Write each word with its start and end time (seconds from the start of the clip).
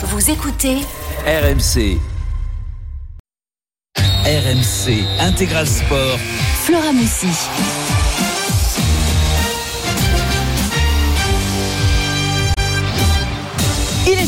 Vous 0.00 0.30
écoutez 0.30 0.76
RMC. 1.26 1.98
RMC 3.96 5.04
Intégral 5.18 5.66
Sport. 5.66 6.18
Flora 6.64 6.92
Messi. 6.92 7.26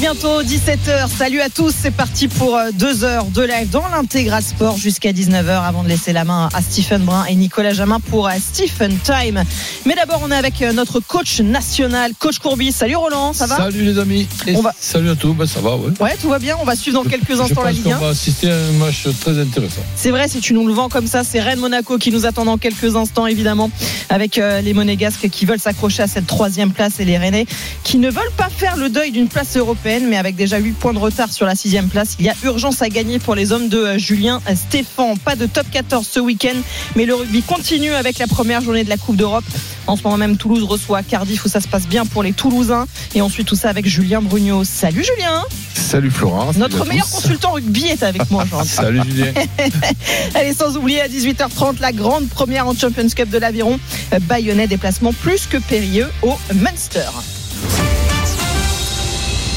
Bientôt 0.00 0.42
17h. 0.42 1.08
Salut 1.14 1.40
à 1.42 1.50
tous. 1.50 1.74
C'est 1.78 1.90
parti 1.90 2.26
pour 2.26 2.56
euh, 2.56 2.70
deux 2.72 3.04
heures 3.04 3.26
de 3.26 3.42
live 3.42 3.68
dans 3.68 3.86
l'intégral 3.88 4.42
sport 4.42 4.78
jusqu'à 4.78 5.12
19h 5.12 5.62
avant 5.62 5.82
de 5.82 5.88
laisser 5.88 6.14
la 6.14 6.24
main 6.24 6.48
à 6.54 6.62
Stephen 6.62 7.02
Brun 7.02 7.26
et 7.26 7.34
Nicolas 7.34 7.74
Jamin 7.74 8.00
pour 8.00 8.26
euh, 8.26 8.32
Stephen 8.40 8.96
Time. 9.04 9.44
Mais 9.84 9.94
d'abord, 9.94 10.22
on 10.24 10.30
est 10.30 10.34
avec 10.36 10.62
euh, 10.62 10.72
notre 10.72 11.00
coach 11.00 11.40
national, 11.40 12.12
coach 12.18 12.38
Courbis. 12.38 12.72
Salut 12.72 12.96
Roland, 12.96 13.34
ça 13.34 13.46
va? 13.46 13.58
Salut 13.58 13.82
les 13.84 13.98
amis. 13.98 14.26
Et 14.46 14.56
On 14.56 14.62
va- 14.62 14.74
Salut 14.80 15.10
à 15.10 15.16
tous. 15.16 15.34
Ben, 15.34 15.46
ça 15.46 15.60
va, 15.60 15.76
ouais. 15.76 15.90
Ouais, 16.00 16.16
tout 16.20 16.30
va 16.30 16.38
bien. 16.38 16.56
On 16.60 16.64
va 16.64 16.76
suivre 16.76 17.02
dans 17.02 17.08
quelques 17.08 17.36
Je 17.36 17.40
instants 17.42 17.62
la 17.62 17.72
Ligue 17.72 17.82
qu'on 17.84 17.92
1. 17.92 17.98
va 17.98 18.08
assister 18.08 18.50
à 18.50 18.56
un 18.56 18.72
match 18.78 19.06
très 19.20 19.38
intéressant. 19.38 19.82
C'est 19.96 20.10
vrai, 20.10 20.28
si 20.28 20.40
tu 20.40 20.54
nous 20.54 20.66
le 20.66 20.72
vends 20.72 20.88
comme 20.88 21.06
ça, 21.06 21.24
c'est 21.24 21.40
Rennes 21.40 21.60
Monaco 21.60 21.98
qui 21.98 22.10
nous 22.10 22.24
attend 22.24 22.46
dans 22.46 22.56
quelques 22.56 22.96
instants, 22.96 23.26
évidemment, 23.26 23.70
avec 24.08 24.36
les 24.36 24.72
Monégasques 24.72 25.28
qui 25.28 25.44
veulent 25.44 25.60
s'accrocher 25.60 26.02
à 26.02 26.06
cette 26.06 26.26
troisième 26.26 26.72
place 26.72 27.00
et 27.00 27.04
les 27.04 27.18
Rennais 27.18 27.44
qui 27.84 27.98
ne 27.98 28.08
veulent 28.10 28.32
pas 28.38 28.48
faire 28.48 28.76
le 28.78 28.88
deuil 28.88 29.10
d'une 29.10 29.28
place 29.28 29.56
européenne, 29.56 29.89
mais 29.98 30.16
avec 30.16 30.36
déjà 30.36 30.58
8 30.58 30.72
points 30.72 30.92
de 30.92 30.98
retard 30.98 31.32
sur 31.32 31.46
la 31.46 31.56
sixième 31.56 31.88
place, 31.88 32.14
il 32.20 32.26
y 32.26 32.28
a 32.28 32.34
urgence 32.44 32.80
à 32.80 32.88
gagner 32.88 33.18
pour 33.18 33.34
les 33.34 33.50
hommes 33.50 33.68
de 33.68 33.78
euh, 33.78 33.98
Julien 33.98 34.40
Stéphan. 34.54 35.16
Pas 35.16 35.34
de 35.34 35.46
top 35.46 35.66
14 35.70 36.06
ce 36.08 36.20
week-end, 36.20 36.54
mais 36.94 37.06
le 37.06 37.14
rugby 37.14 37.42
continue 37.42 37.92
avec 37.92 38.18
la 38.18 38.28
première 38.28 38.60
journée 38.60 38.84
de 38.84 38.88
la 38.88 38.96
Coupe 38.96 39.16
d'Europe. 39.16 39.44
En 39.88 39.96
ce 39.96 40.04
moment 40.04 40.16
même, 40.16 40.36
Toulouse 40.36 40.62
reçoit 40.62 41.02
Cardiff 41.02 41.44
où 41.44 41.48
ça 41.48 41.60
se 41.60 41.66
passe 41.66 41.88
bien 41.88 42.06
pour 42.06 42.22
les 42.22 42.32
Toulousains. 42.32 42.86
Et 43.16 43.20
ensuite, 43.20 43.48
tout 43.48 43.56
ça 43.56 43.68
avec 43.68 43.88
Julien 43.88 44.22
Brugnot. 44.22 44.62
Salut 44.62 45.02
Julien 45.02 45.42
Salut 45.74 46.10
Florent. 46.10 46.52
Notre 46.56 46.86
meilleur 46.86 47.10
consultant 47.10 47.52
rugby 47.52 47.86
est 47.86 48.04
avec 48.04 48.30
moi 48.30 48.44
aujourd'hui. 48.46 48.70
Salut 48.70 49.00
Julien. 49.04 49.32
Allez, 50.34 50.54
sans 50.54 50.76
oublier 50.76 51.00
à 51.00 51.08
18h30 51.08 51.80
la 51.80 51.90
grande 51.90 52.28
première 52.28 52.68
en 52.68 52.74
Champions 52.76 53.08
Cup 53.08 53.28
de 53.28 53.38
l'Aviron. 53.38 53.80
Euh, 54.12 54.20
Bayonnais 54.20 54.68
déplacement 54.68 55.12
plus 55.12 55.48
que 55.48 55.56
périlleux 55.56 56.08
au 56.22 56.36
Munster. 56.54 57.10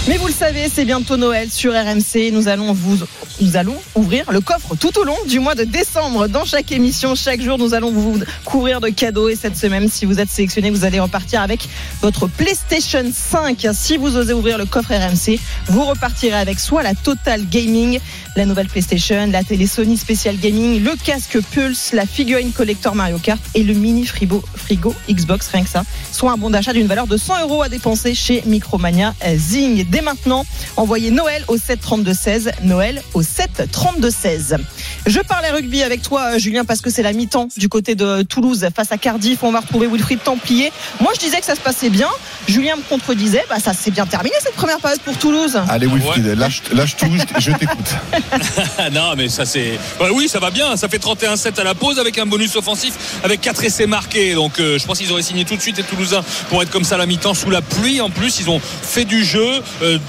Mais 0.06 0.18
vous 0.18 0.28
le 0.28 0.34
savez, 0.34 0.68
c'est 0.68 0.84
bientôt 0.84 1.16
Noël 1.16 1.50
sur 1.50 1.72
RMC. 1.72 2.32
Nous 2.34 2.50
allons 2.50 2.74
vous, 2.74 2.98
nous 3.40 3.56
allons 3.56 3.78
ouvrir 3.96 4.30
le 4.34 4.42
coffre 4.42 4.76
tout 4.76 4.98
au 5.00 5.06
long 5.06 5.16
du 5.30 5.40
mois 5.40 5.56
de 5.56 5.64
décembre. 5.64 6.28
Dans 6.28 6.44
chaque 6.44 6.74
émission, 6.74 7.16
chaque 7.16 7.40
jour, 7.42 7.58
nous 7.58 7.74
allons 7.74 7.90
vous 7.90 8.20
couvrir 8.44 8.82
de 8.82 8.90
cadeaux. 8.90 9.30
Et 9.30 9.38
cette 9.38 9.56
semaine, 9.56 9.88
si 9.88 10.04
vous 10.04 10.20
êtes 10.20 10.30
sélectionné, 10.30 10.72
vous 10.72 10.84
allez 10.84 11.00
repartir 11.00 11.42
avec 11.42 11.70
votre 12.02 12.28
PlayStation 12.28 13.06
5. 13.14 13.66
Si 13.72 13.96
vous 13.96 14.18
osez 14.18 14.34
ouvrir 14.34 14.58
le 14.58 14.66
coffre 14.66 14.94
RMC, 14.94 15.40
vous 15.68 15.86
repartirez 15.86 16.36
avec 16.36 16.60
soit 16.60 16.84
la 16.84 16.96
Total 16.96 17.48
Gaming, 17.48 18.02
la 18.36 18.46
nouvelle 18.46 18.68
PlayStation, 18.68 19.28
la 19.32 19.44
télé 19.44 19.68
Sony 19.68 19.98
Special 19.98 20.38
Gaming, 20.38 20.84
le 20.84 20.92
casque 20.96 21.40
Pulse, 21.52 21.92
la 21.94 22.06
figurine 22.06 22.52
collector 22.52 22.96
Mario 22.96 23.18
Kart 23.20 23.42
et 23.54 23.64
le 23.64 23.74
mini 23.74 24.06
frigo, 24.06 24.44
frigo 24.56 24.94
Xbox, 25.10 25.48
rien 25.50 25.64
que 25.64 25.70
ça, 25.70 25.84
soit 26.12 26.32
un 26.32 26.38
bon 26.38 26.50
d'achat 26.50 26.74
d'une 26.74 26.88
valeur 26.88 27.08
de 27.08 27.18
100 27.18 27.42
euros 27.42 27.62
à 27.62 27.70
dépenser 27.70 28.16
chez 28.16 28.44
Micromania 28.46 29.14
Zing. 29.36 29.86
Dès 29.90 30.02
maintenant, 30.02 30.46
envoyez 30.78 31.12
Noël 31.12 31.44
au 31.48 31.58
7 31.58 31.80
32 31.80 32.14
16, 32.14 32.52
Noël 32.64 33.02
au 33.14 33.22
7 33.22 33.70
32 33.72 34.10
16. 34.10 34.58
Je 35.06 35.20
parlais 35.20 35.52
rugby 35.52 35.84
avec 35.84 36.02
toi, 36.02 36.38
Julien, 36.38 36.66
parce 36.66 36.82
que 36.82 36.90
c'est 36.90 37.04
la 37.04 37.14
mi-temps 37.14 37.50
du 37.58 37.70
côté 37.70 37.96
de 37.96 38.24
Toulouse 38.24 38.68
face 38.76 38.92
à 38.92 38.98
Cardiff. 38.98 39.44
On 39.44 39.52
va 39.52 39.60
retrouver 39.60 39.88
Wilfried 39.88 40.24
Templier. 40.24 40.72
Moi, 41.02 41.12
je 41.16 41.20
disais 41.20 41.40
que 41.40 41.46
ça 41.46 41.56
se 41.56 41.62
passait 41.62 41.90
bien. 41.90 42.10
Julien 42.48 42.78
me 42.78 42.82
contredisait. 42.82 43.44
Bah, 43.50 43.60
ça 43.60 43.74
s'est 43.74 43.92
bien 43.92 44.06
terminé 44.06 44.36
cette 44.42 44.56
première 44.56 44.80
période 44.80 45.02
pour 45.02 45.18
Toulouse. 45.18 45.60
Allez 45.70 45.88
Wilfried, 45.88 46.26
lâche, 46.26 46.64
lâche 46.72 46.96
tout, 46.96 47.08
je 47.40 47.52
t'écoute. 47.52 47.96
Non, 48.92 49.14
mais 49.16 49.30
ça 49.30 49.46
c'est. 49.46 49.80
Bah 50.00 50.08
oui, 50.14 50.28
ça 50.28 50.40
va 50.40 50.52
bien. 50.52 50.76
Ça 50.78 50.88
fait 50.88 50.98
31-7 50.98 51.60
à 51.60 51.64
la 51.64 51.76
pause 51.76 52.00
avec 52.00 52.18
un 52.18 52.26
bonus 52.26 52.56
offensif 52.56 52.94
avec 53.24 53.42
4 53.42 53.64
essais 53.64 53.88
marqués. 53.88 54.34
Donc 54.34 54.60
euh, 54.60 54.78
je 54.78 54.86
pense 54.86 54.98
qu'ils 54.98 55.12
auraient 55.12 55.22
signé 55.22 55.46
tout 55.46 55.56
de 55.56 55.62
suite 55.62 55.78
les 55.78 55.84
Toulousains 55.84 56.24
pour 56.50 56.62
être 56.62 56.70
comme 56.70 56.84
ça 56.84 56.96
à 56.96 56.98
la 56.98 57.06
mi-temps 57.06 57.34
sous 57.34 57.50
la 57.50 57.62
pluie. 57.62 58.02
En 58.02 58.10
plus, 58.10 58.40
ils 58.40 58.50
ont 58.50 58.60
fait 58.60 59.06
du 59.06 59.24
jeu. 59.24 59.62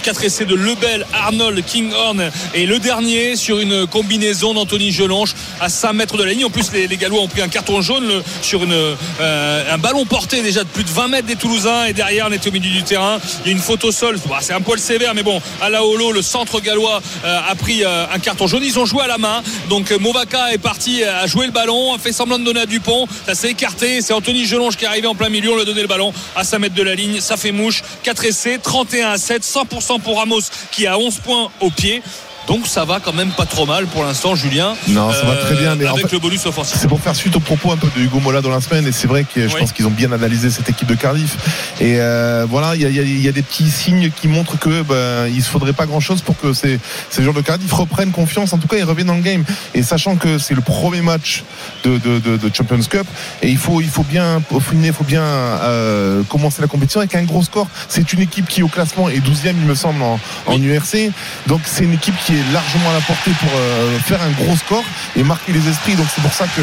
4 0.02 0.24
essais 0.24 0.44
de 0.44 0.54
Lebel, 0.54 1.06
Arnold, 1.12 1.64
Kinghorn 1.64 2.30
et 2.54 2.66
le 2.66 2.78
dernier 2.78 3.36
sur 3.36 3.58
une 3.58 3.86
combinaison 3.86 4.54
d'Anthony 4.54 4.92
Gelonche 4.92 5.34
à 5.60 5.68
5 5.68 5.92
mètres 5.92 6.16
de 6.16 6.24
la 6.24 6.32
ligne. 6.32 6.44
En 6.44 6.50
plus, 6.50 6.72
les, 6.72 6.88
Gallois 6.96 7.20
ont 7.20 7.28
pris 7.28 7.42
un 7.42 7.48
carton 7.48 7.80
jaune 7.80 8.22
sur 8.42 8.62
euh, 8.62 9.74
un 9.74 9.78
ballon 9.78 10.04
porté 10.06 10.42
déjà 10.42 10.62
de 10.62 10.68
plus 10.68 10.84
de 10.84 10.90
20 10.90 11.08
mètres 11.08 11.26
des 11.26 11.36
Toulousains. 11.36 11.86
Et 11.86 11.92
derrière, 11.92 12.26
on 12.28 12.32
était 12.32 12.48
au 12.48 12.52
milieu 12.52 12.70
du 12.70 12.82
terrain. 12.82 13.18
Il 13.44 13.52
y 13.52 13.54
a 13.54 13.56
une 13.56 13.60
au 13.82 13.92
sol. 13.92 14.18
Bah, 14.28 14.38
c'est 14.40 14.52
un 14.52 14.60
poil 14.60 14.78
sévère, 14.78 15.14
mais 15.14 15.22
bon, 15.22 15.40
à 15.60 15.70
la 15.70 15.84
holo, 15.84 16.12
le 16.12 16.22
centre 16.22 16.60
gallois 16.60 17.02
euh, 17.24 17.40
a 17.48 17.54
pris 17.54 17.84
euh, 17.84 18.03
un 18.12 18.18
carton 18.18 18.46
jaune. 18.46 18.62
Ils 18.64 18.78
ont 18.78 18.86
joué 18.86 19.02
à 19.02 19.06
la 19.06 19.18
main. 19.18 19.42
Donc 19.68 19.90
euh, 19.90 19.98
Movaca 19.98 20.52
est 20.52 20.58
parti 20.58 21.02
euh, 21.02 21.22
à 21.22 21.26
jouer 21.26 21.46
le 21.46 21.52
ballon, 21.52 21.94
a 21.94 21.98
fait 21.98 22.12
semblant 22.12 22.38
de 22.38 22.44
donner 22.44 22.60
à 22.60 22.66
Dupont. 22.66 23.06
Ça 23.26 23.34
s'est 23.34 23.50
écarté. 23.50 24.00
C'est 24.02 24.12
Anthony 24.12 24.44
Gelonge 24.44 24.76
qui 24.76 24.84
est 24.84 24.88
arrivé 24.88 25.06
en 25.06 25.14
plein 25.14 25.28
milieu. 25.28 25.50
On 25.50 25.54
lui 25.54 25.62
a 25.62 25.64
donné 25.64 25.82
le 25.82 25.88
ballon 25.88 26.12
à 26.36 26.44
5 26.44 26.58
mètres 26.58 26.74
de 26.74 26.82
la 26.82 26.94
ligne. 26.94 27.20
Ça 27.20 27.36
fait 27.36 27.52
mouche. 27.52 27.82
4 28.02 28.24
essais, 28.24 28.58
31 28.58 29.10
à 29.10 29.18
7, 29.18 29.42
100% 29.42 30.00
pour 30.00 30.18
Ramos 30.18 30.40
qui 30.70 30.86
a 30.86 30.98
11 30.98 31.18
points 31.18 31.50
au 31.60 31.70
pied. 31.70 32.02
Donc 32.46 32.66
ça 32.66 32.84
va 32.84 33.00
quand 33.00 33.14
même 33.14 33.30
pas 33.30 33.46
trop 33.46 33.64
mal 33.64 33.86
pour 33.86 34.04
l'instant, 34.04 34.34
Julien. 34.34 34.74
Non, 34.88 35.10
ça 35.12 35.24
va 35.24 35.36
très 35.36 35.54
bien, 35.56 35.74
mais 35.76 35.86
en 35.88 35.92
avec 35.94 36.06
fait- 36.08 36.12
le 36.12 36.18
bonus 36.18 36.44
offensif. 36.44 36.76
C'est 36.78 36.88
pour 36.88 37.00
faire 37.00 37.16
suite 37.16 37.34
aux 37.36 37.40
propos 37.40 37.72
un 37.72 37.76
peu 37.78 37.88
de 37.96 38.02
Hugo 38.04 38.20
Mola 38.20 38.42
dans 38.42 38.50
la 38.50 38.60
semaine 38.60 38.86
et 38.86 38.92
c'est 38.92 39.06
vrai 39.06 39.24
que 39.24 39.48
je 39.48 39.54
Oui. 39.54 39.60
pense 39.60 39.72
qu'ils 39.72 39.86
ont 39.86 39.90
bien 39.90 40.12
analysé 40.12 40.50
cette 40.50 40.68
équipe 40.68 40.86
de 40.88 40.94
Cardiff 40.94 41.36
et 41.80 41.96
euh, 42.00 42.44
voilà 42.48 42.74
il 42.76 42.82
y 42.82 42.84
a, 42.84 42.88
y 42.90 43.26
y 43.26 43.32
des 43.32 43.42
petits 43.42 43.70
signes 43.70 44.10
qui 44.10 44.28
montrent 44.28 44.58
que 44.58 44.82
ben, 44.82 45.26
il 45.28 45.38
ne 45.38 45.42
faudrait 45.42 45.72
pas 45.72 45.86
grand 45.86 46.00
chose 46.00 46.20
pour 46.20 46.38
que 46.38 46.52
ces, 46.52 46.78
ces 47.08 47.22
joueurs 47.22 47.34
de 47.34 47.40
Cardiff 47.40 47.72
reprennent 47.72 48.10
confiance 48.12 48.52
en 48.52 48.58
tout 48.58 48.68
cas 48.68 48.76
ils 48.76 48.84
reviennent 48.84 49.06
dans 49.06 49.14
le 49.14 49.22
game 49.22 49.44
et 49.74 49.82
sachant 49.82 50.16
que 50.16 50.38
c'est 50.38 50.54
le 50.54 50.60
premier 50.60 51.00
match 51.00 51.44
de, 51.84 51.96
de, 51.98 52.18
de- 52.18 52.36
de 52.36 52.50
Champions 52.54 52.78
Cup 52.88 53.06
et 53.42 53.48
il 53.48 53.56
faut, 53.58 53.80
il 53.80 53.88
faut 53.88 54.02
bien 54.04 54.42
peaufiner, 54.48 54.88
il 54.88 54.92
faut 54.92 55.04
bien 55.04 55.22
euh, 55.22 56.22
commencer 56.24 56.60
la 56.60 56.68
compétition 56.68 57.00
avec 57.00 57.14
un 57.14 57.22
gros 57.24 57.42
score 57.42 57.68
c'est 57.88 58.12
une 58.12 58.20
équipe 58.20 58.48
qui 58.48 58.62
au 58.62 58.68
classement 58.68 59.08
est 59.08 59.18
12e 59.18 59.54
il 59.60 59.66
me 59.66 59.74
semble 59.74 60.02
en, 60.02 60.20
en 60.46 60.60
URC 60.62 61.10
donc 61.46 61.60
c'est 61.64 61.84
une 61.84 61.94
équipe 61.94 62.14
qui 62.26 62.33
est 62.34 62.52
largement 62.52 62.90
à 62.90 62.94
la 62.94 63.00
portée 63.00 63.30
pour 63.40 63.50
euh, 63.56 63.98
faire 64.00 64.20
un 64.22 64.30
gros 64.30 64.56
score 64.56 64.84
et 65.16 65.22
marquer 65.22 65.52
les 65.52 65.68
esprits 65.68 65.94
donc 65.94 66.06
c'est 66.14 66.22
pour 66.22 66.32
ça 66.32 66.46
que 66.46 66.62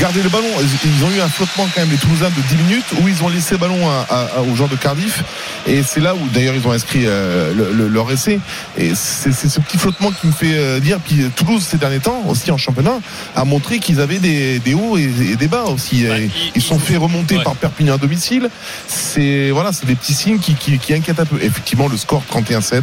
garder 0.00 0.22
le 0.22 0.28
ballon. 0.28 0.44
Ils 0.84 1.04
ont 1.04 1.10
eu 1.10 1.20
un 1.20 1.28
flottement 1.28 1.66
quand 1.74 1.80
même 1.80 1.90
les 1.90 1.96
Toulousains 1.96 2.28
de 2.36 2.42
10 2.42 2.56
minutes 2.56 2.84
où 3.00 3.08
ils 3.08 3.22
ont 3.22 3.28
laissé 3.30 3.52
le 3.54 3.58
ballon 3.58 3.88
à- 3.88 4.06
à- 4.36 4.40
aux 4.42 4.54
joueurs 4.54 4.68
de 4.68 4.76
Cardiff 4.76 5.22
et 5.66 5.82
c'est 5.82 6.00
là 6.00 6.14
où 6.14 6.18
d'ailleurs 6.34 6.54
ils 6.54 6.66
ont 6.68 6.72
inscrit 6.72 7.04
euh, 7.06 7.54
le- 7.54 7.72
le- 7.72 7.88
leur 7.88 8.10
essai 8.10 8.38
et 8.76 8.92
c'est 8.94 9.32
ce 9.32 9.60
petit 9.60 9.78
flottement 9.78 10.10
qui 10.12 10.26
me 10.26 10.32
fait 10.32 10.52
euh, 10.58 10.78
dire 10.80 10.98
puis 11.00 11.24
Toulouse 11.36 11.62
ces 11.66 11.78
derniers 11.78 12.00
temps 12.00 12.22
aussi 12.28 12.50
en 12.50 12.58
championnat 12.58 12.98
a 13.34 13.44
montré 13.46 13.78
qu'ils 13.78 14.00
avaient 14.00 14.18
des, 14.18 14.58
des 14.58 14.74
hauts 14.74 14.98
et, 14.98 15.04
et 15.04 15.36
des 15.36 15.48
bas 15.48 15.64
aussi 15.64 16.06
Ouais, 16.06 16.22
Et 16.22 16.24
ils- 16.24 16.52
ils, 16.56 16.62
sont 16.62 16.74
ils- 16.76 16.80
fait 16.82 16.96
remonter 16.98 17.38
ouais. 17.38 17.44
par 17.44 17.54
Perpignan 17.54 17.94
à 17.94 17.98
domicile 17.98 18.50
c'est 18.88 19.50
voilà 19.50 19.72
c'est 19.72 19.86
des 19.86 19.94
petits 19.94 20.14
signes 20.14 20.38
qui, 20.38 20.54
qui, 20.54 20.78
qui 20.78 20.92
inquiètent 20.94 21.20
un 21.20 21.24
peu 21.24 21.38
effectivement 21.42 21.88
le 21.88 21.96
score 21.96 22.22
31-7 22.30 22.82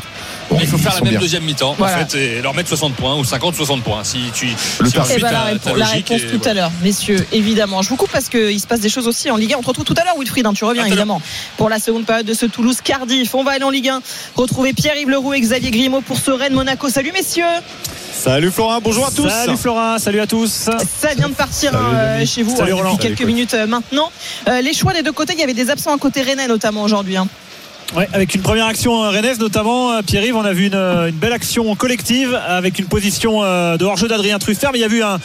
Bon, 0.49 0.59
il 0.61 0.67
faut 0.67 0.77
faire 0.77 0.93
la 0.93 1.01
même 1.01 1.09
bien. 1.11 1.19
deuxième 1.19 1.43
mi-temps 1.43 1.75
Voilà. 1.77 1.94
Fait 1.97 2.15
et 2.17 2.41
leur 2.41 2.53
mettre 2.53 2.69
60 2.69 2.93
points 2.95 3.15
ou 3.15 3.23
50-60 3.23 3.81
points 3.81 4.03
si 4.03 4.19
tu 4.33 4.47
Le 4.79 4.89
si 4.89 4.97
ensuite 4.99 5.21
ben 5.21 5.31
la, 5.31 5.41
réponse- 5.43 5.77
la 5.77 5.85
réponse 5.85 6.21
et 6.21 6.27
tout 6.39 6.41
à 6.49 6.53
l'heure, 6.53 6.71
messieurs, 6.83 7.25
évidemment. 7.31 7.81
Je 7.81 7.89
vous 7.89 7.95
coupe 7.95 8.11
parce 8.11 8.29
qu'il 8.29 8.59
se 8.59 8.67
passe 8.67 8.79
des 8.79 8.89
choses 8.89 9.07
aussi 9.07 9.29
en 9.31 9.37
Ligue 9.37 9.53
1. 9.53 9.57
On 9.57 9.61
te 9.61 9.67
retrouve 9.67 9.85
tout 9.85 9.95
à 9.97 10.03
l'heure, 10.03 10.15
Wilfried, 10.19 10.45
hein, 10.45 10.53
tu 10.53 10.65
reviens 10.65 10.85
évidemment 10.85 11.21
pour 11.57 11.69
la 11.69 11.79
seconde 11.79 12.05
période 12.05 12.25
de 12.25 12.33
ce 12.33 12.45
Toulouse-Cardiff. 12.45 13.33
On 13.35 13.43
va 13.43 13.51
aller 13.51 13.63
en 13.63 13.69
Ligue 13.69 13.89
1, 13.89 14.01
retrouver 14.35 14.73
Pierre-Yves 14.73 15.09
Leroux 15.09 15.33
et 15.33 15.41
Xavier 15.41 15.71
Grimaud 15.71 16.01
pour 16.01 16.17
ce 16.19 16.31
Rennes-Monaco. 16.31 16.89
Salut 16.89 17.11
messieurs 17.13 17.43
Salut 18.13 18.49
Florent, 18.49 18.79
bonjour 18.81 19.05
à 19.05 19.11
tous. 19.11 19.29
Salut 19.29 19.57
Flora, 19.57 19.99
salut 19.99 20.19
à 20.21 20.27
tous. 20.27 20.49
Ça 20.49 21.13
vient 21.17 21.29
de 21.29 21.33
partir 21.33 21.71
Salut, 21.71 21.83
hein, 21.83 21.93
euh, 21.95 22.25
chez 22.25 22.43
vous 22.43 22.55
Salut, 22.55 22.73
Roland. 22.73 22.93
depuis 22.93 23.03
Salut, 23.03 23.15
quelques 23.15 23.27
minutes 23.27 23.53
euh, 23.53 23.67
maintenant. 23.67 24.09
Euh, 24.47 24.61
les 24.61 24.73
choix 24.73 24.93
des 24.93 25.03
deux 25.03 25.11
côtés, 25.11 25.33
il 25.33 25.39
y 25.39 25.43
avait 25.43 25.53
des 25.53 25.69
absents 25.69 25.93
à 25.93 25.97
côté 25.97 26.21
Rennais 26.21 26.47
notamment 26.47 26.81
aujourd'hui. 26.83 27.17
hein. 27.17 27.27
Ouais, 27.93 28.09
avec 28.13 28.33
une 28.33 28.41
première 28.41 28.65
action 28.65 29.03
euh, 29.03 29.09
rennaise 29.09 29.39
notamment, 29.39 29.91
euh, 29.91 30.01
Pierre-Yves, 30.01 30.35
on 30.35 30.43
a 30.43 30.53
vu 30.53 30.67
une, 30.67 30.73
euh, 30.73 31.07
une 31.07 31.15
belle 31.15 31.33
action 31.33 31.75
collective 31.75 32.33
avec 32.47 32.79
une 32.79 32.87
position 32.87 33.41
de 33.41 33.83
hors-jeu 33.85 34.07
d'Adrien 34.07 34.39
Truffert, 34.39 34.71
mais 34.71 34.79
il 34.79 34.81
y 34.81 34.85
a 34.85 34.87
eu 34.87 35.03
un, 35.03 35.19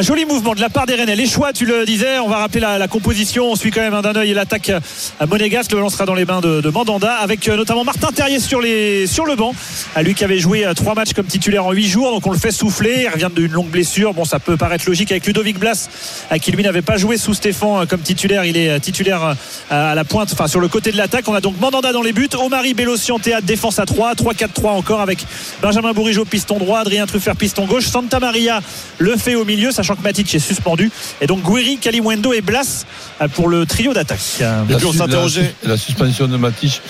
joli 0.00 0.24
mouvement 0.24 0.54
de 0.54 0.60
la 0.60 0.68
part 0.68 0.86
des 0.86 0.94
Rennais. 0.94 1.16
Les 1.16 1.26
choix, 1.26 1.52
tu 1.52 1.66
le 1.66 1.84
disais, 1.84 2.18
on 2.20 2.28
va 2.28 2.36
rappeler 2.36 2.60
la, 2.60 2.88
composition, 2.88 3.50
on 3.50 3.56
suit 3.56 3.70
quand 3.70 3.80
même 3.80 3.94
un 3.94 4.02
d'un 4.02 4.14
œil 4.14 4.32
l'attaque 4.32 4.70
à 5.18 5.26
Monégasque, 5.26 5.72
le 5.72 5.78
ballon 5.78 5.88
sera 5.88 6.06
dans 6.06 6.14
les 6.14 6.24
mains 6.24 6.40
de, 6.40 6.70
Mandanda, 6.70 7.14
avec 7.14 7.48
notamment 7.48 7.84
Martin 7.84 8.12
Terrier 8.12 8.38
sur, 8.38 8.60
le 8.60 9.34
banc, 9.34 9.52
à 9.96 10.02
lui 10.02 10.14
qui 10.14 10.24
avait 10.24 10.38
joué 10.38 10.66
trois 10.76 10.94
matchs 10.94 11.14
comme 11.14 11.26
titulaire 11.26 11.66
en 11.66 11.72
huit 11.72 11.88
jours, 11.88 12.10
donc 12.12 12.26
on 12.26 12.30
le 12.30 12.38
fait 12.38 12.52
souffler, 12.52 13.02
il 13.02 13.08
revient 13.08 13.30
d'une 13.34 13.52
longue 13.52 13.70
blessure, 13.70 14.14
bon 14.14 14.24
ça 14.24 14.38
peut 14.38 14.56
paraître 14.56 14.84
logique 14.86 15.10
avec 15.10 15.26
Ludovic 15.26 15.58
Blas, 15.58 15.88
à 16.30 16.38
qui 16.38 16.52
lui 16.52 16.62
n'avait 16.62 16.82
pas 16.82 16.96
joué 16.96 17.16
sous 17.16 17.34
Stéphane 17.34 17.86
comme 17.86 18.00
titulaire, 18.00 18.44
il 18.44 18.56
est 18.56 18.78
titulaire 18.80 19.34
à 19.70 19.94
la 19.94 20.04
pointe, 20.04 20.30
enfin 20.32 20.46
sur 20.46 20.60
le 20.60 20.68
côté 20.68 20.92
de 20.92 20.96
l'attaque, 20.96 21.28
on 21.28 21.34
a 21.34 21.40
donc 21.40 21.58
Mandanda 21.60 21.92
dans 21.92 22.03
les 22.04 22.12
buts, 22.12 22.28
Omari 22.38 22.74
Bélocian 22.74 23.18
théâtre 23.18 23.46
défense 23.46 23.78
à 23.78 23.86
3 23.86 24.14
3-4-3 24.14 24.68
encore 24.68 25.00
avec 25.00 25.24
Benjamin 25.60 25.92
Bourigeau 25.92 26.24
piston 26.24 26.58
droit 26.58 26.80
Adrien 26.80 27.06
Truffert 27.06 27.36
piston 27.36 27.66
gauche 27.66 27.86
Santa 27.86 28.20
Maria 28.20 28.60
le 28.98 29.16
fait 29.16 29.34
au 29.34 29.44
milieu 29.44 29.72
sachant 29.72 29.96
que 29.96 30.02
Matic 30.02 30.32
est 30.34 30.38
suspendu 30.38 30.90
et 31.20 31.26
donc 31.26 31.42
Guiri, 31.42 31.78
Kalimundo 31.78 32.32
et 32.32 32.40
Blas 32.40 32.84
euh, 33.20 33.28
pour 33.28 33.48
le 33.48 33.66
trio 33.66 33.92
d'attaque 33.92 34.20
Et 34.40 34.74
puis 34.74 34.86
on 34.86 34.92
s'interrogeait. 34.92 35.54
La, 35.62 35.70
la 35.70 35.76
suspension 35.76 36.28
de 36.28 36.36
Matich 36.36 36.80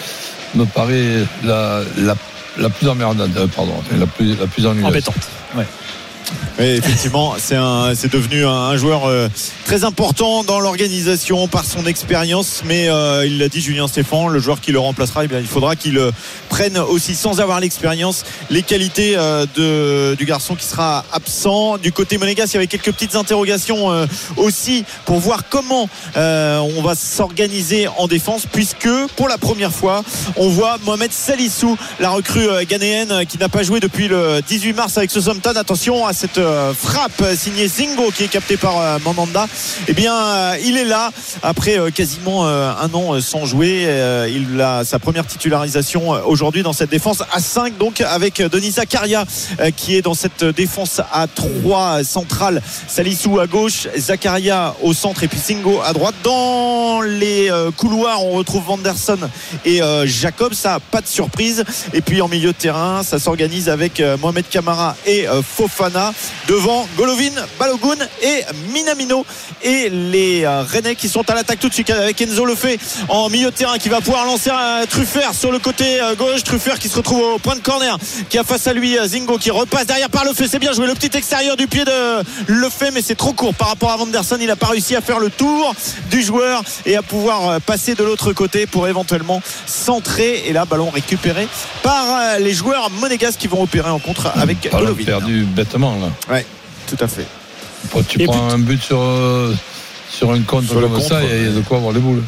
me 0.55 0.65
paraît 0.65 1.25
la, 1.45 1.81
la 1.99 2.15
la 2.59 2.69
plus 2.71 2.89
emmerdante, 2.89 3.31
euh, 3.37 3.47
pardon, 3.49 3.75
la 3.99 4.07
plus, 4.07 4.37
la 4.37 4.47
plus 4.47 4.67
ennuyeuse. 4.67 4.87
Embêtante. 4.87 5.15
Ouais. 5.57 5.67
Oui, 6.59 6.67
effectivement, 6.67 7.35
c'est 7.39 8.13
devenu 8.13 8.47
un, 8.47 8.77
joueur 8.77 9.07
euh, 9.07 9.29
très 9.65 9.85
important 9.85 10.45
dans 10.45 10.61
l'organisation 10.61 11.49
par 11.49 11.65
son 11.65 11.85
expérience. 11.87 12.63
Mais 12.65 12.89
euh, 12.89 13.27
il 13.27 13.39
l'a 13.39 13.49
dit 13.49 13.61
Julien 13.61 13.89
Stéphan, 13.89 14.29
le 14.29 14.39
joueur 14.39 14.61
qui 14.61 14.71
le 14.71 14.79
remplacera, 14.79 15.25
eh 15.25 15.29
il 15.41 15.47
faudra 15.47 15.75
qu'il 15.75 15.99
euh, 15.99 16.13
prenne 16.49 16.79
aussi, 16.79 17.17
sans 17.17 17.41
avoir 17.41 17.61
l'expérience, 17.61 18.25
les 18.51 18.63
qualités 18.63 19.17
du 19.57 20.25
garçon 20.25 20.55
qui 20.55 20.65
sera 20.65 21.05
absent. 21.13 21.79
Du 21.79 21.93
côté 21.93 22.19
monégasque, 22.19 22.55
il 22.55 22.57
y 22.57 22.59
avait 22.59 22.67
quelques 22.69 22.93
petites 22.93 23.17
interrogations 23.17 24.07
aussi 24.37 24.85
pour 25.05 25.19
voir 25.19 25.49
comment 25.49 25.89
on 26.15 26.83
va 26.83 26.95
s'organiser 26.95 27.89
en 27.99 28.07
défense, 28.07 28.47
puisque 28.51 28.89
pour 29.17 29.29
la 29.29 29.39
première 29.39 29.73
fois, 29.73 30.05
on 30.37 30.49
voit 30.49 30.79
Mohamed 30.85 31.13
Salissou, 31.13 31.77
la 31.99 32.11
recrue 32.11 32.47
ghanéenne 32.69 33.27
qui 33.27 33.39
n'a 33.39 33.49
pas 33.49 33.63
joué 33.63 33.81
depuis 33.81 34.07
le 34.07 34.41
18 34.47 34.73
mars 34.75 34.97
avec 34.97 35.11
Southampton. 35.11 35.55
Attention 35.57 36.07
à 36.07 36.14
cette 36.15 36.39
euh, 36.39 36.73
frappe 36.73 37.23
signée 37.35 37.67
Zingo 37.67 38.11
qui 38.11 38.25
est 38.25 38.29
captée 38.29 38.57
par 38.57 38.79
euh, 38.79 38.99
Mandanda. 39.05 39.47
Eh 39.89 39.93
bien, 39.93 40.15
euh, 40.17 40.57
il 40.65 40.79
est 40.79 40.85
là 40.85 41.11
après 41.43 41.79
quasiment 41.93 42.47
un 42.47 42.95
an 42.95 43.21
sans 43.21 43.45
jouer. 43.45 43.87
Il 44.31 44.61
a 44.61 44.85
sa 44.85 44.99
première 44.99 45.27
titularisation 45.27 46.11
aujourd'hui 46.27 46.63
dans 46.63 46.73
cette 46.73 46.91
défense 46.91 47.23
à 47.33 47.41
5, 47.41 47.77
donc 47.77 48.01
avec 48.01 48.41
Denis 48.41 48.73
Zakaria 48.73 49.25
qui 49.77 49.97
est 49.97 50.03
dans 50.03 50.15
cette 50.15 50.45
défense 50.45 51.01
à 51.13 51.27
3 51.27 52.05
centrale. 52.05 52.63
Salissou 52.87 53.41
à 53.41 53.47
gauche, 53.47 53.89
Zakaria 53.97 54.75
au 54.83 54.93
centre 54.93 55.25
et 55.25 55.29
puis 55.29 55.39
Zingo 55.39 55.81
à 55.85 55.93
droite. 55.93 56.15
Dans 56.23 57.01
les 57.03 57.51
couloirs, 57.77 58.25
on 58.25 58.33
retrouve 58.33 58.65
Vanderson 58.65 59.19
et 59.65 59.81
Jacob. 60.05 60.55
Ça, 60.55 60.79
pas 60.91 61.01
de 61.01 61.09
surprise. 61.09 61.65
Et 61.93 62.01
puis 62.01 62.23
en 62.23 62.29
milieu 62.29 62.53
de 62.53 62.59
terrain, 62.59 63.03
ça 63.03 63.19
s'organise 63.19 63.69
avec 63.69 64.03
Mohamed 64.21 64.49
Kamara 64.49 64.97
et 65.07 65.29
euh, 65.29 65.43
Devant 66.49 66.87
Golovin, 66.97 67.33
Balogun 67.59 67.97
et 68.23 68.43
Minamino. 68.73 69.25
Et 69.63 69.89
les 69.89 70.45
euh, 70.45 70.63
Rennais 70.63 70.95
qui 70.95 71.09
sont 71.09 71.29
à 71.31 71.35
l'attaque 71.35 71.59
tout 71.59 71.69
de 71.69 71.75
suite 71.75 71.91
avec 71.91 72.21
Enzo 72.21 72.45
Lefebvre 72.45 72.83
en 73.09 73.31
milieu 73.31 73.51
de 73.51 73.57
terrain 73.57 73.79
qui 73.79 73.89
va 73.89 74.01
pouvoir 74.01 74.27
lancer 74.27 74.51
un 74.51 74.85
Truffert 74.87 75.35
sur 75.35 75.51
le 75.51 75.59
côté 75.59 76.01
euh, 76.01 76.15
gauche. 76.15 76.43
Truffert 76.45 76.79
qui 76.79 76.89
se 76.89 76.97
retrouve 76.97 77.23
au 77.23 77.39
point 77.39 77.57
de 77.57 77.61
corner 77.61 77.97
qui 78.29 78.39
a 78.39 78.45
face 78.45 78.67
à 78.67 78.73
lui 78.73 78.99
euh, 78.99 79.07
Zingo 79.07 79.39
qui 79.39 79.51
repasse 79.51 79.87
derrière 79.87 80.11
par 80.11 80.25
Lefebvre. 80.25 80.51
C'est 80.51 80.59
bien 80.59 80.73
joué 80.73 80.87
le 80.87 80.95
petit 80.95 81.17
extérieur 81.17 81.57
du 81.57 81.67
pied 81.67 81.85
de 81.85 82.23
Lefebvre 82.49 82.93
mais 82.95 83.03
c'est 83.03 83.15
trop 83.15 83.33
court 83.33 83.55
par 83.55 83.69
rapport 83.69 83.91
à 83.91 83.97
Vanderson. 83.97 84.37
Il 84.41 84.49
n'a 84.49 84.57
pas 84.57 84.69
réussi 84.69 84.97
à 84.97 85.01
faire 85.01 85.19
le 85.19 85.31
tour 85.31 85.75
du 86.11 86.23
joueur 86.23 86.63
et 86.85 86.97
à 86.97 87.03
pouvoir 87.03 87.61
passer 87.63 87.95
de 87.95 88.05
l'autre 88.05 88.33
côté 88.33 88.67
pour 88.67 88.87
éventuellement 88.89 89.41
centrer. 89.67 90.45
Et 90.47 90.53
là, 90.53 90.65
ballon 90.65 90.91
récupéré 90.91 91.49
par 91.83 92.39
les 92.39 92.53
joueurs 92.53 92.91
monégasques 92.91 93.41
qui 93.41 93.49
vont 93.49 93.63
opérer 93.63 93.91
en 93.91 93.99
contre 93.99 94.31
avec 94.35 94.71
Golovin. 94.71 95.05
perdu 95.05 95.45
bêtement, 95.45 95.94
là. 96.01 96.35
Ouais, 96.35 96.47
tout 96.89 96.97
à 97.03 97.09
fait. 97.09 97.27
Bon, 97.93 98.03
tu 98.09 98.21
Et 98.23 98.25
prends 98.25 98.49
un 98.51 98.59
but 98.59 98.83
sur, 98.83 99.01
euh, 99.01 99.55
sur 100.11 100.31
un 100.33 100.41
compte 100.41 100.65
Sur 100.67 100.81
comme 100.81 100.93
contre, 100.93 101.07
ça, 101.07 101.23
il 101.23 101.29
y 101.29 101.33
a- 101.33 101.37
il 101.37 101.45
y 101.45 101.49
a 101.49 101.51
de 101.53 101.61
quoi 101.61 101.79
avoir 101.79 101.93
les 101.93 102.01
boules. 102.01 102.23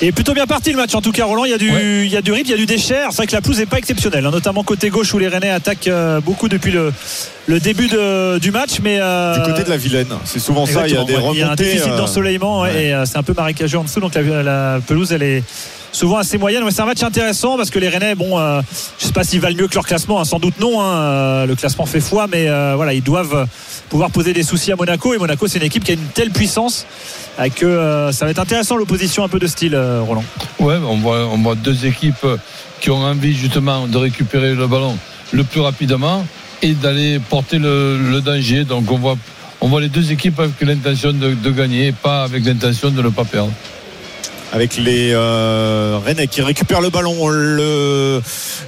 Et 0.00 0.10
plutôt 0.10 0.34
bien 0.34 0.46
parti 0.48 0.72
le 0.72 0.76
match 0.78 0.92
en 0.96 1.00
tout 1.00 1.12
cas 1.12 1.24
Roland 1.26 1.44
il 1.44 1.52
y 1.52 1.54
a 1.54 1.58
du, 1.58 1.70
Ouais. 1.70 2.02
il 2.06 2.10
y 2.10 2.16
a 2.16 2.22
du 2.22 2.32
rip 2.32 2.44
il 2.46 2.50
y 2.50 2.54
a 2.54 2.56
du 2.56 2.66
déchir 2.66 2.96
c'est 3.10 3.18
vrai 3.18 3.26
que 3.28 3.32
la 3.32 3.40
pelouse 3.40 3.58
n'est 3.60 3.66
pas 3.66 3.78
exceptionnelle 3.78 4.26
hein, 4.26 4.32
notamment 4.32 4.64
côté 4.64 4.90
gauche 4.90 5.14
où 5.14 5.18
les 5.18 5.28
Rennais 5.28 5.50
attaquent 5.50 5.86
euh, 5.86 6.20
beaucoup 6.20 6.48
depuis 6.48 6.72
le, 6.72 6.92
le 7.46 7.60
début 7.60 7.86
de- 7.86 8.38
du 8.38 8.50
match 8.50 8.80
mais 8.82 8.98
euh, 9.00 9.38
Du 9.38 9.52
côté 9.52 9.62
de 9.62 9.70
la 9.70 9.76
Vilaine, 9.76 10.08
c'est 10.24 10.40
souvent 10.40 10.66
ça. 10.66 10.88
Il 10.88 10.94
y 10.94 10.96
a 10.96 11.04
des 11.04 11.14
ouais. 11.14 11.22
Il 11.34 11.38
y 11.38 11.42
a 11.42 11.44
un 11.44 11.50
remontées. 11.50 11.64
déficit 11.64 11.92
euh, 11.92 11.96
d'ensoleillement 11.96 12.62
ouais, 12.62 12.86
et 12.86 12.92
euh, 12.94 13.04
c'est 13.06 13.16
un 13.18 13.22
peu 13.22 13.32
marécageux 13.36 13.78
en 13.78 13.84
dessous 13.84 14.00
donc 14.00 14.14
la, 14.16 14.42
la 14.42 14.80
pelouse 14.84 15.12
elle 15.12 15.22
est 15.22 15.44
souvent 15.92 16.16
assez 16.16 16.38
moyenne. 16.38 16.64
Ouais, 16.64 16.70
c'est 16.70 16.82
un 16.82 16.86
match 16.86 17.02
intéressant 17.02 17.56
parce 17.56 17.70
que 17.70 17.78
les 17.78 17.88
Rennais, 17.88 18.14
bon, 18.14 18.38
euh, 18.38 18.60
je 18.98 19.06
sais 19.06 19.12
pas 19.12 19.24
s'ils 19.24 19.40
valent 19.40 19.56
mieux 19.56 19.68
que 19.68 19.74
leur 19.74 19.86
classement, 19.86 20.20
hein, 20.20 20.24
sans 20.24 20.38
doute 20.38 20.58
non. 20.58 20.80
hein, 20.80 20.94
euh, 20.96 21.46
le 21.46 21.54
classement 21.54 21.86
fait 21.86 22.00
foi, 22.00 22.26
mais 22.26 22.48
euh, 22.48 22.72
voilà, 22.76 22.94
ils 22.94 23.02
doivent 23.02 23.46
pouvoir 23.88 24.10
poser 24.10 24.32
des 24.32 24.42
soucis 24.42 24.72
à 24.72 24.76
Monaco. 24.76 25.14
Et 25.14 25.18
Monaco, 25.18 25.46
c'est 25.46 25.58
une 25.58 25.64
équipe 25.66 25.84
qui 25.84 25.92
a 25.92 25.94
une 25.94 26.00
telle 26.14 26.30
puissance 26.30 26.86
que 27.56 28.10
ça 28.12 28.24
va 28.24 28.30
être 28.30 28.38
intéressant 28.38 28.76
l'opposition 28.76 29.24
un 29.24 29.28
peu 29.28 29.38
de 29.38 29.46
style, 29.46 29.76
Roland. 29.76 30.24
Ouais, 30.58 30.76
on 30.76 30.96
voit, 30.96 31.54
deux 31.54 31.86
équipes 31.86 32.26
qui 32.80 32.90
ont 32.90 33.02
envie 33.02 33.34
justement 33.34 33.86
de 33.86 33.96
récupérer 33.96 34.54
le 34.54 34.66
ballon 34.66 34.96
le 35.32 35.44
plus 35.44 35.60
rapidement 35.60 36.26
et 36.62 36.72
d'aller 36.72 37.18
porter 37.18 37.58
le, 37.58 37.98
le 37.98 38.20
danger. 38.20 38.64
Donc 38.64 38.90
on 38.90 38.98
voit, 38.98 39.16
on 39.60 39.68
voit 39.68 39.80
les 39.80 39.88
deux 39.88 40.12
équipes 40.12 40.40
avec 40.40 40.60
l'intention 40.60 41.12
de, 41.12 41.34
de 41.34 41.50
gagner, 41.50 41.92
pas 41.92 42.24
avec 42.24 42.44
l'intention 42.44 42.90
de 42.90 43.00
ne 43.02 43.08
pas 43.08 43.24
perdre. 43.24 43.52
Avec 44.52 44.76
les 44.76 45.12
euh, 45.12 45.98
Rennais 46.04 46.26
qui 46.26 46.42
récupèrent 46.42 46.80
le 46.80 46.90
ballon. 46.90 47.28
Le 47.28 48.20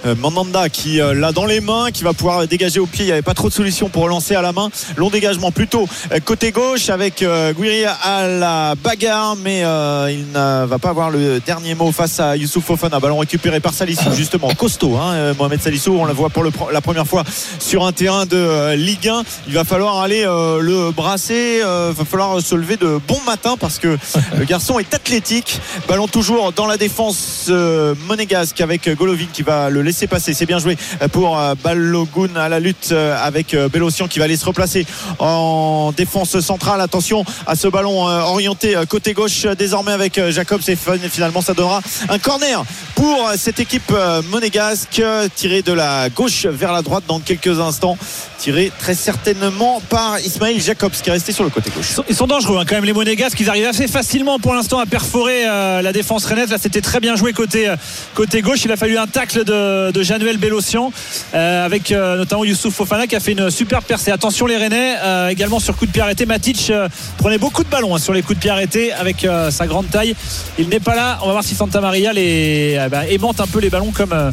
euh, 0.06 0.14
Mandanda 0.16 0.69
qui 0.69 1.00
euh, 1.00 1.14
l'a 1.14 1.32
dans 1.32 1.44
les 1.46 1.60
mains 1.60 1.90
qui 1.92 2.02
va 2.04 2.12
pouvoir 2.12 2.46
dégager 2.46 2.81
au 2.81 2.86
pied. 2.86 3.04
Il 3.04 3.06
n'y 3.06 3.12
avait 3.12 3.22
pas 3.22 3.34
trop 3.34 3.48
de 3.48 3.52
solutions 3.54 3.88
pour 3.88 4.02
relancer 4.02 4.34
à 4.34 4.42
la 4.42 4.52
main. 4.52 4.70
Long 4.96 5.10
dégagement 5.10 5.52
plutôt 5.52 5.86
euh, 6.12 6.20
côté 6.25 6.52
gauche 6.52 6.88
avec 6.88 7.22
euh, 7.22 7.52
Guiri 7.52 7.84
à 7.84 8.26
la 8.26 8.75
bagarre 8.82 9.36
mais 9.36 9.64
euh, 9.64 10.10
il 10.10 10.26
ne 10.32 10.64
va 10.64 10.78
pas 10.78 10.90
avoir 10.90 11.10
le 11.10 11.40
dernier 11.40 11.75
mot 11.75 11.92
face 11.92 12.19
à 12.19 12.36
Youssouf 12.36 12.64
Fofana. 12.64 12.98
Ballon 12.98 13.19
récupéré 13.19 13.60
par 13.60 13.75
Salissou 13.75 14.12
justement. 14.14 14.48
Costaud 14.54 14.96
hein, 14.96 15.34
Mohamed 15.38 15.60
Salissou 15.60 15.96
on 15.98 16.06
le 16.06 16.12
voit 16.12 16.31
pour 16.31 16.42
le, 16.42 16.50
la 16.72 16.81
première 16.81 17.06
fois 17.06 17.25
sur 17.58 17.86
un 17.86 17.92
terrain 17.92 18.25
de 18.26 18.75
Ligue 18.75 19.08
1 19.08 19.22
il 19.48 19.54
va 19.54 19.64
falloir 19.64 20.00
aller 20.00 20.25
euh, 20.25 20.60
le 20.60 20.90
brasser 20.92 21.58
il 21.60 21.94
va 21.94 22.04
falloir 22.04 22.40
se 22.40 22.54
lever 22.54 22.76
de 22.76 22.98
bon 23.06 23.19
matin 23.26 23.56
parce 23.58 23.78
que 23.78 23.98
le 24.38 24.44
garçon 24.44 24.78
est 24.78 24.94
athlétique 24.94 25.60
Ballon 25.88 26.08
toujours 26.08 26.52
dans 26.52 26.66
la 26.66 26.76
défense 26.76 27.46
euh, 27.48 27.94
monégasque 28.06 28.60
avec 28.60 28.88
Golovin 28.96 29.26
qui 29.32 29.42
va 29.42 29.70
le 29.70 29.82
laisser 29.82 30.06
passer. 30.06 30.34
C'est 30.34 30.46
bien 30.46 30.58
joué 30.58 30.76
pour 31.12 31.38
euh, 31.38 31.54
Balogun 31.62 32.36
à 32.36 32.48
la 32.48 32.60
lutte 32.60 32.88
euh, 32.92 33.16
avec 33.22 33.54
euh, 33.54 33.68
Bélocian 33.68 34.08
qui 34.08 34.18
va 34.18 34.24
aller 34.24 34.36
se 34.36 34.44
replacer 34.44 34.86
en 35.18 35.92
défense 35.96 36.38
centrale. 36.40 36.80
Attention 36.80 37.24
à 37.46 37.56
ce 37.56 37.68
ballon 37.68 38.08
euh, 38.08 38.20
orienté 38.20 38.76
euh, 38.76 38.84
côté 38.84 39.12
gauche 39.12 39.44
euh, 39.44 39.54
désormais 39.54 39.92
avec 39.92 40.18
euh, 40.18 40.30
Jacobs 40.30 40.60
et 40.68 40.76
finalement 40.76 41.40
ça 41.40 41.54
donnera 41.54 41.80
un 42.08 42.18
corner 42.18 42.64
pour 42.94 43.28
euh, 43.28 43.34
cette 43.36 43.60
équipe 43.60 43.90
euh, 43.92 44.22
monégasque 44.30 44.98
euh, 44.98 45.28
tiré 45.34 45.62
de 45.62 45.72
la 45.72 46.08
gauche 46.10 46.46
vers 46.46 46.72
la 46.72 46.82
droite 46.82 47.04
dans 47.06 47.20
quelques 47.20 47.60
instants 47.60 47.96
tiré 48.38 48.70
très 48.78 48.94
certainement 48.94 49.80
par 49.88 50.18
Ismail 50.20 50.60
Jacobs 50.60 50.92
qui 50.92 51.08
est 51.08 51.12
resté 51.12 51.32
sur 51.32 51.44
le 51.44 51.50
côté 51.50 51.70
gauche. 51.70 51.92
Ils 52.08 52.14
sont, 52.14 52.26
dangereux 52.26 52.58
hein, 52.58 52.64
quand 52.68 52.74
même 52.74 52.84
les 52.84 52.92
Monégasques 52.92 53.40
ils 53.40 53.48
arrivent 53.48 53.66
assez 53.66 53.88
facilement 53.88 54.38
pour 54.38 54.54
l'instant 54.54 54.78
à 54.78 54.86
perforer 54.86 55.46
euh, 55.46 55.63
la 55.82 55.93
défense 55.93 56.25
rennaise. 56.26 56.50
Là 56.50 56.58
c'était 56.58 56.81
très 56.81 57.00
bien 57.00 57.16
joué 57.16 57.32
côté, 57.32 57.69
euh, 57.69 58.40
gauche. 58.43 58.64
Il 58.64 58.72
a 58.72 58.76
fallu 58.76 58.99
un 58.99 59.06
tacle 59.06 59.44
de, 59.44 60.02
Januel 60.02 60.37
Bélocian 60.37 60.93
euh, 61.34 61.64
avec 61.64 61.90
euh, 61.90 62.16
notamment 62.16 62.44
Youssouf 62.44 62.74
Fofana 62.74 63.06
qui 63.06 63.17
a 63.17 63.20
fait 63.20 63.32
une 63.32 63.50
superbe 63.50 63.84
percée. 63.84 64.10
Attention 64.10 64.46
les 64.46 64.56
Rennais 64.56 64.96
euh, 65.03 65.29
également 65.29 65.60
sur 65.60 65.77
coup 65.77 65.86
de 65.86 65.91
pied 65.91 66.03
arrêté. 66.03 66.27
Matic 66.27 66.70
euh, 66.70 66.88
prenait 67.19 67.38
beaucoup 67.38 67.65
de 67.65 67.69
ballons 67.69 67.94
hein, 67.94 67.98
sur 67.98 68.12
les 68.12 68.22
coups 68.22 68.36
de 68.36 68.41
pied 68.41 68.50
arrêtés 68.50 68.93
avec 68.93 69.24
euh, 69.24 69.50
sa 69.50 69.67
grande 69.67 69.91
taille. 69.91 70.15
Il 70.58 70.69
n'est 70.69 70.81
pas 70.81 70.94
là. 70.94 71.19
On 71.22 71.27
va 71.27 71.32
voir 71.32 71.44
si 71.44 71.55
Santa 71.55 71.81
Maria 71.81 72.12
euh, 72.15 72.88
bah, 72.88 73.06
aimante 73.08 73.41
un 73.41 73.46
peu 73.46 73.60
les 73.60 73.70
ballons 73.70 73.93
comme, 73.93 74.12
euh, 74.12 74.31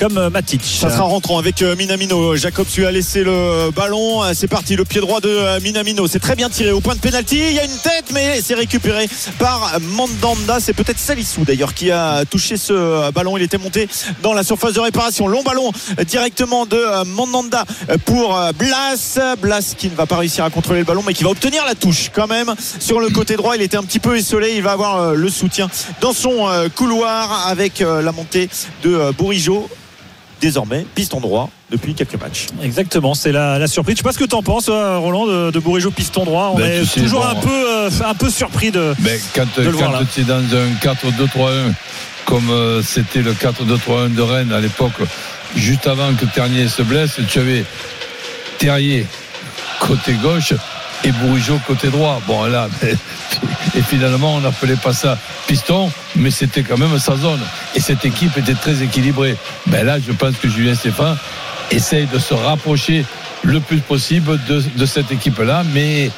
comme 0.00 0.16
euh, 0.16 0.30
Matic 0.30 0.62
Ça 0.64 0.88
sera 0.88 1.02
rentrant 1.02 1.38
avec 1.38 1.60
euh, 1.60 1.76
Minamino. 1.76 2.34
Jacobs 2.34 2.66
lui 2.74 2.86
a 2.86 2.90
laissé 2.90 3.22
le 3.22 3.70
ballon. 3.70 4.24
Euh, 4.24 4.30
C'est 4.34 4.48
parti, 4.48 4.74
le 4.74 4.86
pied 4.86 5.02
droit 5.02 5.20
de 5.20 5.60
Minamino. 5.60 6.06
C'est 6.06 6.20
très 6.20 6.36
bien 6.36 6.48
tiré 6.48 6.72
au 6.72 6.80
point 6.80 6.94
de 6.94 7.00
pénalty. 7.00 7.36
Il 7.36 7.52
y 7.52 7.58
a 7.58 7.64
une 7.64 7.78
tête, 7.82 8.06
mais 8.14 8.40
c'est 8.40 8.54
récupéré 8.54 9.06
par 9.38 9.78
Mandanda. 9.80 10.58
C'est 10.58 10.72
peut-être 10.72 10.98
Salissou 10.98 11.44
d'ailleurs 11.44 11.74
qui 11.74 11.90
a 11.90 12.24
touché 12.24 12.56
ce 12.56 13.10
ballon. 13.10 13.36
Il 13.36 13.42
était 13.42 13.58
monté 13.58 13.88
dans 14.22 14.32
la 14.32 14.42
surface 14.42 14.72
de 14.72 14.80
réparation. 14.80 15.28
Long 15.28 15.42
ballon 15.42 15.70
directement 16.06 16.64
de 16.64 17.04
Mandanda 17.04 17.66
pour 18.06 18.40
Blas. 18.58 19.18
Blas 19.38 19.74
qui 19.76 19.90
ne 19.90 19.94
va 19.94 20.06
pas 20.06 20.16
réussir 20.16 20.44
à 20.44 20.50
contrôler 20.50 20.80
le 20.80 20.86
ballon, 20.86 21.02
mais 21.06 21.12
qui 21.12 21.24
va 21.24 21.30
obtenir 21.30 21.66
la 21.66 21.74
touche 21.74 22.10
quand 22.14 22.26
même 22.26 22.54
sur 22.78 23.00
le 23.00 23.10
côté 23.10 23.36
droit. 23.36 23.54
Il 23.54 23.62
était 23.62 23.76
un 23.76 23.84
petit 23.84 24.00
peu 24.00 24.16
essolé. 24.16 24.54
Il 24.56 24.62
va 24.62 24.72
avoir 24.72 25.14
le 25.14 25.28
soutien 25.28 25.68
dans 26.00 26.14
son 26.14 26.48
couloir 26.74 27.48
avec 27.48 27.80
la 27.80 28.12
montée 28.12 28.48
de 28.82 29.12
Bourigeau 29.12 29.68
désormais 30.40 30.86
piston 30.94 31.20
droit 31.20 31.50
depuis 31.70 31.94
quelques 31.94 32.20
matchs. 32.20 32.46
Exactement, 32.62 33.14
c'est 33.14 33.32
la, 33.32 33.58
la 33.58 33.66
surprise. 33.66 33.96
Je 33.96 33.98
sais 33.98 34.02
pas 34.04 34.12
ce 34.12 34.18
que 34.18 34.24
tu 34.24 34.34
en 34.34 34.42
penses, 34.42 34.68
euh, 34.68 34.98
Roland, 34.98 35.26
de, 35.26 35.50
de 35.50 35.58
Bourigeau 35.58 35.90
piston 35.90 36.24
droit. 36.24 36.52
On 36.54 36.58
Ben, 36.58 36.66
est 36.66 36.80
tu 36.80 36.86
sais, 36.86 37.00
toujours 37.02 37.20
bon, 37.22 37.28
un, 37.28 37.34
peu, 37.40 37.68
euh, 37.68 37.90
un 38.04 38.14
peu 38.14 38.30
surpris 38.30 38.70
de. 38.70 38.94
Mais 39.00 39.20
quand, 39.34 39.44
voir, 39.58 39.92
quand 39.92 40.04
tu 40.12 40.20
es 40.22 40.24
dans 40.24 40.36
un 40.38 40.70
4-2-3-1, 40.82 41.72
comme 42.24 42.50
euh, 42.50 42.82
c'était 42.82 43.22
le 43.22 43.32
4-2-3-1 43.32 44.14
de 44.14 44.22
Rennes 44.22 44.52
à 44.52 44.60
l'époque, 44.60 44.92
juste 45.56 45.86
avant 45.86 46.14
que 46.14 46.24
Ternier 46.26 46.68
se 46.68 46.82
blesse, 46.82 47.20
tu 47.28 47.38
avais 47.38 47.64
Terrier 48.58 49.06
côté 49.80 50.14
gauche 50.14 50.52
et 51.04 51.12
Bourigeau 51.12 51.58
côté 51.66 51.88
droit. 51.88 52.20
Bon, 52.26 52.44
là, 52.44 52.68
et 53.74 53.82
finalement, 53.82 54.34
on 54.36 54.40
n'appelait 54.40 54.76
pas 54.76 54.92
ça 54.92 55.18
piston, 55.46 55.90
mais 56.16 56.30
c'était 56.30 56.62
quand 56.62 56.78
même 56.78 56.98
sa 56.98 57.16
zone. 57.16 57.40
Et 57.74 57.80
cette 57.80 58.04
équipe 58.04 58.36
était 58.36 58.54
très 58.54 58.82
équilibrée. 58.82 59.36
Ben 59.66 59.84
là, 59.84 59.98
je 59.98 60.12
pense 60.12 60.36
que 60.36 60.48
Julien 60.48 60.74
Stéphane 60.74 61.16
essaye 61.70 62.06
de 62.06 62.18
se 62.18 62.34
rapprocher 62.34 63.04
le 63.42 63.60
plus 63.60 63.78
possible 63.78 64.38
de, 64.48 64.62
de 64.76 64.86
cette 64.86 65.10
équipe-là, 65.10 65.62
mais 65.72 66.10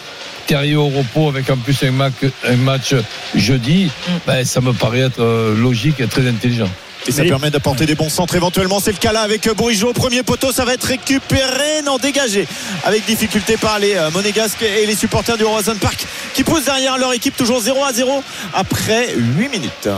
Terrier 0.46 0.76
au 0.76 0.88
repos 0.88 1.28
avec 1.28 1.48
en 1.50 1.56
plus 1.56 1.82
un 1.84 1.92
match, 1.92 2.14
un 2.48 2.56
match 2.56 2.94
jeudi, 3.34 3.90
ben, 4.26 4.44
ça 4.44 4.60
me 4.60 4.72
paraît 4.72 5.00
être 5.00 5.22
euh, 5.22 5.54
logique 5.56 6.00
et 6.00 6.06
très 6.06 6.28
intelligent. 6.28 6.68
Et 7.06 7.12
ça 7.12 7.24
permet 7.24 7.50
d'apporter 7.50 7.86
des 7.86 7.94
bons 7.94 8.08
centres 8.08 8.36
éventuellement. 8.36 8.78
C'est 8.80 8.92
le 8.92 8.98
cas 8.98 9.12
là 9.12 9.22
avec 9.22 9.46
euh, 9.46 9.54
Bourigeau. 9.54 9.92
Premier 9.92 10.22
poteau, 10.22 10.52
ça 10.52 10.64
va 10.64 10.74
être 10.74 10.84
récupéré, 10.84 11.82
non 11.84 11.98
dégagé. 11.98 12.46
Avec 12.84 13.04
difficulté 13.04 13.56
par 13.56 13.78
les 13.78 13.94
euh, 13.94 14.10
Monégasques 14.10 14.62
et 14.62 14.86
les 14.86 14.94
supporters 14.94 15.36
du 15.36 15.44
Roison 15.44 15.74
Park 15.80 16.06
qui 16.34 16.44
poussent 16.44 16.64
derrière 16.64 16.98
leur 16.98 17.12
équipe 17.12 17.36
toujours 17.36 17.60
0 17.60 17.84
à 17.84 17.92
0 17.92 18.22
après 18.54 19.14
8 19.16 19.48
minutes. 19.48 19.88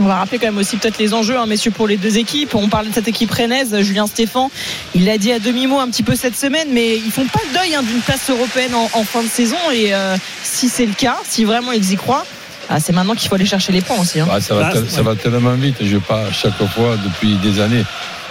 On 0.00 0.04
va 0.04 0.16
rappeler 0.16 0.38
quand 0.38 0.46
même 0.46 0.58
aussi 0.58 0.76
peut-être 0.76 0.98
les 0.98 1.12
enjeux, 1.12 1.36
hein, 1.36 1.46
messieurs, 1.46 1.72
pour 1.72 1.88
les 1.88 1.96
deux 1.96 2.18
équipes. 2.18 2.54
On 2.54 2.68
parle 2.68 2.88
de 2.88 2.94
cette 2.94 3.08
équipe 3.08 3.32
rennaise. 3.32 3.80
Julien 3.80 4.06
Stéphan, 4.06 4.50
il 4.94 5.06
l'a 5.06 5.18
dit 5.18 5.32
à 5.32 5.40
demi-mot 5.40 5.80
un 5.80 5.88
petit 5.88 6.04
peu 6.04 6.14
cette 6.14 6.36
semaine, 6.36 6.68
mais 6.70 6.96
ils 6.96 7.10
font 7.10 7.24
pas 7.24 7.40
le 7.50 7.58
deuil 7.58 7.74
hein, 7.74 7.82
d'une 7.82 8.00
place 8.00 8.30
européenne 8.30 8.74
en, 8.74 8.88
en 8.92 9.04
fin 9.04 9.24
de 9.24 9.28
saison. 9.28 9.56
Et 9.72 9.94
euh, 9.94 10.16
si 10.44 10.68
c'est 10.68 10.86
le 10.86 10.92
cas, 10.92 11.16
si 11.28 11.44
vraiment 11.44 11.72
ils 11.72 11.92
y 11.92 11.96
croient, 11.96 12.24
ah, 12.68 12.80
c'est 12.80 12.92
maintenant 12.92 13.14
qu'il 13.14 13.28
faut 13.28 13.34
aller 13.34 13.46
chercher 13.46 13.72
les 13.72 13.80
points 13.80 13.98
aussi. 13.98 14.20
hein. 14.20 14.26
Bah, 14.28 14.40
ça, 14.40 14.54
va 14.54 14.60
Bah, 14.62 14.70
tel- 14.72 14.82
ouais. 14.82 14.88
ça 14.90 15.02
va 15.02 15.14
tellement 15.14 15.54
vite. 15.54 15.76
Je 15.80 15.84
ne 15.86 15.90
vais 15.94 16.00
pas 16.00 16.24
chaque 16.32 16.56
fois, 16.74 16.96
depuis 17.04 17.36
des 17.36 17.60
années, 17.60 17.84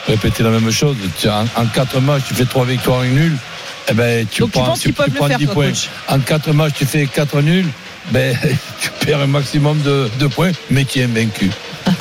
répéter 0.08 0.44
la 0.44 0.50
même 0.52 0.72
chose. 0.72 0.96
Tu- 1.20 1.28
En, 1.30 1.44
en 1.56 1.66
quatre 1.74 2.00
matchs, 2.00 2.24
tu 2.28 2.34
fais 2.34 2.46
trois 2.46 2.66
victoires 2.66 3.04
et 3.04 3.08
une 3.08 3.16
nulle. 3.16 3.38
Eh 3.90 3.94
ben, 3.94 4.26
tu 4.30 4.42
Donc 4.42 4.52
tu 4.52 4.60
prends, 4.60 4.66
penses 4.70 4.80
qu'ils 4.82 4.94
peuvent 4.94 5.08
le 5.08 5.14
prends 5.14 5.28
faire, 5.28 5.38
10 5.40 5.46
toi, 5.46 5.54
points. 5.54 5.68
coach 5.70 5.90
En 6.10 6.20
quatre 6.20 6.52
matchs, 6.52 6.74
tu 6.78 6.86
fais 6.86 7.06
quatre 7.08 7.42
nuls. 7.42 7.68
Ben, 8.12 8.38
tu 8.82 8.90
perds 9.06 9.22
un 9.22 9.28
maximum 9.28 9.82
de, 9.82 10.10
de 10.20 10.28
points, 10.28 10.52
mais 10.70 10.86
tu 10.86 11.00
es 11.00 11.04
invaincu. 11.04 11.50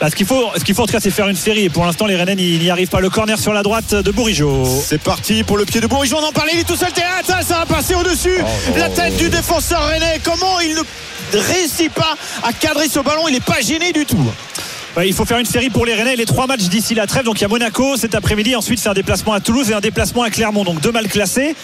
Bah, 0.00 0.10
ce 0.10 0.16
qu'il 0.16 0.26
faut, 0.26 0.50
ce 0.58 0.64
qu'il 0.64 0.74
faut 0.74 0.82
en 0.82 0.86
tout 0.86 0.92
cas, 0.92 1.00
c'est 1.00 1.10
faire 1.10 1.28
une 1.28 1.36
série. 1.36 1.64
Et 1.64 1.70
pour 1.70 1.86
l'instant, 1.86 2.04
les 2.04 2.16
Rennais 2.16 2.34
n'y 2.34 2.58
n'y 2.58 2.68
arrivent 2.68 2.88
pas. 2.88 3.00
Le 3.00 3.08
corner 3.08 3.38
sur 3.38 3.54
la 3.54 3.62
droite 3.62 3.94
de 3.94 4.10
Bourigeau. 4.10 4.64
C'est 4.84 5.00
parti 5.00 5.44
pour 5.44 5.56
le 5.56 5.64
pied 5.64 5.80
de 5.80 5.86
Bourigeau. 5.86 6.16
On 6.20 6.26
en 6.28 6.32
parlait, 6.32 6.50
il 6.54 6.60
est 6.60 6.64
tout 6.64 6.76
seul. 6.76 6.92
Théâtre, 6.92 7.26
ça, 7.26 7.40
ça 7.42 7.58
va 7.60 7.64
passer 7.66 7.94
au-dessus. 7.94 8.36
Oh, 8.42 8.74
La 8.76 8.88
tête 8.90 9.16
du 9.16 9.30
défenseur 9.30 9.86
rennais. 9.86 10.20
Comment 10.22 10.60
il 10.60 10.74
ne 10.74 10.80
réussit 11.38 11.92
pas 11.92 12.14
à 12.42 12.52
cadrer 12.52 12.88
ce 12.88 13.00
ballon 13.00 13.28
Il 13.28 13.32
n'est 13.34 13.40
pas 13.40 13.60
gêné 13.60 13.92
du 13.92 14.06
tout. 14.06 14.24
Il 15.04 15.12
faut 15.12 15.24
faire 15.24 15.38
une 15.38 15.46
série 15.46 15.70
pour 15.70 15.86
les 15.86 15.94
Rennais. 15.94 16.14
Les 16.16 16.24
trois 16.26 16.46
matchs 16.46 16.68
d'ici 16.68 16.94
la 16.94 17.06
trêve. 17.06 17.24
Donc 17.24 17.40
il 17.40 17.42
y 17.42 17.44
a 17.44 17.48
Monaco 17.48 17.96
cet 17.96 18.14
après-midi. 18.14 18.54
Ensuite, 18.54 18.78
c'est 18.78 18.88
un 18.88 18.94
déplacement 18.94 19.32
à 19.32 19.40
Toulouse 19.40 19.70
et 19.70 19.74
un 19.74 19.80
déplacement 19.80 20.22
à 20.22 20.30
Clermont. 20.30 20.64
Donc 20.64 20.80
deux 20.80 20.92
mal 20.92 21.08
classés. 21.08 21.56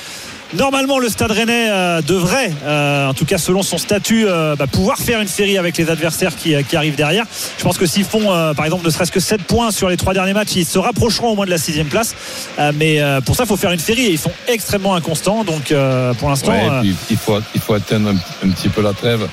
Normalement, 0.52 0.98
le 0.98 1.08
Stade 1.08 1.30
Rennais 1.30 1.68
euh, 1.70 2.02
devrait, 2.02 2.50
euh, 2.64 3.06
en 3.06 3.14
tout 3.14 3.24
cas 3.24 3.38
selon 3.38 3.62
son 3.62 3.78
statut, 3.78 4.26
euh, 4.26 4.56
bah, 4.56 4.66
pouvoir 4.66 4.98
faire 4.98 5.20
une 5.20 5.28
série 5.28 5.56
avec 5.58 5.76
les 5.76 5.88
adversaires 5.90 6.34
qui, 6.34 6.56
qui 6.64 6.74
arrivent 6.74 6.96
derrière. 6.96 7.24
Je 7.56 7.62
pense 7.62 7.78
que 7.78 7.86
s'ils 7.86 8.04
font, 8.04 8.32
euh, 8.32 8.52
par 8.52 8.64
exemple, 8.64 8.84
ne 8.84 8.90
serait-ce 8.90 9.12
que 9.12 9.20
7 9.20 9.44
points 9.44 9.70
sur 9.70 9.88
les 9.88 9.96
trois 9.96 10.12
derniers 10.12 10.32
matchs, 10.32 10.56
ils 10.56 10.66
se 10.66 10.80
rapprocheront 10.80 11.28
au 11.28 11.34
moins 11.36 11.44
de 11.46 11.50
la 11.50 11.58
sixième 11.58 11.86
place. 11.86 12.16
Euh, 12.58 12.72
mais 12.74 13.00
euh, 13.00 13.20
pour 13.20 13.36
ça, 13.36 13.44
il 13.44 13.46
faut 13.46 13.56
faire 13.56 13.70
une 13.70 13.78
série 13.78 14.06
et 14.06 14.10
ils 14.10 14.18
sont 14.18 14.32
extrêmement 14.48 14.96
inconstants. 14.96 15.44
Donc 15.44 15.70
euh, 15.70 16.14
pour 16.14 16.28
l'instant, 16.30 16.50
Ouais, 16.50 16.68
euh, 16.68 16.92
il, 17.10 17.16
faut, 17.16 17.38
il 17.54 17.60
faut 17.60 17.74
atteindre 17.74 18.08
un, 18.08 18.16
un 18.48 18.50
petit 18.50 18.68
peu 18.70 18.82
la 18.82 18.92
trêve 18.92 19.28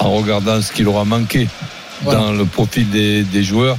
en 0.00 0.10
regardant 0.12 0.60
ce 0.60 0.72
qu'il 0.72 0.88
aura 0.88 1.04
manqué 1.04 1.48
dans 2.04 2.32
le 2.32 2.44
profil 2.46 2.88
des, 2.90 3.22
des 3.22 3.42
joueurs. 3.44 3.76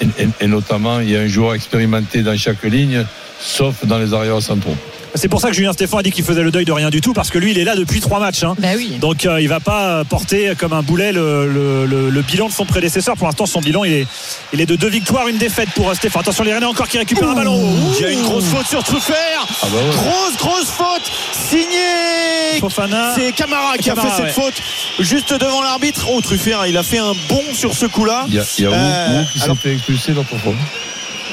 Et, 0.00 0.06
et- 0.22 0.28
et 0.40 0.46
notamment, 0.46 1.00
il 1.00 1.10
y 1.10 1.16
a 1.16 1.20
un 1.20 1.26
joueur 1.26 1.54
expérimenté 1.54 2.22
dans 2.22 2.36
chaque 2.36 2.62
ligne, 2.64 3.04
sauf 3.40 3.84
dans 3.84 3.98
les 3.98 4.12
arrières 4.14 4.40
centraux. 4.42 4.76
C'est 5.14 5.28
pour 5.28 5.40
ça 5.40 5.48
que 5.48 5.54
Julien 5.54 5.72
Stéphane 5.72 6.00
a 6.00 6.02
dit 6.02 6.10
qu'il 6.12 6.24
faisait 6.24 6.42
le 6.42 6.50
deuil 6.50 6.64
de 6.64 6.72
rien 6.72 6.90
du 6.90 7.00
tout 7.00 7.12
parce 7.12 7.30
que 7.30 7.38
lui, 7.38 7.50
il 7.52 7.58
est 7.58 7.64
là 7.64 7.76
depuis 7.76 8.00
trois 8.00 8.20
matchs. 8.20 8.42
hein. 8.44 8.54
Bah 8.58 8.68
oui. 8.76 8.98
Donc 9.00 9.26
euh, 9.26 9.40
il 9.40 9.48
va 9.48 9.60
pas 9.60 10.04
porter 10.04 10.52
comme 10.58 10.72
un 10.72 10.82
boulet 10.82 11.12
le, 11.12 11.46
le- 11.52 11.86
le- 11.86 12.10
le 12.10 12.22
bilan 12.22 12.48
de 12.48 12.52
son 12.52 12.64
prédécesseur. 12.64 13.16
Pour 13.16 13.26
l'instant, 13.26 13.46
son 13.46 13.60
bilan 13.60 13.84
il 13.84 13.92
est, 13.92 14.06
il 14.52 14.60
est 14.60 14.66
de 14.66 14.76
deux 14.76 14.88
victoires, 14.88 15.28
une 15.28 15.38
défaite 15.38 15.70
pour 15.74 15.88
euh, 15.90 15.94
Stéphane. 15.94 16.20
Attention, 16.22 16.44
les 16.44 16.52
Rennais 16.54 16.66
encore 16.66 16.88
qui 16.88 16.98
récupèrent 16.98 17.30
un 17.30 17.34
ballon. 17.34 17.74
Il 17.98 18.02
y 18.02 18.04
a 18.06 18.10
une 18.10 18.22
grosse 18.22 18.44
faute 18.44 18.66
sur 18.66 18.82
Truffert. 18.84 19.16
Ah 19.62 19.66
bah 19.72 19.78
ouais. 19.78 19.94
Grosse, 19.96 20.36
grosse 20.38 20.70
faute. 20.70 21.10
Signé. 21.32 22.60
Fofana. 22.60 23.14
C'est 23.14 23.32
Camara 23.32 23.76
qui 23.76 23.84
Camara, 23.84 24.08
a 24.08 24.10
fait 24.12 24.22
ouais. 24.22 24.28
cette 24.28 24.34
faute 24.42 24.54
juste 24.98 25.32
devant 25.34 25.62
l'arbitre. 25.62 26.06
Oh, 26.10 26.20
Truffert, 26.20 26.66
il 26.66 26.76
a 26.76 26.82
fait 26.82 26.98
un 26.98 27.12
bond 27.28 27.42
sur 27.54 27.74
ce 27.74 27.86
coup-là. 27.86 28.24
Il 28.28 28.34
y 28.34 28.38
a, 28.38 28.44
il 28.58 28.64
y 28.64 28.66
a 28.66 28.70
Wu- 28.70 28.74
Euh, 28.76 29.22
qui 29.32 29.42
alors- 29.42 29.56
s'est 29.56 29.62
fait 29.62 29.72
expulser 29.74 30.12
l'autre 30.12 30.36
fois. 30.38 30.52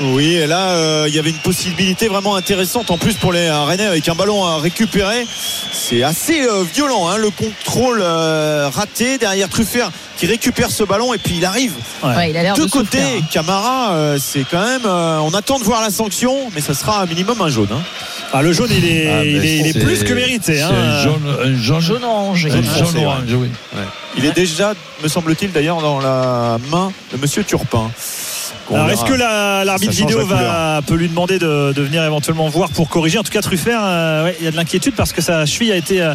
Oui, 0.01 0.33
et 0.35 0.45
là, 0.47 0.71
euh, 0.71 1.05
il 1.07 1.15
y 1.15 1.19
avait 1.19 1.29
une 1.29 1.37
possibilité 1.37 2.09
vraiment 2.09 2.35
intéressante 2.35 2.91
en 2.91 2.97
plus 2.97 3.13
pour 3.13 3.31
les 3.31 3.49
Rennais 3.49 3.85
avec 3.85 4.07
un 4.09 4.15
ballon 4.15 4.43
à 4.45 4.57
récupérer. 4.57 5.25
C'est 5.71 6.03
assez 6.03 6.41
euh, 6.41 6.63
violent, 6.73 7.07
hein, 7.07 7.17
le 7.17 7.29
contrôle 7.29 8.01
euh, 8.01 8.69
raté 8.73 9.17
derrière 9.17 9.47
Truffert 9.47 9.91
qui 10.17 10.25
récupère 10.25 10.69
ce 10.69 10.83
ballon 10.83 11.13
et 11.13 11.17
puis 11.17 11.35
il 11.37 11.45
arrive 11.45 11.73
Ouais, 12.03 12.29
il 12.29 12.35
a 12.37 12.43
l'air 12.43 12.55
de 12.55 12.65
de 12.65 12.69
côté. 12.69 12.97
souffrir, 12.97 13.21
hein. 13.21 13.27
Camara, 13.31 13.93
euh, 13.93 14.17
c'est 14.19 14.43
quand 14.49 14.65
même. 14.65 14.85
euh, 14.85 15.19
on 15.19 15.33
attend 15.33 15.59
de 15.59 15.63
voir 15.63 15.81
la 15.81 15.89
sanction, 15.91 16.35
mais 16.53 16.59
ça 16.61 16.73
sera 16.73 17.01
un 17.01 17.05
minimum 17.05 17.39
un 17.41 17.49
jaune. 17.49 17.69
hein. 17.71 17.81
Ah, 18.33 18.41
le 18.41 18.51
jaune, 18.51 18.69
il 18.71 18.85
est, 18.85 19.07
Ah, 19.09 19.23
il 19.23 19.39
mais 19.39 19.47
est, 19.47 19.57
il 19.59 19.67
est 19.67 19.73
c'est- 19.73 19.79
plus 19.79 20.03
que 20.03 20.13
mérité. 20.13 20.55
C'est 20.57 20.61
hein. 20.61 20.71
un 20.73 21.03
jaune, 21.03 21.21
un 21.41 21.55
jaune, 21.61 21.79
Jaune 21.81 22.03
orange. 22.03 22.45
un 22.47 22.49
Jaune 22.49 23.05
orange, 23.05 23.21
oui. 23.33 23.47
Il 24.17 24.25
est 24.25 24.33
déjà, 24.33 24.73
me 25.03 25.07
semble-t-il, 25.07 25.53
d'ailleurs, 25.53 25.81
dans 25.81 25.99
la 26.01 26.57
main 26.69 26.91
de 27.13 27.17
Monsieur 27.17 27.43
Turpin. 27.45 27.91
Alors 28.73 28.89
est-ce 28.89 29.05
que 29.05 29.13
la- 29.13 29.63
l'arbitre 29.63 29.93
change 29.93 30.01
vidéo 30.07 30.19
la 30.19 30.25
va, 30.25 30.81
peut 30.85 30.95
lui 30.95 31.07
demander 31.07 31.37
de, 31.37 31.71
de 31.73 31.81
venir 31.83 32.03
éventuellement 32.03 32.47
voir 32.49 32.69
pour 32.69 32.89
corriger? 32.89 33.19
En 33.19 33.23
tout 33.23 33.31
cas, 33.31 33.41
Truffert, 33.41 33.79
euh, 33.83 34.23
ouais, 34.25 34.35
il 34.39 34.45
y 34.45 34.47
a 34.47 34.51
de 34.51 34.55
l'inquiétude 34.55 34.95
parce 34.95 35.13
que 35.13 35.21
sa 35.21 35.45
cheville 35.45 35.71
a 35.71 35.75
été, 35.75 36.01
euh, 36.01 36.13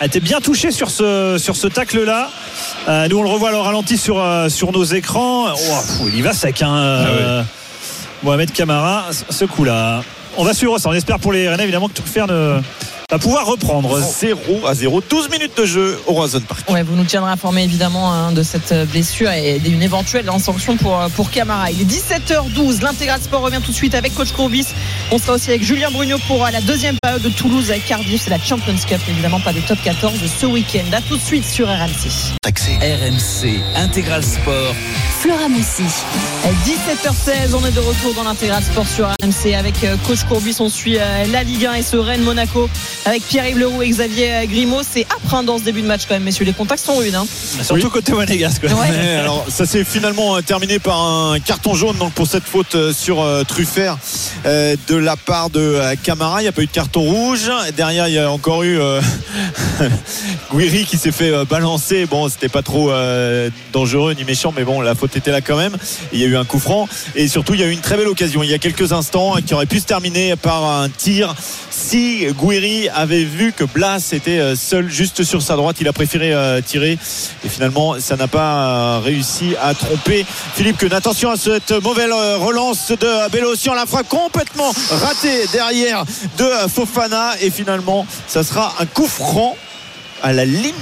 a 0.00 0.06
été 0.06 0.20
bien 0.20 0.40
touchée 0.40 0.70
sur 0.70 0.90
ce, 0.90 1.36
sur 1.38 1.56
ce 1.56 1.66
tacle-là. 1.66 2.30
Euh, 2.88 3.08
nous, 3.08 3.18
on 3.18 3.22
le 3.22 3.28
revoit 3.28 3.52
au 3.52 3.62
ralenti 3.62 3.98
sur, 3.98 4.22
euh, 4.22 4.48
sur 4.48 4.70
nos 4.72 4.84
écrans. 4.84 5.46
Oh, 5.52 6.04
il 6.06 6.16
y 6.16 6.22
va 6.22 6.32
sec, 6.32 6.62
hein, 6.62 6.76
euh, 6.76 7.42
Mohamed 8.22 8.52
Camara, 8.52 9.06
ce- 9.10 9.24
ce 9.36 9.44
coup-là. 9.44 10.02
On 10.36 10.44
va 10.44 10.54
suivre 10.54 10.78
ça. 10.78 10.88
On 10.88 10.92
espère 10.92 11.18
pour 11.18 11.32
les 11.32 11.48
Rennais, 11.48 11.64
évidemment, 11.64 11.88
que 11.88 11.94
Truffert 11.94 12.26
ne, 12.28 12.60
va 13.10 13.18
pouvoir 13.18 13.46
reprendre. 13.46 13.98
0 13.98 14.66
à 14.66 14.74
0, 14.74 15.00
12 15.08 15.30
minutes 15.30 15.56
de 15.56 15.64
jeu 15.64 15.98
au 16.06 16.12
Roison 16.12 16.40
Park. 16.40 16.68
Ouais, 16.68 16.82
vous 16.82 16.94
nous 16.94 17.04
tiendrez 17.04 17.30
informés 17.30 17.64
évidemment 17.64 18.12
hein, 18.12 18.32
de 18.32 18.42
cette 18.42 18.74
blessure 18.90 19.30
et 19.30 19.58
d'une 19.60 19.82
éventuelle 19.82 20.28
hein, 20.28 20.38
sanction 20.38 20.76
pour, 20.76 21.00
euh, 21.00 21.08
pour 21.08 21.30
Camara. 21.30 21.70
Il 21.70 21.80
est 21.80 21.84
17h12, 21.86 22.82
l'intégral 22.82 23.22
sport 23.22 23.40
revient 23.40 23.60
tout 23.64 23.70
de 23.70 23.76
suite 23.76 23.94
avec 23.94 24.14
Coach 24.14 24.32
Courbis. 24.32 24.66
On 25.10 25.16
sera 25.16 25.34
aussi 25.34 25.48
avec 25.48 25.62
Julien 25.62 25.90
Brugnot 25.90 26.18
pour 26.26 26.44
euh, 26.44 26.50
la 26.50 26.60
deuxième 26.60 26.98
période 27.00 27.22
de 27.22 27.30
Toulouse 27.30 27.70
avec 27.70 27.86
Cardiff. 27.86 28.20
C'est 28.24 28.30
la 28.30 28.38
Champions 28.38 28.76
Cup, 28.86 29.00
évidemment 29.08 29.40
pas 29.40 29.54
de 29.54 29.60
top 29.60 29.78
14 29.82 30.20
de 30.20 30.26
ce 30.26 30.44
week-end. 30.44 30.92
À 30.92 31.00
tout 31.00 31.16
de 31.16 31.22
suite 31.22 31.46
sur 31.46 31.66
RMC. 31.66 32.36
RMC 32.44 33.60
Intégral 33.74 34.22
Sport. 34.22 34.74
Flora 35.20 35.48
Moussi. 35.48 35.84
17h16, 36.64 37.54
on 37.54 37.64
est 37.64 37.72
de 37.72 37.80
retour 37.80 38.14
dans 38.14 38.24
l'intégral 38.24 38.62
sport 38.62 38.86
sur 38.86 39.06
RMC 39.06 39.54
avec 39.54 39.82
euh, 39.84 39.96
Coach 40.06 40.24
Courbis. 40.24 40.56
On 40.60 40.68
suit 40.68 40.98
la 40.98 41.42
Ligue 41.42 41.64
1 41.64 41.74
et 41.74 41.82
ce 41.82 41.96
Rennes 41.96 42.22
Monaco 42.22 42.68
avec 43.04 43.22
Pierre-Yves 43.22 43.58
Leroux 43.58 43.82
et 43.82 43.88
Xavier 43.88 44.32
euh, 44.32 44.46
Grimaud. 44.46 44.82
C'est 44.88 45.06
hein, 45.32 45.42
dans 45.42 45.58
ce 45.58 45.64
début 45.64 45.82
de 45.82 45.86
match 45.86 46.02
quand 46.08 46.14
même, 46.14 46.24
messieurs. 46.24 46.44
Les 46.44 46.52
contacts 46.52 46.84
sont 46.84 46.96
rudes. 46.96 47.14
Hein. 47.14 47.26
Surtout 47.62 47.90
côté 47.90 48.12
Monégasque. 48.12 48.64
Ouais. 48.64 49.16
Alors 49.16 49.44
ça 49.48 49.66
s'est 49.66 49.84
finalement 49.84 50.36
euh, 50.36 50.40
terminé 50.40 50.78
par 50.78 51.00
un 51.00 51.40
carton 51.40 51.74
jaune 51.74 51.96
donc 51.96 52.12
pour 52.12 52.26
cette 52.26 52.44
faute 52.44 52.74
euh, 52.74 52.92
sur 52.92 53.22
euh, 53.22 53.44
Truffert 53.44 53.98
euh, 54.46 54.76
de 54.88 54.96
la 54.96 55.16
part 55.16 55.50
de 55.50 55.60
euh, 55.60 55.94
Camara. 56.02 56.40
Il 56.40 56.44
n'y 56.44 56.48
a 56.48 56.52
pas 56.52 56.62
eu 56.62 56.66
de 56.66 56.70
carton 56.70 57.00
rouge. 57.00 57.50
Derrière, 57.76 58.08
il 58.08 58.14
y 58.14 58.18
a 58.18 58.30
encore 58.30 58.62
eu 58.62 58.78
euh, 58.80 59.00
Guiri 60.54 60.84
qui 60.84 60.96
s'est 60.96 61.12
fait 61.12 61.30
euh, 61.30 61.44
balancer. 61.44 62.06
Bon, 62.06 62.28
c'était 62.28 62.48
pas 62.48 62.62
trop 62.62 62.90
euh, 62.90 63.50
dangereux 63.72 64.14
ni 64.14 64.24
méchant, 64.24 64.52
mais 64.56 64.64
bon, 64.64 64.80
la 64.80 64.94
faute 64.94 65.16
était 65.16 65.30
là 65.30 65.40
quand 65.40 65.56
même. 65.56 65.76
Il 66.12 66.20
y 66.20 66.24
a 66.24 66.26
eu 66.26 66.36
un 66.36 66.44
coup 66.44 66.58
franc 66.58 66.88
et 67.14 67.28
surtout 67.28 67.54
il 67.54 67.60
y 67.60 67.62
a 67.62 67.66
eu 67.66 67.72
une 67.72 67.80
très 67.80 67.96
belle 67.96 68.08
occasion 68.08 68.42
il 68.42 68.50
y 68.50 68.54
a 68.54 68.58
quelques 68.58 68.92
instants 68.92 69.36
qui 69.44 69.54
aurait 69.54 69.66
pu 69.66 69.80
se 69.80 69.86
terminer 69.86 70.36
par 70.36 70.64
un 70.64 70.88
tir 70.88 71.34
si 71.70 72.26
Guiri 72.40 72.87
avait 72.94 73.24
vu 73.24 73.52
que 73.52 73.64
Blas 73.64 74.10
était 74.12 74.38
euh, 74.38 74.56
seul 74.56 74.88
juste 74.88 75.22
sur 75.24 75.42
sa 75.42 75.56
droite. 75.56 75.76
Il 75.80 75.88
a 75.88 75.92
préféré 75.92 76.32
euh, 76.32 76.60
tirer 76.60 76.98
et 77.44 77.48
finalement 77.48 77.96
ça 78.00 78.16
n'a 78.16 78.28
pas 78.28 78.54
euh, 78.54 79.00
réussi 79.04 79.54
à 79.62 79.74
tromper 79.74 80.24
Philippe 80.54 80.78
Keun. 80.78 80.92
Attention 80.92 81.30
à 81.30 81.36
cette 81.36 81.70
mauvaise 81.82 82.10
relance 82.40 82.90
de 82.90 83.30
Bélocian. 83.30 83.74
La 83.74 83.86
frappe 83.86 84.08
complètement 84.08 84.72
ratée 84.90 85.46
derrière 85.52 86.04
de 86.38 86.46
Fofana 86.72 87.32
et 87.40 87.50
finalement 87.50 88.06
ça 88.26 88.42
sera 88.42 88.74
un 88.80 88.86
coup 88.86 89.06
franc 89.06 89.56
à 90.22 90.32
la 90.32 90.44
limite 90.44 90.74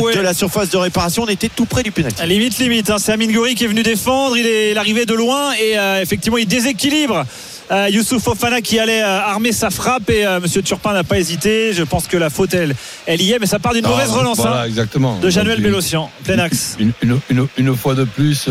Ouais. 0.00 0.14
de 0.14 0.20
la 0.20 0.34
surface 0.34 0.68
de 0.70 0.76
réparation. 0.76 1.22
On 1.22 1.26
était 1.28 1.48
tout 1.48 1.64
près 1.64 1.82
du 1.82 1.90
pénalty. 1.90 2.22
Limite, 2.26 2.58
limite. 2.58 2.90
hein. 2.90 2.96
C'est 2.98 3.12
Amine 3.12 3.32
Gouri 3.32 3.54
qui 3.54 3.64
est 3.64 3.68
venu 3.68 3.82
défendre. 3.82 4.36
Il 4.36 4.46
est 4.46 4.74
l'arrivée 4.74 5.06
de 5.06 5.14
loin 5.14 5.52
et 5.54 5.78
euh, 5.78 6.02
effectivement, 6.02 6.36
il 6.38 6.46
déséquilibre. 6.46 7.24
Euh, 7.70 7.88
Youssouf 7.90 8.22
Fofana 8.22 8.60
qui 8.60 8.78
allait 8.78 9.02
euh, 9.02 9.20
armer 9.20 9.52
sa 9.52 9.70
frappe 9.70 10.10
et 10.10 10.26
euh, 10.26 10.40
Monsieur 10.40 10.62
Turpin 10.62 10.92
n'a 10.92 11.04
pas 11.04 11.18
hésité. 11.18 11.72
Je 11.72 11.82
pense 11.82 12.06
que 12.06 12.16
la 12.16 12.30
faute 12.30 12.52
elle, 12.54 12.74
elle 13.06 13.22
y 13.22 13.32
est, 13.32 13.38
mais 13.38 13.46
ça 13.46 13.58
part 13.58 13.72
d'une 13.72 13.86
mauvaise 13.86 14.10
Ah, 14.12 14.18
relance 14.18 14.36
Voilà, 14.38 14.62
hein, 14.62 14.66
exactement. 14.66 15.18
de 15.18 15.30
Januel 15.30 15.60
Bélocian, 15.60 16.10
plein 16.24 16.38
axe. 16.38 16.76
Une, 16.78 16.92
une- 17.02 17.18
une- 17.30 17.46
une 17.56 17.76
fois 17.76 17.94
de 17.94 18.04
plus, 18.04 18.48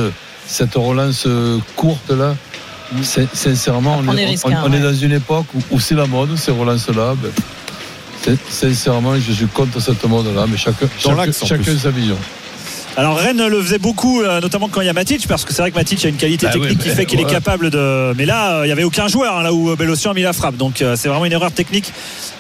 cette 0.47 0.73
relance 0.75 1.27
courte 1.75 2.09
là, 2.09 2.35
sin- 3.01 3.27
sincèrement, 3.33 3.97
on, 3.99 4.17
est, 4.17 4.45
on- 4.45 4.69
dans 4.79 4.93
une 4.93 5.13
époque 5.13 5.45
où, 5.55 5.61
où 5.75 5.79
c'est 5.79 5.95
la 5.95 6.05
mode, 6.05 6.35
ces 6.37 6.51
relances-là. 6.51 7.15
Ben, 7.21 7.31
sin- 8.23 8.37
sincèrement, 8.49 9.15
je 9.19 9.31
suis 9.31 9.47
contre 9.47 9.79
cette 9.79 10.03
mode-là, 10.05 10.45
mais 10.49 10.57
chacun, 10.57 10.87
chacun, 11.45 11.77
sa 11.77 11.89
vision. 11.91 12.17
Alors 12.95 13.17
Rennes 13.17 13.47
le 13.47 13.59
faisait 13.61 13.79
beaucoup, 13.79 14.21
euh, 14.21 14.39
notamment 14.39 14.67
quand 14.69 14.81
il 14.81 14.85
y 14.85 14.89
a 14.89 14.93
Matic, 14.93 15.27
parce 15.27 15.45
que 15.45 15.53
c'est 15.53 15.63
vrai 15.63 15.71
que 15.71 15.75
Matic 15.75 16.05
a 16.05 16.09
une 16.09 16.15
qualité 16.15 16.45
Bah 16.45 16.51
technique 16.53 16.77
oui, 16.79 16.89
qui 16.89 16.89
fait 16.95 17.05
qu'il 17.05 17.19
est 17.19 17.25
capable 17.25 17.71
de. 17.71 18.13
Mais 18.15 18.25
là, 18.27 18.57
euh, 18.57 18.61
il 18.63 18.67
n'y 18.67 18.71
avait 18.71 18.83
aucun 18.83 19.07
joueur, 19.07 19.35
hein, 19.37 19.41
là 19.43 19.51
où 19.51 19.75
Bellocian 19.75 20.11
a 20.11 20.13
mis 20.13 20.21
la 20.21 20.31
frappe. 20.33 20.57
Donc 20.57 20.81
euh, 20.83 20.95
c'est 20.95 21.09
vraiment 21.09 21.25
une 21.25 21.31
erreur 21.31 21.51
technique 21.51 21.91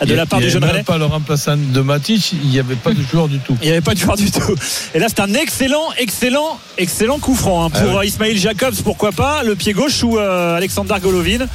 de 0.01 0.07
Il 0.11 0.15
la 0.15 0.25
part 0.27 0.39
il 0.39 0.43
du 0.43 0.45
avait 0.49 0.53
jeune 0.53 0.63
Rennais. 0.69 0.83
pas 0.83 0.99
le 0.99 1.05
remplaçant 1.05 1.57
de 1.57 1.81
Matic, 1.81 2.33
il 2.33 2.49
n'y 2.49 2.59
avait 2.59 2.75
pas 2.75 2.91
de 2.93 3.01
joueur 3.01 3.27
du 3.27 3.39
tout. 3.39 3.57
Il 3.61 3.65
n'y 3.65 3.71
avait 3.71 3.81
pas 3.81 3.93
de 3.95 3.99
joueur 3.99 4.15
du 4.17 4.29
tout. 4.29 4.53
Et 4.93 4.99
là, 4.99 5.07
c'est 5.09 5.21
un 5.21 5.33
excellent, 5.33 5.89
excellent, 5.97 6.59
excellent 6.77 7.17
coup 7.19 7.33
franc 7.35 7.65
hein, 7.65 7.69
pour 7.71 7.81
Ah 7.81 7.93
ouais. 7.93 7.97
euh, 8.01 8.05
Ismail 8.05 8.37
Jacobs, 8.37 8.75
pourquoi 8.83 9.11
pas, 9.11 9.41
le 9.43 9.55
pied 9.55 9.73
gauche 9.73 10.03
ou 10.03 10.17
euh, 10.19 10.55
Alexander 10.57 10.95
Golovin. 11.01 11.47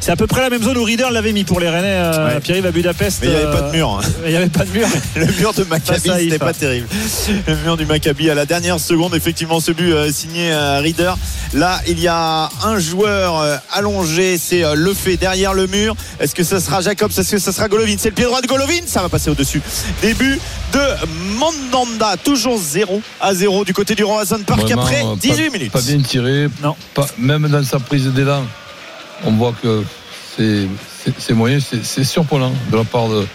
C'est 0.00 0.12
à 0.12 0.16
peu 0.16 0.28
près 0.28 0.40
la 0.42 0.48
même 0.50 0.62
zone 0.62 0.78
où 0.78 0.84
Reader 0.84 1.08
l'avait 1.10 1.32
mis 1.32 1.42
pour 1.44 1.58
les 1.60 1.68
Rennais. 1.68 1.86
euh, 1.88 2.34
Ouais. 2.34 2.40
Pierre-Yves 2.40 2.66
à 2.66 2.70
Budapest. 2.70 3.18
Mais 3.22 3.26
il 3.28 3.30
n'y 3.30 3.36
avait 3.36 3.46
euh, 3.46 3.52
pas 3.60 3.68
de 3.68 3.76
mur. 3.76 4.00
hein. 4.00 4.08
Il 4.24 4.30
n'y 4.30 4.36
avait 4.36 4.46
pas 4.48 4.64
de 4.64 4.70
mur. 4.70 4.86
Le 5.16 5.26
mur 5.26 5.52
de 5.52 5.64
Maccabi, 5.64 6.08
c'était 6.18 6.38
pas 6.38 6.52
terrible. 6.54 6.86
Le 7.48 7.56
mur 7.56 7.76
du 7.76 7.84
Maccabi 7.84 8.30
à 8.30 8.34
la 8.38 8.46
dernière 8.46 8.78
seconde, 8.78 9.16
effectivement, 9.16 9.58
ce 9.58 9.72
but 9.72 9.90
euh, 9.92 10.12
signé 10.12 10.52
euh, 10.52 10.78
Reader. 10.80 11.14
Là, 11.54 11.80
il 11.88 11.98
y 11.98 12.06
a 12.06 12.48
un 12.62 12.78
joueur 12.78 13.40
euh, 13.40 13.56
allongé, 13.72 14.38
c'est 14.38 14.62
le 14.76 14.94
fait 14.94 15.16
derrière 15.16 15.54
le 15.54 15.66
mur. 15.66 15.96
Est-ce 16.20 16.36
que 16.36 16.44
ça 16.44 16.60
sera 16.60 16.80
Jacobs? 16.80 17.10
Est-ce 17.10 17.32
que 17.32 17.38
ça 17.40 17.50
sera 17.52 17.66
Golovin? 17.66 17.96
C'est 17.98 18.10
le 18.10 18.14
pied 18.14 18.26
droit 18.26 18.40
de 18.40 18.46
Golovin, 18.46 18.82
ça 18.86 19.02
va 19.02 19.08
passer 19.08 19.28
au-dessus. 19.30 19.60
Début 20.02 20.38
de 20.72 20.80
Mandanda, 21.36 22.16
toujours 22.22 22.58
0 22.58 23.02
à 23.20 23.34
0 23.34 23.64
du 23.64 23.74
côté 23.74 23.96
du 23.96 24.04
Roazhon 24.04 24.38
Park 24.46 24.60
Vraiment, 24.60 24.82
après 24.82 25.02
euh, 25.04 25.16
18 25.20 25.46
pas, 25.50 25.52
minutes. 25.58 25.72
Pas 25.72 25.80
bien 25.80 25.98
tiré. 26.00 26.46
Non. 26.62 26.76
Pas- 26.94 27.08
même 27.18 27.48
dans 27.48 27.64
sa 27.64 27.80
prise 27.80 28.06
d'élan, 28.06 28.44
on 29.24 29.32
voit 29.32 29.52
que 29.60 29.82
c'est- 30.36 30.68
moyen, 31.34 31.58
c'est 31.58 31.84
c'est 31.84 32.04
surprenant 32.04 32.52
de 32.70 32.76
la 32.76 32.84
part 32.84 33.08
de, 33.08 33.26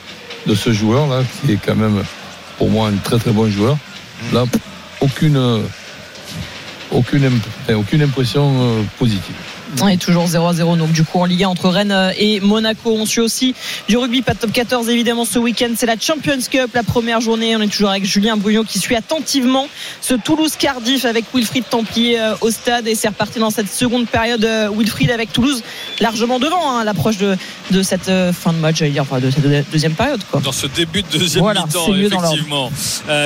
de 0.47 0.55
ce 0.55 0.71
joueur-là, 0.71 1.23
qui 1.45 1.51
est 1.53 1.59
quand 1.65 1.75
même 1.75 2.03
pour 2.57 2.69
moi 2.69 2.87
un 2.87 2.95
très 3.03 3.17
très 3.17 3.31
bon 3.31 3.49
joueur. 3.51 3.77
Là, 4.31 4.45
enfin, 7.65 7.75
aucune 7.75 8.01
impression 8.01 8.51
euh, 8.61 8.81
positive. 8.97 9.35
Et 9.91 9.97
toujours 9.97 10.27
0 10.27 10.47
à 10.47 10.53
0 10.53 10.75
donc 10.77 10.91
du 10.91 11.03
coup 11.03 11.19
en 11.19 11.25
Ligue 11.25 11.43
1 11.43 11.47
entre 11.49 11.69
Rennes 11.69 11.91
euh, 11.91 12.11
et 12.17 12.39
Monaco. 12.39 12.91
On 12.97 13.05
suit 13.05 13.21
aussi 13.21 13.55
du 13.87 13.97
rugby, 13.97 14.21
pas 14.21 14.33
de 14.33 14.39
top 14.39 14.51
14 14.51 14.89
évidemment 14.89 15.25
ce 15.25 15.39
week-end. 15.39 15.69
C'est 15.75 15.85
la 15.85 15.97
Champions 15.99 16.37
Cup, 16.49 16.71
la 16.73 16.83
première 16.83 17.21
journée. 17.21 17.55
On 17.55 17.61
est 17.61 17.67
toujours 17.67 17.89
avec 17.89 18.05
Julien 18.05 18.37
Brouillon 18.37 18.63
qui 18.63 18.79
suit 18.79 18.95
attentivement 18.95 19.67
ce 20.01 20.13
Toulouse-Cardiff 20.13 21.05
avec 21.05 21.25
Wilfried 21.33 21.65
Templier 21.69 22.19
euh, 22.19 22.33
au 22.41 22.51
stade. 22.51 22.87
Et 22.87 22.95
c'est 22.95 23.07
reparti 23.09 23.39
dans 23.39 23.49
cette 23.49 23.71
seconde 23.71 24.07
période. 24.07 24.43
euh, 24.45 24.69
Wilfried 24.75 25.11
avec 25.11 25.31
Toulouse 25.33 25.63
largement 25.99 26.39
devant 26.39 26.71
hein, 26.71 26.79
à 26.81 26.83
l'approche 26.83 27.17
de, 27.17 27.35
de 27.71 27.83
cette 27.83 28.11
fin 28.33 28.53
de 28.53 28.57
match, 28.59 28.77
j'allais 28.77 28.91
dire, 28.91 29.03
enfin 29.03 29.19
de 29.19 29.29
cette 29.31 29.41
deux- 29.41 29.63
deuxième 29.71 29.93
période. 29.93 30.21
Quoi. 30.31 30.41
dans 30.41 30.51
ce 30.51 30.67
début 30.67 31.03
de 31.03 31.17
deuxième 31.17 31.43
Voilà, 31.43 31.65
mi-temps, 31.65 31.93
effectivement. 31.95 32.71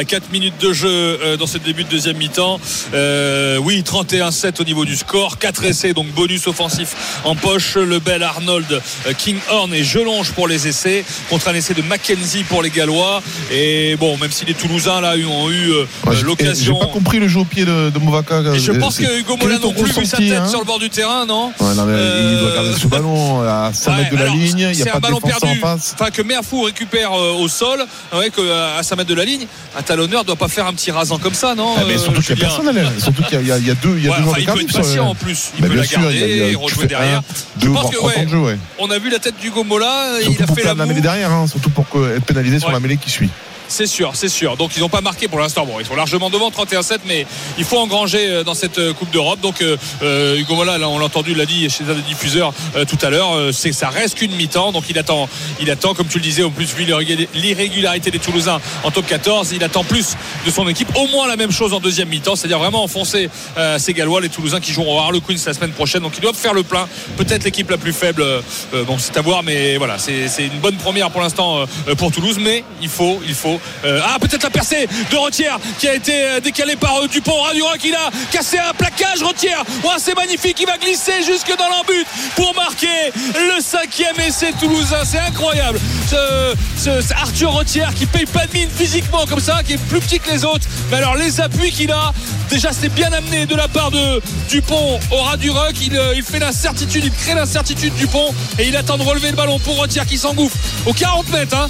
4 0.08 0.32
minutes 0.32 0.60
de 0.62 0.74
jeu 0.74 0.90
euh, 0.90 1.38
dans 1.38 1.48
ce 1.48 1.58
début 1.58 1.84
de 1.84 1.90
deuxième 1.90 2.18
mi-temps. 2.18 2.60
Euh, 2.94 3.58
oui, 3.58 3.84
31-7 3.86 4.62
au 4.62 4.64
niveau 4.64 4.86
du 4.86 4.96
score. 4.96 5.38
4 5.38 5.66
essais, 5.66 5.94
donc 5.94 6.08
bonus 6.14 6.37
offensif 6.46 7.20
en 7.24 7.36
poche. 7.36 7.76
Le 7.76 8.00
bel 8.00 8.22
Arnold, 8.22 8.66
euh, 8.72 9.14
Kinghorn 9.18 9.74
et 9.74 9.84
Jelonge 9.84 10.32
pour 10.34 10.48
les 10.48 10.68
essais. 10.68 11.04
Contre 11.30 11.48
un 11.48 11.54
essai 11.56 11.74
de 11.74 11.82
Mackenzie 11.82 12.44
pour 12.44 12.62
les 12.62 12.70
Gallois. 12.70 13.24
Et 13.52 13.96
bon, 14.00 14.18
même 14.18 14.32
si 14.32 14.46
les 14.46 14.54
Toulousains 14.54 15.02
là 15.02 15.14
ont 15.28 15.50
eu 15.50 15.72
euh, 15.72 15.86
Ouais, 16.06 16.22
l'occasion. 16.22 16.76
J'ai 16.80 16.88
pas 16.88 16.92
compris 16.94 17.20
le 17.20 17.28
jeu 17.28 17.40
au 17.40 17.46
pied 17.46 17.66
de, 17.66 17.90
de 17.90 18.00
Movaca. 18.00 18.42
Et 18.54 18.60
je 18.60 18.72
Euh, 18.72 18.80
pense 18.80 18.98
que 18.98 19.20
Hugo 19.20 19.38
Mola 19.38 19.58
non 19.60 19.74
plus, 19.74 19.92
vu 19.92 20.06
sa 20.06 20.18
tête 20.18 20.32
hein 20.34 20.48
sur 20.48 20.60
le 20.60 20.66
bord 20.66 20.80
du 20.80 20.90
terrain, 20.90 21.26
non 21.26 21.52
Ouais, 21.60 21.74
non, 21.76 21.86
mais 21.86 21.94
Il 21.94 22.40
doit 22.40 22.50
Euh, 22.50 22.56
garder 22.56 22.80
ce 22.80 22.88
ballon 22.88 23.42
à 23.42 23.72
5 23.74 23.92
Ouais, 23.92 23.98
mètres 24.04 24.12
de 24.12 24.18
la 24.18 24.28
ligne. 24.28 24.70
Il 24.74 24.82
un 24.82 24.86
pas 24.86 24.98
de 24.98 25.02
ballon 25.02 25.18
en 25.18 25.22
perdu. 25.22 25.60
face. 25.60 25.96
Enfin, 26.00 26.12
que 26.12 26.22
Merfou 26.22 26.64
récupère 26.64 27.12
euh, 27.14 27.34
au 27.34 27.48
sol, 27.48 27.80
ouais, 28.14 28.30
que, 28.30 28.42
euh, 28.42 28.78
à 28.80 28.84
5 28.84 28.96
mètres 28.98 29.10
de 29.10 29.16
la 29.16 29.26
ligne. 29.26 29.46
Un 29.78 29.82
talonneur 29.82 30.26
doit 30.26 30.36
pas 30.36 30.48
faire 30.48 30.66
un 30.68 30.74
petit 30.74 30.92
rasant 30.92 31.18
comme 31.20 31.34
ça, 31.34 31.56
non 31.56 31.76
Ah, 31.78 31.82
mais 31.88 31.94
euh, 31.96 31.98
surtout 31.98 32.22
qu'il 32.22 32.36
n'y 32.36 32.42
a 32.44 32.48
Julien 32.48 32.48
personne 32.50 32.68
à 32.68 32.72
l'aile. 32.72 32.92
Surtout 33.02 33.24
qu'il 33.24 33.48
y 33.48 33.52
a- 33.52 33.58
y, 33.58 33.62
deux, 33.62 33.98
il 33.98 34.06
y 34.06 34.10
a 34.12 34.18
deux 34.18 34.24
joueurs 34.24 34.28
enfin, 34.30 34.38
de 34.38 34.42
il 34.42 34.46
peut 34.46 34.62
être 34.62 34.74
patient 34.82 35.08
en 35.10 35.16
plus. 35.16 35.52
Il 35.60 35.66
peut 35.68 35.74
la 35.76 35.86
garder 35.86 36.08
et 36.28 36.56
rejouer 36.56 36.88
derrière. 36.88 37.22
deux, 37.58 37.72
pense 37.72 37.92
que, 37.92 38.36
ouais. 38.36 38.58
On 38.80 38.90
a 38.92 39.00
vu 39.00 39.10
la 39.10 39.20
tête 39.20 39.36
d'Hugo 39.40 39.64
Mola, 39.64 40.20
il 40.22 40.42
a 40.42 40.48
fait 40.48 40.64
la 40.64 40.74
la 40.74 40.86
mêlée 40.86 41.02
derrière, 41.02 41.32
hein, 41.32 41.48
surtout 41.48 41.70
pour 41.70 41.86
être 42.08 42.26
pénalisé 42.26 42.60
sur 42.60 42.72
la 42.72 42.80
mêlée 42.80 42.98
qui 42.98 43.10
suit. 43.10 43.30
C'est 43.70 43.86
sûr, 43.86 44.12
c'est 44.14 44.30
sûr. 44.30 44.56
Donc 44.58 44.72
ils 44.78 44.80
n'ont 44.80 44.90
pas 44.90 45.02
marqué 45.02 45.28
pour 45.28 45.40
l'instant. 45.40 45.66
Bon, 45.66 45.80
ils 45.80 45.86
sont 45.86 45.96
largement 45.96 46.30
devant 46.30 46.50
31-7, 46.50 47.00
mais 47.06 47.26
il 47.58 47.66
faut 47.66 47.78
engranger 47.78 48.30
euh, 48.30 48.44
dans 48.44 48.54
cette 48.54 48.80
euh, 48.80 48.94
Coupe 48.94 49.12
d'Europe. 49.12 49.40
Donc 49.42 49.62
euh, 49.62 50.38
Hugo 50.38 50.56
Mola, 50.56 50.78
là, 50.78 50.88
on 50.90 51.00
l'a 51.00 51.06
entendu, 51.06 51.34
l'a 51.34 51.46
dit 51.46 51.70
chez 51.70 51.84
un 51.84 51.94
des 51.94 52.02
diffuseurs 52.02 52.54
tout 52.88 52.98
à 53.02 53.10
l'heure, 53.10 53.30
ça 53.54 53.90
reste 53.90 54.18
qu'une 54.18 54.32
mi-temps. 54.36 54.72
Donc 54.72 54.86
il 54.90 54.98
attend, 54.98 55.28
il 55.60 55.70
attend, 55.70 55.94
comme 55.94 56.08
tu 56.08 56.18
le 56.18 56.24
disais, 56.24 56.44
en 56.44 56.50
plus 56.50 56.74
vu 56.74 56.86
l'irrégul- 56.86 57.28
l'irrégularité 57.34 58.12
des 58.12 58.20
Toulousains 58.20 58.60
en 58.84 58.92
top 58.92 59.06
14, 59.08 59.52
il 59.52 59.64
attend 59.64 59.84
plus 59.84 60.16
de 60.46 60.52
son 60.52 60.68
équipe. 60.68 60.90
Au 60.96 61.08
moins 61.08 61.28
la 61.28 61.36
même 61.36 61.52
chose 61.52 61.74
en 61.74 61.80
deuxième 61.80 62.10
mi-temps, 62.10 62.36
c'est-à-dire 62.36 62.60
vraiment 62.60 62.84
enfoncer 62.84 63.30
ces 63.78 63.94
Gallois, 63.94 64.22
les 64.22 64.30
Toulousains 64.30 64.60
qui 64.60 64.72
joueront 64.72 64.98
au 64.98 65.00
Harlequins 65.00 65.36
la 65.46 65.54
semaine 65.54 65.72
prochaine. 65.72 66.02
Donc 66.02 66.14
ils 66.18 66.22
doivent 66.22 66.36
faire 66.36 66.54
le 66.54 66.64
plein. 66.64 66.88
Peut-être 67.18 67.44
l'équipe 67.44 67.70
la 67.70 67.78
plus 67.78 67.94
faible. 67.94 68.24
bon, 68.86 68.98
c'est 68.98 69.18
à 69.18 69.22
voir, 69.22 69.44
mais 69.44 69.78
voilà, 69.78 69.98
c'est 69.98 70.28
une 70.40 70.60
bonne 70.60 70.76
première 70.78 71.10
pour 71.12 71.22
l'instant 71.22 71.66
pour 71.98 72.12
Toulouse. 72.12 72.38
Mais 72.40 72.64
il 72.82 72.90
faut, 72.90 73.20
il 73.28 73.34
faut. 73.36 73.57
Euh, 73.86 74.00
ah, 74.04 74.18
peut-être 74.20 74.44
la 74.44 74.50
percée 74.50 74.88
de 75.12 75.16
Retière 75.18 75.60
qui 75.80 75.88
a 75.88 75.94
été 75.94 76.14
euh, 76.14 76.40
décalée 76.40 76.76
par 76.76 76.98
euh, 76.98 77.08
Dupont. 77.08 77.42
Radura 77.42 77.78
qui 77.78 77.94
a 77.94 78.10
cassé 78.32 78.58
un 78.58 78.74
plaquage. 78.74 79.22
Retière, 79.24 79.64
c'est 79.98 80.16
magnifique. 80.16 80.58
Il 80.60 80.68
va 80.68 80.78
glisser 80.78 81.24
jusque 81.26 81.56
dans 81.58 81.70
l'embut 81.70 82.06
pour 82.36 82.54
marquer 82.56 83.12
le 83.16 83.62
cinquième 83.62 84.20
essai 84.20 84.54
toulousain. 84.60 85.04
C'est 85.06 85.20
incroyable. 85.20 85.80
Arthur 87.22 87.52
Retière 87.52 87.94
qui 87.94 88.06
paye 88.06 88.26
pas 88.26 88.46
de 88.46 88.54
mine 88.54 88.70
physiquement 88.70 89.26
comme 89.26 89.40
ça, 89.40 89.62
qui 89.66 89.74
est 89.74 89.78
plus 89.78 90.00
petit 90.00 90.20
que 90.20 90.30
les 90.32 90.46
autres. 90.46 90.68
Mais 90.92 90.98
alors 90.98 91.16
les 91.16 91.42
appuis 91.42 91.72
qu'il 91.72 91.92
a, 91.92 92.14
déjà 92.50 92.72
c'est 92.72 92.90
bien 92.90 93.12
amené 93.12 93.46
de 93.46 93.56
la 93.56 93.68
part 93.68 93.92
de 93.92 94.22
Dupont 94.50 95.00
au 95.12 95.18
ras 95.18 95.38
du. 95.38 95.52
Il, 95.82 96.24
fait 96.24 96.40
l'incertitude, 96.40 97.06
il 97.06 97.12
crée 97.12 97.34
l'incertitude 97.34 97.94
Dupont 97.96 98.34
et 98.60 98.68
il 98.68 98.76
attend 98.76 98.98
de 98.98 99.04
relever 99.04 99.30
le 99.30 99.36
ballon 99.36 99.60
pour 99.60 99.78
Retière 99.78 100.06
qui 100.06 100.18
s'engouffre 100.18 100.56
aux 100.86 100.94
40 100.94 101.30
mètres 101.30 101.56
hein, 101.56 101.68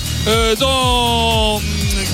dans, 0.60 1.27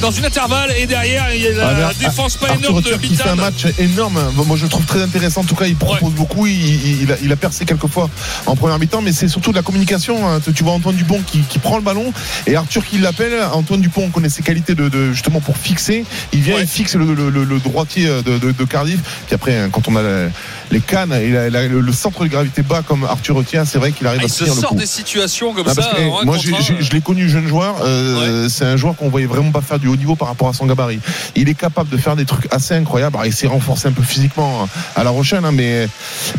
dans 0.03 0.11
une 0.11 0.25
intervalle 0.25 0.71
et 0.77 0.85
derrière 0.85 1.33
il 1.33 1.41
y 1.41 1.47
a 1.47 1.51
la 1.53 1.87
Ah, 1.87 1.91
défense 1.97 2.35
pas 2.35 2.47
Arthur 2.49 2.59
énorme 2.69 2.81
de 2.83 2.89
Retière 2.93 2.99
qui 2.99 3.15
fait 3.15 3.29
un 3.29 3.35
match 3.35 3.65
énorme. 3.79 4.19
Moi, 4.45 4.57
je 4.57 4.63
le 4.63 4.69
trouve 4.69 4.85
très 4.85 5.01
intéressant. 5.01 5.41
En 5.41 5.45
tout 5.45 5.55
cas, 5.55 5.65
il 5.65 5.77
propose 5.77 6.11
beaucoup. 6.13 6.45
Il, 6.45 6.53
il- 6.53 7.01
il 7.03 7.11
a, 7.11 7.15
il 7.23 7.31
a 7.31 7.35
percé 7.37 7.63
quelques 7.63 7.87
fois 7.87 8.09
en 8.45 8.55
première 8.57 8.77
mi-temps, 8.79 9.01
mais 9.01 9.13
c'est 9.13 9.29
surtout 9.29 9.51
de 9.51 9.55
la 9.55 9.61
communication. 9.61 10.27
hein. 10.29 10.41
Tu 10.53 10.63
vois 10.63 10.73
Antoine 10.73 10.95
Dupont 10.95 11.21
qui, 11.25 11.39
qui 11.39 11.57
prend 11.57 11.77
le 11.77 11.83
ballon 11.83 12.11
et 12.47 12.55
Arthur 12.57 12.85
qui 12.85 12.97
l'appelle. 12.97 13.33
Antoine 13.53 13.79
Dupont, 13.79 14.03
on 14.05 14.09
connaît 14.09 14.27
ses 14.29 14.43
qualités 14.43 14.75
de, 14.75 14.89
de- 14.89 15.13
justement 15.13 15.39
pour 15.39 15.55
fixer. 15.57 16.03
Il 16.33 16.41
vient, 16.41 16.55
Ouais. 16.55 16.63
il 16.63 16.67
fixe 16.67 16.95
le, 16.95 17.05
le- 17.13 17.29
le- 17.29 17.45
le 17.45 17.59
droitier 17.59 18.07
de, 18.07 18.37
de- 18.37 18.51
de 18.51 18.63
Cardiff. 18.65 18.99
Puis 19.27 19.35
après, 19.35 19.57
hein, 19.57 19.69
quand 19.71 19.87
on 19.87 19.95
a 19.95 20.01
la- 20.01 20.27
les 20.69 20.81
cannes 20.81 21.13
et 21.13 21.29
la- 21.29 21.49
la- 21.49 21.67
le 21.67 21.91
centre 21.93 22.23
de 22.23 22.27
gravité 22.29 22.61
bas 22.61 22.81
comme 22.85 23.05
Arthur 23.05 23.35
Retière, 23.37 23.63
c'est 23.65 23.77
vrai 23.77 23.93
qu'il 23.93 24.05
arrive 24.07 24.21
Ah, 24.23 24.25
à 24.25 24.27
se 24.27 24.39
tenir 24.39 24.55
le 24.55 24.61
sort 24.61 24.69
coup. 24.71 24.75
des 24.75 24.85
situations 24.85 25.53
comme 25.53 25.67
Ah, 25.69 25.73
ça. 25.73 25.81
que, 25.95 26.01
eh, 26.01 26.03
un 26.21 26.25
moi, 26.25 26.37
je 26.37 26.91
l'ai 26.91 27.01
connu 27.01 27.29
jeune 27.29 27.47
joueur. 27.47 27.75
euh, 27.83 28.49
C'est 28.49 28.65
un 28.65 28.75
joueur 28.75 28.95
qu'on 28.97 29.09
voyait 29.09 29.27
vraiment 29.27 29.51
pas 29.51 29.61
faire 29.61 29.79
du 29.79 29.87
haut 29.93 29.97
niveau 29.97 30.15
par 30.15 30.27
rapport 30.27 30.47
à 30.49 30.53
son 30.53 30.65
gabarit. 30.65 30.99
Il 31.35 31.49
est 31.49 31.53
capable 31.53 31.89
de 31.89 31.97
faire 31.97 32.15
des 32.15 32.25
trucs 32.25 32.51
assez 32.53 32.73
incroyables. 32.73 33.15
Alors, 33.15 33.25
il 33.25 33.33
s'est 33.33 33.47
renforcé 33.47 33.87
un 33.87 33.91
peu 33.91 34.03
physiquement 34.03 34.67
à 34.95 35.03
La 35.03 35.09
Rochelle, 35.11 35.45
hein, 35.45 35.51
mais 35.51 35.87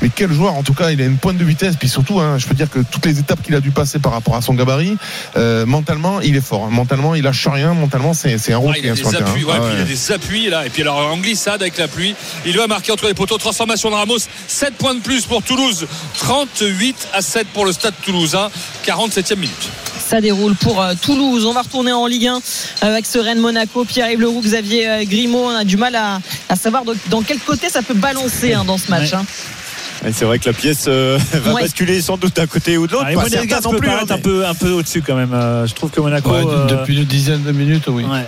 mais 0.03 0.11
quel 0.14 0.33
joueur 0.33 0.55
En 0.55 0.62
tout 0.62 0.75
cas, 0.75 0.90
il 0.90 1.01
a 1.01 1.05
une 1.05 1.17
pointe 1.19 1.37
de 1.37 1.45
vitesse. 1.45 1.77
Puis 1.77 1.88
surtout, 1.88 2.21
hein, 2.21 2.37
je 2.38 2.47
peux 2.47 2.55
dire 2.55 2.69
que 2.71 2.81
toutes 2.81 3.07
les 3.07 3.19
étapes 3.19 3.43
qu'il 3.43 3.55
a 3.55 3.61
dû 3.61 3.71
passer 3.71 3.99
par 3.99 4.12
rapport 4.12 4.37
à 4.37 4.43
son 4.43 4.55
gabarit, 4.55 4.97
euh, 5.37 5.64
mentalement, 5.67 6.21
il 6.21 6.37
est 6.37 6.40
fort. 6.45 6.64
hein. 6.64 6.71
Mentalement, 6.71 7.14
il 7.14 7.23
lâche 7.23 7.47
rien. 7.49 7.75
Mentalement, 7.75 8.12
c'est 8.14 8.38
c'est 8.38 8.53
un 8.53 8.57
Ah, 8.57 8.59
routier 8.59 8.83
il 8.85 8.88
a 8.88 8.93
hein, 8.93 9.11
des 9.11 9.17
appuis, 9.17 9.45
ouais, 9.45 9.53
Ah 9.57 9.71
il 9.77 9.81
a 9.81 9.85
des 9.85 10.12
appuis 10.12 10.51
là, 10.51 10.67
et 10.67 10.71
puis 10.71 10.83
alors 10.83 10.99
en 11.12 11.17
glissade 11.19 11.61
avec 11.62 11.79
la 11.79 11.88
pluie, 11.88 12.14
il 12.47 12.57
va 12.57 12.67
marquer 12.67 12.93
entre 12.93 13.07
les 13.07 13.14
poteaux. 13.14 13.38
Transformation 13.38 13.90
de 13.90 13.95
Ramos, 13.95 14.19
7 14.49 14.75
points 14.77 14.95
de 14.95 15.01
plus 15.01 15.27
pour 15.27 15.43
Toulouse, 15.43 15.87
38 16.19 17.09
à 17.12 17.23
7 17.23 17.47
pour 17.49 17.64
le 17.67 17.73
Stade 17.73 17.95
Toulousain, 18.05 18.49
47e 18.87 19.37
minute. 19.37 19.71
Ça 20.14 20.20
déroule 20.20 20.55
pour 20.55 20.81
euh, 20.81 20.94
Toulouse. 21.03 21.44
On 21.44 21.55
va 21.55 21.62
retourner 21.62 21.90
en 21.90 22.07
Ligue 22.07 22.29
1 22.29 22.37
euh, 22.37 22.38
avec 22.83 23.05
ce 23.05 23.18
Rennes 23.18 23.40
Monaco. 23.40 23.85
Pierre-Yves 23.85 24.20
Leroux, 24.20 24.40
Xavier 24.42 24.88
euh, 24.88 25.05
Grimaud. 25.05 25.46
On 25.46 25.57
a 25.57 25.64
du 25.64 25.77
mal 25.77 25.96
à, 25.96 26.20
à 26.48 26.55
savoir 26.55 26.85
de- 26.85 26.94
dans 27.11 27.22
quel 27.22 27.40
côté 27.40 27.68
ça 27.68 27.83
peut 27.83 27.94
balancer 27.94 28.53
hein, 28.53 28.62
dans 28.64 28.79
ce 28.79 28.92
match. 28.92 29.11
Ouais. 29.11 29.18
hein. 29.18 30.11
C'est 30.12 30.24
vrai 30.24 30.38
que 30.38 30.46
la 30.48 30.53
pièce 30.53 30.85
euh, 30.87 31.18
va 31.33 31.55
Ouais. 31.55 31.62
basculer 31.62 32.00
sans 32.00 32.16
doute 32.16 32.37
d'un 32.37 32.46
côté 32.46 32.79
ou 32.79 32.87
de 32.87 32.92
l'autre. 32.92 33.07
Ah, 33.09 33.12
Pas 33.12 33.61
non 33.61 33.70
plus. 33.72 33.88
paraître 33.88 34.12
hein, 34.12 34.14
un 34.14 34.18
peu, 34.20 34.46
un 34.46 34.55
peu 34.55 34.70
au-dessus 34.70 35.03
quand 35.03 35.16
même. 35.16 35.35
Euh, 35.35 35.66
je 35.66 35.74
trouve 35.74 35.90
que 35.90 36.00
Monaco. 36.00 36.31
Ouais, 36.31 36.44
euh, 36.46 36.66
Depuis 36.66 36.96
une 36.96 37.05
dizaine 37.07 37.42
de 37.42 37.50
minutes, 37.50 37.88
oui. 37.88 38.05
Ouais. 38.05 38.24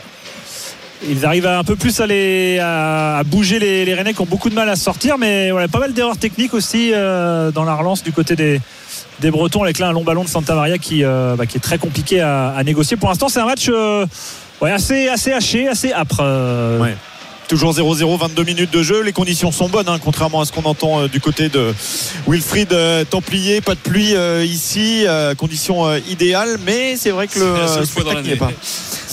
Ils 1.08 1.24
arrivent 1.24 1.46
un 1.46 1.62
peu 1.62 1.76
plus 1.76 2.00
à, 2.00 2.06
les- 2.08 2.58
à, 2.58 3.18
à 3.18 3.22
bouger 3.22 3.60
les, 3.60 3.84
les 3.84 3.94
Rennais 3.94 4.12
qui 4.12 4.20
ont 4.22 4.26
beaucoup 4.26 4.50
de 4.50 4.56
mal 4.56 4.68
à 4.68 4.74
sortir, 4.74 5.18
mais 5.18 5.52
voilà, 5.52 5.68
pas 5.68 5.78
mal 5.78 5.92
d'erreurs 5.92 6.16
techniques 6.18 6.52
aussi 6.52 6.90
euh, 6.92 7.52
dans 7.52 7.62
la 7.62 7.76
relance 7.76 8.02
du 8.02 8.10
côté 8.10 8.34
des, 8.34 8.60
des 9.20 9.30
Bretons 9.30 9.62
avec 9.62 9.78
là 9.78 9.88
un 9.88 9.92
long 9.92 10.04
ballon 10.04 10.24
de 10.24 10.28
Santa 10.28 10.54
Maria 10.54 10.78
qui, 10.78 11.04
euh, 11.04 11.36
bah, 11.36 11.46
qui 11.46 11.56
est 11.56 11.60
très 11.60 11.78
compliqué 11.78 12.20
à, 12.20 12.48
à 12.56 12.62
négocier. 12.64 12.96
Pour 12.96 13.08
l'instant, 13.08 13.28
c'est 13.28 13.40
un 13.40 13.46
match 13.46 13.66
euh, 13.68 14.06
ouais, 14.60 14.70
assez, 14.72 15.08
assez 15.08 15.32
haché, 15.32 15.68
assez 15.68 15.92
âpre. 15.92 16.18
euh, 16.20 16.80
Ouais. 16.80 16.96
Toujours 17.48 17.72
0-0, 17.72 18.18
22 18.18 18.42
minutes 18.42 18.72
de 18.72 18.82
jeu. 18.82 19.02
Les 19.02 19.12
conditions 19.12 19.52
sont 19.52 19.68
bonnes, 19.68 19.88
hein, 19.88 19.98
contrairement 20.02 20.40
à 20.40 20.44
ce 20.44 20.50
qu'on 20.50 20.64
entend 20.64 21.02
euh, 21.02 21.08
du 21.08 21.20
côté 21.20 21.48
de 21.48 21.72
Wilfried 22.26 22.72
euh, 22.72 23.04
Templier. 23.04 23.60
Pas 23.60 23.74
de 23.76 23.78
pluie 23.80 24.16
euh, 24.16 24.44
ici, 24.44 25.04
euh, 25.06 25.36
conditions 25.36 25.86
euh, 25.86 26.00
idéales, 26.08 26.58
mais 26.66 26.96
c'est 26.96 27.10
vrai 27.10 27.28
que 27.28 27.38
le 27.38 27.44
C'est 27.54 27.60
la 27.60 27.68
seule 27.68 27.86
fois 27.86 28.02
dans 28.02 28.10
spectacle 28.10 28.22
n'y 28.26 28.32
est 28.32 28.40
l'année. 28.40 28.52
pas. 28.56 28.66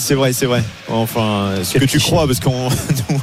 C'est 0.06 0.16
vrai, 0.16 0.34
c'est 0.34 0.46
vrai. 0.46 0.62
Enfin, 0.90 1.52
ce 1.64 1.78
que 1.78 1.86
tu 1.86 1.98
crois, 2.00 2.28
parce 2.28 2.42
qu'on 2.42 2.70
nous, 3.10 3.22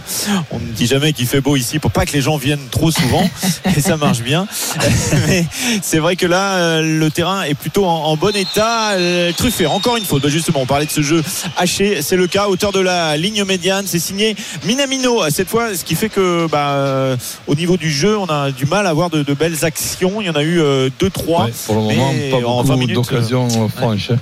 on 0.51 0.59
ne 0.59 0.65
dit 0.73 0.87
jamais 0.87 1.13
qu'il 1.13 1.27
fait 1.27 1.43
beau 1.43 1.57
ici 1.57 1.79
pour 1.79 1.91
pas 1.91 2.07
que 2.07 2.13
les 2.13 2.23
gens 2.23 2.39
viennent 2.39 2.69
trop 2.71 2.91
souvent, 2.91 3.29
et 3.77 3.81
ça 3.83 3.99
marche 3.99 4.21
bien. 4.21 4.47
Mais 5.29 5.45
c'est 5.83 5.99
vrai 5.99 6.17
que 6.17 6.25
là, 6.27 6.55
euh, 6.57 6.99
le 6.99 7.11
terrain 7.11 7.43
est 7.43 7.53
plutôt 7.55 7.85
en, 7.85 8.05
en 8.05 8.17
bon 8.17 8.35
état. 8.35 8.93
Euh, 8.93 9.31
Truffé, 9.37 9.67
encore 9.67 9.99
une 9.99 10.05
faute. 10.05 10.23
Bah, 10.23 10.31
justement, 10.31 10.61
on 10.63 10.67
parlait 10.67 10.87
de 10.87 10.91
ce 10.91 11.03
jeu 11.03 11.23
haché. 11.59 12.01
C'est 12.01 12.17
le 12.17 12.27
cas, 12.27 12.49
hauteur 12.49 12.73
de 12.73 12.81
la 12.81 13.17
ligne 13.19 13.45
médiane. 13.45 13.85
C'est 13.87 13.99
signé 13.99 14.35
Minamino 14.65 15.21
cette 15.29 15.49
fois, 15.51 15.75
ce 15.77 15.85
qui 15.85 15.95
fait 15.97 16.09
que 16.09 16.47
bah, 16.51 16.71
euh, 16.71 17.17
au 17.47 17.55
niveau 17.55 17.77
du 17.77 17.91
jeu, 17.91 18.17
on 18.19 18.27
a 18.27 18.51
du 18.53 18.65
mal 18.65 18.87
à 18.87 18.91
avoir 18.91 19.11
de, 19.11 19.23
de 19.23 19.35
belles 19.35 19.67
actions. 19.67 20.21
Il 20.23 20.27
y 20.27 20.31
en 20.31 20.35
a 20.35 20.43
eu 20.43 20.61
2-3. 20.61 21.45
Ouais, 21.45 21.53
pour 21.67 21.75
le 21.75 21.81
moment, 21.83 22.13
pas 22.31 22.47
en 22.49 22.63
20 22.63 22.75
beaucoup 22.77 22.93
d'occasions 22.93 23.49
euh, 23.65 23.69
franches. 23.69 24.13
hein. 24.13 24.19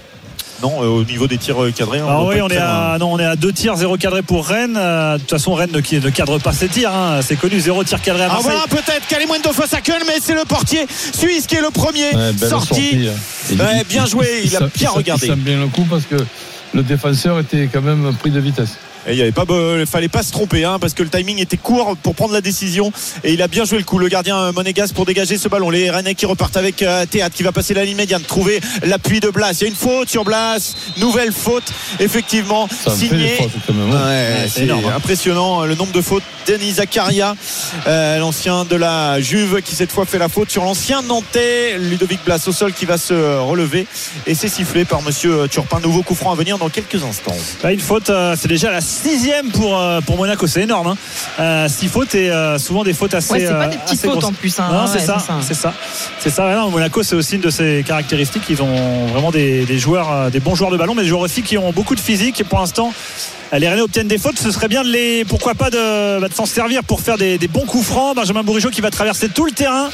Non, 0.62 0.82
euh, 0.82 0.86
au 0.86 1.04
niveau 1.04 1.26
des 1.28 1.38
tirs 1.38 1.62
euh, 1.62 1.70
cadrés. 1.70 2.00
Ah 2.02 2.16
doit 2.20 2.26
oui, 2.34 2.40
on 2.42 2.48
est 2.48 2.56
à 2.56 2.96
non, 2.98 3.12
on 3.12 3.18
est 3.18 3.24
à 3.24 3.36
deux 3.36 3.52
tirs, 3.52 3.76
zéro 3.76 3.96
cadré 3.96 4.22
pour 4.22 4.46
Rennes. 4.46 4.76
Euh, 4.76 5.14
De 5.14 5.20
toute 5.20 5.30
façon, 5.30 5.54
Rennes 5.54 5.70
ne, 5.72 5.80
qui 5.80 6.00
ne 6.00 6.10
cadre 6.10 6.38
pas 6.38 6.52
ses 6.52 6.68
tirs. 6.68 6.92
hein. 6.92 7.20
C'est 7.22 7.36
connu, 7.36 7.60
zéro 7.60 7.84
tir 7.84 8.02
cadré 8.02 8.22
à 8.24 8.26
Ah 8.26 8.34
Marseille. 8.34 8.50
voilà 8.52 8.66
peut-être 8.82 9.06
Kalimundo 9.06 9.52
face 9.52 9.72
à 9.74 9.80
Köln 9.80 10.02
mais 10.06 10.14
c'est 10.20 10.34
le 10.34 10.44
portier 10.44 10.86
suisse 11.12 11.46
qui 11.46 11.54
est 11.56 11.60
le 11.60 11.70
premier 11.70 12.12
Ouais, 12.14 12.32
sorti. 12.38 12.48
sortie, 12.48 13.08
hein. 13.08 13.56
Ouais, 13.58 13.84
bien 13.88 14.04
joué, 14.06 14.42
il 14.44 14.56
a 14.56 14.60
bien 14.74 14.90
regardé. 14.90 15.26
Il 15.28 15.34
bien 15.36 15.58
le 15.60 15.68
coup 15.68 15.86
parce 15.88 16.04
que 16.04 16.16
le 16.74 16.82
défenseur 16.82 17.38
était 17.38 17.68
quand 17.72 17.82
même 17.82 18.12
pris 18.18 18.30
de 18.30 18.40
vitesse. 18.40 18.78
Et 19.06 19.14
il 19.14 19.22
avait 19.22 19.32
pas, 19.32 19.44
fallait 19.86 20.08
pas 20.08 20.22
se 20.22 20.32
tromper 20.32 20.64
hein, 20.64 20.78
parce 20.78 20.92
que 20.94 21.02
le 21.02 21.08
timing 21.08 21.38
était 21.38 21.56
court 21.56 21.96
pour 22.02 22.14
prendre 22.14 22.32
la 22.34 22.40
décision 22.40 22.92
et 23.24 23.32
il 23.32 23.42
a 23.42 23.48
bien 23.48 23.64
joué 23.64 23.78
le 23.78 23.84
coup. 23.84 23.98
Le 23.98 24.08
gardien 24.08 24.36
euh, 24.38 24.52
Monégas 24.52 24.90
pour 24.94 25.06
dégager 25.06 25.38
ce 25.38 25.48
ballon. 25.48 25.70
Les 25.70 25.90
Rennais 25.90 26.14
qui 26.14 26.26
repartent 26.26 26.56
avec 26.56 26.82
euh, 26.82 27.06
Théâtre 27.06 27.34
qui 27.36 27.42
va 27.42 27.52
passer 27.52 27.74
la 27.74 27.84
ligne 27.84 27.96
médiane, 27.96 28.22
trouver 28.22 28.60
l'appui 28.82 29.20
de 29.20 29.28
Blas. 29.30 29.52
Il 29.52 29.62
y 29.62 29.64
a 29.64 29.68
une 29.68 29.74
faute 29.76 30.08
sur 30.10 30.24
Blas, 30.24 30.74
nouvelle 30.98 31.32
faute 31.32 31.72
effectivement 32.00 32.68
signée. 32.94 33.36
fautes 33.38 33.50
quand 33.66 33.74
même. 33.74 33.92
hein. 33.92 34.06
Ouais, 34.08 34.34
c'est 34.44 34.48
c'est 34.50 34.62
énorme, 34.64 34.84
hein. 34.86 34.92
impressionnant 34.96 35.62
euh, 35.62 35.66
le 35.66 35.74
nombre 35.74 35.92
de 35.92 36.00
fautes. 36.02 36.22
Denis 36.46 36.72
Zakaria, 36.72 37.36
euh, 37.86 38.18
l'ancien 38.18 38.64
de 38.64 38.74
la 38.74 39.20
Juve, 39.20 39.60
qui 39.60 39.74
cette 39.74 39.92
fois 39.92 40.06
fait 40.06 40.16
la 40.18 40.30
faute 40.30 40.50
sur 40.50 40.64
l'ancien 40.64 41.02
Nantais, 41.02 41.76
Ludovic 41.78 42.20
Blas 42.24 42.42
au 42.46 42.52
sol 42.52 42.72
qui 42.72 42.86
va 42.86 42.96
se 42.96 43.12
relever. 43.38 43.86
Et 44.26 44.34
c'est 44.34 44.48
sifflé 44.48 44.86
par 44.86 45.02
Monsieur 45.02 45.46
Turpin. 45.48 45.78
Nouveau 45.80 46.02
coup 46.02 46.14
franc 46.14 46.32
à 46.32 46.34
venir 46.36 46.56
dans 46.56 46.70
quelques 46.70 47.04
instants. 47.04 47.36
Bah, 47.62 47.70
une 47.70 47.80
faute, 47.80 48.08
euh, 48.08 48.34
c'est 48.40 48.48
déjà 48.48 48.70
la 48.70 48.80
sixième 49.02 49.50
pour, 49.50 49.78
euh, 49.78 50.00
pour 50.00 50.16
Monaco, 50.16 50.46
c'est 50.46 50.62
énorme. 50.62 50.88
Hein. 50.88 50.96
Euh, 51.40 51.68
six 51.68 51.88
fautes 51.88 52.14
et 52.14 52.30
euh, 52.30 52.58
souvent 52.58 52.84
des 52.84 52.92
fautes 52.92 53.14
assez. 53.14 53.32
Ouais, 53.32 53.40
c'est 53.40 53.46
pas 53.48 53.64
euh, 53.64 53.68
des 53.68 53.76
petites 53.76 53.98
assez 53.98 54.08
fautes 54.08 54.18
grosses. 54.20 54.24
en 54.24 54.32
plus. 54.32 54.58
hein. 54.60 54.68
Non, 54.72 54.80
Ouais, 54.84 54.90
c'est 54.92 55.04
ça, 55.06 55.18
c'est 55.40 55.54
ça, 55.54 55.72
c'est 56.18 56.30
ça. 56.30 56.54
Non, 56.54 56.70
Monaco, 56.70 57.02
c'est 57.02 57.14
aussi 57.16 57.36
une 57.36 57.40
de 57.42 57.50
ses 57.50 57.84
caractéristiques. 57.86 58.42
Ils 58.50 58.62
ont 58.62 59.06
vraiment 59.06 59.30
des, 59.30 59.64
des 59.64 59.78
joueurs, 59.78 60.12
euh, 60.12 60.30
des 60.30 60.40
bons 60.40 60.54
joueurs 60.54 60.70
de 60.70 60.76
ballon, 60.76 60.94
mais 60.94 61.02
des 61.02 61.08
joueurs 61.08 61.22
aussi 61.22 61.42
qui 61.42 61.56
ont 61.58 61.72
beaucoup 61.72 61.94
de 61.94 62.00
physique. 62.00 62.40
Et 62.40 62.44
pour 62.44 62.58
l'instant, 62.58 62.92
euh, 63.52 63.58
les 63.58 63.68
Rennais 63.68 63.80
obtiennent 63.82 64.08
des 64.08 64.18
fautes. 64.18 64.38
Ce 64.38 64.50
serait 64.50 64.68
bien 64.68 64.82
de 64.82 64.88
les, 64.90 65.24
pourquoi 65.24 65.54
pas 65.54 65.70
de, 65.70 66.20
bah, 66.20 66.28
de 66.28 66.34
s'en 66.34 66.46
servir 66.46 66.82
pour 66.84 67.00
faire 67.00 67.16
des, 67.18 67.38
des 67.38 67.48
bons 67.48 67.66
coups 67.66 67.86
francs. 67.86 68.16
Benjamin 68.16 68.42
Bourigeau 68.42 68.70
qui 68.70 68.80
va 68.80 68.90
traverser 68.90 69.28
tout 69.28 69.44
le 69.44 69.52
terrain 69.52 69.88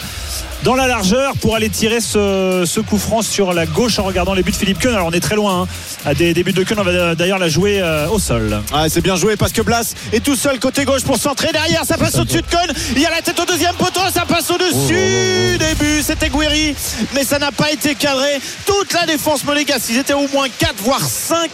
dans 0.62 0.75
la 0.75 0.87
largeur 0.88 1.35
pour 1.37 1.55
aller 1.57 1.69
tirer 1.69 2.01
ce, 2.01 2.64
ce 2.67 2.81
coup 2.81 2.97
franc 2.97 3.21
sur 3.21 3.53
la 3.53 3.67
gauche 3.67 3.99
en 3.99 4.05
regardant 4.05 4.33
les 4.33 4.43
buts 4.43 4.51
de 4.51 4.57
Philippe 4.57 4.79
Keun. 4.79 4.95
Alors 4.95 5.09
on 5.09 5.11
est 5.12 5.21
très 5.21 5.37
loin 5.37 5.62
hein, 5.62 5.69
à 6.07 6.14
des, 6.14 6.33
des 6.33 6.43
buts 6.43 6.53
de 6.55 6.62
Keun. 6.62 6.77
On 6.79 6.83
va 6.83 7.14
d'ailleurs 7.14 7.38
la 7.38 7.49
jouer 7.51 7.81
euh, 7.83 8.09
au 8.09 8.19
sol. 8.19 8.62
Ah, 8.73 8.84
c'est 8.88 9.01
bien 9.01 9.16
joué 9.16 9.37
parce 9.37 9.53
que 9.53 9.62
Blas 9.62 9.94
est 10.12 10.20
tout 10.20 10.37
seul 10.37 10.59
côté 10.59 10.85
gauche 10.85 11.03
pour 11.03 11.16
centrer 11.16 11.53
derrière. 11.53 11.85
Ça 11.85 11.97
passe 11.97 12.16
au-dessus 12.16 12.42
de 12.42 12.47
Cohn. 12.47 12.73
Il 12.97 13.03
y 13.03 13.07
a 13.07 13.11
la 13.11 13.23
tête 13.23 13.38
au 13.38 13.44
deuxième 13.44 13.75
poteau. 13.75 14.01
Ça 14.12 14.25
passe 14.27 14.51
au-dessus. 14.51 15.59
Début, 15.59 16.03
c'était 16.03 16.29
Guéry. 16.29 16.75
Mais 17.14 17.25
ça 17.25 17.38
n'a 17.38 17.53
pas 17.53 17.70
été 17.73 17.94
cadré. 17.94 18.40
Toute 18.66 18.92
la 18.92 19.07
défense 19.07 19.44
monégasque, 19.44 19.87
ils 19.90 19.99
étaient 19.99 20.14
au 20.14 20.29
moins 20.33 20.47
4 20.49 20.75
voire 20.79 21.01
5 21.01 21.51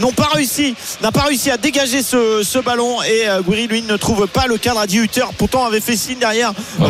n'ont 0.00 0.12
pas 0.12 0.28
réussi, 0.34 0.74
n'a 1.02 1.12
pas 1.12 1.22
réussi 1.22 1.50
à 1.50 1.56
dégager 1.56 2.02
ce, 2.02 2.42
ce 2.42 2.58
ballon. 2.58 3.02
Et 3.02 3.28
euh, 3.28 3.42
Guéry, 3.42 3.66
lui, 3.66 3.82
ne 3.82 3.96
trouve 3.96 4.26
pas 4.26 4.46
le 4.46 4.58
cadre 4.58 4.80
à 4.80 4.86
10 4.86 4.98
Hutter. 4.98 5.24
Pourtant, 5.38 5.64
avait 5.66 5.80
fait 5.80 5.96
signe 5.96 6.18
derrière. 6.18 6.52
Ouais. 6.78 6.88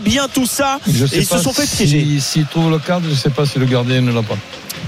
Bien 0.00 0.28
tout 0.32 0.46
ça. 0.46 0.78
Et 0.86 1.18
ils 1.18 1.26
se 1.26 1.38
sont 1.38 1.52
fait 1.52 1.66
piéger. 1.66 2.20
S'il 2.20 2.46
trouve 2.46 2.70
le 2.70 2.78
cadre, 2.78 3.04
je 3.06 3.10
ne 3.10 3.14
sais 3.14 3.30
pas 3.30 3.46
si 3.46 3.58
le 3.58 3.66
gardien 3.66 4.00
ne 4.00 4.12
l'a 4.12 4.22
pas. 4.22 4.36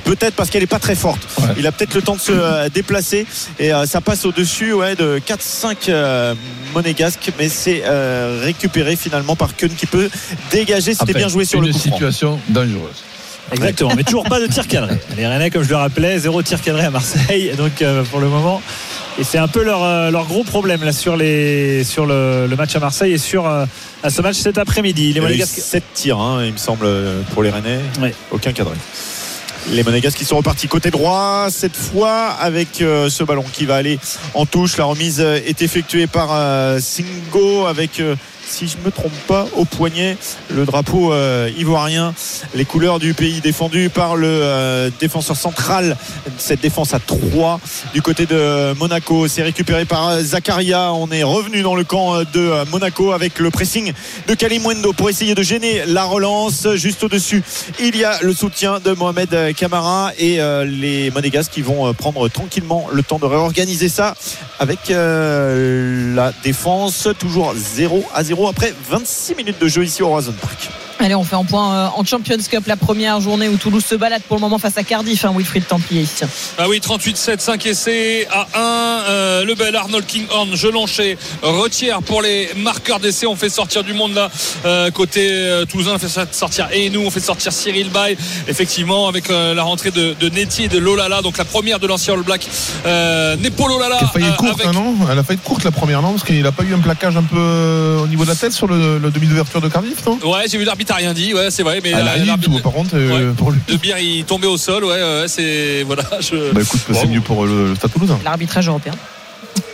Peut-être 0.05 0.35
parce 0.35 0.51
qu'elle 0.51 0.63
n'est 0.63 0.67
pas 0.67 0.79
très 0.79 0.95
forte. 0.95 1.21
Ouais. 1.39 1.49
Il 1.59 1.67
a 1.67 1.73
peut-être 1.73 1.95
le 1.95 2.03
temps 2.03 2.17
de 2.17 2.21
se 2.21 2.33
euh, 2.33 2.69
déplacer 2.69 3.27
et 3.59 3.73
euh, 3.73 3.87
ça 3.87 4.01
passe 4.01 4.25
au-dessus 4.25 4.73
ouais, 4.73 4.95
de 4.97 5.19
4-5 5.27 5.77
euh, 5.89 6.35
monégasques, 6.75 7.31
mais 7.39 7.49
c'est 7.49 7.83
euh, 7.85 8.41
récupéré 8.43 8.97
finalement 8.97 9.37
par 9.37 9.55
Keun 9.57 9.69
qui 9.69 9.87
peut 9.87 10.09
dégager. 10.51 10.95
C'était 10.95 11.13
bien 11.15 11.29
joué 11.29 11.45
sur 11.45 11.61
une 11.61 11.67
le 11.67 11.73
coup 11.73 11.79
franc. 11.79 11.93
situation 11.93 12.41
dangereuse. 12.49 13.05
Exactement, 13.51 13.93
mais 13.97 14.03
toujours 14.05 14.25
pas 14.25 14.41
de 14.41 14.47
tir 14.47 14.67
cadré. 14.69 14.97
Les 15.17 15.27
Rennais, 15.27 15.49
comme 15.51 15.63
je 15.63 15.71
le 15.71 15.77
rappelais, 15.77 16.19
zéro 16.19 16.43
tir 16.43 16.61
cadré 16.61 16.85
à 16.85 16.91
Marseille. 16.91 17.53
Donc 17.57 17.81
euh, 17.81 18.03
pour 18.05 18.21
le 18.21 18.29
moment, 18.29 18.61
et 19.19 19.25
c'est 19.25 19.39
un 19.39 19.49
peu 19.49 19.65
leur, 19.65 20.11
leur 20.11 20.27
gros 20.27 20.45
problème 20.45 20.85
là 20.85 20.93
sur, 20.93 21.17
les, 21.17 21.83
sur 21.83 22.05
le, 22.05 22.47
le 22.47 22.57
match 22.57 22.77
à 22.77 22.79
Marseille 22.79 23.15
et 23.15 23.19
sur 23.19 23.47
euh, 23.47 23.65
à 24.03 24.11
ce 24.11 24.21
match 24.21 24.37
cet 24.37 24.59
après-midi. 24.59 25.05
Les 25.05 25.09
Il 25.13 25.15
y 25.15 25.19
a 25.19 25.21
eu 25.21 25.25
Monégasques. 25.25 25.61
7 25.61 25.83
tirs, 25.95 26.19
hein, 26.19 26.43
il 26.45 26.53
me 26.53 26.59
semble, 26.59 26.87
pour 27.33 27.43
les 27.43 27.49
Rennais. 27.51 27.81
Ouais. 28.03 28.15
Aucun 28.31 28.53
cadré. 28.53 28.75
Les 29.71 29.83
Monégasques 29.83 30.17
qui 30.17 30.25
sont 30.25 30.39
repartis 30.39 30.67
côté 30.67 30.91
droit 30.91 31.49
cette 31.51 31.77
fois 31.77 32.29
avec 32.31 32.81
euh, 32.81 33.11
ce 33.11 33.23
ballon 33.23 33.45
qui 33.53 33.67
va 33.67 33.77
aller 33.77 33.99
en 34.33 34.47
touche. 34.47 34.79
La 34.79 34.85
remise 34.85 35.21
est 35.21 35.61
effectuée 35.61 36.07
par 36.07 36.31
euh, 36.33 36.79
Singo 36.81 37.67
avec, 37.67 38.01
euh, 38.01 38.17
si 38.49 38.67
je 38.67 38.77
me 38.85 38.91
trompe 38.91 39.13
pas, 39.27 39.47
au 39.57 39.65
poignet 39.65 40.17
le 40.51 40.65
drapeau 40.65 41.13
euh, 41.13 41.51
ivoirien, 41.57 42.15
les 42.55 42.65
couleurs 42.65 42.99
du 42.99 43.13
pays 43.15 43.41
défendu 43.41 43.91
par 43.91 44.17
le 44.17 44.27
euh, 44.27 44.91
défenseur 44.99 45.37
central. 45.37 45.97
Cette 46.39 46.61
défense 46.61 46.95
à 46.95 46.99
3 46.99 47.61
du 47.93 48.03
côté 48.03 48.27
de 48.27 48.73
Monaco. 48.75 49.29
C'est 49.29 49.43
récupéré 49.43 49.85
par 49.85 50.09
euh, 50.09 50.23
Zakaria. 50.23 50.93
On 50.95 51.11
est 51.11 51.23
revenu 51.23 51.63
dans 51.63 51.75
le 51.75 51.85
camp 51.85 52.23
de 52.33 52.65
Monaco 52.71 53.13
avec 53.13 53.39
le 53.39 53.51
pressing 53.51 53.93
de 54.27 54.35
Kalimwendo 54.35 54.93
pour 54.93 55.11
essayer 55.11 55.35
de 55.35 55.43
gêner 55.43 55.83
la 55.87 56.05
relance. 56.05 56.67
Juste 56.75 57.05
au-dessus, 57.05 57.43
il 57.79 57.97
y 57.97 58.05
a 58.05 58.19
le 58.23 58.33
soutien 58.33 58.81
de 58.81 58.93
Mohamed 58.93 59.55
Camara 59.57 60.13
et 60.19 60.39
les 60.65 61.11
Monégasques 61.11 61.53
qui 61.53 61.63
vont 61.63 61.93
prendre 61.95 62.29
tranquillement 62.29 62.89
le 62.93 63.03
temps 63.03 63.19
de 63.19 63.27
réorganiser 63.27 63.89
ça 63.89 64.15
avec 64.59 64.89
la 64.89 66.33
défense 66.43 67.09
toujours 67.19 67.55
0 67.55 68.05
à 68.15 68.25
0 68.25 68.38
après 68.47 68.73
26 68.89 69.35
minutes 69.35 69.61
de 69.61 69.67
jeu 69.67 69.83
ici 69.85 70.03
au 70.03 70.09
Horizon 70.09 70.35
Park. 70.41 70.71
Allez, 71.01 71.15
on 71.15 71.23
fait 71.23 71.37
un 71.37 71.45
point 71.45 71.73
euh, 71.75 71.89
en 71.97 72.05
Champions 72.05 72.37
Cup, 72.51 72.65
la 72.67 72.77
première 72.77 73.21
journée 73.21 73.49
où 73.49 73.57
Toulouse 73.57 73.85
se 73.85 73.95
balade 73.95 74.21
pour 74.23 74.37
le 74.37 74.41
moment 74.41 74.59
face 74.59 74.77
à 74.79 74.83
Cardiff, 74.83 75.25
hein, 75.25 75.33
Wilfried 75.37 75.65
Templier. 75.67 76.05
Ah 76.59 76.69
oui, 76.69 76.81
38-7, 76.81 77.39
5 77.39 77.67
essais 77.67 78.27
à 78.33 78.47
1. 78.55 78.59
Euh, 79.09 79.45
le 79.45 79.55
bel 79.55 79.77
Arnold 79.77 80.05
Kinghorn, 80.07 80.57
Gelonché, 80.57 81.17
retire 81.43 82.03
pour 82.03 82.21
les 82.21 82.49
marqueurs 82.57 82.99
d'essais. 82.99 83.27
On 83.27 83.37
fait 83.37 83.49
sortir 83.49 83.85
du 83.85 83.93
monde 83.93 84.15
là. 84.15 84.29
Euh, 84.65 84.91
côté 84.91 85.29
euh, 85.31 85.65
Toulousain, 85.67 85.93
on 85.95 85.99
fait 85.99 86.09
sortir 86.33 86.69
et 86.73 86.91
nous, 86.91 87.01
on 87.03 87.11
fait 87.11 87.21
sortir 87.21 87.53
Cyril 87.53 87.91
Bay. 87.91 88.17
Effectivement, 88.49 89.07
avec 89.07 89.31
euh, 89.31 89.55
la 89.55 89.63
rentrée 89.63 89.93
de, 89.93 90.15
de 90.19 90.29
Netty 90.31 90.65
et 90.65 90.69
de 90.69 90.79
Lolala, 90.79 91.23
donc 91.23 91.39
la 91.39 91.45
première 91.45 91.79
de 91.79 91.87
l'ancien 91.87 92.15
All 92.15 92.23
Black. 92.23 92.45
Euh, 92.87 93.37
Nepo 93.37 93.69
Lolala. 93.69 93.99
Qui 93.99 94.05
a 94.05 94.09
failli 94.09 94.27
être 94.27 94.37
courte, 94.37 94.55
avec- 94.61 94.67
hein, 94.67 94.73
non 94.73 94.97
Elle 95.11 95.19
a 95.19 95.23
failli 95.23 95.39
être 95.39 95.45
courte 95.45 95.63
la 95.63 95.71
première, 95.71 96.03
non 96.03 96.11
Parce 96.11 96.25
qu'il 96.25 96.43
n'a 96.43 96.51
pas 96.53 96.65
eu 96.65 96.75
un 96.75 96.79
plaquage 96.81 97.17
un 97.17 97.23
peu 97.23 97.37
euh, 97.39 98.01
au 98.01 98.09
niveau 98.09 98.25
de 98.25 98.31
la 98.31 98.35
tête 98.37 98.53
sur 98.53 98.67
le, 98.67 98.99
le 98.99 99.11
demi 99.13 99.29
d'ouverture 99.29 99.61
de 99.61 99.69
Cardiff, 99.69 100.05
non? 100.05 100.19
Ouais, 100.25 100.47
j'ai 100.51 100.59
vu 100.59 100.65
l'arbitre 100.65 100.88
a 100.95 100.97
rien 100.97 101.13
dit, 101.15 101.35
ouais, 101.35 101.51
c'est 101.51 101.63
vrai, 101.63 101.81
mais 101.83 101.91
Elle 101.91 102.05
la- 102.05 102.11
a 102.11 102.15
rien 102.15 102.23
dit 102.23 102.29
l'arbitre 102.29 102.57
tout, 102.57 102.63
par 102.63 102.73
contre, 102.73 102.91
euh, 102.95 103.29
Ouais. 103.31 103.35
pour 103.37 103.51
lui. 103.51 103.61
de 103.69 103.77
bière 103.77 103.99
il 103.99 104.25
tombait 104.25 104.47
au 104.47 104.57
sol, 104.57 104.85
ouais, 104.85 104.91
ouais, 104.93 105.25
c'est 105.29 105.83
voilà, 105.85 106.05
je 106.21 106.53
Bah 106.53 106.61
écoute, 106.63 106.81
c'est 106.93 107.07
mieux 107.07 107.21
pour 107.21 107.45
le, 107.47 107.69
le 107.71 107.75
Stade 107.75 107.93
Toulousain. 107.93 108.19
L'arbitrage 108.25 108.69
européen. 108.69 108.93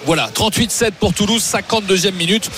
Voilà, 0.07 0.29
38-7 0.35 0.92
pour 1.00 1.14
Toulouse, 1.14 1.42
52e 1.42 2.14
minute. 2.14 2.50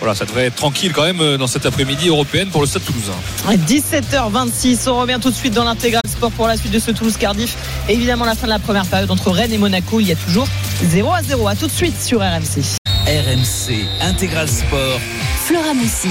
Voilà, 0.00 0.16
ça 0.16 0.24
devrait 0.24 0.46
être 0.46 0.56
tranquille 0.56 0.92
quand 0.92 1.04
même 1.04 1.20
euh, 1.20 1.36
dans 1.38 1.46
cet 1.46 1.64
après-midi 1.64 2.08
européenne 2.08 2.48
pour 2.48 2.60
le 2.60 2.66
Stade 2.66 2.82
Toulousain. 2.84 3.12
17h26, 3.68 4.88
on 4.88 5.00
revient 5.00 5.18
tout 5.22 5.30
de 5.30 5.34
suite 5.36 5.54
dans 5.54 5.62
l'intégral 5.64 6.02
sport 6.08 6.32
pour 6.32 6.48
la 6.48 6.56
suite 6.56 6.72
de 6.72 6.78
ce 6.80 6.90
Toulouse-Cardiff. 6.90 7.54
Évidemment, 7.88 8.24
la 8.24 8.34
fin 8.34 8.46
de 8.46 8.52
la 8.52 8.58
première 8.58 8.84
période 8.86 9.10
entre 9.12 9.30
Rennes 9.30 9.52
et 9.52 9.58
Monaco, 9.58 10.00
il 10.00 10.08
y 10.08 10.12
a 10.12 10.16
toujours 10.16 10.48
0 10.82 11.12
à 11.12 11.22
0. 11.22 11.46
À 11.46 11.54
tout 11.54 11.66
de 11.68 11.72
suite 11.72 12.00
sur 12.02 12.18
RMC. 12.20 12.62
RMC 13.06 13.86
Intégral 14.00 14.48
Sport. 14.48 15.00
Flora 15.48 15.72
Moussi. 15.72 16.08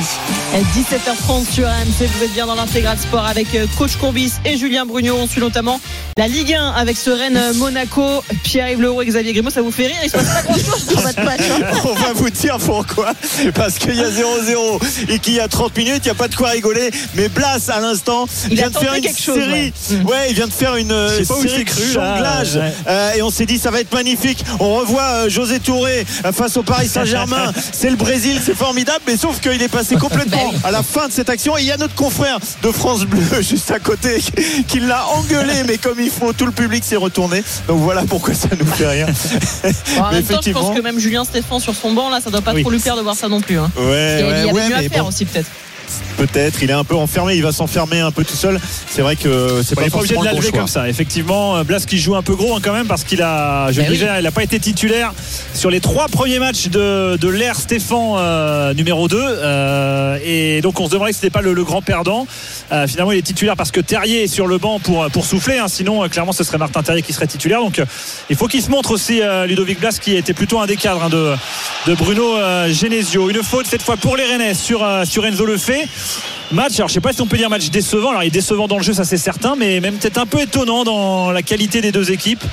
17h30 0.76 1.54
sur 1.54 1.68
RMC, 1.68 2.08
vous 2.18 2.24
êtes 2.24 2.34
bien 2.34 2.48
dans 2.48 2.56
l'intégral 2.56 2.98
sport 2.98 3.24
avec 3.26 3.54
euh, 3.54 3.68
coach 3.78 3.96
Courbis 3.98 4.34
et 4.46 4.58
Julien 4.58 4.84
Brugnot. 4.88 5.16
On 5.16 5.28
suit 5.28 5.42
notamment 5.42 5.80
la 6.18 6.28
Ligue 6.28 6.56
1 6.56 6.72
avec 6.72 6.98
ce 6.98 7.12
Rennes-Monaco. 7.12 8.24
Pierre-Yves 8.44 8.82
Leroux 8.82 9.04
et 9.04 9.06
Xavier 9.06 9.34
Grimaud, 9.34 9.52
ça 9.52 9.62
vous 9.62 9.70
fait 9.70 9.86
rire 9.88 9.98
Il 10.04 10.10
se 10.10 10.18
passe 10.18 10.26
pas 10.34 10.42
grand-chose 10.42 10.86
dans 10.88 11.02
votre 11.02 11.22
match. 11.24 11.42
hein. 11.52 11.78
On 11.86 11.94
va 11.94 12.14
vous 12.14 12.32
dire 12.32 12.58
pourquoi. 12.58 13.14
Parce 13.54 13.78
qu'il 13.78 13.94
y 13.94 14.02
a 14.02 14.10
0-0 14.10 14.82
et 15.10 15.20
qu'il 15.20 15.34
y 15.34 15.40
a 15.40 15.48
30 15.48 15.78
minutes, 15.78 16.02
il 16.06 16.06
n'y 16.08 16.12
a 16.12 16.16
pas 16.16 16.28
de 16.30 16.36
quoi 16.36 16.50
rigoler. 16.50 16.90
Mais 17.14 17.30
Blas, 17.30 17.70
à 17.70 17.80
l'instant, 17.80 18.26
Il 18.50 18.56
vient 18.56 18.72
de 18.72 18.78
faire 18.78 18.96
une 18.96 19.02
quelque 19.04 19.22
chose, 19.22 19.36
série. 19.36 19.72
ouais. 19.92 20.04
Ouais, 20.04 20.26
il 20.30 20.36
vient 20.36 20.48
de 20.48 20.54
faire 20.54 20.76
une 20.78 20.92
euh, 20.92 21.24
série 21.24 21.64
de. 21.64 21.98
Ouais. 22.00 22.74
Euh, 22.88 23.14
et 23.14 23.22
on 23.22 23.30
s'est 23.30 23.46
dit, 23.46 23.60
ça 23.60 23.70
va 23.70 23.82
être 23.82 23.94
magnifique. 23.94 24.44
On 24.60 24.76
revoit 24.78 25.04
euh, 25.04 25.30
José 25.30 25.60
Touré 25.60 26.06
euh, 26.26 26.32
face 26.32 26.58
au 26.58 26.64
Paris 26.64 26.88
Saint-Germain. 26.88 27.52
c'est 27.72 27.90
le 27.92 27.96
Brésil, 27.98 28.40
c'est 28.44 28.56
formidable. 28.56 29.02
Mais 29.08 29.18
sauf 29.28 29.42
qu'il 29.42 29.62
est 29.62 29.68
passé 29.68 29.96
complètement 30.00 30.52
Bah 30.54 30.60
à 30.70 30.72
la 30.72 30.84
fin 30.84 31.08
de 31.08 31.14
cette 31.14 31.30
action. 31.30 31.58
Et 31.58 31.62
il 31.62 31.68
y 31.68 31.72
a 31.72 31.78
notre 31.78 31.96
confrère 31.96 32.40
de 32.64 32.72
France 32.72 33.06
Bleu 33.06 33.22
juste 33.42 33.72
à 33.72 33.80
côté 33.80 34.22
qui 34.68 34.80
l'a 34.80 35.06
engueulé, 35.08 35.64
mais 35.68 35.78
comme 35.78 36.00
il 36.00 36.10
faut, 36.10 36.34
tout 36.34 36.46
le 36.46 36.52
public 36.52 36.84
s'est 36.84 36.96
retourné. 36.96 37.44
Donc 37.68 37.80
voilà 37.80 38.04
pourquoi 38.08 38.34
ça 38.34 38.50
nous 38.60 38.66
fait 38.66 38.88
rien. 38.88 39.08
Bon, 39.08 40.04
en 40.04 40.10
Mais 40.12 40.18
même 40.18 40.24
temps, 40.24 40.40
je 40.44 40.52
pense 40.52 40.76
que 40.76 40.82
même 40.82 41.00
Julien 41.00 41.24
Stéphane 41.26 41.60
sur 41.60 41.76
son 41.76 41.94
banc, 41.94 42.10
là, 42.10 42.20
ça 42.22 42.30
doit 42.30 42.42
pas 42.42 42.54
Oui. 42.54 42.62
trop 42.62 42.72
lui 42.72 42.80
plaire 42.80 42.96
de 42.96 43.02
voir 43.02 43.16
ça 43.16 43.28
non 43.28 43.42
plus. 43.42 43.58
hein. 43.60 43.70
Ouais, 43.78 44.18
Il 44.20 44.26
y 44.26 44.30
ouais, 44.30 44.34
avait 44.34 44.52
ouais, 44.52 44.70
mieux 44.70 44.76
à 44.76 44.82
faire 44.90 45.04
bon, 45.04 45.10
aussi, 45.10 45.26
peut-être. 45.26 45.50
Peut-être. 46.18 46.62
Il 46.62 46.70
est 46.70 46.74
un 46.74 46.84
peu 46.84 46.96
enfermé. 46.96 47.36
Il 47.36 47.44
va 47.44 47.52
s'enfermer 47.52 48.00
un 48.00 48.12
peu 48.12 48.24
tout 48.24 48.36
seul. 48.36 48.60
C'est 48.90 49.02
vrai 49.02 49.16
que 49.16 49.62
c'est 49.64 49.76
pas 49.76 49.82
n'est 49.84 49.90
pas 49.90 49.98
obligé 49.98 50.16
de 50.16 50.20
bon 50.22 50.58
comme 50.58 50.68
ça. 50.68 50.88
Effectivement, 50.90 51.58
euh, 51.58 51.64
Blas 51.64 51.84
qui 51.88 51.98
joue 51.98 52.16
un 52.16 52.22
peu 52.22 52.36
gros 52.36 52.56
hein, 52.56 52.60
quand 52.62 52.74
même 52.74 52.88
parce 52.88 53.04
qu'il 53.04 53.22
a, 53.22 53.72
je 53.72 53.80
Bah 53.82 53.88
oui. 53.90 53.94
disais, 53.94 54.10
il 54.18 54.24
n'a 54.24 54.32
pas 54.32 54.44
été 54.44 54.60
titulaire 54.60 55.14
sur 55.54 55.70
les 55.70 55.80
trois 55.80 56.08
premiers 56.08 56.40
matchs 56.40 56.68
de, 56.68 57.18
de 57.18 57.28
l'ère 57.30 57.56
Stéphane 57.60 58.16
euh, 58.18 58.74
numéro 58.74 59.08
2. 59.08 59.18
euh, 59.20 60.18
et 60.24 60.62
donc 60.62 60.80
on 60.80 60.86
se 60.88 60.92
demandait 60.92 61.12
si 61.14 61.20
c'était 61.20 61.30
pas 61.30 61.42
le, 61.42 61.54
le 61.54 61.64
grand 61.64 61.82
perdant. 61.82 62.28
Euh, 62.72 62.88
finalement, 62.88 63.12
il 63.12 63.18
est 63.18 63.22
titulaire 63.22 63.56
parce 63.56 63.72
que 63.72 63.80
Terrier 63.82 64.24
est 64.24 64.28
sur 64.28 64.48
le 64.48 64.58
banc 64.58 64.80
pour, 64.80 65.10
pour 65.12 65.26
souffler. 65.26 65.58
hein. 65.60 65.68
sinon, 65.68 66.04
euh, 66.04 66.08
clairement, 66.08 66.32
ce 66.32 66.44
serait 66.44 66.58
Martin 66.58 66.84
Terrier 66.84 67.02
qui 67.02 67.14
serait 67.14 67.28
titulaire. 67.28 67.60
Donc 67.62 67.80
euh, 67.80 67.86
il 68.30 68.36
faut 68.36 68.48
qu'il 68.48 68.62
se 68.62 68.70
montre 68.70 68.92
aussi, 68.92 69.22
euh, 69.22 69.46
Ludovic 69.46 69.80
Blas, 69.80 69.98
qui 70.02 70.16
était 70.16 70.34
plutôt 70.34 70.60
un 70.60 70.66
des 70.68 70.76
cadres 70.78 71.04
hein, 71.04 71.10
de, 71.10 71.34
de 71.88 71.96
Bruno 71.96 72.36
euh, 72.38 72.72
Genesio. 72.72 73.30
Une 73.30 73.44
faute 73.44 73.68
cette 73.68 73.82
fois 73.82 73.98
pour 73.98 74.18
les 74.18 74.26
Rennais 74.26 74.54
sur, 74.54 74.84
euh, 74.84 75.06
sur 75.06 75.26
Enzo 75.26 75.46
Lefebvre. 75.46 75.77
Match, 76.52 76.76
alors 76.78 76.88
je 76.88 76.94
sais 76.94 77.02
pas 77.02 77.12
si 77.12 77.22
on 77.22 77.28
peut 77.28 77.36
dire 77.38 77.50
match 77.50 77.70
décevant. 77.70 78.12
Alors 78.12 78.24
il 78.24 78.28
est 78.28 78.32
décevant 78.32 78.68
dans 78.68 78.78
le 78.78 78.84
jeu, 78.84 78.94
ça 78.94 79.04
c'est 79.04 79.18
certain, 79.18 79.56
mais 79.58 79.80
même 79.82 79.96
peut-être 79.96 80.18
un 80.18 80.26
peu 80.26 80.40
étonnant 80.40 80.84
dans 80.86 81.32
la 81.32 81.42
qualité 81.42 81.82
des 81.82 81.92
deux 81.92 82.10
équipes 82.12 82.44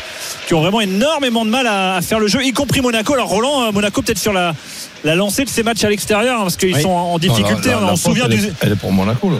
qui 0.48 0.54
ont 0.54 0.60
vraiment 0.60 0.80
énormément 0.80 1.44
de 1.44 1.50
mal 1.50 1.66
à, 1.68 1.94
à 1.96 2.02
faire 2.02 2.18
le 2.18 2.26
jeu, 2.26 2.44
y 2.44 2.52
compris 2.52 2.80
Monaco. 2.80 3.14
Alors 3.14 3.28
Roland, 3.28 3.62
euh, 3.68 3.72
Monaco 3.72 4.02
peut-être 4.02 4.18
sur 4.18 4.32
la, 4.32 4.52
la 5.04 5.14
lancée 5.14 5.44
de 5.44 5.48
ces 5.48 5.62
matchs 5.62 5.84
à 5.84 5.88
l'extérieur, 5.90 6.38
hein, 6.40 6.42
parce 6.42 6.56
qu'ils 6.56 6.74
Oui. 6.74 6.82
sont 6.82 6.90
en 6.90 7.12
Non, 7.12 7.18
difficulté. 7.18 7.68
la- 7.70 7.76
la- 7.76 7.86
on, 7.86 7.92
on 7.92 7.96
se 7.96 8.02
souvient 8.04 8.26
du, 8.28 8.40
Elle 8.60 8.72
est 8.72 8.76
pour 8.76 8.90
Monaco, 8.92 9.30
là. 9.30 9.36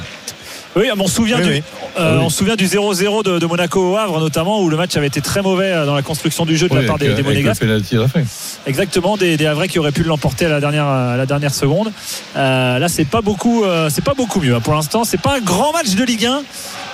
Oui, 0.77 0.89
mais 0.97 1.03
on 1.03 1.07
se 1.07 1.15
souvient 1.15 1.39
Oui, 1.39 1.43
du, 1.45 1.51
oui. 1.51 1.63
euh, 1.99 1.99
Ah 1.99 2.13
oui. 2.19 2.23
on 2.25 2.29
se 2.31 2.37
souvient 2.39 2.57
du 2.57 2.67
0-0 2.67 3.23
de, 3.25 3.39
de 3.39 3.47
Monaco 3.47 3.93
au 3.93 3.97
Havre 3.97 4.19
notamment, 4.21 4.61
où 4.63 4.69
le 4.69 4.77
match 4.77 4.97
avait 4.97 5.07
été 5.07 5.21
très 5.21 5.43
mauvais 5.43 5.71
euh, 5.73 5.87
dans 5.87 5.95
la 5.95 6.03
construction 6.03 6.45
du 6.47 6.57
jeu 6.57 6.69
de 6.69 6.75
Oui, 6.75 6.83
la 6.83 6.87
part 6.87 6.99
des, 6.99 7.07
avec, 7.07 7.17
des 7.17 7.23
Monégasques. 7.23 7.65
Exactement, 8.67 9.17
des, 9.17 9.37
des 9.37 9.47
Havrais 9.47 9.69
qui 9.69 9.79
auraient 9.79 9.93
pu 9.93 10.03
l'emporter 10.03 10.47
à 10.47 10.49
la 10.49 10.61
dernière, 10.61 10.87
à 10.87 11.17
la 11.17 11.27
dernière 11.27 11.55
seconde. 11.55 11.93
Euh, 12.37 12.79
là, 12.79 12.89
c'est 12.89 13.05
pas 13.05 13.21
beaucoup, 13.21 13.65
euh, 13.65 13.89
c'est 13.93 14.05
pas 14.05 14.15
beaucoup 14.15 14.41
mieux 14.41 14.55
hein. 14.55 14.61
pour 14.61 14.75
l'instant. 14.75 15.05
C'est 15.05 15.21
pas 15.21 15.37
un 15.37 15.41
grand 15.41 15.73
match 15.73 15.91
de 15.95 16.05
Ligue 16.05 16.27
1 16.27 16.43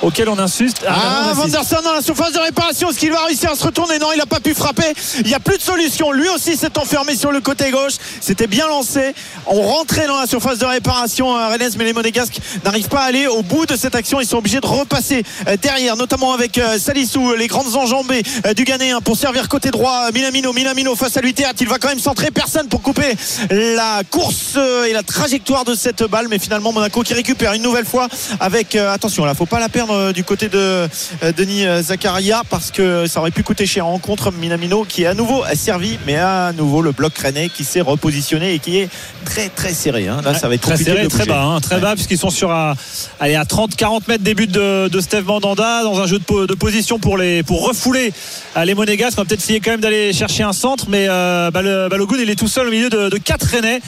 auquel 0.02 0.28
on 0.28 0.38
insiste. 0.38 0.84
Ah, 0.88 0.94
on 0.94 1.30
insiste. 1.30 1.36
Vanderson 1.54 1.76
dans 1.84 1.94
la 1.94 2.02
surface 2.02 2.32
de 2.32 2.38
réparation. 2.38 2.90
Est-ce 2.90 2.98
qu'il 2.98 3.12
va 3.12 3.24
réussir 3.24 3.50
à 3.50 3.54
se 3.54 3.64
retourner? 3.64 3.98
Non, 3.98 4.08
il 4.14 4.18
n'a 4.18 4.26
pas 4.26 4.40
pu 4.40 4.54
frapper. 4.54 4.92
Il 5.20 5.26
n'y 5.26 5.34
a 5.34 5.40
plus 5.40 5.58
de 5.58 5.62
solution. 5.62 6.12
Lui 6.12 6.28
aussi 6.28 6.56
s'est 6.56 6.76
enfermé 6.78 7.14
sur 7.16 7.32
le 7.32 7.40
côté 7.40 7.70
gauche. 7.70 7.94
C'était 8.20 8.46
bien 8.46 8.66
lancé. 8.68 9.14
On 9.46 9.60
rentrait 9.62 10.06
dans 10.06 10.18
la 10.18 10.26
surface 10.26 10.58
de 10.58 10.66
réparation 10.66 11.34
à 11.36 11.48
Rennes, 11.48 11.70
mais 11.78 11.84
les 11.84 11.92
Monégasques 11.92 12.38
n'arrivent 12.64 12.88
pas 12.88 13.00
à 13.00 13.04
aller 13.04 13.26
au 13.26 13.42
bout 13.42 13.66
de 13.70 13.76
cette 13.76 13.94
action. 13.94 14.20
Ils 14.20 14.26
sont 14.26 14.38
obligés 14.38 14.60
de 14.60 14.66
repasser 14.66 15.22
euh, 15.46 15.56
derrière, 15.56 15.96
notamment 15.96 16.32
avec 16.32 16.58
euh, 16.58 16.78
Salissou, 16.78 17.34
les 17.34 17.46
grandes 17.46 17.76
enjambées 17.76 18.22
euh, 18.46 18.52
du 18.52 18.64
Ghanéen 18.64 19.00
pour 19.00 19.16
servir 19.16 19.48
côté 19.48 19.70
droit. 19.70 20.10
Minamino, 20.12 20.52
Minamino 20.52 20.96
face 20.96 21.16
à 21.16 21.20
lui, 21.20 21.34
Théâtre. 21.34 21.58
Il 21.60 21.68
va 21.68 21.78
quand 21.78 21.88
même 21.88 22.00
centrer 22.00 22.30
personne 22.30 22.66
pour 22.68 22.82
couper 22.82 23.14
la 23.50 24.02
course 24.10 24.58
et 24.88 24.92
la 24.92 25.02
trajectoire 25.02 25.64
de 25.64 25.74
cette 25.74 26.02
balle. 26.02 26.26
Mais 26.28 26.38
finalement, 26.38 26.72
Monaco 26.72 27.02
qui 27.02 27.14
récupère 27.14 27.52
une 27.52 27.62
nouvelle 27.62 27.84
fois 27.84 28.08
avec, 28.40 28.74
attention, 28.74 29.24
là, 29.24 29.34
faut 29.34 29.46
pas 29.46 29.60
la 29.60 29.68
perdre 29.68 30.12
du 30.12 30.24
côté 30.24 30.48
de 30.48 30.88
Denis 31.36 31.64
Zakaria 31.82 32.42
parce 32.48 32.70
que 32.70 33.06
ça 33.06 33.20
aurait 33.20 33.30
pu 33.30 33.42
coûter 33.42 33.66
cher 33.66 33.86
en 33.86 33.98
contre 33.98 34.32
Minamino 34.32 34.84
qui 34.84 35.04
est 35.04 35.06
à 35.06 35.14
nouveau 35.14 35.44
servi 35.54 35.98
mais 36.06 36.16
à 36.16 36.52
nouveau 36.52 36.82
le 36.82 36.92
bloc 36.92 37.16
rennais 37.18 37.48
qui 37.48 37.64
s'est 37.64 37.80
repositionné 37.80 38.54
et 38.54 38.58
qui 38.58 38.78
est 38.78 38.88
très 39.24 39.48
très 39.48 39.74
serré 39.74 40.08
hein. 40.08 40.20
là 40.24 40.34
ça 40.34 40.48
va 40.48 40.54
être 40.54 40.62
très 40.62 40.76
serré, 40.76 41.06
très 41.08 41.26
bas, 41.26 41.42
hein, 41.42 41.60
très 41.60 41.80
bas 41.80 41.94
puisqu'ils 41.94 42.18
sont 42.18 42.30
sur 42.30 42.50
à, 42.50 42.74
allez, 43.18 43.34
à 43.34 43.44
30-40 43.66 44.02
mètres 44.08 44.24
des 44.24 44.32
buts 44.34 44.46
de, 44.46 44.88
de 44.88 45.00
Steve 45.00 45.26
Mandanda 45.26 45.82
dans 45.82 46.00
un 46.00 46.06
jeu 46.06 46.18
de, 46.18 46.24
po- 46.24 46.46
de 46.46 46.54
position 46.54 46.98
pour 46.98 47.18
les 47.18 47.42
pour 47.42 47.66
refouler 47.68 48.10
euh, 48.56 48.64
les 48.64 48.74
Monégasques. 48.74 49.18
On 49.18 49.22
va 49.22 49.26
peut-être 49.26 49.42
essayer 49.42 49.60
quand 49.60 49.72
même 49.72 49.82
d'aller 49.82 50.14
chercher 50.14 50.44
un 50.44 50.54
centre, 50.54 50.86
mais 50.88 51.06
euh, 51.10 51.50
bah, 51.50 51.60
le- 51.60 51.88
Balogun 51.90 52.16
il 52.22 52.30
est 52.30 52.36
tout 52.36 52.48
seul 52.48 52.68
au 52.68 52.70
milieu 52.70 52.88
de, 52.88 53.10
de 53.10 53.18
quatre 53.18 53.42
Rennais. 53.44 53.82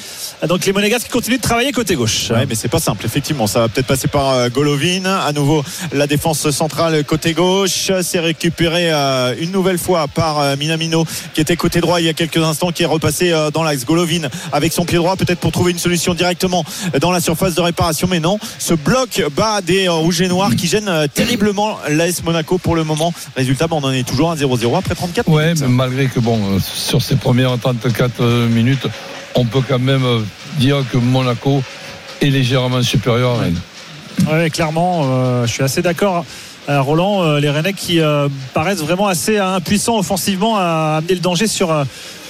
Donc 0.46 0.66
les 0.66 0.74
Monégasques 0.74 1.08
continuent 1.10 1.38
de 1.38 1.42
travailler 1.42 1.72
côté 1.72 1.94
gauche. 1.94 2.28
Ouais, 2.28 2.44
mais 2.46 2.54
c'est 2.54 2.68
pas 2.68 2.80
simple, 2.80 3.06
effectivement. 3.06 3.46
Ça 3.46 3.60
va 3.60 3.68
peut-être 3.70 3.86
passer 3.86 4.08
par 4.08 4.28
euh, 4.34 4.48
Golovin. 4.50 5.06
À 5.06 5.32
nouveau, 5.32 5.64
la 5.94 6.06
défense 6.06 6.50
centrale 6.50 7.02
côté 7.04 7.32
gauche. 7.32 7.90
C'est 8.02 8.20
récupéré 8.20 8.92
euh, 8.92 9.34
une 9.40 9.52
nouvelle 9.52 9.78
fois 9.78 10.06
par 10.06 10.54
Minamino, 10.58 11.06
qui 11.32 11.40
était 11.40 11.56
côté 11.56 11.80
droit 11.80 11.98
il 11.98 12.04
y 12.04 12.10
a 12.10 12.12
quelques 12.14 12.36
instants, 12.36 12.72
qui 12.72 12.82
est 12.82 12.86
repassé 12.86 13.32
dans 13.54 13.62
l'axe. 13.62 13.86
Golovin 13.86 14.28
avec 14.52 14.74
son 14.74 14.84
pied 14.84 14.98
droit, 14.98 15.16
peut-être 15.16 15.40
pour 15.40 15.50
trouver 15.50 15.72
une 15.72 15.78
solution 15.78 16.12
directement 16.12 16.62
dans 17.00 17.10
la 17.10 17.20
surface 17.20 17.54
de 17.54 17.62
réparation. 17.62 18.06
Mais 18.10 18.20
non, 18.20 18.38
ce 18.58 18.74
bloc 18.74 19.22
bas 19.34 19.60
des 19.66 19.86
euh, 19.88 19.92
rouges 19.92 20.20
et 20.20 20.28
noirs 20.28 20.54
qui 20.56 20.66
gêne 20.66 20.88
euh, 20.88 21.06
terriblement 21.12 21.78
l'AS 21.88 22.22
Monaco 22.24 22.58
pour 22.58 22.74
le 22.76 22.84
moment. 22.84 23.12
Résultat, 23.36 23.66
bah, 23.66 23.76
on 23.80 23.84
en 23.84 23.92
est 23.92 24.06
toujours 24.06 24.30
à 24.30 24.36
0-0 24.36 24.76
après 24.78 24.94
34 24.94 25.28
Ouais, 25.28 25.44
minutes. 25.46 25.60
mais 25.62 25.68
malgré 25.68 26.06
que, 26.06 26.20
bon, 26.20 26.38
euh, 26.38 26.58
sur 26.60 27.02
ces 27.02 27.16
premières 27.16 27.56
34 27.58 28.22
minutes, 28.48 28.86
on 29.34 29.44
peut 29.44 29.60
quand 29.66 29.78
même 29.78 30.04
euh, 30.04 30.20
dire 30.58 30.84
que 30.92 30.98
Monaco 30.98 31.62
est 32.20 32.30
légèrement 32.30 32.82
supérieur 32.82 33.38
à 33.38 33.42
Rennes. 33.42 33.60
Ouais, 34.30 34.50
clairement, 34.50 35.02
euh, 35.04 35.46
je 35.46 35.52
suis 35.52 35.62
assez 35.62 35.82
d'accord. 35.82 36.24
Euh, 36.68 36.80
Roland, 36.80 37.24
euh, 37.24 37.40
les 37.40 37.50
Rennais 37.50 37.72
qui 37.72 37.98
euh, 37.98 38.28
paraissent 38.54 38.82
vraiment 38.82 39.08
assez 39.08 39.36
impuissants 39.36 39.98
offensivement 39.98 40.56
à 40.56 40.98
amener 40.98 41.14
le 41.14 41.20
danger 41.20 41.48
sur, 41.48 41.72
euh, 41.72 41.84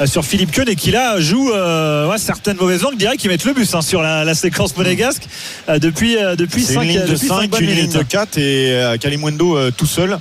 sur 0.06 0.24
Philippe 0.24 0.52
Keun 0.52 0.64
et 0.68 0.74
qui 0.74 0.90
là 0.90 1.20
joue 1.20 1.52
euh, 1.52 2.08
ouais, 2.08 2.16
certaines 2.16 2.56
mauvaises 2.56 2.82
langues, 2.82 2.96
dirais 2.96 3.18
qu'ils 3.18 3.28
mettent 3.30 3.44
le 3.44 3.52
bus 3.52 3.74
hein, 3.74 3.82
sur 3.82 4.00
la, 4.00 4.24
la 4.24 4.34
séquence 4.34 4.74
monégasque 4.74 5.24
euh, 5.68 5.78
depuis, 5.78 6.16
euh, 6.16 6.34
depuis 6.34 6.62
C'est 6.62 6.74
5 6.74 6.82
une 6.82 6.88
ligne 6.88 7.00
de 7.02 7.06
depuis 7.08 7.28
cinq 7.28 7.40
5, 7.42 7.50
bonnes 7.50 7.60
une 7.60 7.66
ligne 7.66 7.76
minutes. 7.76 7.98
de 7.98 8.02
4 8.02 8.38
et 8.38 8.72
euh, 8.72 8.96
Kalimundo 8.96 9.56
euh, 9.58 9.70
tout 9.70 9.84
seul. 9.86 10.18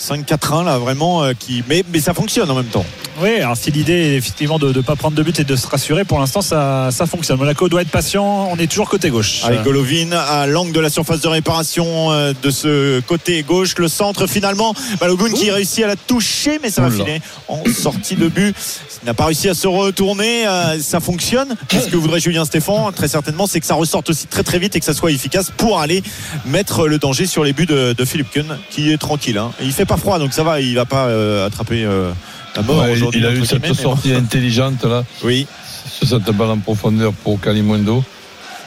5-4-1 0.00 0.64
là 0.64 0.78
vraiment 0.78 1.22
euh, 1.22 1.32
qui 1.38 1.62
mais, 1.68 1.84
mais 1.92 2.00
ça 2.00 2.14
fonctionne 2.14 2.50
en 2.50 2.54
même 2.54 2.66
temps. 2.66 2.84
Oui, 3.20 3.36
alors 3.40 3.56
si 3.56 3.70
l'idée 3.70 3.92
est 3.92 4.16
effectivement 4.16 4.58
de 4.58 4.72
ne 4.72 4.80
pas 4.80 4.96
prendre 4.96 5.14
de 5.14 5.22
but 5.22 5.38
et 5.40 5.44
de 5.44 5.54
se 5.56 5.66
rassurer, 5.66 6.04
pour 6.04 6.18
l'instant 6.20 6.40
ça, 6.40 6.88
ça 6.90 7.04
fonctionne. 7.06 7.38
Monaco 7.38 7.68
doit 7.68 7.82
être 7.82 7.90
patient, 7.90 8.48
on 8.50 8.56
est 8.56 8.66
toujours 8.66 8.88
côté 8.88 9.10
gauche. 9.10 9.42
Avec 9.44 9.62
Golovin 9.62 10.12
à 10.12 10.46
l'angle 10.46 10.72
de 10.72 10.80
la 10.80 10.88
surface 10.88 11.20
de 11.20 11.28
réparation 11.28 12.12
euh, 12.12 12.32
de 12.42 12.50
ce 12.50 13.00
côté 13.00 13.42
gauche, 13.42 13.74
le 13.76 13.88
centre 13.88 14.26
finalement. 14.26 14.74
Balogun 15.00 15.30
qui 15.32 15.50
réussit 15.50 15.84
à 15.84 15.88
la 15.88 15.96
toucher, 15.96 16.58
mais 16.62 16.70
ça 16.70 16.80
va 16.82 16.90
filer 16.90 17.20
en 17.48 17.62
sortie 17.66 18.16
de 18.16 18.28
but. 18.28 18.54
Il 19.02 19.06
n'a 19.06 19.14
pas 19.14 19.26
réussi 19.26 19.48
à 19.48 19.54
se 19.54 19.66
retourner, 19.66 20.46
euh, 20.46 20.78
ça 20.80 21.00
fonctionne. 21.00 21.56
Ce 21.70 21.88
que 21.90 21.96
voudrait 21.96 22.20
Julien 22.20 22.44
Stéphan, 22.46 22.90
très 22.92 23.08
certainement, 23.08 23.46
c'est 23.46 23.60
que 23.60 23.66
ça 23.66 23.74
ressorte 23.74 24.08
aussi 24.10 24.26
très 24.28 24.42
très 24.42 24.58
vite 24.58 24.76
et 24.76 24.80
que 24.80 24.86
ça 24.86 24.94
soit 24.94 25.10
efficace 25.10 25.50
pour 25.56 25.80
aller 25.80 26.02
mettre 26.46 26.86
le 26.86 26.98
danger 26.98 27.26
sur 27.26 27.44
les 27.44 27.52
buts 27.52 27.66
de, 27.66 27.92
de 27.92 28.04
Philippe 28.06 28.30
Kuhn, 28.30 28.58
qui 28.70 28.90
est 28.92 28.98
tranquille. 28.98 29.36
hein. 29.38 29.52
Il 29.60 29.72
fait 29.72 29.84
pas 29.90 29.96
froid, 29.96 30.18
donc 30.20 30.32
ça 30.32 30.44
va, 30.44 30.60
il 30.60 30.74
va 30.76 30.84
pas 30.84 31.06
euh, 31.06 31.46
attraper 31.46 31.84
euh, 31.84 32.12
la 32.54 32.62
mort 32.62 32.82
Ouais, 32.82 32.92
aujourd'hui. 32.92 33.20
il 33.20 33.26
a 33.26 33.32
eu 33.32 33.44
cette 33.44 33.60
mais 33.60 33.74
sortie 33.74 34.12
intelligente 34.12 34.84
là, 34.84 35.04
Oui, 35.24 35.48
sur 35.84 36.06
cette 36.06 36.30
balle 36.30 36.50
en 36.50 36.58
profondeur 36.58 37.12
pour 37.12 37.40
Kalimundo. 37.40 38.04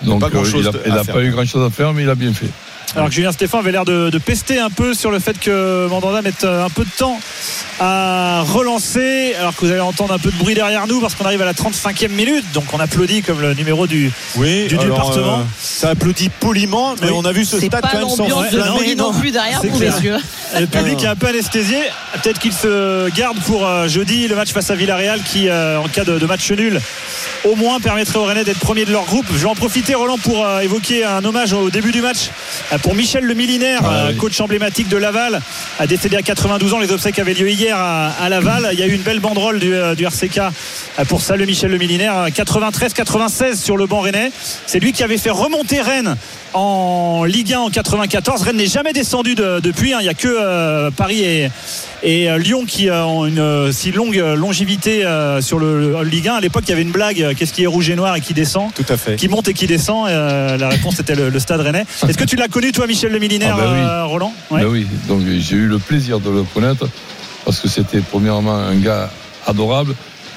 Donc 0.03 0.19
Pas 0.19 0.27
euh, 0.27 0.43
il 0.85 0.93
n'a 0.93 1.03
pas 1.05 1.23
eu 1.23 1.31
grand 1.31 1.45
chose 1.45 1.63
à 1.65 1.69
faire, 1.69 1.93
mais 1.93 2.03
il 2.03 2.09
a 2.09 2.15
bien 2.15 2.33
fait. 2.33 2.49
Alors 2.95 3.09
que 3.09 3.15
Julien 3.15 3.31
Stéphane 3.31 3.61
avait 3.61 3.71
l'air 3.71 3.85
de, 3.85 4.09
de 4.11 4.17
pester 4.19 4.59
un 4.59 4.69
peu 4.69 4.93
sur 4.93 5.09
le 5.09 5.19
fait 5.19 5.39
que 5.39 5.87
Mandanda 5.89 6.21
mette 6.21 6.43
euh, 6.43 6.63
un 6.65 6.69
peu 6.69 6.83
de 6.83 6.89
temps 6.95 7.19
à 7.79 8.41
relancer. 8.41 9.33
Alors 9.39 9.55
que 9.55 9.65
vous 9.65 9.71
allez 9.71 9.81
entendre 9.81 10.13
un 10.13 10.19
peu 10.19 10.29
de 10.31 10.37
bruit 10.37 10.53
derrière 10.53 10.85
nous 10.87 10.99
parce 11.01 11.15
qu'on 11.15 11.25
arrive 11.25 11.41
à 11.41 11.45
la 11.45 11.53
35e 11.53 12.09
minute. 12.09 12.45
Donc 12.53 12.65
on 12.73 12.79
applaudit 12.79 13.23
comme 13.23 13.41
le 13.41 13.53
numéro 13.55 13.87
du. 13.87 14.11
oui. 14.35 14.67
Du 14.67 14.75
alors, 14.77 14.85
département. 15.11 15.39
euh, 15.39 15.43
ça 15.59 15.89
applaudit 15.89 16.29
poliment, 16.29 16.95
mais 17.01 17.07
Oui. 17.09 17.13
on 17.15 17.25
a 17.25 17.31
vu 17.31 17.45
ce 17.45 17.57
stade 17.57 17.69
pas 17.71 17.81
quand 17.81 17.97
même 17.99 18.09
s'enflammer. 18.09 18.51
Nangui 18.65 18.95
non 18.95 19.11
non. 19.11 19.19
plus 19.19 19.31
derrière 19.31 19.59
C'est 19.61 19.69
vous, 19.69 19.79
messieurs. 19.79 20.17
Le 20.59 20.67
public 20.67 21.03
est 21.03 21.07
un 21.07 21.15
peu 21.15 21.27
anesthésié. 21.27 21.77
Peut-être 22.21 22.39
qu'il 22.39 22.53
se 22.53 23.09
garde 23.15 23.39
pour 23.41 23.65
euh, 23.67 23.87
jeudi 23.87 24.27
le 24.27 24.35
match 24.35 24.51
face 24.51 24.69
à 24.69 24.75
Villarreal 24.75 25.19
qui, 25.23 25.49
euh, 25.49 25.79
en 25.79 25.87
cas 25.87 26.03
de, 26.03 26.19
de 26.19 26.25
match 26.27 26.51
nul, 26.51 26.79
au 27.43 27.55
moins 27.55 27.79
permettrait 27.79 28.19
aux 28.19 28.23
Rennais 28.25 28.43
d'être 28.43 28.59
premiers 28.59 28.85
de 28.85 28.91
leur 28.91 29.05
groupe. 29.05 29.25
Je 29.33 29.39
vais 29.39 29.45
en 29.49 29.55
profiter, 29.55 29.95
Roland, 29.95 30.17
pour 30.19 30.45
euh, 30.45 30.59
évoquer 30.59 31.03
un 31.03 31.25
hommage 31.25 31.53
au 31.53 31.69
début 31.71 31.91
du 31.91 32.01
match 32.01 32.29
euh, 32.71 32.77
pour 32.83 32.95
Michel 32.95 33.23
Le 33.23 33.33
Millénaire, 33.33 33.79
Ah, 33.83 33.93
euh, 33.93 34.09
oui. 34.11 34.17
coach 34.17 34.39
emblématique 34.41 34.89
de 34.89 34.97
Laval, 34.97 35.41
a 35.79 35.87
décédé 35.87 36.17
à 36.17 36.21
92 36.21 36.73
ans. 36.73 36.79
Les 36.79 36.91
obsèques 36.91 37.17
avaient 37.17 37.33
lieu 37.33 37.49
hier 37.49 37.77
à, 37.77 38.09
à 38.11 38.27
Laval. 38.29 38.69
Il 38.73 38.79
y 38.79 38.83
a 38.83 38.87
eu 38.87 38.91
une 38.93 39.01
belle 39.01 39.21
banderole 39.21 39.59
du, 39.59 39.73
euh, 39.73 39.95
du 39.95 40.03
RCK 40.05 40.37
euh, 40.39 41.05
pour 41.07 41.21
saluer 41.21 41.45
Michel 41.45 41.71
Le 41.71 41.77
Millénaire. 41.77 42.27
93-96 42.29 43.55
sur 43.61 43.77
le 43.77 43.85
banc 43.85 44.01
rennais. 44.01 44.31
C'est 44.67 44.79
lui 44.79 44.91
qui 44.91 45.01
avait 45.03 45.17
fait 45.17 45.29
remonter 45.29 45.81
Rennes 45.81 46.15
en 46.53 47.23
Ligue 47.25 47.53
1 47.53 47.59
en 47.59 47.69
94. 47.69 48.41
Rennes 48.43 48.57
n'est 48.57 48.65
jamais 48.67 48.93
descendu 48.93 49.35
de- 49.35 49.59
depuis. 49.59 49.93
hein. 49.93 49.97
Il 50.01 50.03
n'y 50.03 50.09
a 50.09 50.13
que 50.13 50.27
euh, 50.27 50.91
Paris 50.91 51.21
et, 51.23 51.49
et 52.03 52.29
euh, 52.29 52.37
Lyon 52.37 52.65
qui 52.67 52.89
euh, 52.89 53.03
ont 53.05 53.25
une 53.25 53.71
si 53.71 53.91
longue 53.91 54.15
longévité 54.35 55.05
euh, 55.05 55.41
sur 55.41 55.59
le, 55.59 55.91
le 55.93 56.03
Ligue 56.03 56.27
1. 56.27 56.35
À 56.35 56.41
l'époque, 56.41 56.63
il 56.67 56.69
y 56.69 56.73
avait 56.73 56.81
une 56.83 56.91
blague 56.91 57.35
qu'est-ce 57.37 57.53
qui 57.53 57.63
est 57.63 57.67
rouge 57.67 57.89
et 57.89 57.95
noir 57.95 58.15
et 58.15 58.21
qui 58.21 58.33
descend 58.33 58.73
Tout 58.73 58.85
à 58.89 58.97
fait. 58.97 59.15
qui 59.15 59.27
monte 59.29 59.47
et 59.47 59.53
qui 59.53 59.67
descend. 59.67 60.07
Euh, 60.09 60.57
la 60.57 60.69
réponse 60.69 60.99
était 60.99 61.15
le, 61.15 61.29
le 61.29 61.39
stade 61.39 61.61
rennais. 61.61 61.85
Est-ce 62.07 62.17
que 62.17 62.23
tu 62.25 62.35
l'as 62.35 62.47
connu, 62.47 62.71
toi, 62.71 62.87
Michel 62.87 63.11
Le 63.11 63.19
Millénaire, 63.19 63.55
Ah 63.57 63.61
bah 63.61 63.69
oui. 63.73 63.79
euh, 63.79 64.05
Roland 64.05 64.33
Ouais. 64.51 64.61
Ben 64.61 64.67
oui, 64.67 64.87
donc 65.07 65.21
j'ai 65.39 65.55
eu 65.55 65.67
le 65.67 65.79
plaisir 65.79 66.19
de 66.19 66.29
le 66.29 66.43
connaître 66.43 66.87
parce 67.45 67.59
que 67.59 67.67
c'était 67.67 67.99
premièrement 67.99 68.55
un 68.55 68.75
gars 68.75 69.09
adorable 69.47 69.95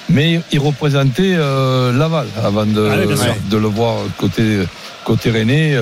mais 0.08 0.40
il 0.52 0.60
représentait 0.60 1.34
euh, 1.36 1.92
Laval 1.92 2.26
avant 2.44 2.64
de, 2.64 2.88
Ah 2.88 2.96
oui, 3.08 3.14
de 3.50 3.56
le 3.56 3.66
voir 3.66 3.96
côté, 4.18 4.60
côté 5.04 5.30
Rennais. 5.32 5.76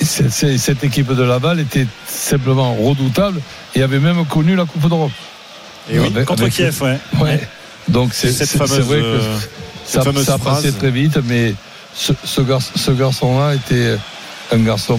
Cette 0.00 0.84
équipe 0.84 1.12
de 1.12 1.22
Laval 1.22 1.60
était 1.60 1.86
simplement 2.06 2.74
redoutable 2.74 3.40
et 3.74 3.82
avait 3.82 4.00
même 4.00 4.24
connu 4.26 4.54
la 4.56 4.64
Coupe 4.64 4.88
d'Europe. 4.88 5.10
Et 5.90 5.98
oui, 5.98 6.06
Avec- 6.14 6.24
Contre 6.26 6.42
avec- 6.42 6.54
Kiev, 6.54 6.82
ouais. 6.82 6.98
Ouais. 7.20 7.40
Donc 7.88 8.12
c'est 8.14 8.28
vrai 8.56 8.98
que 9.00 9.04
euh, 9.04 9.20
ça, 9.86 10.02
ça 10.02 10.34
a 10.34 10.38
passé 10.38 10.38
phrase. 10.38 10.76
très 10.78 10.90
vite, 10.90 11.18
mais 11.24 11.54
ce, 11.94 12.12
ce, 12.24 12.40
garçon, 12.40 12.70
ce 12.76 12.90
garçon-là 12.90 13.54
était 13.54 13.96
un 14.52 14.58
garçon 14.58 14.98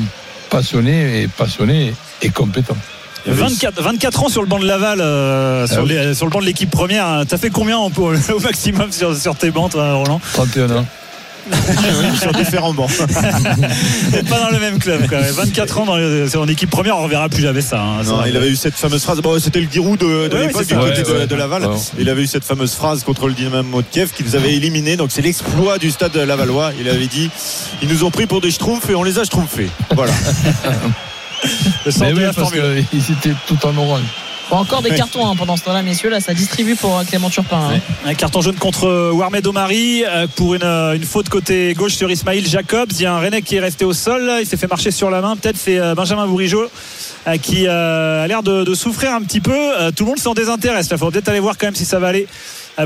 passionné 0.50 1.22
et 1.24 1.28
passionné 1.28 1.94
et 2.22 2.30
compétent. 2.30 2.78
Il 3.26 3.30
y 3.30 3.32
avait 3.34 3.42
24, 3.50 3.82
24 3.82 4.24
ans 4.24 4.30
sur 4.30 4.44
le 4.44 4.48
banc 4.48 4.60
de 4.60 4.68
Laval, 4.68 5.02
euh, 5.02 5.66
sur, 5.66 5.80
Ah 5.80 5.84
oui. 5.84 5.90
les- 5.90 6.14
sur 6.14 6.28
le 6.28 6.32
banc 6.32 6.40
de 6.42 6.46
l'équipe 6.46 6.70
première. 6.70 7.24
T'as 7.28 7.40
fait 7.40 7.50
combien 7.50 7.78
en- 7.80 7.88
au, 7.98 8.14
au 8.34 8.40
maximum 8.40 8.92
sur, 8.92 9.16
sur 9.18 9.36
tes 9.36 9.50
bancs, 9.50 9.72
toi, 9.72 9.94
Roland? 9.96 10.22
31 10.34 10.70
ans. 10.78 10.86
Sur 12.20 12.32
différents 12.32 12.74
bancs. 12.74 12.90
Pas 14.30 14.40
dans 14.40 14.50
le 14.52 14.60
même 14.60 14.80
club, 14.80 15.02
quand 15.10 15.20
même. 15.20 15.32
24 15.34 15.80
ans 15.80 15.86
dans, 15.86 15.98
le- 15.98 16.28
une 16.36 16.50
équipe 16.50 16.70
première, 16.70 16.98
on 16.98 17.04
reverra 17.04 17.30
plus 17.30 17.42
jamais 17.44 17.62
ça. 17.62 17.82
hein. 17.82 18.04
Non, 18.04 18.24
il 18.26 18.36
avait 18.36 18.50
eu 18.50 18.56
cette 18.56 18.76
fameuse 18.76 19.04
phrase. 19.04 19.20
Bon, 19.22 19.40
c'était 19.40 19.60
le 19.62 19.68
Giroud 19.72 20.00
de, 20.00 20.28
de 20.28 20.36
Ouais, 20.36 20.48
l'époque 20.48 20.66
du 20.68 20.76
côté 20.76 20.90
Ouais, 20.90 21.04
de, 21.04 21.12
ouais. 21.20 21.28
de 21.28 21.36
Laval. 21.36 21.66
Ouais. 21.66 21.76
Il 22.00 22.10
avait 22.10 22.24
eu 22.24 22.28
cette 22.28 22.44
fameuse 22.46 22.74
phrase 22.74 23.04
contre 23.04 23.28
le 23.28 23.34
Dynamo 23.34 23.82
de 23.82 23.88
Kiev 23.90 24.12
qui 24.16 24.24
nous 24.24 24.36
avait 24.36 24.54
éliminés. 24.56 24.96
Donc 24.98 25.12
c'est 25.12 25.22
l'exploit 25.22 25.78
du 25.78 25.92
stade 25.92 26.16
lavallois. 26.16 26.72
Il 26.80 26.90
avait 26.90 27.08
dit 27.08 27.30
ils 27.82 27.90
nous 27.90 28.04
ont 28.04 28.12
pris 28.12 28.26
pour 28.28 28.42
des 28.42 28.52
schtroumpfs 28.52 28.90
et 28.90 28.96
on 28.96 29.04
les 29.04 29.20
a 29.20 29.24
schtroumpfés. 29.26 29.70
Voilà. 29.96 30.14
le 31.86 32.14
oui, 32.14 32.24
parce 32.36 32.52
qu'ils 32.52 33.12
étaient 33.12 33.36
tout 33.48 33.58
en 33.66 33.78
orange. 33.78 34.02
Bon, 34.50 34.58
encore 34.58 34.82
des 34.84 34.92
cartons 34.92 35.28
hein, 35.28 35.36
pendant 35.36 35.58
ce 35.58 35.64
temps-là, 35.64 35.82
messieurs. 35.82 36.10
Là, 36.10 36.20
ça 36.20 36.34
distribue 36.34 36.76
pour 36.76 36.98
euh, 37.00 37.04
Clément 37.04 37.30
Turpin. 37.32 37.72
hein. 37.74 37.80
Un 38.06 38.14
carton 38.14 38.42
jaune 38.42 38.56
contre 38.56 38.88
euh, 38.88 39.12
Warmed 39.12 39.46
Omari 39.48 40.04
euh, 40.06 40.28
pour 40.36 40.54
une, 40.54 40.64
une 40.64 41.04
faute 41.04 41.30
côté 41.30 41.74
gauche 41.74 41.96
sur 41.96 42.12
Ismail 42.12 42.46
Jacobs. 42.46 42.92
Il 42.92 43.02
y 43.02 43.06
a 43.08 43.14
un 43.14 43.20
Rennais 43.20 43.42
qui 43.42 43.56
est 43.56 43.60
resté 43.60 43.86
au 43.86 43.94
sol. 43.94 44.32
Il 44.40 44.46
s'est 44.46 44.58
fait 44.58 44.68
marcher 44.68 44.92
sur 44.92 45.10
la 45.10 45.22
main. 45.22 45.36
Peut-être 45.36 45.58
c'est 45.58 45.80
Benjamin 45.96 46.28
Bourigeau 46.28 46.70
qui 47.42 47.66
euh, 47.68 48.24
a 48.24 48.28
l'air 48.28 48.44
de, 48.44 48.64
de 48.64 48.74
souffrir 48.76 49.14
un 49.14 49.22
petit 49.22 49.42
peu. 49.42 49.58
Tout 49.96 50.04
le 50.04 50.10
monde 50.10 50.20
s'en 50.20 50.36
désintéresse. 50.36 50.90
Il 50.92 50.98
faut 50.98 51.10
peut-être 51.10 51.30
aller 51.30 51.40
voir 51.40 51.58
quand 51.58 51.66
même 51.68 51.76
si 51.76 51.86
ça 51.86 51.98
va 51.98 52.08
aller 52.10 52.28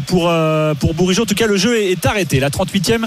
pour, 0.07 0.29
euh, 0.29 0.73
pour 0.75 0.93
Bourigeau. 0.93 1.23
En 1.23 1.25
tout 1.25 1.35
cas, 1.35 1.47
le 1.47 1.57
jeu 1.57 1.77
est, 1.77 1.91
est 1.91 2.05
arrêté. 2.05 2.39
La 2.39 2.49
38e. 2.49 3.05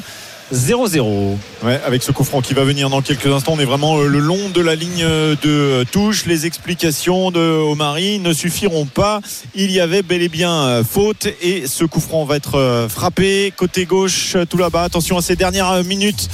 0-0. 0.53 1.37
Ouais, 1.65 1.81
avec 1.85 2.03
ce 2.03 2.13
coup 2.13 2.25
franc 2.25 2.43
qui 2.43 2.53
va 2.53 2.65
venir 2.65 2.91
dans 2.91 3.01
quelques 3.01 3.27
instants, 3.27 3.55
on 3.55 3.59
est 3.59 3.65
vraiment 3.65 3.99
euh, 3.99 4.07
le 4.07 4.19
long 4.19 4.51
de 4.53 4.61
la 4.61 4.75
ligne 4.75 5.03
euh, 5.03 5.35
de 5.43 5.49
euh, 5.49 5.85
touche. 5.91 6.27
Les 6.27 6.45
explications 6.45 7.31
de 7.31 7.41
Omari 7.41 8.19
ne 8.19 8.33
suffiront 8.33 8.85
pas. 8.85 9.21
Il 9.55 9.71
y 9.71 9.81
avait 9.81 10.03
bel 10.03 10.23
et 10.23 10.29
bien 10.29 10.83
faute 10.85 11.27
et 11.41 11.67
ce 11.67 11.85
coup 11.85 12.01
franc 12.01 12.25
va 12.25 12.37
être 12.37 12.87
frappé 12.89 13.53
côté 13.57 13.87
gauche 13.87 14.37
tout 14.49 14.59
là-bas. 14.59 14.83
Attention 14.83 15.17
à 15.17 15.23
ces 15.23 15.37
dernières 15.37 15.83
minutes 15.85 16.29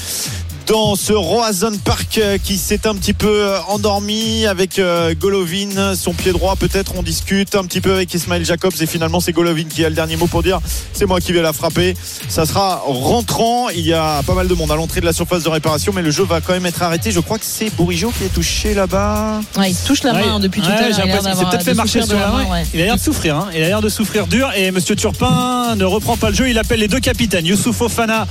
dans 0.68 0.96
ce 0.96 1.14
Roazhon 1.14 1.72
Park 1.83 2.18
euh, 2.18 2.37
qui 2.42 2.59
s'est 2.59 2.87
un 2.87 2.94
petit 2.94 3.14
peu 3.14 3.26
euh, 3.44 3.59
endormi 3.68 4.46
avec 4.46 4.78
euh, 4.78 5.14
Golovin, 5.18 5.94
son 5.94 6.12
pied 6.12 6.33
droit 6.33 6.57
peut-être 6.57 6.92
on 6.96 7.02
discute 7.02 7.54
un 7.54 7.64
petit 7.64 7.81
peu 7.81 7.94
avec 7.94 8.12
Ismail 8.12 8.44
Jacobs 8.44 8.72
et 8.81 8.87
finalement 8.87 9.20
c'est 9.20 9.33
Golovin 9.33 9.64
qui 9.64 9.83
a 9.85 9.88
le 9.88 9.94
dernier 9.94 10.16
mot 10.16 10.26
pour 10.26 10.42
dire 10.42 10.61
c'est 10.92 11.07
moi 11.07 11.20
qui 11.20 11.33
vais 11.33 11.40
la 11.40 11.54
frapper 11.54 11.96
ça 12.28 12.44
sera 12.44 12.83
rentrant 12.85 13.70
il 13.70 13.81
y 13.87 13.94
a 13.94 14.22
pas 14.26 14.35
mal 14.35 14.46
de 14.46 14.52
monde 14.54 14.70
à 14.70 14.76
l'entrée 14.76 15.00
de 15.00 15.07
la 15.07 15.14
surface 15.14 15.42
de 15.42 15.48
réparation 15.48 15.92
mais 15.94 16.02
le 16.02 16.11
jeu 16.11 16.24
va 16.24 16.42
quand 16.42 16.52
même 16.52 16.66
être 16.66 16.83
arrêté 16.83 17.12
je 17.12 17.20
crois 17.20 17.38
que 17.38 17.46
c'est 17.46 17.74
Bourigeau 17.74 18.11
qui 18.18 18.24
est 18.24 18.28
touché 18.35 18.74
là-bas 18.74 19.40
Ouais, 19.57 19.70
il 19.70 19.76
touche 19.76 20.02
la 20.02 20.12
main 20.12 20.35
Ouais. 20.35 20.40
depuis 20.40 20.61
tout 20.61 20.68
Ouais, 20.68 20.74
à 20.74 20.81
l'heure. 20.88 20.88
Il 20.90 20.94
s'est 21.37 21.44
peut-être 21.44 21.62
fait 21.64 21.70
de 21.72 21.76
marcher 21.76 22.00
souffrir 22.02 22.18
sur 22.18 22.26
la 22.26 22.33
main. 22.44 22.50
ouais. 22.50 22.64
Il 22.74 22.81
a 22.81 22.85
l'air 22.85 22.96
de 22.96 23.00
souffrir. 23.00 23.37
hein. 23.37 23.48
Il 23.54 23.62
a 23.62 23.68
l'air 23.68 23.81
de 23.81 23.88
souffrir 23.88 24.26
dur. 24.26 24.50
Et 24.57 24.70
Monsieur 24.70 24.96
Turpin 24.96 25.74
ne 25.76 25.85
reprend 25.85 26.16
pas 26.16 26.31
le 26.31 26.35
jeu. 26.37 26.48
Il 26.48 26.59
appelle 26.59 26.81
les 26.81 26.88
deux 26.88 27.00
capitaines, 27.00 27.46
Youssouf 27.46 27.81
Ofana 27.81 28.26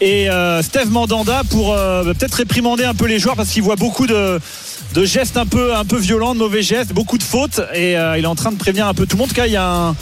et 0.00 0.28
euh, 0.30 0.62
Steve 0.62 0.90
Mandanda, 0.90 1.42
pour 1.50 1.75
euh, 1.76 2.14
peut-être 2.14 2.34
réprimander 2.34 2.84
un 2.84 2.94
peu 2.94 3.06
les 3.06 3.18
joueurs 3.18 3.36
parce 3.36 3.50
qu'il 3.50 3.62
voit 3.62 3.76
beaucoup 3.76 4.06
de 4.06 4.40
gestes 5.04 5.36
un 5.36 5.46
peu 5.46 5.74
un 5.74 5.84
peu 5.84 5.96
violents, 5.96 6.34
de 6.34 6.38
mauvais 6.38 6.62
gestes, 6.62 6.92
beaucoup 6.92 7.18
de 7.18 7.22
fautes. 7.22 7.60
Et 7.74 7.96
euh, 7.96 8.18
il 8.18 8.24
est 8.24 8.28
en 8.28 8.34
train 8.34 8.52
de 8.52 8.56
prévenir 8.56 8.86
un 8.86 8.94
peu 8.94 9.06
tout 9.06 9.16
le 9.16 9.20
monde. 9.20 9.30
En 9.30 9.94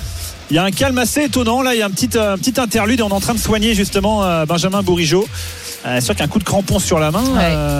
il 0.50 0.56
y 0.56 0.58
a 0.58 0.64
un 0.64 0.70
calme 0.70 0.98
assez 0.98 1.24
étonnant. 1.24 1.62
Là, 1.62 1.74
il 1.74 1.78
y 1.78 1.82
a 1.82 1.86
un 1.86 1.90
petit, 1.90 2.08
petit 2.08 2.60
interlude 2.60 3.00
et 3.00 3.02
on 3.02 3.08
est 3.08 3.12
en 3.12 3.20
train 3.20 3.34
de 3.34 3.38
soigner 3.38 3.74
justement 3.74 4.24
euh, 4.24 4.44
Benjamin 4.46 4.82
Bourigeau. 4.82 5.26
Euh, 5.86 5.96
c'est 5.96 6.00
sûr 6.06 6.16
qu'un 6.16 6.28
coup 6.28 6.38
de 6.38 6.44
crampon 6.44 6.78
sur 6.78 6.98
la 6.98 7.10
main, 7.10 7.22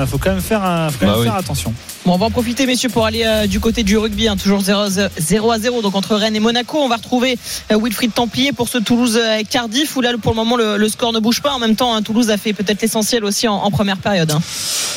il 0.03 0.07
faut 0.07 0.19
quand 0.19 0.31
même 0.31 0.43
faire, 0.43 0.61
euh, 0.65 0.91
faut 0.91 0.97
quand 1.01 1.07
même 1.07 1.15
Bah 1.15 1.21
oui. 1.21 1.27
faire 1.27 1.37
attention. 1.37 1.73
Bon, 2.05 2.13
on 2.15 2.19
va 2.19 2.27
en 2.27 2.31
profiter, 2.31 2.67
messieurs, 2.67 2.91
pour 2.91 3.07
aller 3.07 3.23
euh, 3.25 3.47
du 3.47 3.61
côté 3.61 3.83
du 3.83 3.97
rugby. 3.97 4.29
hein, 4.29 4.37
toujours 4.37 4.61
0, 4.61 4.83
0 5.17 5.51
à 5.51 5.59
0, 5.59 5.81
donc 5.81 5.95
entre 5.95 6.15
Rennes 6.15 6.37
et 6.37 6.41
Monaco. 6.41 6.79
On 6.79 6.89
va 6.89 6.97
retrouver 6.97 7.39
euh, 7.73 7.79
Wilfried 7.83 8.13
Templier 8.13 8.53
pour 8.53 8.69
ce 8.69 8.77
Toulouse-Cardiff, 8.77 9.97
où 9.97 10.03
là, 10.03 10.11
pour 10.21 10.33
le 10.33 10.37
moment, 10.37 10.57
le, 10.57 10.77
le 10.77 10.89
score 10.91 11.13
ne 11.15 11.19
bouge 11.19 11.41
pas. 11.41 11.53
En 11.53 11.59
même 11.59 11.77
temps, 11.77 11.95
hein, 11.95 12.03
Toulouse 12.03 12.29
a 12.31 12.37
fait 12.37 12.53
peut-être 12.53 12.83
l'essentiel 12.83 13.25
aussi 13.25 13.49
en, 13.49 13.55
en 13.55 13.71
première 13.71 13.97
période. 13.97 14.31
hein. 14.33 14.41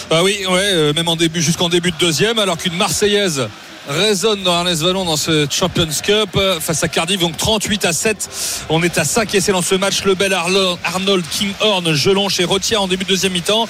Bah 0.09 0.21
oui, 0.23 0.35
ouais, 0.49 0.59
euh, 0.73 0.93
même 0.93 1.07
en 1.07 1.15
début, 1.15 1.41
jusqu'en 1.41 1.69
début 1.69 1.91
de 1.91 1.97
deuxième, 1.97 2.39
alors 2.39 2.57
qu'une 2.57 2.75
Marseillaise 2.75 3.47
résonne 3.87 4.43
dans 4.43 4.53
Ernest 4.53 4.83
Vallon 4.83 5.05
dans 5.05 5.17
ce 5.17 5.47
Champions 5.49 5.87
Cup 6.03 6.29
euh, 6.35 6.59
face 6.59 6.83
à 6.83 6.87
Cardiff 6.87 7.19
donc 7.19 7.37
38 7.37 7.85
à 7.85 7.93
7 7.93 8.29
on 8.69 8.83
est 8.83 8.97
à 8.97 9.05
5 9.05 9.33
essais 9.35 9.51
dans 9.51 9.61
ce 9.61 9.75
match 9.75 10.03
le 10.03 10.15
bel 10.15 10.33
Arnold 10.33 11.25
Kinghorn 11.29 11.93
Gelon 11.93 12.29
chez 12.29 12.43
Rotia 12.43 12.81
en 12.81 12.87
début 12.87 13.03
de 13.03 13.09
deuxième 13.09 13.33
mi-temps. 13.33 13.67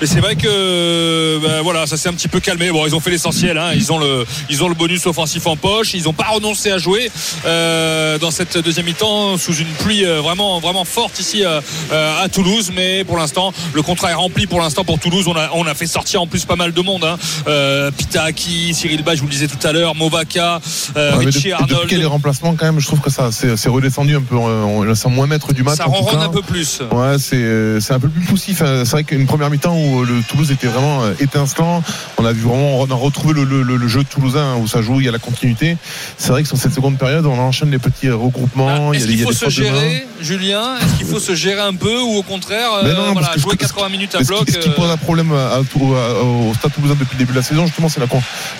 Mais 0.00 0.06
c'est 0.06 0.20
vrai 0.20 0.36
que 0.36 1.38
ben, 1.42 1.60
voilà 1.62 1.86
ça 1.86 1.96
s'est 1.96 2.08
un 2.08 2.12
petit 2.12 2.28
peu 2.28 2.40
calmé. 2.40 2.70
Bon 2.70 2.86
ils 2.86 2.94
ont 2.94 3.00
fait 3.00 3.10
l'essentiel 3.10 3.58
hein. 3.58 3.72
ils 3.74 3.92
ont 3.92 3.98
le 3.98 4.74
bonus 4.74 5.06
offensif 5.06 5.46
en 5.46 5.56
poche. 5.56 5.94
Ils 5.94 6.04
n'ont 6.04 6.12
pas 6.12 6.28
renoncé 6.28 6.70
à 6.70 6.78
jouer 6.78 7.10
euh, 7.44 8.18
dans 8.18 8.30
cette 8.30 8.58
deuxième 8.58 8.86
mi-temps 8.86 9.36
sous 9.38 9.54
une 9.54 9.66
pluie 9.66 10.04
euh, 10.04 10.20
vraiment 10.20 10.60
forte 10.84 11.18
ici 11.20 11.44
euh, 11.44 11.60
euh, 11.92 12.22
à 12.22 12.28
Toulouse. 12.28 12.70
Mais 12.74 13.04
pour 13.04 13.16
l'instant 13.16 13.52
le 13.72 13.82
contrat 13.82 14.10
est 14.10 14.14
rempli 14.14 14.46
pour 14.46 14.60
l'instant 14.60 14.84
pour 14.84 14.98
Toulouse. 14.98 15.26
On 15.28 15.66
a, 15.66 15.74
fait 15.74 15.86
sortir 15.86 16.22
en 16.22 16.26
plus 16.26 16.44
pas 16.44 16.56
mal 16.56 16.72
de 16.72 16.80
monde 16.80 17.04
hein. 17.04 17.18
euh, 17.46 17.90
Pitaki 17.90 18.74
Cyril 18.74 19.02
Ba 19.02 19.14
je 19.14 19.20
vous 19.20 19.26
le 19.26 19.32
disais 19.32 19.47
tout 19.48 19.66
à 19.66 19.72
l'heure 19.72 19.94
Movaca 19.94 20.60
euh, 20.96 21.12
Ouais, 21.12 21.18
mais 21.20 21.24
Richie 21.26 21.52
Arnold 21.52 21.90
les 21.90 22.04
remplacements, 22.04 22.54
quand 22.54 22.66
même, 22.66 22.78
je 22.80 22.86
trouve 22.86 23.00
que 23.00 23.10
ça 23.10 23.30
c'est 23.32 23.56
c'est 23.56 23.68
redescendu 23.68 24.14
un 24.16 24.22
peu. 24.22 24.36
On, 24.36 24.94
sent 24.94 25.08
moins 25.08 25.26
maître 25.26 25.52
du 25.52 25.62
match. 25.62 25.76
ça 25.76 25.84
ronronne 25.84 26.20
un 26.22 26.28
peu 26.28 26.42
plus 26.42 26.80
Ouais, 26.92 27.18
c'est 27.18 27.80
c'est 27.80 27.92
un 27.94 28.00
peu 28.00 28.08
plus 28.08 28.24
poussif. 28.24 28.62
hein. 28.62 28.82
C'est 28.84 28.90
vrai 28.92 29.04
qu'une 29.04 29.26
première 29.26 29.50
mi-temps 29.50 29.76
où 29.76 30.04
le 30.04 30.22
Toulouse 30.28 30.50
était 30.50 30.66
vraiment 30.66 31.02
euh, 31.04 31.12
étincelant, 31.20 31.82
on 32.18 32.24
a 32.24 32.32
vu 32.32 32.42
vraiment 32.42 32.80
on 32.80 32.90
a 32.90 32.94
retrouvé 32.94 33.34
le, 33.34 33.44
le- 33.44 33.76
le 33.76 33.88
jeu 33.88 34.02
toulousain 34.04 34.56
où 34.56 34.66
ça 34.66 34.82
joue, 34.82 35.00
il 35.00 35.06
y 35.06 35.08
a 35.08 35.12
la 35.12 35.18
continuité. 35.18 35.76
C'est 36.16 36.30
vrai 36.30 36.42
que 36.42 36.48
sur 36.48 36.56
cette 36.56 36.72
seconde 36.74 36.98
période, 36.98 37.26
on 37.26 37.38
enchaîne 37.38 37.70
les 37.70 37.78
petits 37.78 38.10
regroupements. 38.10 38.90
Ah, 38.90 38.94
Est-ce 38.96 39.06
qu'il 39.06 39.20
faut 39.22 39.32
se 39.32 39.48
gérer, 39.50 40.06
Julien? 40.20 40.76
Est-ce 40.82 40.98
qu'il 40.98 41.06
faut 41.06 41.20
se 41.20 41.34
gérer 41.34 41.60
un 41.60 41.74
peu 41.74 42.00
ou 42.00 42.16
au 42.16 42.22
contraire, 42.22 42.70
euh, 42.82 42.94
non, 42.94 43.12
voilà, 43.12 43.32
jouer 43.36 43.52
ce- 43.52 43.56
80 43.58 43.88
minutes 43.88 44.14
à 44.14 44.20
ce 44.20 44.24
bloc 44.26 44.44
qui, 44.46 44.52
ce 44.52 44.58
qui 44.58 44.68
euh, 44.68 44.72
pose 44.72 44.90
un 44.90 44.96
problème 44.96 45.32
à- 45.32 45.56
à- 45.56 45.60
au, 45.60 46.52
Stade 46.54 46.72
Toulousain 46.74 46.94
depuis 46.98 47.14
le 47.14 47.18
début 47.18 47.32
de 47.32 47.36
la 47.38 47.42
saison, 47.42 47.66
justement, 47.66 47.88
c'est 47.88 48.00
la, 48.00 48.06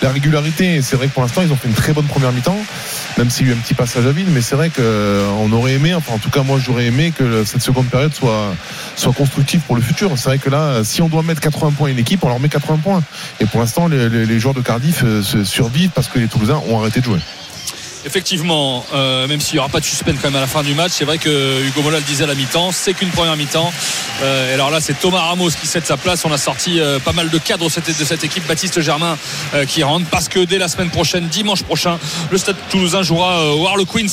la 0.02 0.10
régularité. 0.10 0.77
Et 0.78 0.82
c'est 0.82 0.94
vrai 0.94 1.08
que 1.08 1.12
pour 1.12 1.22
l'instant, 1.22 1.42
ils 1.42 1.52
ont 1.52 1.56
fait 1.56 1.66
une 1.66 1.74
très 1.74 1.92
bonne 1.92 2.06
première 2.06 2.30
mi-temps, 2.30 2.56
même 3.16 3.30
s'il 3.30 3.46
y 3.46 3.50
a 3.50 3.52
eu 3.52 3.56
un 3.56 3.60
petit 3.60 3.74
passage 3.74 4.06
à 4.06 4.12
vide. 4.12 4.28
Mais 4.30 4.40
c'est 4.40 4.54
vrai 4.54 4.70
qu'on 4.70 5.50
aurait 5.52 5.72
aimé, 5.72 5.92
enfin, 5.92 6.14
en 6.14 6.18
tout 6.18 6.30
cas, 6.30 6.44
moi, 6.44 6.60
j'aurais 6.64 6.86
aimé 6.86 7.12
que 7.16 7.44
cette 7.44 7.62
seconde 7.62 7.86
période 7.86 8.14
soit, 8.14 8.54
constructive 9.16 9.60
pour 9.66 9.74
le 9.74 9.82
futur. 9.82 10.12
C'est 10.16 10.28
vrai 10.28 10.38
que 10.38 10.50
là, 10.50 10.84
si 10.84 11.02
on 11.02 11.08
doit 11.08 11.24
mettre 11.24 11.40
80 11.40 11.72
points 11.72 11.88
à 11.88 11.90
une 11.90 11.98
équipe, 11.98 12.22
on 12.22 12.28
leur 12.28 12.38
met 12.38 12.48
80 12.48 12.76
points. 12.76 13.02
Et 13.40 13.46
pour 13.46 13.58
l'instant, 13.58 13.88
les, 13.88 14.38
joueurs 14.38 14.54
de 14.54 14.60
Cardiff 14.60 15.02
euh, 15.04 15.22
survivent 15.44 15.90
parce 15.90 16.06
que 16.06 16.20
les 16.20 16.28
Toulousains 16.28 16.62
ont 16.68 16.78
arrêté 16.78 17.00
de 17.00 17.04
jouer. 17.04 17.18
Effectivement, 18.04 18.84
euh, 18.94 19.26
même 19.26 19.40
s'il 19.40 19.54
n'y 19.54 19.58
aura 19.58 19.68
pas 19.68 19.80
de 19.80 19.84
suspense 19.84 20.16
quand 20.22 20.28
même 20.28 20.36
à 20.36 20.40
la 20.40 20.46
fin 20.46 20.62
du 20.62 20.74
match, 20.74 20.92
c'est 20.94 21.04
vrai 21.04 21.18
que 21.18 21.62
Hugo 21.66 21.82
Mola 21.82 21.98
le 21.98 22.04
disait 22.04 22.24
à 22.24 22.26
la 22.26 22.34
mi-temps, 22.34 22.70
c'est 22.72 22.94
qu'une 22.94 23.10
première 23.10 23.36
mi-temps. 23.36 23.72
Euh, 24.22 24.50
et 24.50 24.54
alors 24.54 24.70
là, 24.70 24.80
c'est 24.80 24.98
Thomas 24.98 25.20
Ramos 25.20 25.50
qui 25.50 25.66
cède 25.66 25.86
sa 25.86 25.96
place. 25.96 26.24
On 26.24 26.32
a 26.32 26.38
sorti 26.38 26.80
euh, 26.80 26.98
pas 26.98 27.12
mal 27.12 27.30
de 27.30 27.38
cadres 27.38 27.66
de 27.66 28.04
cette, 28.04 28.24
équipe. 28.24 28.46
Baptiste 28.46 28.80
Germain 28.80 29.18
euh, 29.54 29.64
qui 29.66 29.82
rentre 29.82 30.06
parce 30.06 30.28
que 30.28 30.40
dès 30.40 30.58
la 30.58 30.68
semaine 30.68 30.90
prochaine, 30.90 31.28
dimanche 31.28 31.62
prochain, 31.62 31.98
le 32.30 32.38
Stade 32.38 32.56
Toulousain 32.70 33.02
jouera 33.02 33.40
euh, 33.40 33.54
au 33.54 33.66
Harlequins. 33.66 34.06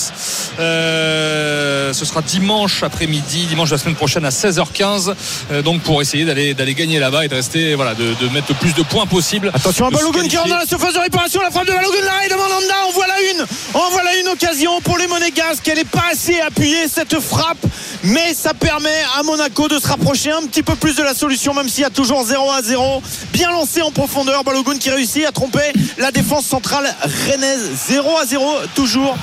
Euh, 0.60 1.94
ce 1.94 2.06
sera 2.06 2.22
dimanche 2.22 2.84
après-midi, 2.84 3.46
dimanche 3.46 3.70
de 3.70 3.76
la 3.76 3.78
semaine 3.78 3.96
prochaine 3.96 4.26
à 4.26 4.30
16h15. 4.30 5.14
Euh, 5.52 5.62
donc 5.62 5.82
pour 5.82 6.02
essayer 6.02 6.26
d'aller 6.26 6.54
d'aller 6.54 6.74
gagner 6.74 7.00
là-bas 7.00 7.26
et 7.26 7.28
de 7.28 7.36
rester, 7.36 7.76
voilà, 7.76 7.94
de, 7.94 8.14
de 8.20 8.30
mettre 8.30 8.48
le 8.50 8.56
plus 8.56 8.74
de 8.74 8.84
points 8.84 9.06
possible. 9.06 9.52
Attention 9.54 9.88
à 9.88 9.90
Balogun 9.90 10.28
qui 10.28 10.38
rentre 10.38 10.50
dans 10.50 10.58
la 10.58 10.66
surface 10.66 10.94
de 10.94 11.00
réparation. 11.00 11.42
La 11.42 11.52
frappe 11.52 11.68
de 11.68 11.72
Balogun 11.72 11.98
de 12.30 12.36
Mandanda. 12.36 12.74
En 12.88 12.92
voilà 12.92 13.14
une. 13.32 13.46
En 13.76 13.90
voilà 13.92 14.18
une 14.22 14.30
occasion 14.30 14.80
pour 14.82 14.98
les 14.98 15.06
Monégasques. 15.08 15.68
Elle 15.68 15.78
n'est 15.80 15.84
pas 15.84 16.06
assez 16.12 16.40
appuyée 16.40 16.88
cette 16.88 17.20
frappe. 17.20 17.58
Mais 18.04 18.34
ça 18.34 18.54
permet 18.54 19.04
à 19.20 19.24
Monaco 19.24 19.68
de 19.68 19.80
se 19.80 19.88
rapprocher 19.88 20.32
un 20.32 20.44
petit 20.44 20.64
peu 20.64 20.76
plus 20.76 20.96
de 20.96 21.04
la 21.04 21.14
solution, 21.14 21.54
même 21.54 21.68
s'il 21.68 21.82
y 21.82 21.86
a 21.86 21.90
toujours 21.90 22.24
0 22.24 22.52
à 22.52 22.62
0. 22.62 23.02
Bien 23.34 23.52
lancé 23.52 23.82
en 23.82 23.92
profondeur. 23.92 24.44
Balogun 24.46 24.78
qui 24.78 24.90
réussit 24.92 25.26
à 25.26 25.32
tromper 25.32 25.74
la 25.98 26.12
défense 26.12 26.46
centrale 26.46 26.86
rennaise. 27.28 27.70
0 27.90 28.18
à 28.18 28.26
0 28.26 28.46
toujours. 28.76 29.18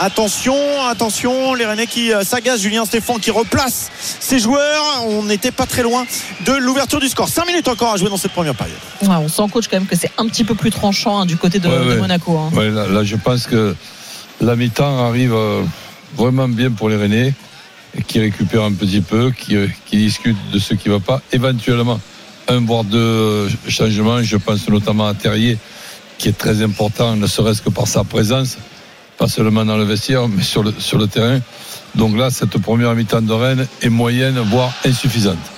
Attention, 0.00 0.56
attention, 0.90 1.54
les 1.54 1.64
Rennais 1.64 1.86
qui 1.86 2.12
euh, 2.12 2.24
s'agacent, 2.24 2.60
Julien 2.60 2.84
Stéphane 2.84 3.20
qui 3.20 3.30
replace 3.30 3.90
ses 4.18 4.40
joueurs. 4.40 4.82
On 5.06 5.22
n'était 5.22 5.52
pas 5.52 5.66
très 5.66 5.82
loin 5.84 6.04
de 6.44 6.52
l'ouverture 6.52 6.98
du 6.98 7.08
score. 7.08 7.28
5 7.28 7.46
minutes 7.46 7.68
encore 7.68 7.92
à 7.94 7.96
jouer 7.96 8.08
dans 8.10 8.16
cette 8.16 8.32
première 8.32 8.56
période. 8.56 8.76
Ouais, 9.02 9.14
on 9.16 9.28
sent, 9.28 9.44
coach, 9.52 9.66
quand 9.70 9.76
même 9.76 9.86
que 9.86 9.94
c'est 9.96 10.10
un 10.18 10.26
petit 10.26 10.42
peu 10.42 10.56
plus 10.56 10.72
tranchant 10.72 11.20
hein, 11.20 11.26
du 11.26 11.36
côté 11.36 11.60
de, 11.60 11.68
Ouais, 11.68 11.78
de 11.78 11.88
ouais. 11.90 11.96
Monaco. 11.96 12.36
hein. 12.36 12.50
Ouais, 12.56 12.70
là, 12.70 12.88
là, 12.88 13.04
je 13.04 13.14
pense 13.14 13.46
que 13.46 13.76
la 14.40 14.56
mi-temps 14.56 15.06
arrive 15.06 15.34
euh, 15.34 15.62
vraiment 16.16 16.48
bien 16.48 16.70
pour 16.70 16.88
les 16.88 16.96
Rennais. 16.96 17.34
qui 18.06 18.20
récupère 18.20 18.64
un 18.64 18.72
petit 18.72 19.00
peu, 19.00 19.30
qui, 19.30 19.56
qui 19.86 19.96
discute 19.96 20.36
de 20.52 20.58
ce 20.58 20.74
qui 20.74 20.88
ne 20.88 20.94
va 20.94 21.00
pas. 21.00 21.22
Éventuellement, 21.32 22.00
un 22.48 22.60
voire 22.60 22.84
deux 22.84 23.48
changements. 23.68 24.22
Je 24.22 24.36
pense 24.36 24.68
notamment 24.68 25.06
à 25.06 25.14
Terrier, 25.14 25.58
qui 26.18 26.28
est 26.28 26.38
très 26.38 26.62
important, 26.62 27.16
ne 27.16 27.26
serait-ce 27.26 27.62
que 27.62 27.70
par 27.70 27.86
sa 27.86 28.04
présence, 28.04 28.58
pas 29.18 29.28
seulement 29.28 29.64
dans 29.64 29.76
le 29.76 29.84
vestiaire, 29.84 30.28
mais 30.28 30.42
sur 30.42 30.62
le 30.62 31.06
terrain. 31.06 31.40
Donc 31.94 32.16
là, 32.16 32.30
cette 32.30 32.58
première 32.58 32.94
mi-temps 32.94 33.22
de 33.22 33.32
Rennes 33.32 33.66
est 33.82 33.88
moyenne, 33.88 34.38
voire 34.50 34.72
insuffisante. 34.84 35.53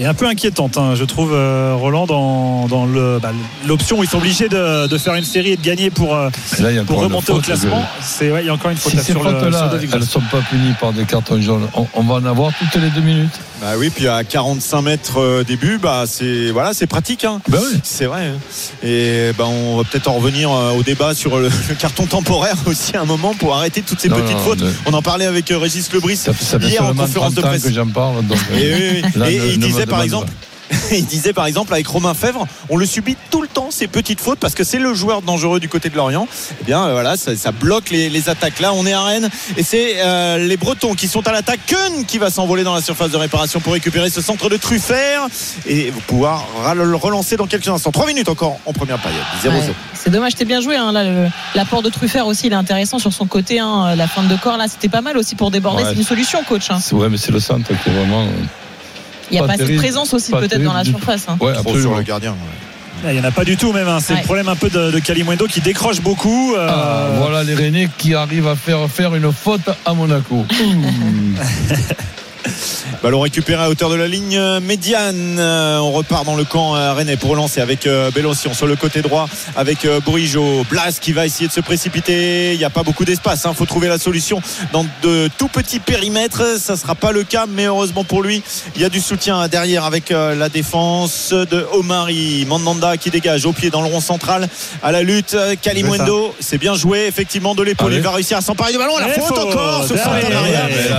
Et 0.00 0.06
un 0.06 0.14
peu 0.14 0.28
inquiétante, 0.28 0.78
hein, 0.78 0.94
je 0.94 1.02
trouve, 1.02 1.32
euh, 1.34 1.74
Roland, 1.74 2.06
dans, 2.06 2.68
dans 2.68 2.86
le, 2.86 3.18
bah, 3.20 3.32
l'option 3.66 3.98
où 3.98 4.04
ils 4.04 4.08
sont 4.08 4.18
obligés 4.18 4.48
de, 4.48 4.86
de 4.86 4.96
faire 4.98 5.14
une 5.16 5.24
série 5.24 5.50
et 5.50 5.56
de 5.56 5.62
gagner 5.62 5.90
pour, 5.90 6.14
euh, 6.14 6.30
là, 6.60 6.84
pour 6.84 7.00
remonter 7.00 7.32
au 7.32 7.40
classement. 7.40 7.80
que- 7.82 8.04
C'est, 8.04 8.30
ouais, 8.30 8.42
il 8.44 8.46
y 8.46 8.48
a 8.50 8.54
encore 8.54 8.70
une 8.70 8.76
faute 8.76 8.92
Si 8.92 8.96
là 8.96 9.02
ces 9.02 9.12
sur 9.12 9.24
le, 9.24 9.30
sur 9.50 9.68
David 9.68 9.90
elles 9.92 9.98
ne 10.00 10.04
sont 10.04 10.22
pas 10.30 10.38
punies 10.48 10.74
par 10.80 10.92
des 10.92 11.02
cartons 11.04 11.40
jaunes, 11.40 11.68
on, 11.74 11.84
on 11.94 12.02
va 12.04 12.14
en 12.14 12.24
avoir 12.26 12.52
toutes 12.56 12.80
les 12.80 12.90
deux 12.90 13.00
minutes. 13.00 13.40
Bah 13.60 13.72
oui, 13.76 13.90
puis 13.90 14.06
à 14.06 14.22
45 14.22 14.82
mètres 14.82 15.18
euh, 15.18 15.42
début, 15.42 15.78
bah 15.78 16.04
c'est 16.06 16.52
voilà, 16.52 16.72
c'est 16.74 16.86
pratique. 16.86 17.24
Hein. 17.24 17.40
Ben 17.48 17.58
oui. 17.60 17.80
C'est 17.82 18.06
vrai. 18.06 18.26
hein. 18.28 18.38
Et 18.86 19.32
ben 19.36 19.46
on 19.46 19.78
va 19.78 19.82
peut-être 19.84 20.06
en 20.06 20.14
revenir 20.14 20.50
euh, 20.52 20.70
au 20.74 20.84
débat 20.84 21.12
sur 21.12 21.38
le, 21.40 21.48
le 21.68 21.74
carton 21.74 22.06
temporaire 22.06 22.54
aussi 22.66 22.96
à 22.96 23.00
un 23.02 23.04
moment 23.04 23.34
pour 23.34 23.56
arrêter 23.56 23.82
toutes 23.82 23.98
ces 23.98 24.08
Non, 24.08 24.16
petites 24.16 24.36
non, 24.36 24.44
fautes. 24.44 24.62
On 24.86 24.92
en 24.94 25.02
parlait 25.02 25.26
avec 25.26 25.50
euh, 25.50 25.58
Régis 25.58 25.92
Lebris 25.92 26.16
Ça, 26.16 26.32
ça 26.34 26.58
hier 26.58 26.84
en 26.84 26.94
conférence 26.94 27.34
30 27.34 27.34
de 27.34 27.40
presse. 27.40 27.62
que 27.64 27.92
parle. 27.92 28.24
Donc, 28.26 28.38
Et, 28.56 29.02
il 29.52 29.58
disait 29.58 29.86
par 29.86 30.02
exemple, 30.02 30.28
il 30.92 31.06
disait 31.06 31.32
par 31.32 31.46
exemple 31.46 31.72
avec 31.72 31.86
Romain 31.86 32.14
Fèvre, 32.14 32.46
on 32.68 32.76
le 32.76 32.86
subit 32.86 33.16
tout 33.30 33.42
le 33.42 33.48
temps 33.48 33.68
ces 33.70 33.86
petites 33.88 34.20
fautes 34.20 34.38
parce 34.38 34.54
que 34.54 34.64
c'est 34.64 34.78
le 34.78 34.92
joueur 34.94 35.22
dangereux 35.22 35.60
du 35.60 35.68
côté 35.68 35.88
de 35.88 35.96
Lorient. 35.96 36.26
Eh 36.60 36.64
bien 36.64 36.84
euh, 36.86 36.92
voilà, 36.92 37.16
ça, 37.16 37.34
ça 37.36 37.52
bloque 37.52 37.90
les, 37.90 38.10
les 38.10 38.28
attaques. 38.28 38.60
Là, 38.60 38.72
on 38.74 38.84
est 38.86 38.92
à 38.92 39.02
Rennes 39.02 39.28
et 39.56 39.62
c'est 39.62 39.94
euh, 39.98 40.38
les 40.38 40.56
Bretons 40.56 40.94
qui 40.94 41.08
sont 41.08 41.26
à 41.26 41.32
l'attaque. 41.32 41.60
Keun 41.66 42.04
qui 42.06 42.18
va 42.18 42.30
s'envoler 42.30 42.64
dans 42.64 42.74
la 42.74 42.82
surface 42.82 43.10
de 43.10 43.16
réparation 43.16 43.60
pour 43.60 43.72
récupérer 43.72 44.10
ce 44.10 44.20
centre 44.20 44.48
de 44.48 44.56
Truffert 44.56 45.26
et 45.66 45.92
pouvoir 46.06 46.44
le 46.74 46.94
relancer 46.96 47.36
dans 47.36 47.46
quelques 47.46 47.68
instants. 47.68 47.90
Trois 47.92 48.06
minutes 48.06 48.28
encore 48.28 48.58
en 48.66 48.72
première 48.72 48.98
période. 48.98 49.22
0-0. 49.44 49.48
Ouais. 49.50 49.72
C'est 49.94 50.10
dommage, 50.10 50.34
t'es 50.34 50.44
bien 50.44 50.60
joué. 50.60 50.76
Hein, 50.76 50.92
l'apport 51.54 51.82
de 51.82 51.90
Truffert 51.90 52.26
aussi, 52.26 52.46
il 52.46 52.52
est 52.52 52.56
intéressant 52.56 52.98
sur 52.98 53.12
son 53.12 53.26
côté. 53.26 53.58
hein, 53.58 53.94
la 53.96 54.06
fin 54.06 54.22
de 54.22 54.36
corps, 54.36 54.56
là, 54.56 54.66
c'était 54.68 54.88
pas 54.88 55.00
mal 55.00 55.16
aussi 55.16 55.34
pour 55.34 55.50
déborder. 55.50 55.82
Ouais. 55.82 55.90
C'est 55.90 55.96
une 55.98 56.04
solution, 56.04 56.42
coach. 56.48 56.70
hein. 56.70 56.78
Ouais, 56.92 57.08
mais 57.08 57.16
c'est 57.16 57.32
le 57.32 57.40
centre 57.40 57.68
qui 57.68 57.88
est 57.90 57.92
vraiment. 57.92 58.26
Il 59.30 59.34
n'y 59.34 59.38
a 59.38 59.42
Pas 59.42 59.48
pas, 59.56 59.62
assez 59.62 59.72
de 59.74 59.78
présence 59.78 60.14
aussi 60.14 60.32
peut-être 60.32 60.62
dans 60.62 60.72
la 60.72 60.84
surface. 60.84 61.26
hein. 61.28 61.36
Ouais, 61.40 61.52
sur 61.80 61.94
le 61.94 62.02
gardien. 62.02 62.30
ouais. 62.32 62.36
Ah, 63.06 63.12
Il 63.12 63.20
n'y 63.20 63.20
en 63.24 63.28
a 63.28 63.30
pas 63.30 63.44
du 63.44 63.56
tout 63.56 63.72
même. 63.72 63.86
hein. 63.86 63.98
C'est 64.00 64.12
Ouais. 64.14 64.18
le 64.20 64.24
problème 64.24 64.48
un 64.48 64.56
peu 64.56 64.70
de, 64.70 64.90
de 64.90 64.98
Kalimwendo 64.98 65.46
qui 65.46 65.60
décroche 65.60 66.00
beaucoup. 66.00 66.54
euh, 66.56 66.66
Ah, 66.68 67.08
voilà 67.18 67.44
les 67.44 67.54
Rennais 67.54 67.88
qui 67.96 68.14
arrivent 68.14 68.48
à 68.48 68.56
faire 68.56 68.88
faire 68.90 69.14
une 69.14 69.30
faute 69.32 69.68
à 69.86 69.92
Monaco. 69.94 70.44
Ballon 73.02 73.20
récupéré 73.20 73.62
à 73.62 73.68
hauteur 73.68 73.90
de 73.90 73.94
la 73.94 74.08
ligne 74.08 74.36
euh, 74.36 74.60
médiane. 74.60 75.38
Euh, 75.38 75.78
On 75.78 75.92
repart 75.92 76.24
dans 76.24 76.36
le 76.36 76.44
camp 76.44 76.74
euh, 76.74 76.92
rennais 76.92 77.16
pour 77.16 77.30
relancer 77.30 77.60
avec 77.60 77.88
Bellocion 78.14 78.54
sur 78.54 78.66
le 78.66 78.76
côté 78.76 79.02
droit 79.02 79.28
avec 79.56 79.86
Bourigeau. 80.04 80.64
Blas 80.70 80.98
qui 81.00 81.12
va 81.12 81.26
essayer 81.26 81.48
de 81.48 81.52
se 81.52 81.60
précipiter. 81.60 82.52
Il 82.52 82.58
n'y 82.58 82.64
a 82.64 82.70
pas 82.70 82.82
beaucoup 82.82 83.04
d'espace. 83.04 83.46
Il 83.48 83.54
faut 83.54 83.66
trouver 83.66 83.88
la 83.88 83.98
solution 83.98 84.40
dans 84.72 84.84
de 85.02 85.28
tout 85.38 85.48
petits 85.48 85.80
périmètres. 85.80 86.58
Ça 86.58 86.74
ne 86.74 86.78
sera 86.78 86.94
pas 86.94 87.12
le 87.12 87.24
cas, 87.24 87.46
mais 87.48 87.64
heureusement 87.64 88.04
pour 88.04 88.22
lui, 88.22 88.42
il 88.74 88.82
y 88.82 88.84
a 88.84 88.88
du 88.88 89.00
soutien 89.00 89.48
derrière 89.48 89.84
avec 89.84 90.10
la 90.10 90.48
défense 90.48 91.32
de 91.32 91.66
Omari. 91.72 92.44
Mandanda 92.46 92.96
qui 92.96 93.10
dégage 93.10 93.46
au 93.46 93.52
pied 93.52 93.70
dans 93.70 93.82
le 93.82 93.88
rond 93.88 94.00
central 94.00 94.48
à 94.82 94.92
la 94.92 95.02
lutte. 95.02 95.36
Kalimwendo, 95.62 96.34
c'est 96.40 96.58
bien 96.58 96.74
joué 96.74 97.06
effectivement 97.06 97.54
de 97.54 97.62
l'épaule. 97.62 97.88
Allez. 97.88 97.96
Il 97.98 98.02
va 98.02 98.10
réussir 98.10 98.38
à 98.38 98.40
s'emparer 98.40 98.72
du 98.72 98.78
ballon. 98.78 98.98
La 98.98 99.08
faute 99.08 99.38
encore 99.38 99.84
sur 99.86 99.96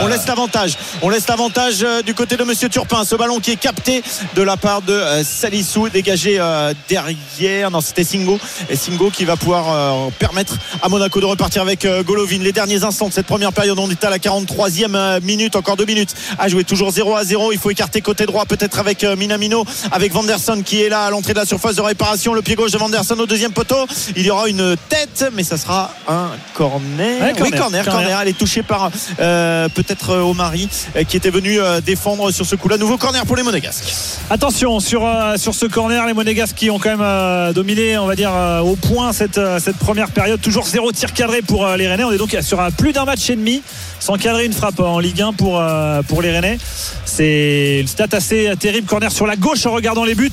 On 0.02 0.08
laisse 0.08 0.28
l'avantage. 0.28 0.78
On 1.02 1.10
laisse 1.10 1.29
l'avantage 1.30 1.84
euh, 1.84 2.02
du 2.02 2.16
côté 2.16 2.38
de 2.38 2.44
Monsieur 2.44 2.70
Turpin. 2.70 3.04
Ce 3.06 3.14
ballon 3.14 3.40
qui 3.40 3.52
est 3.52 3.56
capté 3.56 4.02
de 4.34 4.42
la 4.42 4.58
part 4.58 4.82
de 4.82 4.94
euh, 4.94 5.24
Salissou, 5.24 5.88
dégagé 5.88 6.38
euh, 6.40 6.74
derrière. 6.90 7.70
Non, 7.70 7.82
c'était 7.82 8.04
Singo. 8.04 8.40
Et 8.68 8.76
Singo 8.76 9.12
qui 9.12 9.26
va 9.26 9.38
pouvoir 9.38 10.10
permettre 10.14 10.56
à 10.82 10.90
Monaco 10.90 11.22
de 11.22 11.26
repartir 11.26 11.62
avec 11.62 11.86
Golovin. 12.06 12.40
Les 12.40 12.52
derniers 12.52 12.84
instants 12.84 13.10
de 13.10 13.14
cette 13.14 13.28
première 13.28 13.54
période, 13.54 13.78
on 13.78 13.90
est 13.92 14.04
à 14.04 14.10
la 14.10 14.18
43e 14.18 14.96
euh, 14.96 15.20
minute, 15.22 15.56
encore 15.56 15.78
deux 15.78 15.86
minutes 15.86 16.16
à 16.40 16.48
jouer. 16.48 16.64
Toujours 16.64 16.90
0 16.90 17.16
à 17.16 17.24
0. 17.24 17.52
Il 17.52 17.60
faut 17.60 17.70
écarter 17.70 18.02
côté 18.02 18.26
droit, 18.26 18.46
peut-être 18.46 18.80
avec 18.80 19.04
Minamino, 19.04 19.66
avec 19.92 20.12
Vanderson 20.12 20.64
qui 20.66 20.82
est 20.82 20.90
là 20.90 21.04
à 21.04 21.12
l'entrée 21.12 21.34
de 21.34 21.40
la 21.40 21.46
surface 21.46 21.76
de 21.76 21.82
réparation. 21.82 22.34
Le 22.34 22.42
pied 22.42 22.56
gauche 22.56 22.72
de 22.72 22.80
Vanderson 22.80 23.20
au 23.20 23.28
deuxième 23.28 23.52
poteau. 23.52 23.86
Il 24.16 24.26
y 24.26 24.32
aura 24.32 24.50
une 24.50 24.76
tête, 24.90 25.30
mais 25.36 25.44
ça 25.44 25.58
sera 25.58 25.94
un 26.08 26.30
corner. 26.56 27.22
Ouais, 27.22 27.34
Oui, 27.34 27.52
corner, 27.52 27.60
corner, 27.60 27.86
corner. 27.86 27.86
corner. 27.86 28.20
Elle 28.22 28.30
est 28.30 28.38
touchée 28.38 28.64
par 28.64 28.90
euh, 29.20 29.70
peut-être 29.70 30.16
Omari 30.16 30.68
qui 31.08 31.19
était 31.20 31.32
venu 31.32 31.60
euh, 31.60 31.82
défendre 31.82 32.32
sur 32.32 32.46
ce 32.46 32.56
coup-là. 32.56 32.78
Nouveau 32.78 32.98
corner 32.98 33.26
pour 33.26 33.36
les 33.36 33.44
Monégasques. 33.44 33.94
Attention 34.30 34.80
sur, 34.80 35.06
euh, 35.06 35.36
sur 35.36 35.54
ce 35.54 35.66
corner, 35.66 36.08
les 36.08 36.14
Monégasques 36.14 36.56
qui 36.56 36.70
ont 36.70 36.80
quand 36.80 36.92
même 36.92 37.02
euh, 37.02 37.52
dominé, 37.52 37.98
on 37.98 38.06
va 38.06 38.16
dire, 38.16 38.32
au 38.64 38.78
point 38.78 39.12
cette, 39.12 39.40
cette 39.60 39.76
première 39.76 40.12
période. 40.12 40.40
Toujours 40.40 40.66
zéro 40.66 40.94
tir 40.94 41.12
cadré 41.12 41.42
pour 41.42 41.68
les 41.68 41.90
Rennais. 41.90 42.06
On 42.06 42.12
est 42.14 42.18
donc 42.18 42.38
sur 42.42 42.62
un 42.62 42.72
plus 42.72 42.94
d'un 42.94 43.04
match 43.04 43.30
et 43.30 43.36
demi 43.36 43.62
sans 44.00 44.16
cadrer 44.16 44.46
une 44.46 44.54
frappe 44.54 44.80
en 44.80 45.00
Ligue 45.00 45.22
1 45.22 45.34
pour, 45.34 45.62
pour 46.08 46.22
les 46.22 46.32
Rennais. 46.32 46.58
C'est 47.04 47.80
une 47.82 47.88
stat 47.88 48.08
assez 48.14 48.50
terrible. 48.58 48.88
Corner 48.88 49.12
sur 49.12 49.28
la 49.28 49.36
gauche 49.36 49.66
en 49.66 49.72
regardant 49.72 50.06
les 50.06 50.16
buts 50.16 50.32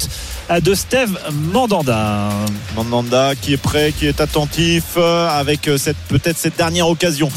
de 0.60 0.74
Steve 0.74 1.18
Mandanda. 1.52 2.28
Mandanda 2.76 3.34
qui 3.34 3.54
est 3.54 3.56
prêt, 3.56 3.92
qui 3.96 4.06
est 4.06 4.20
attentif 4.20 4.96
avec 4.96 5.68
cette 5.78 5.96
peut-être 6.08 6.38
cette 6.38 6.56
dernière 6.56 6.88
occasion 6.88 7.28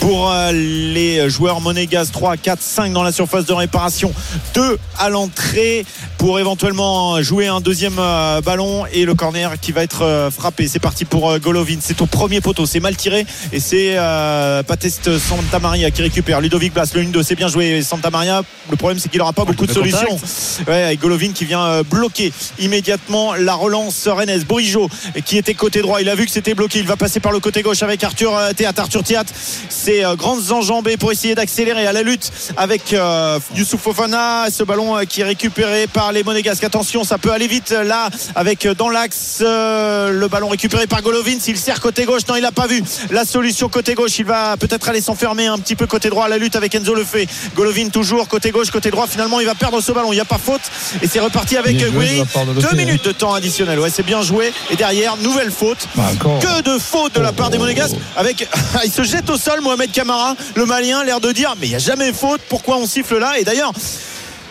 pour 0.00 0.34
les 0.52 1.30
joueurs 1.30 1.60
monégasques 1.60 2.12
3, 2.12 2.36
4, 2.36 2.60
5 2.60 2.95
dans 2.96 3.02
la 3.02 3.12
surface 3.12 3.44
de 3.44 3.52
réparation. 3.52 4.10
2 4.54 4.78
à 4.98 5.10
l'entrée 5.10 5.84
pour 6.16 6.38
éventuellement 6.40 7.20
jouer 7.20 7.46
un 7.46 7.60
deuxième 7.60 7.98
euh, 7.98 8.40
ballon 8.40 8.86
et 8.90 9.04
le 9.04 9.14
corner 9.14 9.60
qui 9.60 9.70
va 9.70 9.82
être 9.82 10.02
euh, 10.02 10.30
frappé. 10.30 10.66
C'est 10.66 10.78
parti 10.78 11.04
pour 11.04 11.30
euh, 11.30 11.38
Golovin. 11.38 11.76
C'est 11.80 12.00
au 12.00 12.06
premier 12.06 12.40
poteau. 12.40 12.64
C'est 12.64 12.80
mal 12.80 12.96
tiré 12.96 13.26
et 13.52 13.60
c'est 13.60 13.96
euh, 13.98 14.62
Pateste 14.62 15.18
Santa 15.18 15.58
Maria 15.58 15.90
qui 15.90 16.00
récupère. 16.00 16.40
Ludovic 16.40 16.72
Blas 16.72 16.90
le 16.94 17.02
1-2 17.02 17.22
c'est 17.22 17.34
bien 17.34 17.48
joué 17.48 17.82
Santa 17.82 18.08
Maria 18.08 18.42
le 18.70 18.76
problème 18.76 18.98
c'est 18.98 19.10
qu'il 19.10 19.18
n'aura 19.18 19.34
pas 19.34 19.44
beaucoup 19.44 19.66
de 19.66 19.72
solutions. 19.72 20.18
Ouais, 20.66 20.84
avec 20.84 21.00
Golovin 21.00 21.32
qui 21.34 21.44
vient 21.44 21.82
bloquer 21.82 22.32
immédiatement 22.58 23.34
la 23.34 23.54
relance 23.54 24.08
rennaise. 24.08 24.46
Bourigeau 24.46 24.88
qui 25.26 25.36
était 25.36 25.54
côté 25.54 25.82
droit, 25.82 26.00
il 26.00 26.08
a 26.08 26.14
vu 26.14 26.24
que 26.24 26.32
c'était 26.32 26.54
bloqué, 26.54 26.78
il 26.78 26.86
va 26.86 26.96
passer 26.96 27.20
par 27.20 27.32
le 27.32 27.40
côté 27.40 27.60
gauche 27.60 27.82
avec 27.82 28.02
Arthur 28.02 28.32
Théat. 28.56 28.72
Arthur 28.76 29.02
Théat, 29.02 29.24
c'est 29.68 30.04
euh, 30.04 30.16
grandes 30.16 30.50
enjambées 30.50 30.96
pour 30.96 31.12
essayer 31.12 31.34
d'accélérer 31.34 31.86
à 31.86 31.92
la 31.92 32.02
lutte 32.02 32.32
avec 32.56 32.85
euh, 32.92 33.38
Youssouf 33.54 33.80
Fofana. 33.80 34.46
Ce 34.50 34.62
ballon 34.62 34.96
euh, 34.96 35.04
qui 35.04 35.20
est 35.20 35.24
récupéré 35.24 35.86
par 35.86 36.12
les 36.12 36.22
Monégasques. 36.22 36.64
Attention, 36.64 37.04
ça 37.04 37.18
peut 37.18 37.32
aller 37.32 37.46
vite 37.46 37.72
euh, 37.72 37.84
là 37.84 38.08
avec 38.34 38.66
euh, 38.66 38.74
dans 38.74 38.88
l'axe 38.88 39.38
euh, 39.40 40.10
le 40.10 40.28
ballon 40.28 40.48
récupéré 40.48 40.86
par 40.86 41.02
Golovin. 41.02 41.38
S'il 41.40 41.56
sert 41.56 41.80
côté 41.80 42.04
gauche, 42.04 42.22
non, 42.28 42.36
il 42.36 42.42
n'a 42.42 42.52
pas 42.52 42.66
vu 42.66 42.82
la 43.10 43.24
solution 43.24 43.68
côté 43.68 43.94
gauche. 43.94 44.18
Il 44.18 44.24
va 44.24 44.56
peut-être 44.56 44.88
aller 44.88 45.00
s'enfermer 45.00 45.46
un 45.46 45.58
petit 45.58 45.76
peu 45.76 45.86
côté 45.86 46.10
droit 46.10 46.26
à 46.26 46.28
la 46.28 46.38
lutte 46.38 46.56
avec 46.56 46.74
Enzo 46.74 46.94
Lefebvre. 46.94 47.30
Golovin 47.54 47.88
toujours 47.88 48.28
côté 48.28 48.50
gauche, 48.50 48.70
côté 48.70 48.90
droit. 48.90 49.06
Finalement, 49.06 49.40
il 49.40 49.46
va 49.46 49.54
perdre 49.54 49.80
ce 49.80 49.92
ballon. 49.92 50.12
Il 50.12 50.16
n'y 50.16 50.20
a 50.20 50.24
pas 50.24 50.38
faute 50.38 50.62
et 51.02 51.06
c'est 51.06 51.20
reparti 51.20 51.56
avec 51.56 51.76
Guiri. 51.76 52.20
de 52.20 52.60
Deux 52.60 52.76
minutes 52.76 53.04
de 53.04 53.12
temps 53.12 53.34
additionnel. 53.34 53.78
Ouais, 53.78 53.90
c'est 53.90 54.04
bien 54.04 54.22
joué. 54.22 54.52
Et 54.70 54.76
derrière, 54.76 55.16
nouvelle 55.16 55.50
faute. 55.50 55.88
Bah. 55.94 56.04
Que 56.18 56.62
de 56.62 56.78
fautes 56.78 57.14
de 57.14 57.20
la 57.20 57.32
part 57.32 57.50
des 57.50 57.58
Monégasques 57.58 57.96
avec 58.16 58.48
il 58.84 58.90
se 58.90 59.02
jette 59.02 59.30
au 59.30 59.36
sol 59.36 59.60
Mohamed 59.60 59.90
Camara 59.92 60.34
le 60.54 60.66
malien 60.66 61.04
l'air 61.04 61.20
de 61.20 61.32
dire 61.32 61.54
mais 61.60 61.66
il 61.66 61.70
n'y 61.70 61.76
a 61.76 61.80
jamais 61.80 62.12
faute 62.12 62.40
pourquoi 62.48 62.75
on 62.76 62.86
siffle 62.86 63.18
là 63.18 63.38
et 63.38 63.44
d'ailleurs 63.44 63.72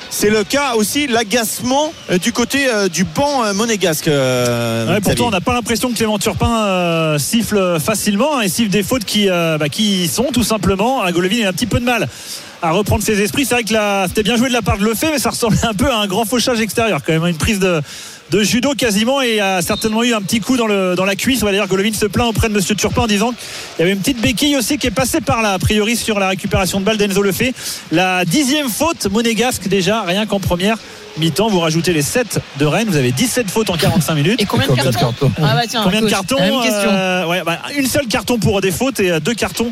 c'est 0.09 0.29
le 0.29 0.43
cas 0.43 0.75
aussi 0.75 1.07
l'agacement 1.07 1.91
euh, 2.09 2.17
du 2.17 2.31
côté 2.31 2.69
euh, 2.69 2.87
du 2.87 3.03
banc 3.03 3.43
euh, 3.43 3.53
monégasque 3.53 4.07
Ouais, 4.07 5.01
pourtant, 5.01 5.27
on 5.27 5.31
n'a 5.31 5.41
pas 5.41 5.53
l'impression 5.53 5.89
que 5.89 5.95
Clément 5.95 6.17
Turpin 6.19 6.63
euh, 6.63 7.17
siffle 7.17 7.79
facilement 7.79 8.37
hein, 8.37 8.41
et 8.41 8.47
siffle 8.47 8.69
des 8.69 8.83
fautes 8.83 9.03
qui, 9.03 9.29
euh, 9.29 9.57
bah, 9.57 9.67
qui 9.67 10.03
y 10.03 10.07
sont 10.07 10.29
tout 10.31 10.43
simplement. 10.43 11.01
À 11.01 11.11
Golovin, 11.11 11.35
il 11.39 11.45
a 11.45 11.49
un 11.49 11.53
petit 11.53 11.65
peu 11.65 11.79
de 11.79 11.85
mal 11.85 12.07
à 12.61 12.71
reprendre 12.71 13.03
ses 13.03 13.21
esprits. 13.21 13.45
C'est 13.45 13.55
vrai 13.55 13.63
que 13.63 13.73
là, 13.73 14.07
c'était 14.07 14.23
bien 14.23 14.37
joué 14.37 14.47
de 14.47 14.53
la 14.53 14.61
part 14.61 14.77
de 14.77 14.85
Lefebvre, 14.85 15.13
mais 15.13 15.19
ça 15.19 15.31
ressemblait 15.31 15.65
un 15.65 15.73
peu 15.73 15.91
à 15.91 15.97
un 15.97 16.07
grand 16.07 16.23
fauchage 16.25 16.61
extérieur, 16.61 17.01
quand 17.05 17.11
même, 17.11 17.23
hein, 17.23 17.27
une 17.27 17.37
prise 17.37 17.59
de, 17.59 17.81
de 18.31 18.43
judo 18.43 18.73
quasiment 18.73 19.21
et 19.21 19.39
a 19.39 19.61
certainement 19.61 20.03
eu 20.03 20.13
un 20.13 20.21
petit 20.21 20.39
coup 20.39 20.57
dans, 20.57 20.67
le, 20.67 20.95
dans 20.95 21.05
la 21.05 21.15
cuisse. 21.15 21.43
On 21.43 21.45
va 21.45 21.51
dire 21.51 21.67
Golovin 21.67 21.93
se 21.93 22.05
plaint 22.05 22.27
auprès 22.27 22.49
de 22.49 22.53
Monsieur 22.53 22.75
Turpin 22.75 23.03
en 23.03 23.07
disant 23.07 23.29
qu'il 23.29 23.79
y 23.79 23.81
avait 23.83 23.91
une 23.91 23.99
petite 23.99 24.21
béquille 24.21 24.55
aussi 24.55 24.77
qui 24.77 24.87
est 24.87 24.91
passée 24.91 25.21
par 25.21 25.41
là, 25.41 25.53
a 25.53 25.59
priori 25.59 25.95
sur 25.95 26.19
la 26.19 26.29
récupération 26.29 26.79
de 26.79 26.85
balle 26.85 26.97
d'Enzo 26.97 27.21
Lefebvre. 27.21 27.53
La 27.91 28.25
dixième 28.25 28.69
faute 28.69 29.07
monégasque 29.11 29.67
déjà, 29.67 30.01
rien 30.01 30.25
qu'en 30.25 30.39
première 30.39 30.77
mi-temps, 31.17 31.47
vous 31.47 31.59
rajoutez 31.59 31.93
les 31.93 32.01
7 32.01 32.39
de 32.57 32.65
Rennes, 32.65 32.87
vous 32.89 32.97
avez 32.97 33.11
17 33.11 33.49
fautes 33.49 33.69
en 33.69 33.77
45 33.77 34.15
minutes. 34.15 34.41
Et 34.41 34.45
combien 34.45 34.65
de 34.67 34.71
Combien 34.71 34.85
de 34.85 34.91
cartons 34.91 35.29
cartons 35.29 35.31
Ah 35.41 35.55
bah 35.55 35.61
tiens, 35.67 35.81
Combien 35.83 36.01
de 36.01 36.09
cartons. 36.09 36.37
Euh, 36.39 37.25
ouais, 37.25 37.41
bah, 37.45 37.59
Une 37.77 37.87
seule 37.87 38.07
carton 38.07 38.37
pour 38.37 38.59
des 38.61 38.71
fautes 38.71 38.99
et 38.99 39.11
euh, 39.11 39.19
deux 39.19 39.33
cartons. 39.33 39.71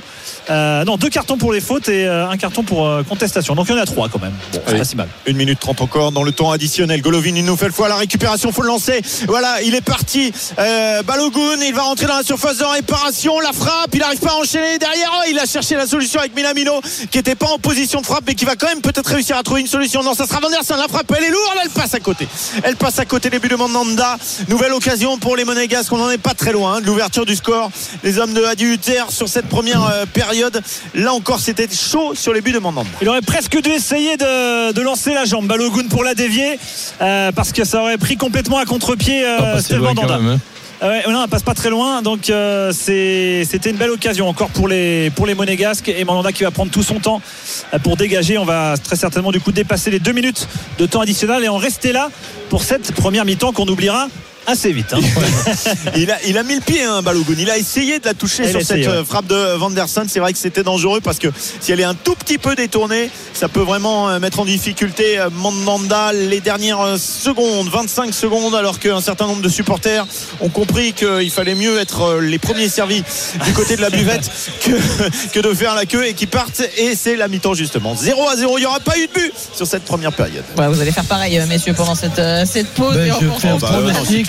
Euh, 0.50 0.84
non, 0.86 0.98
deux 0.98 1.10
cartons 1.10 1.38
pour 1.38 1.54
les 1.54 1.62
fautes 1.62 1.90
et 1.90 2.06
euh, 2.06 2.28
un 2.28 2.38
carton 2.38 2.64
pour 2.64 2.88
euh, 2.88 3.04
contestation. 3.04 3.56
Donc 3.56 3.68
il 3.70 3.76
y 3.76 3.80
en 3.80 3.82
a 3.82 3.86
trois 3.86 4.10
quand 4.10 4.22
même. 4.22 4.34
Bon, 4.52 4.60
c'est 4.66 4.78
pas 4.78 4.84
si 4.84 4.96
mal. 4.96 5.08
1 5.28 5.34
minute 5.34 5.60
30 5.60 5.82
encore 5.82 6.12
dans 6.12 6.24
le 6.24 6.32
temps 6.32 6.52
additionnel. 6.52 7.02
Golovin 7.02 7.36
une 7.36 7.46
nouvelle 7.46 7.72
fois 7.72 7.88
la 7.88 7.96
récupération, 7.96 8.52
faut 8.52 8.62
le 8.62 8.68
lancer. 8.68 9.02
Voilà, 9.28 9.62
il 9.62 9.76
est 9.76 9.82
parti. 9.82 10.34
Euh, 10.60 11.02
Balogun, 11.04 11.62
il 11.66 11.74
va 11.74 11.84
rentrer 11.84 12.08
dans 12.08 12.18
la 12.18 12.24
surface 12.24 12.58
de 12.58 12.66
réparation, 12.66 13.40
la 13.40 13.54
frappe, 13.54 13.90
il 13.94 14.00
n'arrive 14.00 14.20
pas 14.20 14.32
à 14.32 14.36
enchaîner 14.36 14.78
derrière. 14.78 15.12
Oh, 15.18 15.24
il 15.30 15.40
a 15.40 15.46
cherché 15.46 15.76
la 15.76 15.88
solution 15.88 16.20
avec 16.20 16.36
Minamino 16.36 16.82
qui 17.12 17.18
n'était 17.18 17.36
pas 17.36 17.48
en 17.48 17.60
position 17.60 18.02
de 18.02 18.06
frappe 18.06 18.24
mais 18.28 18.36
qui 18.36 18.46
va 18.46 18.56
quand 18.56 18.68
même 18.68 18.82
peut-être 18.82 19.08
réussir 19.08 19.38
à 19.38 19.44
trouver 19.44 19.62
une 19.62 19.68
solution. 19.68 20.04
Non, 20.04 20.14
ça 20.14 20.26
sera 20.26 20.40
Vanderson, 20.40 20.76
la 20.76 20.88
frappe, 20.88 21.12
elle 21.18 21.24
est 21.24 21.30
lourde, 21.30 21.58
elle 21.64 21.70
passe 21.70 21.94
à 21.94 22.00
côté. 22.00 22.28
Elle 22.64 22.76
passe 22.76 23.00
à 23.00 23.06
côté 23.06 23.30
début 23.30 23.48
de 23.48 23.56
Mandanda. 23.56 24.18
Nouvelle 24.50 24.74
occasion 24.74 25.18
pour 25.18 25.36
les 25.36 25.46
Monégasques, 25.46 25.92
on 25.94 25.98
n'en 25.98 26.10
est 26.10 26.18
pas 26.18 26.34
très 26.34 26.52
loin 26.52 26.76
hein, 26.76 26.82
de 26.82 26.88
l'ouverture 26.88 27.26
du 27.26 27.36
score. 27.36 27.72
Les 28.04 28.18
hommes 28.18 28.34
de 28.34 28.44
Adi 28.44 28.66
Hutter 28.66 29.04
sur 29.10 29.30
cette 29.30 29.48
première 29.48 29.84
euh, 29.86 30.06
période. 30.34 30.62
Là 30.96 31.14
encore, 31.14 31.40
c'était 31.40 31.68
chaud 31.72 32.16
sur 32.16 32.34
les 32.34 32.42
buts 32.42 32.52
de 32.52 32.60
Mandanda. 32.60 32.90
Il 33.02 33.10
aurait 33.10 33.22
presque 33.22 33.62
dû 33.62 33.70
essayer 33.70 34.18
de, 34.18 34.72
de 34.72 34.82
lancer 34.82 35.14
la 35.14 35.26
jambe, 35.26 35.46
Balogun 35.46 35.88
pour 35.90 36.04
la 36.04 36.16
dévier, 36.16 36.58
euh, 37.02 37.32
parce 37.32 37.52
que 37.52 37.64
ça 37.64 37.82
aurait 37.82 38.00
pris 38.00 38.18
complètement 38.18 38.58
à 38.58 38.66
contre-pied 38.66 39.22
Pas 39.22 39.60
euh, 39.72 39.80
Mandanda. 39.80 40.18
même, 40.18 40.28
hein. 40.28 40.40
Ah 40.82 40.90
ouais, 40.90 41.04
non, 41.08 41.24
elle 41.24 41.30
passe 41.30 41.44
pas 41.44 41.54
très 41.54 41.70
loin, 41.70 42.02
donc 42.02 42.30
euh, 42.30 42.74
c'était 42.74 43.70
une 43.70 43.78
belle 43.78 43.92
occasion 43.92 44.28
encore 44.28 44.50
pour 44.50 44.68
les 44.68 45.12
pour 45.12 45.26
les 45.28 45.36
Monégasques 45.36 45.88
et 45.88 46.04
Mandanda 46.04 46.34
qui 46.34 46.44
va 46.44 46.52
prendre 46.52 46.72
tout 46.72 46.84
son 46.84 47.00
temps 47.00 47.22
pour 47.84 47.96
dégager. 47.96 48.38
On 48.38 48.44
va 48.44 48.76
très 48.84 48.98
certainement 48.98 49.32
du 49.32 49.40
coup 49.40 49.54
dépasser 49.54 49.92
les 49.92 50.00
deux 50.00 50.12
minutes 50.12 50.48
de 50.80 50.86
temps 50.86 51.00
additionnel 51.00 51.44
et 51.44 51.48
en 51.48 51.58
rester 51.58 51.94
là 51.94 52.10
pour 52.50 52.64
cette 52.64 52.92
première 52.92 53.24
mi-temps 53.24 53.54
qu'on 53.54 53.68
oubliera 53.68 54.08
assez 54.48 54.72
vite. 54.72 54.94
hein. 54.94 55.00
il, 55.96 56.12
a, 56.12 56.18
il 56.26 56.38
a 56.38 56.44
mis 56.44 56.56
le 56.56 56.62
pied, 56.62 56.84
hein, 56.84 57.02
Balogun. 57.02 57.36
Il 57.38 57.50
a 57.50 57.58
essayé 57.58 58.00
de 58.00 58.06
la 58.06 58.14
toucher 58.14 58.50
sur 58.50 58.62
cette 58.62 58.78
ouais. 58.78 58.88
euh, 58.88 59.04
frappe 59.06 59.28
de 59.28 59.56
Vanderson. 59.58 60.06
C'est 60.08 60.20
vrai 60.20 60.34
que 60.34 60.40
c'était 60.40 60.64
dangereux 60.64 61.00
parce 61.02 61.20
que 61.20 61.28
si 61.60 61.72
elle 61.72 61.80
est 61.80 61.84
un 61.86 61.94
tout 61.96 62.16
petit 62.16 62.38
peu 62.38 62.56
détournée, 62.56 63.10
ça 63.34 63.48
peut 63.48 63.62
vraiment 63.62 64.10
euh, 64.10 64.20
mettre 64.20 64.40
en 64.40 64.46
difficulté 64.46 65.20
euh, 65.20 65.30
Mandanda 65.32 66.12
les 66.14 66.40
dernières 66.42 66.98
secondes, 66.98 67.70
25 67.70 68.14
secondes, 68.14 68.56
alors 68.56 68.80
qu'un 68.80 69.02
certain 69.02 69.28
nombre 69.28 69.42
de 69.42 69.50
supporters 69.50 70.06
ont 70.42 70.50
compris 70.50 70.94
qu'il 70.94 71.32
fallait 71.32 71.56
mieux 71.56 71.80
être 71.80 72.20
les 72.22 72.40
premiers 72.40 72.70
servis 72.70 73.04
du 73.46 73.54
côté 73.54 73.76
de 73.76 73.82
la 73.82 73.90
buvette 73.90 74.30
que, 74.64 74.72
que 75.34 75.40
de 75.40 75.54
faire 75.54 75.76
la 75.76 75.86
queue 75.86 76.06
et 76.06 76.14
qui 76.14 76.28
partent. 76.28 76.62
Et 76.78 76.96
c'est 76.96 77.16
la 77.16 77.28
mi-temps 77.28 77.54
justement. 77.54 77.96
0 77.96 78.28
à 78.30 78.36
0. 78.36 78.58
Il 78.58 78.62
n'y 78.62 78.68
aura 78.68 78.80
pas 78.80 78.98
eu 78.98 79.08
de 79.08 79.14
but 79.14 79.34
sur 79.56 79.68
cette 79.68 79.84
première 79.84 80.14
période. 80.14 80.44
Ouais, 80.58 80.68
vous 80.68 80.80
allez 80.82 80.92
faire 80.92 81.06
pareil, 81.06 81.40
messieurs, 81.48 81.74
pendant 81.74 81.96
cette, 81.96 82.22
cette 82.46 82.68
pause. 82.70 82.96
Ben, 82.96 83.14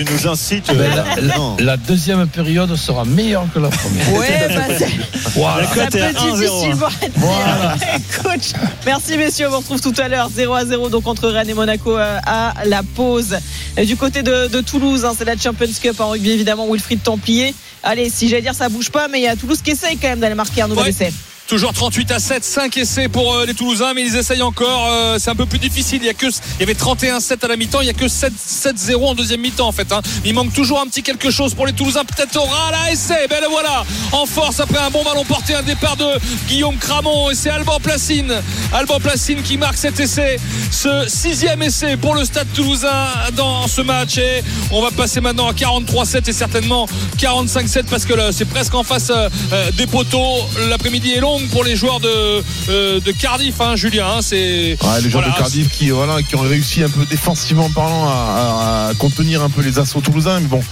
Tu 0.06 0.12
nous 0.12 0.26
incites. 0.28 0.70
euh, 0.70 0.88
la, 0.94 1.16
la- 1.20 1.36
non. 1.36 1.56
la 1.60 1.76
deuxième 1.76 2.26
période 2.26 2.74
sera 2.76 3.04
meilleure 3.04 3.46
que 3.52 3.58
la 3.58 3.68
première. 3.68 4.12
Ouais, 4.12 4.48
bah, 4.48 4.62
c'est- 4.78 5.30
Voilà. 5.34 5.62
La 5.62 5.66
cote 5.68 5.92
ça 5.92 5.98
est 5.98 6.02
à 6.02 6.08
peut 6.08 6.18
1-0, 6.18 6.36
difficilement 6.36 6.88
être 7.02 7.12
Voilà. 7.16 7.76
pire. 7.78 8.22
Coach, 8.22 8.52
merci 8.86 9.16
messieurs, 9.16 9.46
on 9.48 9.50
vous 9.52 9.58
retrouve 9.58 9.80
tout 9.80 9.94
à 9.98 10.08
l'heure 10.08 10.28
0 10.34 10.54
à 10.54 10.64
0 10.64 10.88
donc 10.90 11.06
entre 11.06 11.28
Rennes 11.28 11.48
et 11.50 11.54
Monaco 11.54 11.96
euh, 11.96 12.18
à 12.26 12.54
la 12.66 12.82
pause. 12.82 13.36
Et 13.76 13.84
du 13.86 13.96
côté 13.96 14.22
de, 14.22 14.48
de 14.48 14.60
Toulouse, 14.60 15.04
hein, 15.04 15.12
c'est 15.16 15.24
la 15.24 15.36
Champions 15.36 15.66
Cup 15.80 15.98
en 16.00 16.10
rugby 16.10 16.30
évidemment, 16.30 16.66
Wilfried 16.70 17.02
Templier. 17.02 17.54
Allez, 17.82 18.10
si 18.10 18.28
j'allais 18.28 18.42
dire 18.42 18.54
ça 18.54 18.68
bouge 18.68 18.90
pas, 18.90 19.08
mais 19.08 19.20
il 19.20 19.24
y 19.24 19.28
a 19.28 19.36
Toulouse 19.36 19.60
qui 19.62 19.70
essaye 19.72 19.96
quand 19.96 20.08
même 20.08 20.20
d'aller 20.20 20.34
marquer 20.34 20.62
un 20.62 20.68
nouvel 20.68 20.84
Ouais. 20.84 20.90
essai. 20.90 21.12
Toujours 21.46 21.74
38 21.74 22.10
à 22.10 22.18
7, 22.18 22.42
5 22.42 22.76
essais 22.78 23.06
pour 23.08 23.34
euh, 23.34 23.44
les 23.44 23.52
Toulousains, 23.52 23.92
mais 23.94 24.00
ils 24.00 24.16
essayent 24.16 24.40
encore. 24.40 24.88
euh, 24.90 25.18
c'est 25.18 25.28
un 25.28 25.34
peu 25.34 25.44
plus 25.44 25.58
difficile. 25.58 25.98
Il 26.02 26.06
y 26.06 26.08
a 26.08 26.14
que, 26.14 26.24
il 26.26 26.60
y 26.60 26.62
avait 26.62 26.72
31-7 26.72 27.44
à 27.44 27.48
la 27.48 27.56
mi-temps, 27.56 27.82
il 27.82 27.86
y 27.86 27.90
a 27.90 27.92
que 27.92 28.08
7 28.08 28.32
7-0 28.32 29.04
en 29.04 29.14
deuxième 29.14 29.42
mi-temps 29.42 29.68
en 29.68 29.72
fait. 29.72 29.92
hein. 29.92 30.00
Il 30.24 30.32
manque 30.32 30.54
toujours 30.54 30.80
un 30.80 30.86
petit 30.86 31.02
quelque 31.02 31.30
chose 31.30 31.52
pour 31.52 31.66
les 31.66 31.74
Toulousains. 31.74 32.04
Peut-être 32.06 32.34
aura 32.38 32.70
la 32.70 32.90
essai. 32.92 33.26
Ben 33.28 33.42
le 33.42 33.48
voilà, 33.48 33.84
en 34.12 34.24
force 34.24 34.58
après 34.58 34.78
un 34.78 34.88
bon 34.88 35.04
ballon 35.04 35.24
porté, 35.26 35.54
un 35.54 35.62
départ 35.62 35.96
de 35.98 36.06
Guillaume 36.48 36.78
Cramon 36.78 37.30
et 37.30 37.34
c'est 37.34 37.50
Alban 37.50 37.78
Placine, 37.78 38.32
Alban 38.72 38.98
Placine 38.98 39.42
qui 39.42 39.58
marque 39.58 39.76
cet 39.76 40.00
essai, 40.00 40.38
ce 40.72 41.04
sixième 41.08 41.62
essai 41.62 41.98
pour 41.98 42.14
le 42.14 42.24
Stade 42.24 42.48
Toulousain 42.54 43.06
dans 43.36 43.68
ce 43.68 43.82
match. 43.82 44.16
Et 44.16 44.42
on 44.70 44.80
va 44.80 44.90
passer 44.90 45.20
maintenant 45.20 45.48
à 45.48 45.52
43-7 45.52 46.30
et 46.30 46.32
certainement 46.32 46.88
45-7 47.18 47.84
parce 47.90 48.06
que 48.06 48.14
c'est 48.32 48.46
presque 48.48 48.74
en 48.74 48.82
face 48.82 49.10
euh, 49.10 49.28
des 49.72 49.86
poteaux. 49.86 50.38
L'après-midi 50.70 51.12
est 51.12 51.20
long 51.20 51.33
pour 51.50 51.64
les 51.64 51.76
joueurs 51.76 52.00
de, 52.00 52.42
euh, 52.68 53.00
de 53.00 53.12
Cardiff, 53.12 53.60
hein, 53.60 53.76
Julien. 53.76 54.06
hein, 54.06 54.20
c'est 54.22 54.76
Ouais, 54.82 55.00
les 55.02 55.10
joueurs 55.10 55.22
voilà, 55.22 55.28
de 55.28 55.38
Cardiff 55.38 55.68
qui, 55.70 55.90
voilà, 55.90 56.22
qui 56.22 56.36
ont 56.36 56.40
réussi 56.40 56.82
un 56.82 56.88
peu 56.88 57.04
défensivement 57.06 57.70
parlant 57.70 58.08
à, 58.08 58.92
contenir 58.98 59.42
un 59.42 59.50
peu 59.50 59.62
les 59.62 59.78
assauts 59.78 60.00
toulousains. 60.00 60.40
Mais 60.40 60.46
bon, 60.46 60.62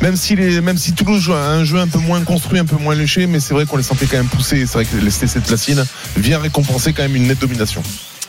même 0.00 0.16
si, 0.16 0.36
les, 0.36 0.60
même 0.60 0.78
si 0.78 0.92
Toulouse 0.92 1.22
joue 1.22 1.34
un 1.34 1.64
jeu 1.64 1.78
un 1.78 1.88
peu 1.88 1.98
moins 1.98 2.22
construit, 2.22 2.58
un 2.58 2.64
peu 2.64 2.76
moins 2.76 2.94
léché, 2.94 3.26
mais 3.26 3.40
c'est 3.40 3.54
vrai 3.54 3.66
qu'on 3.66 3.76
les 3.76 3.82
sentait 3.82 4.06
quand 4.06 4.16
même 4.16 4.26
pousser. 4.28 4.66
C'est 4.66 4.74
vrai 4.74 4.84
que 4.84 4.96
les 4.96 5.10
TC 5.10 5.40
de 5.40 5.46
Placine 5.46 5.84
vient 6.16 6.38
récompenser 6.38 6.92
quand 6.92 7.02
même 7.02 7.16
une 7.16 7.26
nette 7.26 7.40
domination. 7.40 7.82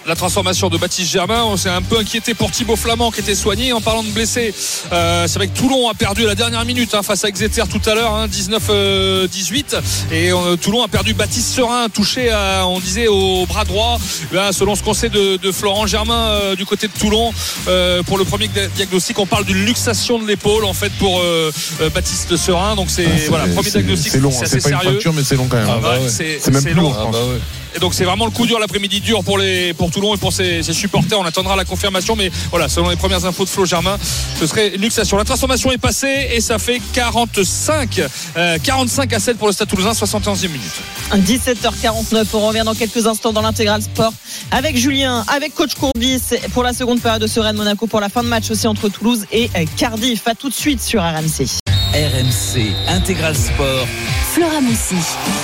La 0.08 0.16
transformation 0.16 0.70
de 0.70 0.78
Baptiste 0.78 1.12
Germain. 1.12 1.44
On 1.46 1.58
s'est 1.58 1.70
un 1.70 1.82
peu 1.82 1.98
inquiété 1.98 2.34
pour 2.34 2.52
Thibaut 2.52 2.76
Flamand 2.76 3.12
qui 3.12 3.22
était 3.22 3.36
soigné. 3.36 3.74
En 3.74 3.82
parlant 3.82 4.04
de 4.04 4.10
blessés, 4.10 4.54
euh, 4.92 5.26
c'est 5.28 5.36
vrai 5.40 5.48
que 5.48 5.58
Toulon 5.58 5.90
a 5.90 5.94
perdu 5.94 6.24
à 6.26 6.28
la 6.28 6.36
dernière 6.36 6.64
minute 6.66 6.94
hein, 6.94 7.02
face 7.02 7.26
à 7.26 7.28
Exeter 7.30 7.64
tout 7.70 7.82
à 7.90 7.96
l'heure, 7.96 8.14
hein, 8.14 8.28
19-18. 8.28 9.76
et 10.12 10.32
euh, 10.32 10.56
Toulon 10.58 10.84
a 10.84 10.88
perdu 10.88 11.14
Baptiste 11.14 11.54
Serin, 11.56 11.88
touché, 11.90 12.30
à, 12.32 12.68
on 12.68 12.80
disait, 12.80 13.08
au 13.08 13.46
bras 13.48 13.66
droit. 13.66 13.98
Là, 14.32 14.52
selon 14.54 14.76
ce 14.76 14.84
qu'on 14.84 14.94
sait 14.94 15.10
de, 15.10 15.38
de 15.38 15.52
Florent 15.52 15.88
Germain 15.88 16.30
euh, 16.30 16.56
du 16.56 16.66
côté 16.66 16.88
de 16.88 16.94
Toulon, 16.94 17.34
euh, 17.68 18.04
pour 18.04 18.18
le 18.18 18.26
premier 18.26 18.48
dia- 18.48 18.68
diagnostic, 18.68 19.18
on 19.20 19.26
parle 19.26 19.46
d'une 19.46 19.66
luxation 19.66 20.20
de 20.20 20.28
l'épaule 20.28 20.66
en 20.66 20.74
fait 20.74 20.92
pour 21.00 21.20
euh, 21.20 21.52
euh, 21.82 21.90
Baptiste 21.90 22.36
Serin. 22.38 22.76
Donc 22.76 22.88
c'est 22.90 23.06
voilà, 23.30 23.48
premier 23.48 23.70
diagnostic, 23.72 24.12
C'est 24.12 24.20
long, 24.20 24.32
c'est 24.32 24.38
hein, 24.40 24.42
assez 24.44 24.60
pas 24.62 24.70
une 24.70 24.76
sérieux. 24.76 24.90
fracture, 24.92 25.14
mais 25.14 25.24
c'est 25.24 25.36
long 25.36 25.48
quand 25.48 25.58
même. 25.58 25.68
Ah 25.70 25.80
bah 25.82 25.94
Ouais, 25.98 26.04
ouais. 26.06 26.10
c'est 26.40 26.52
même 26.52 26.64
plus 26.64 26.74
long. 26.74 26.84
long. 26.90 26.96
Ah 27.00 27.06
bah 27.12 27.20
ouais. 27.26 27.40
Et 27.76 27.80
donc 27.80 27.94
c'est 27.94 28.06
vraiment 28.06 28.26
le 28.26 28.32
coup 28.32 28.46
dur 28.46 28.58
l'après-midi 28.58 29.02
dur 29.02 29.24
pour 29.24 29.38
les 29.38 29.74
pour 29.74 29.92
Toulon 29.92 30.16
et 30.16 30.18
pour 30.18 30.32
ses, 30.32 30.64
ses 30.64 30.74
supporters. 30.74 31.20
On 31.20 31.26
attendra 31.26 31.56
la 31.58 31.66
confirmation, 31.66 32.16
mais 32.16 32.32
voilà, 32.50 32.70
selon 32.70 32.90
les 32.90 32.96
premières 32.96 33.26
infos 33.26 33.44
de 33.44 33.50
Flo 33.50 33.66
Germain, 33.66 33.98
ce 34.40 34.48
serait 34.48 34.70
une 34.76 34.82
luxation. 34.82 35.18
La 35.18 35.26
transformation 35.26 35.72
est 35.72 35.78
passée 35.78 36.30
et 36.34 36.40
ça 36.40 36.58
fait 36.58 36.82
45, 36.94 38.02
euh, 38.38 38.58
45 38.64 39.14
à 39.14 39.20
7 39.20 39.38
pour 39.38 39.48
le 39.48 39.54
Stade 39.54 39.68
Toulousain, 39.68 39.92
71e 39.92 40.48
minute. 40.48 40.72
17h49, 41.14 42.26
on 42.34 42.48
revient 42.48 42.64
dans 42.66 42.76
quelques 42.76 43.06
instants 43.08 43.34
dans 43.34 43.42
l'intégral 43.42 43.82
sport 43.82 44.14
avec 44.52 44.78
Julien, 44.78 45.26
avec 45.28 45.54
coach 45.54 45.74
Courbis 45.76 46.22
pour 46.54 46.64
la 46.64 46.74
seconde 46.74 47.02
période 47.02 47.22
de 47.22 47.28
Sereine 47.28 47.58
Monaco 47.58 47.88
pour 47.88 48.00
la 48.00 48.08
fin 48.10 48.24
de 48.24 48.30
match 48.30 48.50
aussi 48.52 48.68
entre 48.68 48.88
Toulouse 48.88 49.26
et 49.34 49.50
euh, 49.56 49.66
Cardiff. 49.76 50.28
À 50.28 50.36
tout 50.36 50.50
de 50.50 50.54
suite 50.54 50.82
sur 50.82 51.02
RMC. 51.02 51.46
RMC 51.94 52.74
Intégral 52.88 53.36
Sport. 53.36 53.88
Flora 54.34 54.60
Moussi. 54.62 54.96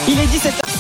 Il 0.08 0.20
est 0.20 0.28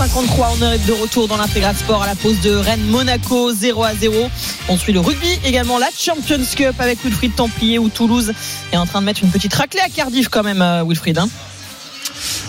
17h53, 0.01 0.57
on 0.59 0.71
est 0.71 0.87
de 0.87 0.93
retour 0.93 1.27
dans 1.27 1.37
l'intégral 1.37 1.75
sport 1.75 2.01
à 2.01 2.07
la 2.07 2.15
pause 2.15 2.39
de 2.41 2.55
Rennes 2.55 2.83
Monaco 2.85 3.53
0 3.53 3.83
à 3.83 3.93
0. 3.93 4.31
On 4.67 4.75
suit 4.75 4.93
le 4.93 4.99
rugby 4.99 5.27
également 5.45 5.77
la 5.77 5.89
Champions 5.95 6.41
Cup 6.55 6.73
avec 6.79 7.03
Wilfried 7.03 7.35
Templier 7.35 7.77
où 7.77 7.87
Toulouse 7.87 8.33
est 8.71 8.77
en 8.77 8.87
train 8.87 9.01
de 9.01 9.05
mettre 9.05 9.21
une 9.23 9.29
petite 9.29 9.53
raclée 9.53 9.79
à 9.81 9.89
Cardiff 9.89 10.27
quand 10.27 10.41
même 10.41 10.63
euh, 10.63 10.83
Wilfried. 10.83 11.19
hein. 11.19 11.29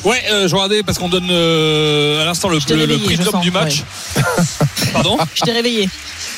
Ouais, 0.03 0.23
euh, 0.31 0.49
je 0.49 0.55
regardais 0.55 0.83
parce 0.83 0.97
qu'on 0.97 1.11
donne 1.11 1.29
euh, 1.31 2.23
à 2.23 2.25
l'instant 2.25 2.49
le, 2.49 2.59
prix 2.59 3.19
sens, 3.19 3.43
du 3.43 3.51
match. 3.51 3.83
Pardon? 4.95 5.19
Je 5.35 5.43
t'ai 5.43 5.53
réveillé. 5.53 5.91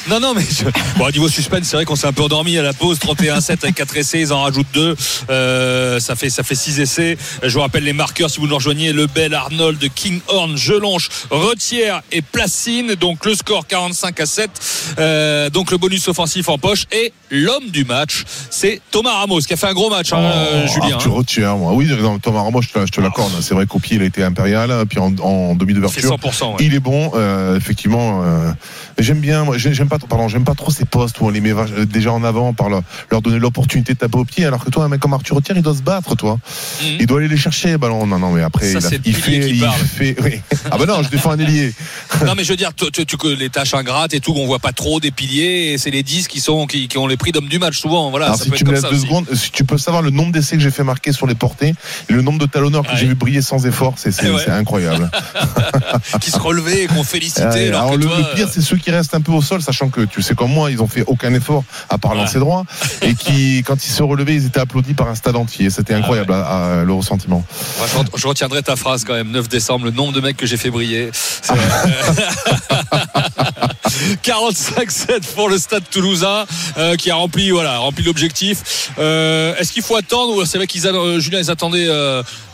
Non, 0.09 0.21
non, 0.21 0.35
mais 0.35 0.43
je- 0.43 0.65
bon, 0.99 1.07
au 1.07 1.11
niveau 1.11 1.29
suspense, 1.29 1.65
c'est 1.65 1.77
vrai 1.77 1.85
qu'on 1.85 1.97
s'est 1.97 2.07
un 2.07 2.13
peu 2.13 2.23
endormi 2.23 2.59
à 2.59 2.63
la 2.63 2.73
pause. 2.73 2.99
31-7 2.99 3.59
avec 3.63 3.75
4 3.77 3.97
essais, 3.97 4.21
ils 4.21 4.33
en 4.33 4.43
rajoutent 4.43 4.67
2. 4.75 4.97
ça 6.01 6.17
fait 6.17 6.31
ça 6.31 6.43
fait 6.43 6.55
6 6.55 6.81
essais. 6.81 7.17
Je 7.43 7.53
vous 7.55 7.61
rappelle 7.61 7.85
les 7.85 7.93
marqueurs 7.93 8.31
si 8.31 8.41
vous 8.41 8.47
nous 8.47 8.55
rejoignez 8.55 8.93
Lebel, 8.93 9.35
Arnold, 9.35 9.83
Kinghorn, 9.95 10.57
Gelonche, 10.57 11.09
Retière 11.31 12.03
et 12.13 12.23
Placine. 12.23 12.95
Donc 12.95 13.25
le 13.25 13.35
score 13.35 13.67
45 13.67 14.21
à 14.21 14.27
7. 14.27 14.51
Euh, 14.99 15.51
donc 15.51 15.71
le 15.71 15.79
bonus 15.79 16.09
offensif 16.09 16.49
en 16.49 16.59
poche. 16.59 16.85
Et 16.93 17.13
l'homme 17.31 17.71
du 17.71 17.85
match, 17.85 18.25
c'est 18.51 18.81
Thomas 18.91 19.13
Ramos 19.15 19.41
qui 19.41 19.53
a 19.55 19.57
fait 19.57 19.69
un 19.69 19.75
gros 19.75 19.91
match, 19.91 20.13
hein, 20.13 20.19
euh, 20.23 20.67
Julien. 20.67 20.99
Tu 20.99 21.09
hein. 21.09 21.13
retiens, 21.13 21.55
moi. 21.55 21.73
Oui, 21.73 21.87
non, 21.87 22.19
Thomas 22.19 22.43
Ramos, 22.43 22.63
je 22.63 22.69
te, 22.69 23.01
l'accorde. 23.01 23.33
C'est 23.41 23.55
vrai 23.55 23.67
qu'au 23.67 23.79
pied, 23.79 23.97
il 23.97 24.03
a 24.03 24.07
été 24.07 24.23
impérial. 24.23 24.85
Puis 24.89 24.99
en, 24.99 25.15
en 25.19 25.55
demi 25.55 25.73
Il 25.73 25.77
d'ouverture, 25.77 26.17
100%. 26.17 26.45
ouais. 26.51 26.57
il 26.61 26.75
est 26.75 26.81
bon, 26.81 27.13
euh, 27.15 27.57
effectivement. 27.57 28.23
Euh, 28.99 29.03
j'aime 29.03 29.21
bien, 29.21 29.45
j'aime 29.57 29.89
pas, 29.89 29.99
pardon, 29.99 30.29
j'aime 30.29 30.45
pas 30.45 30.55
trop 30.55 30.71
ces 30.71 30.85
postes 30.85 31.21
où 31.21 31.27
on 31.27 31.31
les 31.31 31.41
met 31.41 31.53
euh, 31.53 31.85
déjà 31.85 32.13
en 32.13 32.25
avant 32.25 32.53
par 32.53 32.69
leur, 32.69 32.83
leur 33.11 33.23
donner 33.23 33.39
l'opportunité 33.39 33.95
de 33.95 33.99
taper 33.99 34.19
au 34.19 34.25
pied, 34.25 34.45
alors 34.45 34.65
que 34.65 34.71
toi, 34.71 34.85
un 34.85 34.89
mec 34.89 35.01
comme 35.01 35.13
Arthur 35.15 35.37
Retière, 35.37 35.57
il 35.57 35.63
doit 35.63 35.75
se 35.75 35.83
battre, 35.83 36.15
toi. 36.17 36.39
Mhm. 36.83 36.97
Il 37.01 37.07
doit 37.07 37.19
aller 37.19 37.29
les 37.29 37.37
chercher, 37.37 37.77
ballons. 37.79 38.07
Non, 38.07 38.19
non, 38.19 38.33
mais 38.33 38.43
après, 38.43 38.73
Ça, 38.73 38.79
il, 38.81 38.95
a- 38.95 38.99
il 39.05 39.15
fait, 39.17 39.51
il 39.51 39.61
parle. 39.61 39.79
fait, 39.81 40.17
oui. 40.23 40.41
Ah 40.71 40.79
ben 40.79 40.87
non, 40.87 41.03
je 41.03 41.09
défends 41.09 41.31
un 41.33 41.39
ailier. 41.39 41.73
Non 42.25 42.35
mais 42.37 42.43
je 42.45 42.51
veux 42.51 42.57
dire 42.57 42.71
tu, 42.75 42.91
tu- 42.91 43.37
les 43.37 43.49
tâches 43.51 43.75
ingrates 43.75 44.15
et 44.15 44.21
tout 44.21 44.33
qu'on 44.33 44.47
voit 44.47 44.59
pas 44.59 44.73
trop 44.73 44.99
des 45.01 45.11
piliers 45.11 45.77
c'est 45.79 45.91
les 45.91 46.03
10 46.03 46.27
qui 46.29 46.41
sont 46.41 46.67
qui, 46.67 46.89
qui 46.89 46.97
ont 46.99 47.07
les 47.07 47.17
prix 47.17 47.33
d'homme 47.33 47.49
du 47.49 47.59
match 47.59 47.79
souvent 47.79 48.11
voilà 48.11 48.27
Alors 48.27 48.39
ça 48.39 48.45
si 48.45 48.51
peut 48.51 48.57
tu 48.57 48.63
être 48.65 48.69
me 48.69 48.75
laisses 48.75 48.83
deux 48.83 48.89
aussi. 48.97 49.01
secondes, 49.07 49.27
si 49.35 49.51
tu 49.51 49.65
peux 49.65 49.79
savoir 49.79 50.03
le 50.03 50.11
nombre 50.11 50.33
d'essais 50.33 50.57
que 50.57 50.63
j'ai 50.63 50.71
fait 50.71 50.85
marquer 50.85 51.13
sur 51.13 51.27
les 51.27 51.35
portées 51.35 51.75
et 52.09 52.13
le 52.13 52.23
nombre 52.23 52.39
de 52.39 52.47
talonneurs 52.47 52.83
que 52.85 52.93
Ouais. 52.93 52.97
j'ai 52.99 53.07
vu 53.07 53.15
briller 53.15 53.43
sans 53.43 53.67
effort, 53.67 53.95
c'est 53.97 54.11
c'est- 54.13 54.31
ouais. 54.31 54.49
incroyable. 54.51 55.11
qui 56.21 56.31
se 56.31 56.39
relevaient 56.39 56.85
et 56.85 56.87
qu'on 56.87 57.05
félicitait 57.05 57.69
alors, 57.69 57.83
alors 57.83 57.93
que 57.93 57.97
le, 57.99 58.07
toi, 58.07 58.19
le 58.19 58.35
pire, 58.37 58.49
c'est 58.51 58.63
ceux 58.63 58.77
qui 58.77 58.84
restent 58.91 59.15
un 59.15 59.21
peu 59.21 59.33
au 59.33 59.43
sol, 59.43 59.63
sachant 59.63 59.89
que 59.89 60.03
tu 60.03 60.23
sais 60.23 60.35
comme 60.35 60.51
moi, 60.53 60.71
ils 60.71 60.83
ont 60.83 60.89
fait 60.89 61.05
aucun 61.07 61.33
effort 61.35 61.65
à 61.91 61.99
part 61.99 62.15
lancer 62.15 62.39
droit, 62.39 62.65
et 63.03 63.15
qui, 63.15 63.63
quand 63.67 63.85
ils 63.85 63.91
se 63.91 64.03
relevaient, 64.03 64.35
ils 64.35 64.47
étaient 64.47 64.61
applaudis 64.61 64.95
par 64.95 65.09
un 65.09 65.15
stade 65.15 65.37
entier. 65.37 65.71
C'était 65.71 65.95
incroyable 65.95 66.33
à- 66.33 66.81
à- 66.81 66.85
le 66.85 66.93
ressentiment. 66.93 67.45
Je, 67.93 67.99
ret- 67.99 68.05
je 68.17 68.27
retiendrai 68.27 68.63
ta 68.63 68.77
phrase 68.77 69.05
quand 69.05 69.15
même, 69.15 69.31
9 69.31 69.49
décembre, 69.49 69.85
le 69.87 69.91
nombre 69.91 70.13
de 70.13 70.21
mecs 70.21 70.37
que 70.37 70.47
j'ai 70.47 70.57
fait 70.57 70.71
briller. 70.71 71.11
C'est- 71.13 71.53
45-7 74.23 75.21
pour 75.35 75.49
le 75.49 75.59
stade 75.59 75.85
toulousain 75.91 76.45
euh, 76.79 76.97
qui 76.97 77.11
a 77.11 77.15
rempli 77.15 77.51
voilà 77.51 77.79
rempli 77.79 78.05
l'objectif. 78.05 78.91
Euh, 78.99 79.55
Est-ce 79.57 79.73
qu'il 79.73 79.83
faut 79.83 79.97
attendre 79.97 80.35
ou 80.37 80.45
c'est 80.45 80.59
vrai 80.59 80.67
qu'ils 80.67 80.87
euh, 80.87 81.21
Julien 81.21 81.39
ils 81.41 81.51
attendaient 81.51 81.87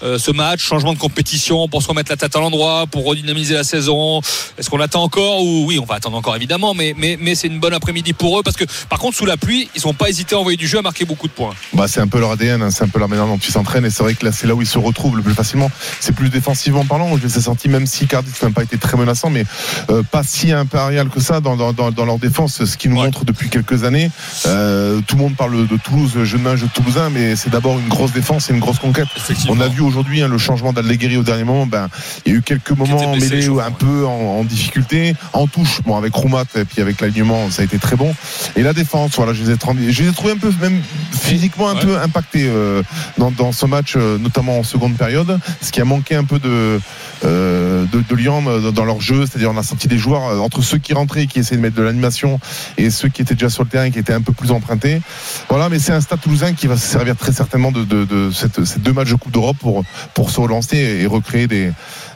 ce 0.02 0.30
match, 0.30 0.60
changement 0.60 0.92
de 0.92 0.98
compétition 0.98 1.68
pour 1.68 1.82
se 1.82 1.88
remettre 1.88 2.10
la 2.10 2.16
tête 2.16 2.34
à 2.34 2.40
l'endroit, 2.40 2.86
pour 2.90 3.04
redynamiser 3.04 3.54
la 3.54 3.64
saison. 3.64 4.20
Est-ce 4.58 4.68
qu'on 4.70 4.80
attend 4.80 5.02
encore 5.02 5.42
ou 5.42 5.64
oui 5.66 5.78
on 5.78 5.84
va 5.84 5.96
attendre 5.96 6.16
encore 6.16 6.19
évidemment, 6.36 6.74
mais 6.74 6.94
mais 6.96 7.16
mais 7.20 7.34
c'est 7.34 7.46
une 7.48 7.58
bonne 7.58 7.74
après-midi 7.74 8.12
pour 8.12 8.38
eux 8.38 8.42
parce 8.42 8.56
que 8.56 8.64
par 8.88 8.98
contre 8.98 9.16
sous 9.16 9.26
la 9.26 9.36
pluie 9.36 9.68
ils 9.74 9.82
n'ont 9.86 9.94
pas 9.94 10.08
hésité 10.08 10.34
à 10.34 10.38
envoyer 10.38 10.56
du 10.56 10.66
jeu 10.66 10.78
à 10.78 10.82
marquer 10.82 11.04
beaucoup 11.04 11.26
de 11.28 11.32
points. 11.32 11.54
Bah, 11.72 11.86
c'est 11.88 12.00
un 12.00 12.06
peu 12.06 12.20
leur 12.20 12.32
ADN, 12.32 12.62
hein, 12.62 12.70
c'est 12.70 12.84
un 12.84 12.88
peu 12.88 13.00
la 13.00 13.08
manière 13.08 13.26
dont 13.26 13.38
ils 13.38 13.50
s'entraînent 13.52 13.84
et 13.84 13.90
c'est 13.90 14.02
vrai 14.02 14.14
que 14.14 14.24
là 14.24 14.32
c'est 14.32 14.46
là 14.46 14.54
où 14.54 14.62
ils 14.62 14.68
se 14.68 14.78
retrouvent 14.78 15.16
le 15.16 15.22
plus 15.22 15.34
facilement. 15.34 15.70
C'est 16.00 16.14
plus 16.14 16.28
défensivement 16.30 16.84
parlant, 16.84 17.16
je 17.16 17.22
les 17.26 17.38
ai 17.38 17.40
sentis 17.40 17.68
même 17.68 17.86
si 17.86 18.06
Cardiff 18.06 18.40
n'a 18.42 18.50
pas 18.50 18.62
été 18.62 18.78
très 18.78 18.96
menaçant, 18.96 19.30
mais 19.30 19.44
euh, 19.90 20.02
pas 20.02 20.22
si 20.22 20.52
impérial 20.52 21.08
que 21.08 21.20
ça 21.20 21.40
dans, 21.40 21.56
dans, 21.56 21.72
dans, 21.72 21.90
dans 21.90 22.04
leur 22.04 22.18
défense, 22.18 22.64
ce 22.64 22.76
qui 22.76 22.88
nous 22.88 22.96
Ouais. 23.00 23.06
montre 23.06 23.24
depuis 23.24 23.48
quelques 23.48 23.84
années. 23.84 24.10
Euh, 24.46 25.00
tout 25.06 25.16
le 25.16 25.22
monde 25.22 25.36
parle 25.36 25.66
de 25.66 25.76
Toulouse, 25.76 26.22
jeune 26.24 26.46
âge 26.46 26.64
toulousain, 26.74 27.08
mais 27.08 27.34
c'est 27.36 27.48
d'abord 27.50 27.78
une 27.78 27.88
grosse 27.88 28.12
défense 28.12 28.50
et 28.50 28.52
une 28.52 28.60
grosse 28.60 28.78
conquête. 28.78 29.08
On 29.48 29.58
a 29.60 29.68
vu 29.68 29.80
aujourd'hui 29.80 30.20
hein, 30.22 30.28
le 30.28 30.36
changement 30.38 30.72
d'Allegheri 30.72 31.16
au 31.16 31.22
dernier 31.22 31.44
moment. 31.44 31.66
Ben, 31.66 31.88
il 32.26 32.32
y 32.32 32.34
a 32.34 32.38
eu 32.38 32.42
quelques 32.42 32.72
moments 32.72 33.14
mêlés 33.16 33.46
un 33.46 33.50
ouais. 33.52 33.62
peu 33.78 34.06
en, 34.06 34.10
en 34.40 34.44
difficulté, 34.44 35.14
en 35.32 35.46
touche. 35.46 35.80
Bon, 35.86 35.96
avec 35.96 36.09
Roumat 36.14 36.44
et 36.56 36.64
puis 36.64 36.80
avec 36.82 37.00
l'alignement, 37.00 37.50
ça 37.50 37.62
a 37.62 37.64
été 37.64 37.78
très 37.78 37.96
bon. 37.96 38.14
Et 38.56 38.62
la 38.62 38.72
défense, 38.72 39.12
voilà, 39.16 39.32
je 39.32 39.42
les 39.42 39.50
ai, 39.50 39.56
tremblés- 39.56 39.90
je 39.92 40.02
les 40.02 40.08
ai 40.08 40.12
trouvés 40.12 40.32
un 40.32 40.36
peu 40.38 40.50
même 40.60 40.80
physiquement 41.12 41.68
un 41.68 41.74
Ouais. 41.74 41.80
peu 41.84 41.98
impactés 41.98 42.46
euh, 42.48 42.82
dans, 43.18 43.30
dans 43.30 43.52
ce 43.52 43.66
match, 43.66 43.94
euh, 43.96 44.18
notamment 44.18 44.58
en 44.58 44.62
seconde 44.62 44.96
période. 44.96 45.38
Ce 45.60 45.70
qui 45.70 45.80
a 45.80 45.84
manqué 45.84 46.14
un 46.14 46.24
peu 46.24 46.38
de 46.38 46.80
euh, 47.24 47.84
de, 47.92 48.00
de 48.00 48.14
liant 48.16 48.42
euh, 48.46 48.70
dans 48.70 48.84
leur 48.84 49.00
jeu, 49.00 49.26
c'est-à-dire 49.26 49.50
on 49.50 49.56
a 49.56 49.62
senti 49.62 49.88
des 49.88 49.98
joueurs 49.98 50.42
entre 50.42 50.62
ceux 50.62 50.78
qui 50.78 50.94
rentraient 50.94 51.24
et 51.24 51.26
qui 51.26 51.38
essayaient 51.40 51.56
de 51.58 51.62
mettre 51.62 51.76
de 51.76 51.82
l'animation 51.82 52.40
et 52.78 52.88
ceux 52.90 53.08
qui 53.08 53.22
étaient 53.22 53.34
déjà 53.34 53.50
sur 53.50 53.62
le 53.62 53.68
terrain 53.68 53.84
et 53.84 53.90
qui 53.90 53.98
étaient 53.98 54.12
un 54.14 54.22
peu 54.22 54.32
plus 54.32 54.50
empruntés. 54.50 55.00
Voilà, 55.48 55.68
mais 55.68 55.78
c'est 55.78 55.92
un 55.92 56.00
stade 56.00 56.20
toulousain 56.20 56.54
qui 56.54 56.66
va 56.66 56.76
se 56.76 56.86
servir 56.86 57.16
très 57.16 57.32
certainement 57.32 57.72
de, 57.72 57.84
de, 57.84 58.04
de 58.04 58.30
cette- 58.32 58.64
ces 58.64 58.78
deux 58.80 58.92
matchs 58.92 59.10
de 59.10 59.14
Coupe 59.16 59.32
d'Europe 59.32 59.56
pour, 59.58 59.84
pour 60.14 60.30
se 60.30 60.40
relancer 60.40 60.76
et 60.78 61.06
recréer 61.06 61.46
des, 61.46 61.72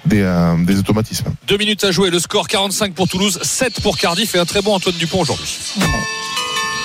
des, 0.06 0.22
euh, 0.22 0.56
des 0.64 0.78
automatismes. 0.78 1.26
Deux 1.46 1.56
minutes 1.56 1.84
à 1.84 1.90
jouer, 1.90 2.10
le 2.10 2.18
score 2.18 2.48
45 2.48 2.94
pour 2.94 3.08
Toulouse, 3.08 3.38
7 3.42 3.80
pour 3.80 3.96
Cardiff 3.96 4.34
et 4.34 4.38
un 4.38 4.44
très 4.44 4.62
bon 4.62 4.74
Antoine 4.74 4.94
Dupont 4.96 5.20
aujourd'hui. 5.20 5.46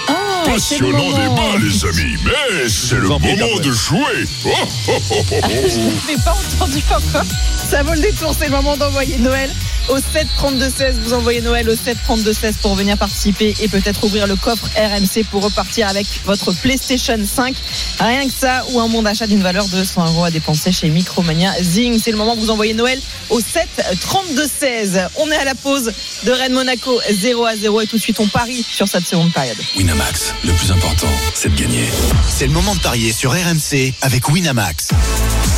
Ah, 0.08 0.14
le 0.46 0.54
Passionnant 0.54 1.10
débat, 1.10 1.58
les 1.62 1.86
amis, 1.86 2.18
mais 2.26 2.70
c'est 2.70 2.96
le 2.96 3.08
moment 3.08 3.60
de 3.64 3.72
jouer. 3.72 4.00
Oh, 4.46 4.50
oh, 4.88 4.92
oh, 4.92 5.02
oh, 5.12 5.24
oh. 5.32 5.36
Je 5.68 6.12
n'ai 6.12 6.18
pas 6.24 6.36
entendu 6.56 6.82
encore. 6.90 7.24
Ça 7.70 7.84
vaut 7.84 7.94
le 7.94 8.00
détour, 8.02 8.36
c'est 8.38 8.46
le 8.46 8.52
moment 8.52 8.76
d'envoyer 8.78 9.20
Noël 9.20 9.52
au 9.90 9.98
7 9.98 10.28
32 10.38 10.70
16. 10.76 10.96
Vous 11.04 11.14
envoyez 11.14 11.40
Noël 11.42 11.70
au 11.70 11.76
7 11.76 11.98
32 12.04 12.34
16 12.34 12.56
pour 12.64 12.74
venir 12.74 12.98
participer 12.98 13.56
et 13.60 13.68
peut-être 13.68 14.04
ouvrir 14.04 14.26
le 14.26 14.36
coffre 14.36 14.68
RMC 14.76 15.24
pour 15.30 15.44
repartir 15.44 15.88
avec 15.88 16.08
votre 16.26 16.52
PlayStation 16.52 17.20
5. 17.24 17.56
Rien 18.00 18.26
que 18.26 18.34
ça 18.34 18.66
ou 18.72 18.80
un 18.80 18.90
bon 18.90 19.04
d'achat 19.04 19.28
d'une 19.28 19.44
valeur 19.44 19.68
de 19.68 19.84
100 19.84 20.08
euros 20.08 20.24
à 20.24 20.32
dépenser 20.32 20.72
chez 20.72 20.90
Micromania 20.90 21.54
Zing. 21.62 22.00
C'est 22.04 22.10
le 22.10 22.18
moment 22.18 22.34
où 22.36 22.40
vous 22.40 22.50
envoyez 22.50 22.74
Noël 22.74 23.00
au 23.30 23.40
7 23.40 23.68
32 24.02 24.50
16. 24.60 25.02
On 25.18 25.30
est 25.30 25.38
à 25.38 25.46
la 25.46 25.54
pause 25.54 25.92
de 26.24 26.32
Rennes 26.32 26.54
Monaco 26.54 27.00
0 27.12 27.46
à 27.46 27.56
0 27.56 27.82
et 27.82 27.88
tout 27.88 27.98
de 27.98 28.02
suite 28.02 28.20
on 28.20 28.28
parie 28.28 28.66
sur 28.68 28.88
cette 28.88 29.06
seconde 29.06 29.32
période. 29.32 29.58
Winamax, 29.78 30.34
le 30.44 30.54
plus 30.54 30.72
important, 30.72 31.10
c'est 31.36 31.54
de 31.54 31.62
gagner. 31.62 31.86
C'est 32.28 32.48
le 32.48 32.54
moment 32.54 32.74
de 32.74 32.82
parier 32.82 33.12
sur 33.12 33.32
RMC 33.32 33.94
avec 34.02 34.28
Winamax. 34.28 34.88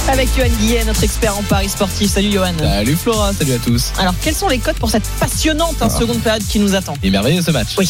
Avec 0.10 0.30
Johan 0.36 0.50
Guillet, 0.60 0.84
notre 0.84 1.04
expert 1.04 1.38
en 1.38 1.44
paris 1.44 1.70
sportif. 1.70 2.01
Salut 2.08 2.32
Johan. 2.32 2.54
Salut 2.58 2.96
Flora, 2.96 3.32
salut 3.32 3.54
à 3.54 3.60
tous. 3.60 3.92
Alors 4.00 4.16
quels 4.22 4.34
sont 4.34 4.48
les 4.48 4.58
codes 4.58 4.76
pour 4.76 4.90
cette 4.90 5.08
passionnante 5.20 5.76
hein, 5.82 5.90
seconde 5.90 6.20
période 6.20 6.44
qui 6.44 6.60
nous 6.60 6.74
attend? 6.74 6.96
Il 7.04 7.10
est 7.10 7.12
merveilleux 7.12 7.42
ce 7.42 7.52
match. 7.52 7.76
Oui. 7.78 7.90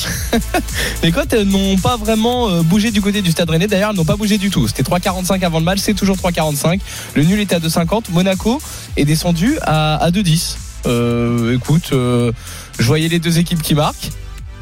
Les 1.03 1.11
cotes 1.11 1.33
n'ont 1.33 1.77
pas 1.77 1.95
vraiment 1.95 2.49
euh, 2.49 2.61
bougé 2.61 2.91
du 2.91 3.01
côté 3.01 3.21
du 3.21 3.31
Stade 3.31 3.49
Rennais. 3.49 3.67
D'ailleurs, 3.67 3.91
elles 3.91 3.95
n'ont 3.95 4.05
pas 4.05 4.17
bougé 4.17 4.37
du 4.37 4.49
tout. 4.49 4.67
C'était 4.67 4.83
3,45 4.83 5.43
avant 5.45 5.59
le 5.59 5.65
match, 5.65 5.79
c'est 5.79 5.93
toujours 5.93 6.17
3,45. 6.17 6.79
Le 7.15 7.23
nul 7.23 7.39
était 7.39 7.55
à 7.55 7.59
2,50. 7.59 8.11
Monaco 8.11 8.61
est 8.97 9.05
descendu 9.05 9.57
à, 9.61 9.95
à 9.95 10.11
2,10. 10.11 10.55
Euh, 10.87 11.55
écoute, 11.55 11.89
euh, 11.93 12.31
je 12.79 12.85
voyais 12.85 13.07
les 13.07 13.19
deux 13.19 13.39
équipes 13.39 13.61
qui 13.61 13.75
marquent. 13.75 14.11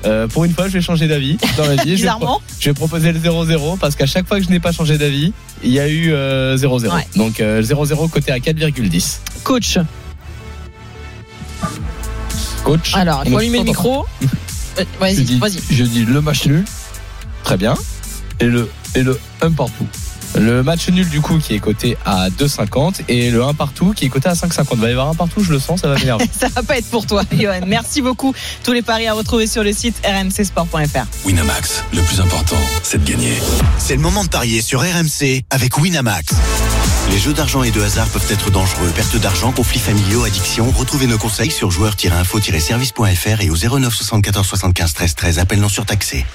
Euh, 0.05 0.27
pour 0.27 0.45
une 0.45 0.53
fois, 0.53 0.67
je 0.67 0.73
vais 0.73 0.81
changer 0.81 1.07
d'avis 1.07 1.37
dans 1.57 1.65
la 1.67 1.75
vie. 1.75 1.97
je, 1.97 2.05
vais 2.05 2.11
je 2.59 2.71
proposer 2.71 3.11
le 3.11 3.19
0-0 3.19 3.77
parce 3.79 3.95
qu'à 3.95 4.05
chaque 4.05 4.27
fois 4.27 4.37
que 4.39 4.45
je 4.45 4.49
n'ai 4.49 4.59
pas 4.59 4.71
changé 4.71 4.97
d'avis, 4.97 5.33
il 5.63 5.71
y 5.71 5.79
a 5.79 5.87
eu 5.89 6.11
euh, 6.13 6.55
0-0. 6.57 6.87
Ouais. 6.93 7.05
Donc 7.15 7.39
euh, 7.41 7.61
0-0 7.61 8.09
côté 8.09 8.31
à 8.31 8.37
4,10. 8.39 9.17
Coach. 9.43 9.77
Coach. 12.63 12.95
Alors, 12.95 13.23
il 13.25 13.31
faut 13.31 13.37
allumer 13.39 13.59
le 13.59 13.63
micro. 13.65 14.05
Euh, 14.21 14.25
Je 14.77 14.99
Vas-y, 14.99 15.23
dis, 15.23 15.39
vas-y. 15.39 15.59
je 15.71 15.83
dis 15.83 16.05
le 16.05 16.21
match 16.21 16.45
nul, 16.45 16.63
Très 17.43 17.57
bien. 17.57 17.73
et 18.39 18.45
le, 18.45 18.69
et 18.95 19.03
le 19.03 19.19
1 19.41 19.51
partout. 19.51 19.87
Le 20.37 20.63
match 20.63 20.89
nul 20.89 21.09
du 21.09 21.21
coup 21.21 21.37
qui 21.37 21.55
est 21.55 21.59
coté 21.59 21.97
à 22.05 22.29
2,50 22.29 23.01
et 23.07 23.31
le 23.31 23.43
1 23.43 23.53
partout 23.53 23.93
qui 23.95 24.05
est 24.05 24.09
coté 24.09 24.29
à 24.29 24.33
5,50. 24.33 24.67
Il 24.73 24.79
va 24.79 24.89
y 24.89 24.91
avoir 24.91 25.09
un 25.09 25.15
partout, 25.15 25.43
je 25.43 25.51
le 25.51 25.59
sens, 25.59 25.81
ça 25.81 25.87
va 25.87 25.95
m'énerver. 25.95 26.25
Ça 26.39 26.47
va 26.49 26.63
pas 26.63 26.77
être 26.77 26.89
pour 26.89 27.05
toi, 27.05 27.23
Johan. 27.37 27.61
Merci 27.67 28.01
beaucoup. 28.01 28.33
Tous 28.63 28.71
les 28.71 28.81
paris 28.81 29.07
à 29.07 29.13
retrouver 29.13 29.47
sur 29.47 29.63
le 29.63 29.73
site 29.73 29.95
rmcsport.fr. 30.05 31.05
Winamax, 31.25 31.83
le 31.93 32.01
plus 32.01 32.21
important, 32.21 32.57
c'est 32.83 33.03
de 33.03 33.09
gagner. 33.09 33.33
C'est 33.77 33.95
le 33.95 34.01
moment 34.01 34.23
de 34.23 34.29
parier 34.29 34.61
sur 34.61 34.81
RMC 34.81 35.43
avec 35.49 35.77
Winamax. 35.77 36.35
Les 37.11 37.17
jeux 37.17 37.33
d'argent 37.33 37.63
et 37.63 37.71
de 37.71 37.81
hasard 37.81 38.07
peuvent 38.07 38.31
être 38.31 38.51
dangereux. 38.51 38.91
Perte 38.95 39.17
d'argent, 39.17 39.51
conflits 39.51 39.79
familiaux, 39.79 40.23
addiction. 40.23 40.71
Retrouvez 40.77 41.07
nos 41.07 41.17
conseils 41.17 41.51
sur 41.51 41.71
joueurs-info-service.fr 41.71 43.41
et 43.41 43.49
au 43.49 43.55
09 43.55 43.93
74 43.93 44.45
75 44.47 44.93
13 44.93 45.15
13. 45.15 45.39
Appel 45.39 45.59
non 45.59 45.69
surtaxé. 45.69 46.25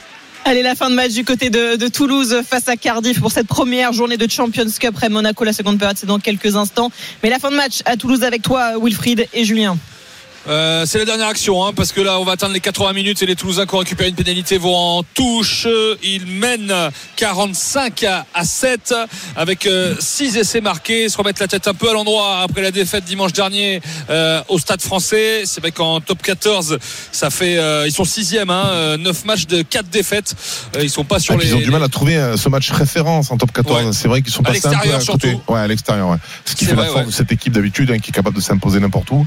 Allez, 0.47 0.61
la 0.61 0.75
fin 0.75 0.91
de 0.91 0.95
match 0.95 1.13
du 1.13 1.25
côté 1.25 1.49
de, 1.49 1.89
Toulouse 1.89 2.43
face 2.47 2.69
à 2.69 2.77
Cardiff 2.77 3.19
pour 3.19 3.33
cette 3.33 3.47
première 3.47 3.95
journée 3.95 4.19
de 4.19 4.31
Champions 4.31 4.67
Cup. 4.79 4.95
Rennes 4.95 5.15
Monaco, 5.15 5.43
la 5.43 5.55
seconde 5.55 5.79
période, 5.79 5.97
c'est 5.97 6.07
dans 6.07 6.19
quelques 6.19 6.55
instants. 6.55 6.91
Mais 7.23 7.31
la 7.31 7.39
fin 7.39 7.51
de 7.51 7.57
match 7.57 7.81
à 7.87 7.97
Toulouse 7.97 8.23
avec 8.25 8.43
toi, 8.43 8.73
Wilfried 8.79 9.27
et 9.33 9.45
Julien. 9.47 9.79
Euh, 10.49 10.85
c'est 10.87 10.99
la 10.99 11.05
dernière 11.05 11.29
action 11.29 11.65
hein, 11.65 11.73
parce 11.75 11.93
que 11.93 12.01
là 12.01 12.19
on 12.21 12.25
va 12.25 12.33
atteindre 12.33 12.53
les 12.55 12.61
80 12.61 12.93
minutes 12.93 13.23
et 13.23 13.27
les 13.27 13.37
Toulousains 13.37 13.67
qui 13.67 13.75
ont 13.75 13.79
récupéré 13.79 14.11
une 14.11 14.15
pénalité 14.15 14.59
vont 14.59 14.77
en 14.77 15.03
touche 15.03 15.67
ils 16.03 16.27
mènent 16.27 16.91
45 17.17 18.03
à, 18.05 18.27
à 18.35 18.45
7 18.45 18.95
avec 19.37 19.69
6 19.99 20.37
essais 20.37 20.61
marqués 20.61 21.05
ils 21.05 21.11
se 21.11 21.17
remettent 21.17 21.41
la 21.41 21.49
tête 21.49 21.67
un 21.67 21.75
peu 21.75 21.89
à 21.89 21.93
l'endroit 21.95 22.41
après 22.41 22.63
la 22.63 22.71
défaite 22.71 23.05
dimanche 23.05 23.33
dernier 23.33 23.81
euh, 24.11 24.43
au 24.49 24.59
stade 24.59 24.83
français 24.83 25.45
c'est 25.47 25.61
vrai 25.61 25.73
qu'en 25.73 26.01
top 26.01 26.23
14 26.23 26.79
ça 27.11 27.31
fait 27.31 27.57
euh, 27.57 27.87
ils 27.87 27.93
sont 27.93 28.05
6 28.05 28.39
hein, 28.49 28.97
9 28.99 29.25
matchs 29.25 29.47
de 29.47 29.63
4 29.63 29.89
défaites 29.89 30.35
Euh, 30.77 30.83
ils 30.83 30.91
sont 30.91 31.05
pas 31.05 31.19
sur 31.19 31.37
puis, 31.37 31.47
les 31.47 31.53
ils 31.53 31.57
ont 31.57 31.61
du 31.61 31.71
mal 31.71 31.83
à 31.83 31.89
trouver 31.89 32.17
euh, 32.17 32.37
ce 32.37 32.49
match 32.49 32.71
référence 32.71 33.31
en 33.31 33.37
top 33.37 33.53
14. 33.53 33.85
Ouais. 33.87 33.93
C'est 33.93 34.09
vrai 34.09 34.23
qu'ils 34.23 34.33
sont 34.33 34.43
À 34.43 34.53
passés 34.53 34.67
un 34.67 34.79
peu 34.79 34.95
à 34.95 34.99
côté. 34.99 35.37
Ouais, 35.49 35.61
à 35.61 35.67
l'extérieur. 35.67 36.09
Ouais. 36.11 36.17
Ce 36.45 36.55
qui 36.55 36.65
fait 36.65 36.75
vrai, 36.75 36.87
la 36.87 36.93
force 36.93 37.07
de 37.07 37.11
cette 37.13 37.33
équipe 37.33 37.53
d'habitude, 37.53 37.91
hein, 37.91 37.99
qui 37.99 38.11
est 38.11 38.13
capable 38.15 38.37
de 38.37 38.41
s'imposer 38.43 38.81
n'importe 38.81 39.11
où. 39.11 39.27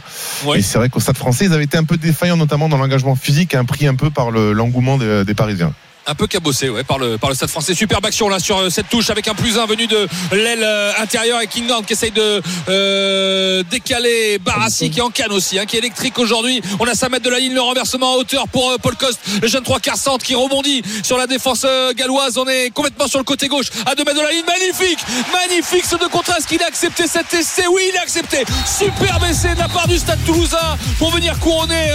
Et 0.55 0.61
c'est 0.61 0.77
vrai 0.77 0.89
qu'au 0.89 0.99
Stade 1.07 1.15
Français, 1.19 1.45
ils 1.45 1.53
avaient 1.53 1.63
été 1.63 1.77
un 1.77 1.85
peu 1.85 1.95
défaillants, 1.95 2.35
notamment 2.35 2.67
dans 2.67 2.77
l'engagement 2.77 3.15
physique, 3.15 3.55
un 3.55 3.63
pris 3.63 3.87
un 3.87 3.95
peu 3.95 4.09
par 4.09 4.29
le- 4.29 4.51
l'engouement 4.51 4.97
des 4.97 5.33
Parisiens. 5.33 5.71
Un 6.07 6.15
peu 6.15 6.25
cabossé 6.25 6.69
ouais, 6.69 6.83
par, 6.83 6.97
le, 6.97 7.17
par 7.17 7.29
le 7.29 7.35
stade 7.35 7.49
français. 7.49 7.75
Superbe 7.75 8.05
action 8.05 8.29
là 8.29 8.39
sur 8.39 8.57
euh, 8.57 8.69
cette 8.69 8.89
touche 8.89 9.09
avec 9.09 9.27
un 9.27 9.35
plus 9.35 9.57
un 9.57 9.65
venu 9.65 9.87
de 9.87 10.07
l'aile 10.31 10.63
euh, 10.63 10.93
intérieure 10.99 11.41
et 11.41 11.47
Kinghorn 11.47 11.83
qui 11.85 11.93
essaye 11.93 12.11
de 12.11 12.41
euh, 12.69 13.61
décaler 13.69 14.39
Barassi 14.39 14.89
qui 14.89 14.99
est 14.99 15.01
en 15.01 15.09
canne 15.09 15.33
aussi, 15.33 15.59
hein, 15.59 15.65
qui 15.65 15.75
est 15.75 15.79
électrique 15.79 16.17
aujourd'hui. 16.17 16.61
On 16.79 16.87
a 16.87 16.95
5 16.95 17.11
mètres 17.11 17.25
de 17.25 17.29
la 17.29 17.39
ligne, 17.39 17.53
le 17.53 17.61
renversement 17.61 18.13
en 18.13 18.15
hauteur 18.15 18.47
pour 18.47 18.73
Paul 18.81 18.95
Coste, 18.95 19.19
le 19.41 19.47
jeune 19.47 19.63
3 19.63 19.79
quarts 19.81 19.97
centre 19.97 20.25
qui 20.25 20.33
rebondit 20.33 20.81
sur 21.03 21.17
la 21.17 21.27
défense 21.27 21.65
galloise. 21.95 22.37
On 22.37 22.47
est 22.47 22.69
complètement 22.69 23.07
sur 23.07 23.19
le 23.19 23.25
côté 23.25 23.47
gauche 23.47 23.67
à 23.85 23.93
2 23.93 24.03
mètres 24.05 24.17
de 24.17 24.23
la 24.23 24.31
ligne. 24.31 24.45
Magnifique, 24.45 24.99
magnifique 25.33 25.85
ce 25.85 25.95
de 25.95 26.09
contre. 26.09 26.37
Est-ce 26.37 26.47
qu'il 26.47 26.61
a 26.63 26.67
accepté 26.67 27.05
cet 27.07 27.33
essai 27.33 27.67
Oui, 27.67 27.81
il 27.91 27.97
a 27.97 28.01
accepté. 28.01 28.45
Superbe 28.65 29.23
essai 29.29 29.55
de 29.55 29.59
la 29.59 29.67
part 29.67 29.87
du 29.87 29.97
stade 29.97 30.23
toulousain 30.25 30.77
pour 30.99 31.11
venir 31.11 31.37
couronner 31.39 31.91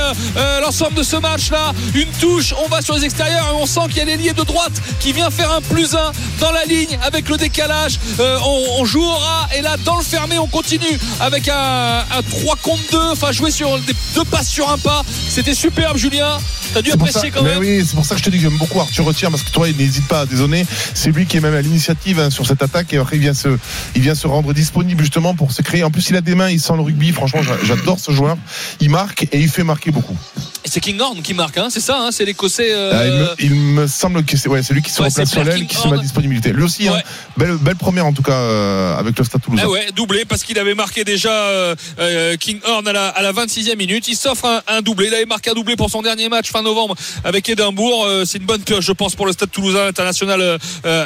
l'ensemble 0.60 0.94
de 0.94 1.02
ce 1.02 1.16
match 1.16 1.50
là. 1.50 1.72
Une 1.94 2.10
touche, 2.20 2.52
on 2.62 2.68
va 2.68 2.82
sur 2.82 2.94
les 2.94 3.04
extérieurs 3.04 3.48
et 3.48 3.54
on 3.54 3.66
sent 3.66 3.80
qu'il 3.88 3.98
y 3.98 4.00
a 4.00 4.01
l'ailier 4.04 4.32
de 4.32 4.42
droite 4.42 4.72
qui 5.00 5.12
vient 5.12 5.30
faire 5.30 5.52
un 5.52 5.60
plus 5.60 5.94
un 5.94 6.12
dans 6.40 6.50
la 6.52 6.64
ligne 6.64 6.98
avec 7.02 7.28
le 7.28 7.36
décalage. 7.36 7.98
Euh, 8.20 8.38
on, 8.44 8.80
on 8.80 8.84
joue 8.84 9.02
au 9.02 9.14
ras 9.14 9.48
et 9.56 9.62
là 9.62 9.76
dans 9.84 9.96
le 9.98 10.02
fermé 10.04 10.38
on 10.38 10.46
continue 10.46 10.98
avec 11.20 11.48
un, 11.48 11.98
un 12.10 12.22
3 12.22 12.56
contre 12.62 12.82
2, 12.92 12.98
enfin 13.12 13.32
jouer 13.32 13.50
sur 13.50 13.78
des, 13.80 13.94
deux 14.14 14.24
passes 14.24 14.48
sur 14.48 14.70
un 14.70 14.78
pas. 14.78 15.02
C'était 15.28 15.54
superbe 15.54 15.96
Julien. 15.96 16.38
T'as 16.74 16.80
dû 16.82 16.90
apprécier 16.92 17.20
ça- 17.20 17.30
quand 17.30 17.42
même. 17.42 17.58
oui, 17.58 17.84
c'est 17.86 17.94
pour 17.94 18.04
ça 18.06 18.14
que 18.14 18.20
je 18.20 18.24
te 18.24 18.30
dis 18.30 18.38
que 18.38 18.42
j'aime 18.44 18.56
beaucoup 18.56 18.80
Arthur 18.80 19.04
Retière 19.04 19.30
parce 19.30 19.42
que 19.42 19.50
toi, 19.50 19.68
il 19.68 19.76
n'hésite 19.76 20.06
pas 20.08 20.20
à 20.20 20.26
dézonner. 20.26 20.64
C'est 20.94 21.10
lui 21.10 21.26
qui 21.26 21.36
est 21.36 21.40
même 21.40 21.54
à 21.54 21.60
l'initiative 21.60 22.18
hein, 22.18 22.30
sur 22.30 22.46
cette 22.46 22.62
attaque 22.62 22.92
et 22.94 22.96
après 22.98 23.16
il 23.16 23.20
vient 23.20 23.34
se, 23.34 23.48
il 23.94 24.00
vient 24.00 24.14
se 24.14 24.26
rendre 24.26 24.52
disponible 24.54 25.02
justement 25.02 25.34
pour 25.34 25.52
se 25.52 25.60
créer. 25.60 25.84
En 25.84 25.90
plus, 25.90 26.08
il 26.10 26.16
a 26.16 26.20
des 26.22 26.34
mains, 26.34 26.48
il 26.50 26.60
sent 26.60 26.72
le 26.74 26.80
rugby. 26.82 27.12
Franchement, 27.12 27.42
j'a- 27.42 27.62
j'adore 27.64 27.98
ce 28.00 28.10
joueur. 28.12 28.36
Il 28.80 28.88
marque 28.90 29.24
et 29.32 29.38
il 29.38 29.48
fait 29.48 29.64
marquer 29.64 29.90
beaucoup. 29.90 30.16
Et 30.64 30.68
C'est 30.70 30.80
Kinghorn 30.80 31.20
qui 31.22 31.34
marque, 31.34 31.58
hein, 31.58 31.68
c'est 31.70 31.80
ça, 31.80 31.98
hein, 32.00 32.08
c'est 32.10 32.24
l'Écossais. 32.24 32.72
euh, 32.72 32.92
Ah, 32.94 33.06
il, 33.06 33.50
me, 33.50 33.54
il 33.56 33.60
me 33.60 33.86
semble 33.98 34.24
que 34.24 34.36
c'est 34.36 34.48
ouais, 34.48 34.60
lui 34.70 34.82
qui 34.82 34.90
se 34.90 35.02
Ouais, 35.02 35.08
Blair 35.42 35.44
l'aile, 35.44 35.66
qui 35.66 35.76
se 35.76 35.86
met 35.88 35.94
à 35.98 36.00
disponibilité. 36.02 36.52
Lui 36.52 36.62
aussi, 36.64 36.88
hein, 36.88 37.00
belle, 37.36 37.56
belle 37.56 37.76
première 37.76 38.06
en 38.06 38.12
tout 38.12 38.22
cas 38.22 38.32
euh, 38.32 38.96
avec 38.98 39.18
le 39.18 39.24
Stade 39.24 39.40
Toulousain. 39.42 39.64
Ah 39.66 39.70
ouais, 39.70 39.86
doublé 39.94 40.24
parce 40.24 40.42
qu'il 40.44 40.58
avait 40.58 40.74
marqué 40.74 41.04
déjà 41.04 41.30
euh, 41.32 41.74
euh, 41.98 42.36
King 42.36 42.58
Horn 42.66 42.86
à 42.88 42.92
la, 42.92 43.08
à 43.08 43.22
la 43.22 43.32
26e 43.32 43.76
minute. 43.76 44.08
Il 44.08 44.16
s'offre 44.16 44.44
un, 44.46 44.62
un 44.76 44.82
doublé. 44.82 45.06
Il 45.08 45.14
avait 45.14 45.26
marqué 45.26 45.50
un 45.50 45.54
doublé 45.54 45.76
pour 45.76 45.90
son 45.90 46.02
dernier 46.02 46.28
match 46.28 46.50
fin 46.50 46.62
novembre 46.62 46.94
avec 47.24 47.48
Édimbourg. 47.48 48.04
Euh, 48.06 48.24
c'est 48.24 48.38
une 48.38 48.46
bonne 48.46 48.62
pioche, 48.62 48.84
je 48.84 48.92
pense, 48.92 49.14
pour 49.14 49.26
le 49.26 49.32
Stade 49.32 49.50
Toulousain 49.50 49.86
international 49.86 50.58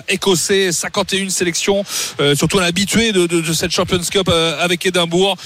écossais. 0.09 0.73
51 0.73 1.29
sélections, 1.31 1.85
surtout 2.35 2.59
un 2.59 2.65
habitué 2.65 3.13
de, 3.13 3.27
de, 3.27 3.41
de 3.41 3.53
cette 3.53 3.71
Champions 3.71 4.01
Cup 4.11 4.31
avec 4.61 4.85
Édimbourg. 4.87 5.37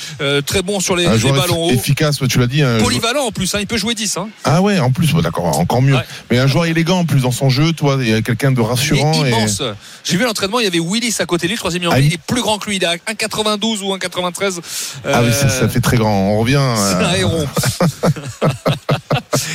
Très 0.46 0.62
bon 0.62 0.80
sur 0.80 0.96
les, 0.96 1.06
Un 1.06 1.16
les 1.16 1.32
ballons 1.32 1.70
efficace, 1.70 2.18
tu 2.28 2.38
l'as 2.38 2.46
dit. 2.46 2.58
joueur- 2.60 2.82
Polyvalent 2.82 3.24
en 3.26 3.32
plus, 3.32 3.54
hein, 3.54 3.58
il 3.60 3.66
peut 3.66 3.76
jouer 3.76 3.94
10. 3.94 4.16
Hein. 4.16 4.28
Ah 4.44 4.60
ouais, 4.62 4.78
en 4.78 4.90
plus, 4.90 5.12
d'accord, 5.22 5.58
encore 5.58 5.82
mieux. 5.82 5.96
Mais 6.30 6.38
un 6.38 6.46
joueur 6.46 6.66
élégant 6.66 6.98
en 7.00 7.04
plus 7.04 7.24
dans 7.30 7.36
son 7.36 7.48
jeu, 7.48 7.72
toi, 7.72 7.96
il 8.00 8.08
y 8.08 8.12
a 8.12 8.22
quelqu'un 8.22 8.50
de 8.50 8.60
Il 8.60 8.64
rassurant. 8.64 9.24
et-. 9.24 9.30
J'ai 10.04 10.16
vu 10.16 10.24
l'entraînement, 10.24 10.60
il 10.60 10.64
y 10.64 10.66
avait 10.66 10.78
Willis 10.80 11.16
à 11.20 11.26
côté 11.26 11.46
de 11.46 11.48
lui, 11.48 11.54
le 11.56 11.58
troisième 11.58 11.88
Ah, 11.92 11.98
il 11.98 12.12
est 12.12 12.20
plus 12.20 12.42
grand 12.42 12.58
que 12.58 12.68
lui. 12.68 12.76
Il 12.76 12.84
a 12.84 12.94
1,92 12.96 13.82
ou 13.82 13.94
1,93. 13.96 14.60
Ah 15.04 15.20
oui, 15.22 15.32
ça, 15.32 15.48
ça 15.48 15.64
Euh, 15.64 15.68
fait 15.68 15.80
très 15.80 15.96
grand. 15.96 16.10
On 16.32 16.38
revient. 16.40 16.60
C'est 16.76 16.94
euh, 16.94 17.06
un 17.08 17.14
héros. 17.14 17.44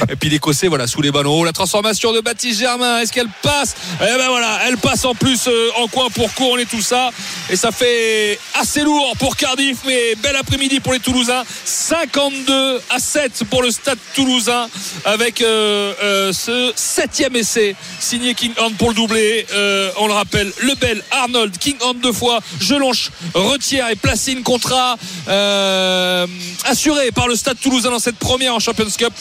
Et 0.10 0.16
puis 0.16 0.30
l'Écossais, 0.30 0.68
voilà, 0.68 0.88
sous 0.88 1.02
les 1.02 1.12
ballons. 1.12 1.44
La 1.44 1.52
transformation 1.54 2.12
de 2.14 2.20
Baptiste 2.22 2.60
Germain, 2.60 3.00
est-ce 3.00 3.12
qu'elle 3.12 3.30
passe? 3.42 3.76
Eh 4.02 4.04
ben 4.18 4.28
voilà, 4.30 4.60
elle 4.68 4.78
passe 4.78 5.06
en 5.06 5.14
plus 5.16 5.48
euh, 5.48 5.70
en 5.78 5.88
coin 5.88 6.10
pour 6.10 6.34
court 6.34 6.60
et 6.60 6.66
tout 6.66 6.82
ça. 6.82 7.10
Et 7.50 7.56
ça 7.56 7.72
fait 7.72 8.38
assez 8.60 8.82
lourd 8.82 9.14
pour 9.20 9.36
Cardiff, 9.38 9.80
mais 9.86 10.16
bel 10.22 10.36
après-midi 10.36 10.80
pour 10.80 10.94
les 10.94 11.00
Toulousains. 11.00 11.44
52 11.66 12.82
à 12.90 13.00
7 13.00 13.44
pour 13.50 13.62
le 13.64 13.72
stade 13.72 13.98
toulousain 14.16 14.68
avec 15.06 15.42
euh, 15.42 15.94
euh, 16.04 16.34
ce 16.34 16.72
septième 16.76 17.36
essai 17.36 17.76
signé 18.00 18.34
King 18.34 18.52
Horn 18.58 18.74
pour 18.74 18.90
le 18.90 18.96
doublé. 18.96 19.46
Euh, 19.54 19.92
on 19.98 20.08
le 20.08 20.14
rappelle, 20.14 20.35
Lebel, 20.64 21.02
Arnold, 21.12 21.58
King 21.58 21.76
Horn 21.82 21.98
deux 22.02 22.12
fois, 22.14 22.40
Jelonche, 22.60 23.12
Retière 23.34 23.90
et 23.90 23.96
Placine 23.96 24.44
contrat 24.44 24.98
euh, 25.28 26.28
assuré 26.66 27.12
par 27.12 27.28
le 27.28 27.36
stade 27.36 27.58
toulousain 27.60 27.92
dans 27.92 28.00
cette 28.00 28.18
première 28.18 28.54
en 28.56 28.60
Champions 28.60 28.86
Cup. 28.98 29.14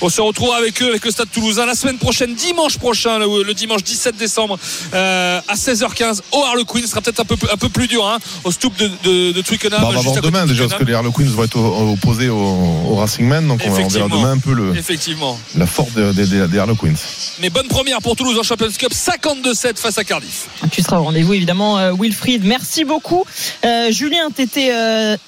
On 0.00 0.08
se 0.08 0.20
retrouve 0.20 0.52
avec 0.54 0.80
eux, 0.82 0.88
avec 0.90 1.04
le 1.04 1.10
stade 1.10 1.30
toulousain 1.32 1.66
la 1.66 1.74
semaine 1.74 1.98
prochaine, 1.98 2.34
dimanche 2.34 2.78
prochain, 2.78 3.18
le, 3.18 3.42
le 3.42 3.54
dimanche 3.54 3.82
17 3.82 4.16
décembre 4.16 4.58
euh, 4.94 5.40
à 5.48 5.54
16h15 5.54 6.20
au 6.32 6.44
Harlequin. 6.44 6.80
Ce 6.82 6.88
sera 6.88 7.00
peut-être 7.00 7.20
un 7.20 7.24
peu, 7.24 7.36
un 7.52 7.56
peu 7.56 7.68
plus 7.68 7.86
dur 7.88 8.06
hein, 8.06 8.18
au 8.44 8.50
stoop 8.52 8.76
de, 8.76 8.90
de, 9.04 9.32
de 9.32 9.40
Twickenham. 9.42 9.80
bah, 9.80 9.88
on 9.90 9.92
va 9.92 10.00
voir 10.00 10.20
demain 10.20 10.44
de 10.46 10.50
déjà 10.52 10.66
parce 10.68 10.78
que 10.80 10.84
les 10.84 10.94
Harlequins 10.94 11.24
vont 11.24 11.44
être 11.44 11.58
opposés 11.58 12.28
au, 12.28 12.36
au 12.38 12.94
Racing 12.96 13.26
Man, 13.26 13.46
donc 13.48 13.60
on, 13.64 13.70
verra 13.72 14.08
demain 14.08 14.32
un 14.32 14.38
peu 14.38 14.52
le, 14.52 14.76
Effectivement. 14.76 15.38
la 15.56 15.66
force 15.66 15.92
des- 15.92 16.46
des 16.48 16.58
Harlequins. 16.58 16.94
Mais 17.40 17.50
bonne 17.50 17.68
première 17.68 18.00
pour 18.00 18.16
Toulouse 18.16 18.38
en 18.38 18.42
Champions 18.42 18.68
Cup, 18.76 18.92
52-7 18.92 19.76
face 19.78 19.98
à 19.98 20.04
Cardiff. 20.04 20.46
Tu 20.70 20.82
seras 20.82 20.98
au 20.98 21.04
rendez-vous 21.04 21.34
évidemment, 21.34 21.78
euh, 21.78 21.92
Wilfried. 21.98 22.44
Merci 22.44 22.84
beaucoup. 22.84 23.24
Euh, 23.64 23.90
Julien, 23.90 24.28
tu 24.34 24.42
étais 24.42 24.70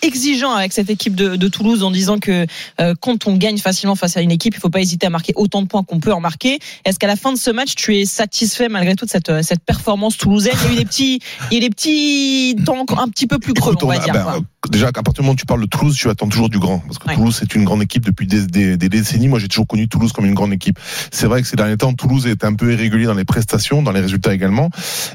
exigeant 0.03 0.53
avec 0.53 0.73
cette 0.73 0.91
équipe 0.91 1.15
de, 1.15 1.37
de 1.37 1.49
Toulouse 1.49 1.83
en 1.83 1.91
disant 1.91 2.19
que 2.19 2.47
euh, 2.81 2.95
quand 3.01 3.27
on 3.27 3.37
gagne 3.37 3.59
facilement 3.59 3.95
face 3.95 4.17
à 4.17 4.21
une 4.21 4.31
équipe, 4.31 4.55
il 4.57 4.61
faut 4.61 4.69
pas 4.71 4.81
hésiter 4.81 5.07
à 5.07 5.11
marquer 5.11 5.33
autant 5.37 5.63
de 5.63 5.67
points 5.67 5.83
qu'on 5.83 6.01
peut 6.01 6.13
en 6.13 6.21
marquer. 6.21 6.59
Est-ce 6.85 6.99
qu'à 6.99 7.07
la 7.07 7.17
fin 7.17 7.33
de 7.33 7.39
ce 7.39 7.51
match, 7.51 7.75
tu 7.75 7.97
es 7.97 8.05
satisfait 8.05 8.69
malgré 8.69 8.95
tout 8.95 9.05
de 9.07 9.11
cette, 9.11 9.29
euh, 9.31 9.43
cette 9.43 9.65
performance 9.65 10.17
toulousaine? 10.17 10.55
Il 10.65 10.67
y 10.67 10.71
a 10.71 10.73
eu 10.75 10.79
des 10.79 10.85
petits, 10.85 11.21
il 11.51 11.55
y 11.55 11.55
a 11.57 11.59
eu 11.59 11.61
des 11.69 11.71
petits 11.71 12.57
temps 12.65 12.79
encore 12.79 13.01
un 13.01 13.09
petit 13.09 13.27
peu 13.27 13.39
plus 13.39 13.55
creux, 13.55 13.75
on 13.83 13.87
va 13.87 13.99
dire. 13.99 14.13
ben, 14.13 14.27
euh, 14.37 14.69
déjà, 14.71 14.89
à 14.89 14.93
partir 14.93 15.15
du 15.15 15.21
moment 15.23 15.33
où 15.33 15.37
tu 15.37 15.47
parles 15.47 15.61
de 15.63 15.67
Toulouse, 15.67 15.97
tu 15.97 16.09
attends 16.09 16.29
toujours 16.29 16.49
du 16.49 16.59
grand. 16.59 16.79
Parce 16.81 16.99
que 16.99 17.09
Ouais. 17.09 17.15
Toulouse, 17.15 17.37
c'est 17.39 17.55
une 17.55 17.65
grande 17.65 17.83
équipe 17.83 18.05
depuis 18.05 18.27
des, 18.27 18.47
des- 18.47 18.77
des 18.77 18.89
décennies. 18.89 19.29
Moi, 19.29 19.39
j'ai 19.39 19.49
toujours 19.49 19.67
connu 19.67 19.89
Toulouse 19.89 20.13
comme 20.13 20.25
une 20.27 20.35
grande 20.35 20.53
équipe. 20.53 20.79
C'est 21.11 21.27
vrai 21.27 21.43
que 21.43 21.49
ces 21.49 21.57
derniers 21.57 21.77
temps, 21.77 21.93
Toulouse 21.95 22.27
est 22.27 22.45
un 22.45 22.55
peu 22.55 22.73
irrégulier 22.73 23.07
dans 23.07 23.15
les 23.15 23.25
prestations, 23.25 23.83
dans 23.83 23.91
les 23.93 24.01
résultats 24.01 24.33
également. 24.35 24.71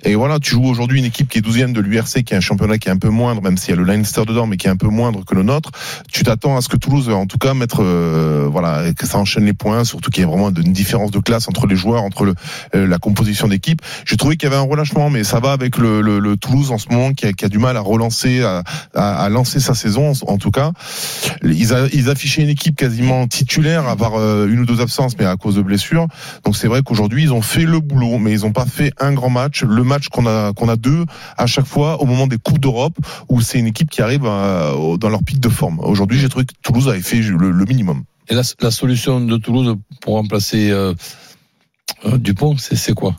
Et 0.08 0.16
voilà, 0.16 0.40
tu 0.40 0.52
joues 0.52 0.64
aujourd'hui 0.64 1.00
une 1.00 1.06
équipe 1.06 1.28
qui 1.28 1.38
est 1.40 1.42
12e 1.42 1.74
de 1.74 1.82
l'URC, 1.82 2.24
qui 2.24 2.34
est 2.34 2.38
un 2.38 2.40
championnat 2.40 2.78
qui 2.78 2.88
est 2.88 2.92
un 2.92 2.98
peu 2.98 3.10
moindre, 3.10 3.42
même 3.42 3.58
s'il 3.58 3.72
y 3.72 3.74
a 3.74 3.76
le 3.76 3.84
Leinster 3.84 4.24
dedans, 4.26 4.48
mais 4.48 4.56
qui 4.56 4.68
est 4.68 4.70
un 4.70 4.78
peu 4.78 4.88
moindre 4.88 5.26
que 5.26 5.36
le 5.36 5.44
nôtre. 5.44 5.70
Tu 6.14 6.24
t'attends 6.24 6.56
à 6.56 6.62
ce 6.62 6.70
que 6.70 6.78
Toulouse, 6.78 7.10
en 7.10 7.26
tout 7.26 7.38
cas, 7.38 7.54
mettre, 7.54 7.84
euh, 7.84 8.48
voilà, 8.50 8.94
que 8.94 9.06
ça 9.06 9.18
enchaîne 9.18 9.44
les 9.44 9.52
points, 9.54 9.84
surtout 9.84 10.10
qu'il 10.10 10.24
y 10.24 10.26
a 10.26 10.30
vraiment 10.30 10.50
une 10.50 10.72
différence 10.72 11.12
de 11.12 11.20
classe 11.20 11.50
entre 11.50 11.68
les 11.68 11.76
joueurs, 11.76 12.04
entre 12.04 12.24
le, 12.24 12.36
euh, 12.74 12.88
la 12.88 13.00
composition 13.00 13.50
d'équipe. 13.50 13.82
J'ai 14.06 14.16
trouvé 14.16 14.38
qu'il 14.38 14.50
y 14.50 14.54
avait 14.54 14.62
un 14.62 14.66
relâchement, 14.66 15.10
mais 15.10 15.26
ça 15.26 15.42
va 15.42 15.52
avec 15.52 15.78
le, 15.78 16.00
le- 16.00 16.20
le 16.20 16.38
Toulouse 16.38 16.72
en 16.72 16.78
ce 16.78 16.88
moment 16.90 17.12
qui 17.12 17.26
a, 17.26 17.34
qui 17.34 17.44
a 17.44 17.50
du 17.50 17.58
mal 17.60 17.76
à 17.76 17.82
relancer, 17.82 18.42
à, 18.44 18.64
à, 18.96 19.28
lancer 19.28 19.60
sa 19.60 19.74
saison, 19.76 20.14
en, 20.26 20.38
tout 20.38 20.52
cas. 20.52 20.72
Ils, 21.44 21.74
a- 21.74 21.88
ils 21.92 22.10
affichaient 22.10 22.44
une 22.44 22.50
équipe 22.50 22.78
quasiment 22.78 23.28
titulaire, 23.28 23.88
à 23.90 23.98
part 23.98 24.16
euh, 24.16 24.48
une 24.48 24.62
ou 24.62 24.66
deux 24.66 24.80
absences, 24.80 25.18
mais 25.20 25.26
à 25.26 25.36
cause 25.36 25.56
de 25.56 25.62
blessures. 25.62 26.08
Donc 26.46 26.56
c'est 26.56 26.68
vrai 26.68 26.82
qu'aujourd'hui, 26.82 27.24
ils 27.24 27.34
ont 27.34 27.42
fait 27.42 27.66
le 27.66 27.82
boulot, 27.82 28.20
mais 28.20 28.32
ils 28.32 28.42
n'ont 28.42 28.54
pas 28.54 28.66
fait 28.66 28.94
un 29.00 29.12
grand 29.12 29.30
match 29.30 29.64
qu'on 30.12 30.26
a, 30.26 30.54
qu'on 30.54 30.70
a 30.70 30.76
deux 30.76 31.06
à 31.38 31.48
chaque 31.48 31.66
fois 31.66 32.02
au 32.02 32.06
moment 32.06 32.28
des 32.28 32.38
Coupes 32.38 32.60
d'Europe, 32.60 32.98
où 33.30 33.42
c'est 33.42 33.60
une 33.60 33.68
équipe 33.68 33.90
qui 33.90 34.02
arrive 34.02 34.26
euh, 34.26 34.98
dans 34.98 35.10
leur 35.10 35.24
pic 35.24 35.40
de 35.40 35.50
forme. 35.50 35.80
Aujourd'hui, 35.80 36.20
j'ai 36.20 36.30
trouvé 36.30 36.46
que 36.46 36.54
Toulouse 36.62 36.88
avait 36.88 37.02
fait 37.02 37.20
le, 37.20 37.66
minimum. 37.66 38.04
Et 38.30 38.36
la, 38.36 38.44
la 38.62 38.72
solution 38.72 39.20
de 39.20 39.38
Toulouse 39.38 39.76
pour 40.02 40.16
remplacer 40.16 40.72
euh, 40.72 40.94
euh, 42.06 42.18
Dupont, 42.18 42.56
c'est 42.58 42.94
quoi? 42.94 43.16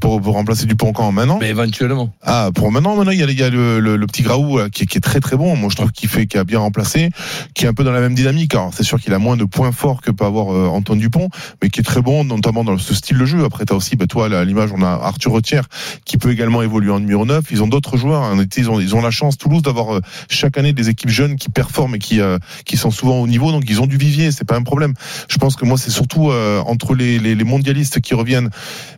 Pour, 0.00 0.20
pour 0.20 0.34
remplacer 0.34 0.66
Dupont 0.66 0.92
quand 0.92 1.10
maintenant 1.12 1.38
Mais 1.40 1.50
éventuellement. 1.50 2.12
Ah, 2.22 2.50
pour 2.54 2.72
maintenant, 2.72 2.96
maintenant, 2.96 3.12
il 3.12 3.18
y 3.20 3.22
a, 3.22 3.30
il 3.30 3.38
y 3.38 3.42
a 3.42 3.50
le, 3.50 3.80
le, 3.80 3.96
le 3.96 4.06
petit 4.06 4.22
Graou 4.22 4.58
euh, 4.58 4.68
qui, 4.68 4.82
est- 4.82 4.86
qui 4.86 4.98
est 4.98 5.00
très 5.00 5.20
très 5.20 5.36
bon. 5.36 5.56
Moi, 5.56 5.68
je 5.70 5.76
trouve 5.76 5.92
qu'il 5.92 6.08
fait, 6.08 6.26
qui 6.26 6.36
a 6.38 6.44
bien 6.44 6.58
remplacé, 6.58 7.10
qui 7.54 7.64
est 7.64 7.68
un 7.68 7.74
peu 7.74 7.84
dans 7.84 7.92
la 7.92 8.00
même 8.00 8.14
dynamique. 8.14 8.54
Alors, 8.54 8.70
c'est 8.74 8.82
sûr 8.82 9.00
qu'il 9.00 9.12
a 9.14 9.18
moins 9.18 9.36
de 9.36 9.44
points 9.44 9.72
forts 9.72 10.00
que 10.02 10.10
peut 10.10 10.24
avoir 10.24 10.52
euh, 10.52 10.66
Antoine 10.66 10.98
Dupont, 10.98 11.28
mais 11.62 11.70
qui 11.70 11.80
est 11.80 11.84
très 11.84 12.02
bon, 12.02 12.24
notamment 12.24 12.64
dans 12.64 12.76
ce 12.78 12.94
style 12.94 13.18
de 13.18 13.24
jeu. 13.24 13.44
Après, 13.44 13.64
t'as 13.64 13.74
aussi, 13.74 13.96
bah, 13.96 14.06
toi, 14.06 14.26
à 14.36 14.44
l'image, 14.44 14.70
on 14.74 14.82
a 14.82 14.88
Arthur 14.88 15.32
Retière, 15.32 15.64
qui 16.04 16.18
peut 16.18 16.30
également 16.32 16.62
évoluer 16.62 16.90
en 16.90 16.98
numéro 17.00 17.24
9. 17.24 17.44
Ils 17.50 17.62
ont 17.62 17.68
d'autres 17.68 17.96
joueurs. 17.96 18.40
Été, 18.40 18.60
ils 18.62 18.70
ont, 18.70 18.80
ils 18.80 18.94
ont 18.96 19.00
la 19.02 19.10
chance, 19.10 19.38
Toulouse, 19.38 19.62
d'avoir 19.62 19.94
euh, 19.94 20.00
chaque 20.28 20.58
année 20.58 20.72
des 20.72 20.88
équipes 20.88 21.10
jeunes 21.10 21.36
qui 21.36 21.48
performent 21.50 21.94
et 21.94 21.98
qui, 21.98 22.20
euh, 22.20 22.38
qui 22.64 22.76
sont 22.76 22.90
souvent 22.90 23.20
au 23.20 23.26
niveau. 23.28 23.52
Donc, 23.52 23.64
ils 23.68 23.80
ont 23.80 23.86
du 23.86 23.96
vivier. 23.96 24.32
C'est 24.32 24.44
pas 24.46 24.56
un 24.56 24.62
problème. 24.62 24.94
Je 25.28 25.38
pense 25.38 25.54
que 25.56 25.64
moi, 25.64 25.78
c'est 25.78 25.90
surtout 25.90 26.30
euh, 26.30 26.60
entre 26.66 26.94
les, 26.94 27.18
les, 27.18 27.34
les 27.34 27.44
mondialistes 27.44 28.00
qui 28.00 28.14
reviennent. 28.14 28.50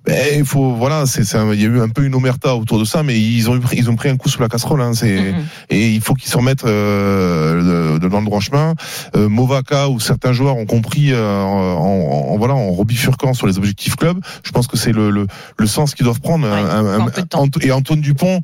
Ben, 0.06 0.16
il 0.38 0.44
faut, 0.44 0.53
voilà, 0.60 1.06
c'est, 1.06 1.22
il 1.54 1.60
y 1.60 1.64
a 1.64 1.68
eu 1.68 1.80
un 1.80 1.88
peu 1.88 2.04
une 2.04 2.14
omerta 2.14 2.54
autour 2.56 2.78
de 2.78 2.84
ça, 2.84 3.02
mais 3.02 3.18
ils 3.20 3.48
ont, 3.50 3.60
ils 3.72 3.90
ont 3.90 3.96
pris 3.96 4.08
un 4.08 4.16
coup 4.16 4.28
sous 4.28 4.40
la 4.40 4.48
casserole. 4.48 4.80
Hein, 4.80 4.92
c'est, 4.94 5.32
Mhm. 5.32 5.44
et 5.70 5.90
il 5.90 6.00
faut 6.00 6.14
qu'ils 6.14 6.30
se 6.30 6.36
remettent 6.36 6.64
euh, 6.64 7.94
de- 7.94 7.98
de- 7.98 8.08
dans 8.08 8.20
le 8.20 8.26
droit 8.26 8.40
chemin. 8.40 8.74
Euh, 9.16 9.28
Movaka 9.28 9.88
ou 9.88 10.00
certains 10.00 10.32
joueurs 10.32 10.56
ont 10.56 10.66
compris 10.66 11.12
euh, 11.12 11.40
en, 11.42 11.76
en- 11.78 12.32
en- 12.32 12.36
voilà 12.38 12.54
en 12.54 12.70
rebifurquant 12.72 13.34
sur 13.34 13.46
les 13.46 13.58
objectifs 13.58 13.96
club. 13.96 14.18
Je 14.44 14.50
pense 14.50 14.66
que 14.66 14.76
c'est 14.76 14.92
le, 14.92 15.10
le, 15.10 15.26
le 15.58 15.66
sens 15.66 15.94
qu'ils 15.94 16.04
doivent 16.04 16.20
prendre. 16.20 16.46
Ouais, 16.46 16.52
Un- 16.52 16.64
un- 16.86 16.96
faut 16.96 17.02
un 17.02 17.48
et 17.62 17.72
Antoine 17.72 18.00
Dupont, 18.00 18.40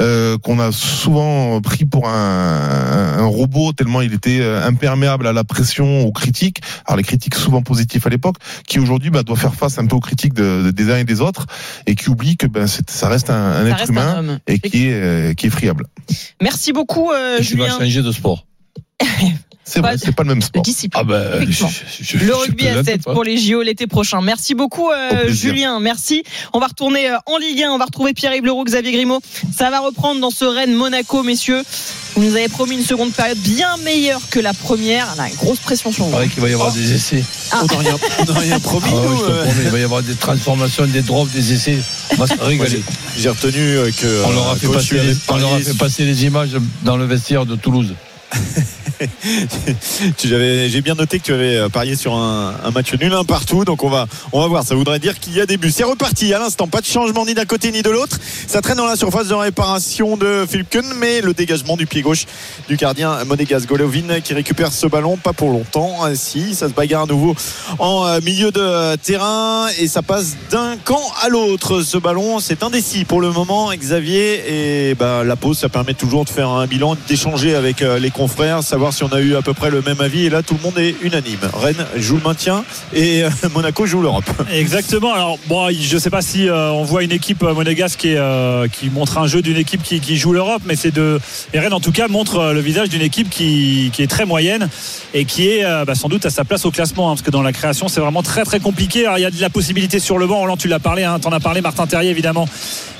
euh, 0.00 0.38
qu'on 0.38 0.58
a 0.58 0.72
souvent 0.72 1.60
pris 1.60 1.84
pour 1.84 2.08
un, 2.08 2.12
un- 2.12 3.18
un 3.22 3.26
robot 3.26 3.72
tellement 3.72 4.00
il 4.00 4.12
était 4.14 4.38
euh, 4.40 4.66
imperméable 4.66 5.26
à 5.26 5.32
la 5.32 5.44
pression, 5.44 6.02
aux 6.06 6.12
critiques. 6.12 6.60
Alors 6.86 6.96
les 6.96 7.02
critiques 7.02 7.34
souvent 7.34 7.62
positives 7.62 8.06
à 8.06 8.10
l'époque, 8.10 8.36
qui 8.66 8.78
aujourd'hui 8.78 9.10
bah, 9.10 9.22
doit 9.22 9.36
faire 9.36 9.54
face 9.54 9.78
un 9.78 9.86
peu 9.86 9.96
aux 9.96 10.00
critiques 10.00 10.34
de- 10.34 10.62
de- 10.64 10.70
des 10.70 10.90
uns 10.90 10.96
et 10.98 11.04
des 11.04 11.20
autres, 11.20 11.46
et 11.86 11.94
qui 11.94 12.08
oublie 12.08 12.36
que 12.36 12.46
ben, 12.46 12.66
ça 12.66 13.08
reste 13.08 13.30
un, 13.30 13.34
un 13.34 13.62
Ça 13.62 13.68
être 13.68 13.76
reste 13.78 13.90
humain 13.90 14.40
et 14.46 14.58
qui 14.58 14.88
est, 14.88 14.92
euh, 14.94 15.34
qui 15.34 15.46
est 15.46 15.50
friable. 15.50 15.86
Merci 16.40 16.72
beaucoup, 16.72 17.10
euh, 17.10 17.38
Et 17.38 17.42
tu 17.44 17.56
vas 17.56 17.64
Julien. 17.66 17.78
changer 17.78 18.02
de 18.02 18.12
sport. 18.12 18.46
C'est 19.64 19.80
Pas 19.80 19.90
vrai, 19.90 19.96
c'est 20.02 20.10
pas 20.14 20.24
le 20.24 20.30
même 20.30 20.42
sport. 20.42 20.60
discipline. 20.62 21.04
Ah 21.08 21.36
Effectivement. 21.36 21.70
je- 21.70 22.04
je- 22.04 22.18
je- 22.18 22.24
Le 22.24 22.34
rugby 22.34 22.66
à 22.66 22.72
plaisante 22.72 22.84
7 22.86 23.02
pas. 23.04 23.12
pour 23.12 23.22
les 23.22 23.38
JO 23.38 23.62
l'été 23.62 23.86
prochain. 23.86 24.20
Merci 24.20 24.54
beaucoup 24.56 24.90
euh. 24.90 25.28
Julien, 25.32 25.78
merci. 25.78 26.24
On 26.52 26.58
va 26.58 26.66
retourner 26.66 27.08
euh, 27.08 27.16
en 27.26 27.38
Ligue 27.38 27.62
1, 27.62 27.70
on 27.70 27.78
va 27.78 27.84
retrouver 27.84 28.12
Pierre-Yves 28.12 28.44
Leroux, 28.44 28.64
Xavier 28.64 28.90
Grimaud. 28.90 29.20
Ça 29.56 29.70
va 29.70 29.78
reprendre 29.78 30.20
dans 30.20 30.30
ce 30.32 30.44
Rennes 30.44 30.74
Monaco, 30.74 31.22
messieurs. 31.22 31.62
Vous 32.16 32.24
nous 32.24 32.34
avez 32.34 32.48
promis 32.48 32.74
une 32.74 32.84
seconde 32.84 33.12
période 33.12 33.38
bien 33.38 33.76
meilleure 33.84 34.20
que 34.30 34.40
la 34.40 34.52
première. 34.52 35.14
Là, 35.16 35.28
grosse 35.38 35.60
pression 35.60 35.92
sur 35.92 36.04
Il 36.04 36.06
vous. 36.06 36.12
paraît 36.12 36.28
qu'il 36.28 36.42
va 36.42 36.48
y 36.48 36.54
avoir 36.54 36.72
des 36.72 36.92
essais. 36.92 37.22
On 37.52 37.64
n'a 37.64 37.78
rien, 37.78 37.96
on 38.18 38.24
n'a 38.32 38.38
rien 38.40 38.58
promis, 38.60 38.84
Ah 38.90 38.94
ouais, 38.96 39.06
nous, 39.08 39.22
euh. 39.22 39.44
promets, 39.44 39.62
il 39.64 39.70
va 39.70 39.78
y 39.78 39.82
avoir 39.84 40.02
des 40.02 40.14
transformations, 40.16 40.86
des 40.86 41.02
drops, 41.02 41.30
des 41.32 41.52
essais. 41.52 41.78
On 42.10 42.16
va 42.16 42.26
se 42.26 42.34
Moi, 42.34 42.46
régaler. 42.46 42.82
j'ai- 43.16 43.22
J'ai 43.22 43.28
retenu 43.28 43.76
que 43.98 44.24
On 44.26 44.32
leur 44.32 44.50
a 44.50 44.56
fait 44.56 44.66
coach 44.66 44.74
passer 44.76 44.94
lui 44.94 45.00
avait 45.00 45.12
les, 45.12 45.16
on 45.28 45.36
leur 45.36 45.46
a 45.46 45.50
parié 45.52 45.64
fait 45.64 45.78
passer 45.78 46.04
les 46.04 46.24
images 46.24 46.50
dans 46.82 46.96
le 46.96 47.06
vestiaire 47.06 47.46
de 47.46 47.54
Toulouse. 47.54 47.94
J'ai 50.18 50.80
bien 50.80 50.94
noté 50.94 51.18
que 51.18 51.24
tu 51.24 51.32
avais 51.32 51.56
euh, 51.56 51.68
parié 51.68 51.96
sur 51.96 52.14
un, 52.14 52.54
match 52.72 52.92
nul 52.94 53.12
un 53.12 53.24
partout, 53.24 53.64
donc 53.64 53.84
on 53.84 53.90
va, 53.90 54.06
on 54.32 54.40
va 54.40 54.46
voir. 54.46 54.64
Ça 54.64 54.74
voudrait 54.74 54.98
dire 54.98 55.18
qu'il 55.18 55.34
y 55.34 55.40
a 55.40 55.46
des 55.46 55.56
buts. 55.56 55.70
C'est 55.70 55.84
reparti 55.84 56.32
à 56.34 56.38
l'instant, 56.38 56.66
pas 56.66 56.80
de 56.80 56.86
changement 56.86 57.24
ni 57.26 57.34
d'un 57.34 57.44
côté 57.44 57.72
ni 57.72 57.82
de 57.82 57.90
l'autre. 57.90 58.18
Ça 58.46 58.60
traîne 58.60 58.76
dans 58.76 58.86
la 58.86 58.96
surface 58.96 59.28
de 59.28 59.34
réparation 59.34 60.16
de 60.16 60.46
Philipken, 60.48 60.84
mais 60.98 61.20
le 61.20 61.34
dégagement 61.34 61.76
du 61.76 61.86
pied 61.86 62.02
gauche 62.02 62.26
du 62.68 62.76
gardien 62.76 63.24
monégasque 63.24 63.68
Golovin 63.68 64.20
qui 64.20 64.34
récupère 64.34 64.72
ce 64.72 64.86
ballon, 64.86 65.16
pas 65.16 65.32
pour 65.32 65.50
longtemps. 65.50 65.96
Ah, 66.02 66.14
Si, 66.14 66.54
ça 66.54 66.68
se 66.68 66.74
bagarre 66.74 67.02
à 67.02 67.06
nouveau 67.06 67.34
en 67.78 68.06
euh, 68.06 68.20
milieu 68.20 68.50
de 68.50 68.96
terrain 68.96 69.66
et 69.78 69.88
ça 69.88 70.02
passe 70.02 70.36
d'un 70.50 70.76
camp 70.76 71.02
à 71.22 71.28
l'autre. 71.28 71.82
Ce 71.82 71.98
ballon, 71.98 72.40
c'est 72.40 72.62
indécis 72.62 73.04
pour 73.04 73.20
le 73.20 73.30
moment, 73.30 73.72
Xavier. 73.72 74.88
Et 74.90 74.94
bah, 74.94 75.24
la 75.24 75.36
pause, 75.36 75.58
ça 75.58 75.68
permet 75.68 75.94
toujours 75.94 76.24
de 76.24 76.30
faire 76.30 76.48
un 76.48 76.66
bilan, 76.66 76.96
d'échanger 77.08 77.54
avec 77.54 77.82
euh, 77.82 77.98
les 77.98 78.10
confrères, 78.10 78.62
savoir 78.62 78.91
si 78.92 79.02
on 79.02 79.08
a 79.08 79.20
eu 79.20 79.34
à 79.34 79.42
peu 79.42 79.54
près 79.54 79.70
le 79.70 79.82
même 79.82 80.00
avis. 80.00 80.26
Et 80.26 80.30
là, 80.30 80.42
tout 80.42 80.54
le 80.54 80.60
monde 80.60 80.78
est 80.78 80.94
unanime. 81.02 81.40
Rennes 81.52 81.86
joue 81.96 82.16
le 82.16 82.22
maintien 82.22 82.64
et 82.92 83.24
euh, 83.24 83.30
Monaco 83.54 83.86
joue 83.86 84.02
l'Europe. 84.02 84.24
Exactement. 84.52 85.12
Alors, 85.12 85.38
bon, 85.46 85.70
je 85.70 85.94
ne 85.94 86.00
sais 86.00 86.10
pas 86.10 86.22
si 86.22 86.48
euh, 86.48 86.70
on 86.70 86.84
voit 86.84 87.02
une 87.02 87.12
équipe 87.12 87.42
euh, 87.42 87.54
monégasque 87.54 88.06
qui, 88.72 88.90
montre 88.90 89.18
un 89.18 89.26
jeu 89.26 89.42
d'une 89.42 89.56
équipe 89.56 89.82
qui, 89.82 90.16
joue 90.16 90.32
l'Europe, 90.32 90.62
mais 90.66 90.76
c'est 90.76 90.90
de. 90.90 91.18
Et 91.54 91.58
Rennes, 91.58 91.72
en 91.72 91.80
tout 91.80 91.92
cas, 91.92 92.08
montre 92.08 92.52
le 92.52 92.60
visage 92.60 92.88
d'une 92.88 93.02
équipe 93.02 93.30
qui, 93.30 93.90
est 93.98 94.10
très 94.10 94.26
moyenne 94.26 94.68
et 95.14 95.24
qui 95.24 95.48
est 95.48 95.64
bah, 95.86 95.94
sans 95.94 96.08
doute 96.08 96.26
à 96.26 96.30
sa 96.30 96.44
place 96.44 96.64
au 96.64 96.70
classement, 96.70 97.08
hein, 97.08 97.14
parce 97.14 97.22
que 97.22 97.30
dans 97.30 97.42
la 97.42 97.52
création, 97.52 97.88
c'est 97.88 98.00
vraiment 98.00 98.22
très 98.22 98.44
très 98.44 98.60
compliqué. 98.60 99.06
Alors, 99.06 99.18
il 99.18 99.22
y 99.22 99.24
a 99.24 99.30
de 99.30 99.40
la 99.40 99.50
possibilité 99.50 99.98
sur 99.98 100.18
le 100.18 100.26
banc. 100.26 100.40
Roland, 100.40 100.56
tu 100.56 100.68
l'as 100.68 100.78
parlé, 100.78 101.04
hein, 101.04 101.18
t'en 101.18 101.32
as 101.32 101.40
parlé. 101.40 101.60
Martin 101.60 101.86
Terrier, 101.86 102.10
évidemment, 102.10 102.46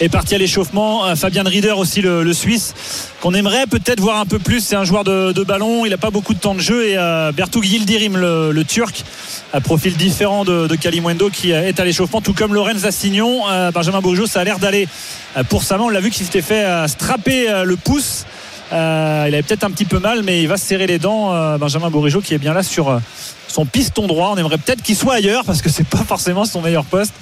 est 0.00 0.08
parti 0.08 0.34
à 0.34 0.38
l'échauffement. 0.38 1.14
Fabien 1.16 1.42
Rieder 1.42 1.72
aussi, 1.72 2.00
le, 2.00 2.32
Suisse, 2.32 2.74
qu'on 3.20 3.34
aimerait 3.34 3.66
peut-être 3.66 4.00
voir 4.00 4.18
un 4.18 4.26
peu 4.26 4.38
plus. 4.38 4.60
C'est 4.60 4.76
un 4.76 4.84
joueur 4.84 5.04
de 5.04 5.44
ballon. 5.44 5.81
Il 5.86 5.90
n'a 5.90 5.98
pas 5.98 6.10
beaucoup 6.10 6.34
de 6.34 6.38
temps 6.38 6.54
de 6.54 6.60
jeu. 6.60 6.86
Et 6.86 6.96
euh, 6.96 7.32
Bertouk 7.32 7.66
Yildirim, 7.66 8.16
le, 8.16 8.62
Turc, 8.64 9.04
un 9.52 9.60
profil 9.60 9.96
différent 9.96 10.44
de, 10.44 10.66
de 10.66 10.74
Kalimwendo 10.76 11.30
qui 11.30 11.52
euh, 11.52 11.66
est 11.66 11.80
à 11.80 11.84
l'échauffement, 11.84 12.20
tout 12.20 12.34
comme 12.34 12.54
Lorenz 12.54 12.84
Assignon. 12.86 13.48
Euh, 13.48 13.70
Benjamin 13.70 14.00
Bourgeot, 14.00 14.26
ça 14.26 14.40
a 14.40 14.44
l'air 14.44 14.58
d'aller 14.58 14.88
euh, 15.36 15.44
pour 15.44 15.62
sa 15.62 15.78
main. 15.78 15.84
On 15.84 15.88
l'a 15.88 16.00
vu 16.00 16.10
qu'il 16.10 16.24
s'était 16.24 16.42
fait 16.42 16.66
strapper 16.88 17.62
le 17.64 17.76
pouce. 17.76 18.24
Il 18.70 18.76
avait 18.76 19.42
peut-être 19.42 19.64
un 19.64 19.70
petit 19.70 19.84
peu 19.84 19.98
mal, 19.98 20.22
mais 20.22 20.42
il 20.42 20.48
va 20.48 20.56
se 20.56 20.64
serrer 20.64 20.86
les 20.86 20.98
dents. 20.98 21.58
Benjamin 21.58 21.90
Bourigeau 21.90 22.20
qui 22.20 22.34
est 22.34 22.38
bien 22.38 22.54
là 22.54 22.62
sur 22.62 23.00
son 23.48 23.66
piston 23.66 24.06
droit. 24.06 24.30
On 24.32 24.36
aimerait 24.36 24.58
peut-être 24.58 24.82
qu'il 24.82 24.96
soit 24.96 25.14
ailleurs 25.14 25.44
parce 25.44 25.60
que 25.60 25.68
c'est 25.68 25.86
pas 25.86 26.04
forcément 26.04 26.44
son 26.44 26.62
meilleur 26.62 26.84
poste. 26.84 27.12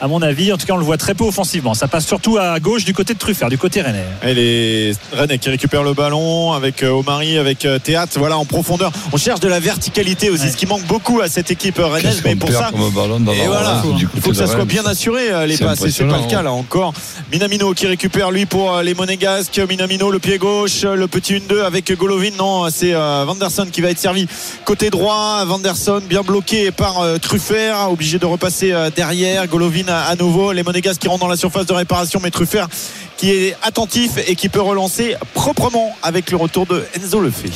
À 0.00 0.06
mon 0.06 0.22
avis, 0.22 0.52
en 0.52 0.56
tout 0.56 0.64
cas, 0.66 0.74
on 0.74 0.78
le 0.78 0.84
voit 0.84 0.96
très 0.96 1.14
peu 1.14 1.24
offensivement. 1.24 1.74
Ça 1.74 1.88
passe 1.88 2.06
surtout 2.06 2.38
à 2.38 2.58
gauche 2.60 2.84
du 2.84 2.94
côté 2.94 3.14
de 3.14 3.18
Truffert, 3.18 3.48
du 3.48 3.58
côté 3.58 3.82
rennais. 3.82 4.04
Et 4.24 4.32
les 4.34 4.92
qui 5.40 5.48
récupèrent 5.50 5.82
le 5.82 5.92
ballon 5.92 6.52
avec 6.52 6.82
euh, 6.82 6.90
Omari, 6.90 7.36
avec 7.36 7.64
euh, 7.64 7.78
Théâtre, 7.78 8.12
voilà 8.18 8.38
en 8.38 8.44
profondeur. 8.44 8.92
On 9.12 9.16
cherche 9.16 9.40
de 9.40 9.48
la 9.48 9.58
verticalité 9.60 10.30
aussi, 10.30 10.44
Ouais. 10.44 10.50
ce 10.50 10.56
qui 10.56 10.66
manque 10.66 10.84
beaucoup 10.86 11.20
à 11.20 11.28
cette 11.28 11.50
équipe 11.50 11.78
rennaise. 11.78 12.02
Qu'est-ce 12.02 12.22
Mais 12.24 12.36
pour 12.36 12.50
ça, 12.52 12.70
voilà, 12.72 13.82
il 14.14 14.20
faut 14.20 14.30
que 14.30 14.36
ça 14.36 14.46
soit 14.46 14.64
bien 14.64 14.84
assuré 14.86 15.30
euh, 15.32 15.46
les 15.46 15.56
passes. 15.58 15.82
Et 15.84 15.90
c'est 15.90 16.04
pas 16.04 16.18
le 16.18 16.28
cas 16.30 16.42
là 16.42 16.52
encore. 16.52 16.92
Minamino 17.32 17.72
qui 17.74 17.86
récupère 17.86 18.30
lui 18.30 18.46
pour 18.46 18.74
euh, 18.76 18.82
les 18.82 18.94
Monégasques. 18.94 19.60
Minamino 19.68 20.10
le 20.10 20.18
pied 20.18 20.38
gauche, 20.38 20.84
euh, 20.84 20.94
le 20.94 21.08
petit 21.08 21.34
1-2 21.34 21.62
avec 21.64 21.92
Golovin. 21.96 22.30
Non, 22.38 22.68
c'est 22.70 22.94
euh, 22.94 23.24
Vanderson 23.26 23.66
qui 23.70 23.80
va 23.80 23.90
être 23.90 23.98
servi 23.98 24.26
côté 24.64 24.90
droit. 24.90 25.44
Vanderson 25.44 26.00
bien 26.08 26.22
bloqué 26.22 26.70
par 26.70 27.00
euh, 27.00 27.18
Truffert, 27.18 27.90
obligé 27.90 28.18
de 28.18 28.26
repasser 28.26 28.72
euh, 28.72 28.90
derrière. 28.94 29.46
Golovin 29.48 29.87
à, 29.88 30.04
à 30.06 30.16
nouveau. 30.16 30.52
Les 30.52 30.62
Monégasques 30.62 31.00
qui 31.00 31.08
rentrent 31.08 31.20
dans 31.20 31.28
la 31.28 31.36
surface 31.36 31.66
de 31.66 31.72
réparation, 31.72 32.20
mais 32.22 32.30
Truffert 32.30 32.68
qui 33.16 33.30
est 33.32 33.56
attentif 33.62 34.12
et 34.28 34.36
qui 34.36 34.48
peut 34.48 34.60
relancer 34.60 35.16
proprement 35.34 35.96
avec 36.04 36.30
le 36.30 36.36
retour 36.36 36.66
de 36.66 36.84
Enzo 36.94 37.18
Lefebvre. 37.20 37.52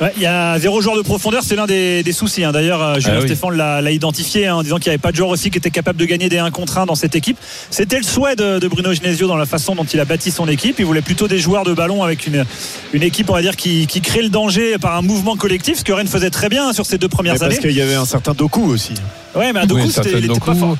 Ouais, 0.00 0.12
il 0.16 0.22
y 0.22 0.26
a 0.26 0.58
zéro 0.60 0.80
joueur 0.80 0.96
de 0.96 1.02
profondeur, 1.02 1.42
c'est 1.44 1.54
l'un 1.56 1.66
des, 1.66 2.02
des 2.02 2.12
soucis. 2.12 2.44
hein. 2.44 2.52
D'ailleurs, 2.52 2.80
euh, 2.82 2.94
Julien 3.00 3.16
Ah 3.18 3.20
oui. 3.20 3.26
Stéphane 3.28 3.56
l'a 3.56 3.90
identifié 3.90 4.46
hein, 4.46 4.56
en 4.56 4.62
disant 4.62 4.76
qu'il 4.76 4.86
n'y 4.90 4.94
avait 4.94 4.98
pas 4.98 5.10
de 5.12 5.16
joueur 5.16 5.28
aussi 5.28 5.50
qui 5.50 5.58
était 5.58 5.70
capable 5.70 5.98
de 5.98 6.04
gagner 6.04 6.28
des 6.28 6.38
1 6.38 6.50
contre 6.52 6.78
1 6.78 6.86
dans 6.86 6.94
cette 6.94 7.14
équipe. 7.16 7.36
C'était 7.70 7.98
le 7.98 8.02
souhait 8.04 8.34
de, 8.36 8.58
de 8.60 8.68
Bruno 8.68 8.92
Genesio 8.92 9.26
dans 9.28 9.36
la 9.36 9.46
façon 9.46 9.74
dont 9.74 9.84
il 9.84 9.98
a 10.00 10.04
bâti 10.04 10.30
son 10.30 10.46
équipe. 10.48 10.76
Il 10.78 10.86
voulait 10.86 11.02
plutôt 11.02 11.26
des 11.28 11.38
joueurs 11.38 11.64
de 11.64 11.72
ballon 11.74 12.02
avec 12.04 12.26
une, 12.26 12.44
une 12.92 13.02
équipe, 13.02 13.28
on 13.30 13.34
va 13.34 13.42
dire, 13.42 13.54
qui, 13.56 13.86
qui 13.88 14.00
crée 14.00 14.22
le 14.22 14.28
danger 14.28 14.76
par 14.78 14.96
un 14.96 15.02
mouvement 15.02 15.36
collectif, 15.36 15.78
ce 15.78 15.84
que 15.84 15.92
Rennes 15.92 16.08
faisait 16.08 16.30
très 16.30 16.48
bien 16.48 16.68
hein, 16.68 16.72
sur 16.72 16.86
ces 16.86 16.98
deux 16.98 17.06
Mais 17.06 17.10
premières 17.10 17.32
parce 17.34 17.42
années. 17.52 17.58
qu'il 17.58 17.72
y 17.72 17.80
avait 17.82 17.94
un 17.96 18.06
certain 18.06 18.34
Doku 18.34 18.62
aussi. 18.72 18.94
Ouais, 19.36 19.52
mais 19.52 19.60
à 19.60 19.66
Doku, 19.66 19.82
Oui, 19.82 19.92
c'était- 19.92 20.18
il 20.18 20.28
pas 20.28 20.54
fort. 20.54 20.76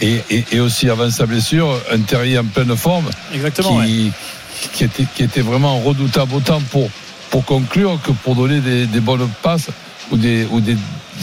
Et, 0.00 0.20
et, 0.30 0.44
et 0.52 0.60
aussi 0.60 0.90
avant 0.90 1.10
sa 1.10 1.24
blessure, 1.26 1.68
un 1.92 2.00
Terrier 2.00 2.38
en 2.38 2.44
pleine 2.44 2.76
forme 2.76 3.08
Exactement. 3.32 3.76
ouais. 3.76 4.10
qui, 4.72 4.84
était, 4.84 5.04
qui 5.14 5.22
était 5.22 5.40
vraiment 5.40 5.78
redoutable 5.78 6.34
autant 6.34 6.60
pour, 6.70 6.90
pour 7.30 7.44
conclure 7.44 7.98
que 8.02 8.10
pour 8.10 8.34
donner 8.34 8.60
des, 8.60 8.86
des 8.86 9.00
bonnes 9.00 9.28
passes 9.42 9.68
ou 10.10 10.16
des, 10.16 10.46
ou 10.50 10.60
des 10.60 10.76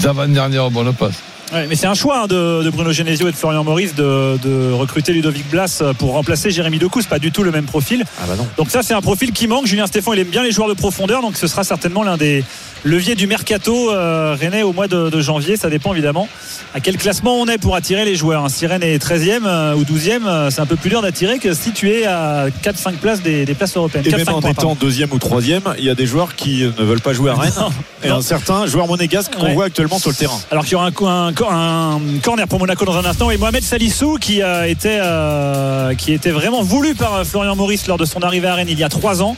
avant-dernières 0.06 0.72
bonnes 0.72 0.94
passes. 0.94 1.22
Ouais, 1.52 1.68
mais 1.68 1.76
c'est 1.76 1.88
un 1.88 1.94
choix 1.94 2.22
hein, 2.24 2.28
de, 2.28 2.64
de 2.64 2.70
Bruno 2.70 2.94
Genesio 2.94 3.28
et 3.28 3.32
de 3.34 3.36
Florian 3.36 3.66
Maurice 3.66 3.94
de, 3.94 4.38
de 4.42 4.72
recruter 4.72 5.12
Ludovic 5.12 5.50
Blas 5.50 5.84
pour 6.00 6.14
remplacer 6.14 6.50
Jérémy 6.50 6.80
Doku. 6.80 7.02
C'est 7.02 7.10
pas 7.10 7.20
du 7.20 7.34
tout 7.34 7.44
le 7.44 7.52
même 7.52 7.66
profil. 7.66 8.06
Ah 8.22 8.26
bah 8.26 8.36
non. 8.38 8.48
Donc 8.56 8.72
ça 8.72 8.84
c'est 8.84 8.94
un 8.94 9.02
profil 9.02 9.34
qui 9.34 9.48
manque. 9.48 9.66
Julien 9.66 9.86
Stéphane 9.86 10.14
il 10.14 10.20
aime 10.22 10.30
bien 10.30 10.44
les 10.44 10.54
joueurs 10.54 10.70
de 10.70 10.74
profondeur, 10.76 11.22
donc 11.22 11.36
ce 11.36 11.48
sera 11.48 11.66
certainement 11.66 12.04
l'un 12.04 12.16
des 12.16 12.46
leviers 12.84 13.16
du 13.16 13.28
mercato 13.28 13.92
euh, 13.92 14.36
rennais 14.40 14.64
au 14.64 14.74
mois 14.74 14.88
de, 14.88 15.10
de 15.10 15.22
janvier. 15.22 15.56
Ça 15.58 15.70
dépend 15.70 15.94
évidemment 15.94 16.28
à 16.74 16.80
quel 16.80 16.98
classement 16.98 17.36
on 17.40 17.48
est 17.48 17.58
pour 17.58 17.76
attirer 17.76 18.06
les 18.06 18.16
joueurs. 18.16 18.46
hein. 18.46 18.50
Si 18.50 18.66
Rennes 18.66 18.84
est 18.84 18.98
13e 19.04 19.42
euh, 19.46 19.76
ou 19.76 19.84
12e, 19.84 20.26
euh, 20.26 20.50
c'est 20.50 20.62
un 20.62 20.66
peu 20.66 20.76
plus 20.78 20.90
dur 20.90 21.02
d'attirer 21.02 21.38
que 21.40 21.54
si 21.54 21.72
tu 21.72 21.90
es 21.92 22.06
à 22.06 22.48
4-5 22.64 22.94
places 22.94 23.22
des, 23.22 23.46
des 23.46 23.54
places 23.54 23.76
européennes. 23.76 24.06
Et 24.08 24.10
4-5 24.12 24.18
même 24.18 24.30
en 24.30 24.40
points, 24.42 24.50
étant 24.52 24.62
pardon. 24.68 24.78
deuxième 24.80 25.12
ou 25.12 25.20
troisième, 25.20 25.64
il 25.78 25.84
y 25.84 25.90
a 25.90 25.96
des 25.96 26.06
joueurs 26.06 26.36
qui 26.36 26.64
ne 26.64 26.84
veulent 26.84 27.02
pas 27.02 27.14
jouer 27.14 27.32
à 27.32 27.36
Rennes. 27.36 27.52
Non, 27.60 27.70
et 28.04 28.10
non. 28.10 28.16
un 28.18 28.22
certain 28.22 28.66
joueur 28.66 28.88
monégasque 28.88 29.36
qu'on 29.36 29.46
Ouais. 29.46 29.54
voit 29.54 29.66
actuellement 29.66 30.00
sur 30.00 30.10
le 30.10 30.16
terrain. 30.16 30.40
Alors 30.50 30.64
qu'il 30.64 30.74
y 30.74 30.76
aura 30.76 30.86
un, 30.88 30.92
co- 30.92 31.08
un 31.08 31.34
co- 31.34 31.48
un 31.50 32.00
corner 32.24 32.48
pour 32.48 32.60
Monaco 32.60 32.86
dans 32.86 32.96
un 32.98 33.06
instant 33.06 33.30
et 33.32 33.38
Mohamed 33.38 33.64
Salissou 33.64 34.18
qui 34.20 34.42
a 34.42 34.68
été 34.68 34.98
euh, 35.02 35.94
qui 35.96 36.14
était 36.14 36.32
vraiment 36.32 36.62
voulu 36.64 36.96
par 36.96 37.26
Florian 37.26 37.56
Maurice 37.56 37.88
lors 37.88 37.98
de 37.98 38.06
son 38.06 38.22
arrivée 38.22 38.48
à 38.48 38.56
Rennes 38.56 38.68
il 38.70 38.80
y 38.80 38.84
a 38.84 38.90
trois 38.90 39.22
ans. 39.22 39.36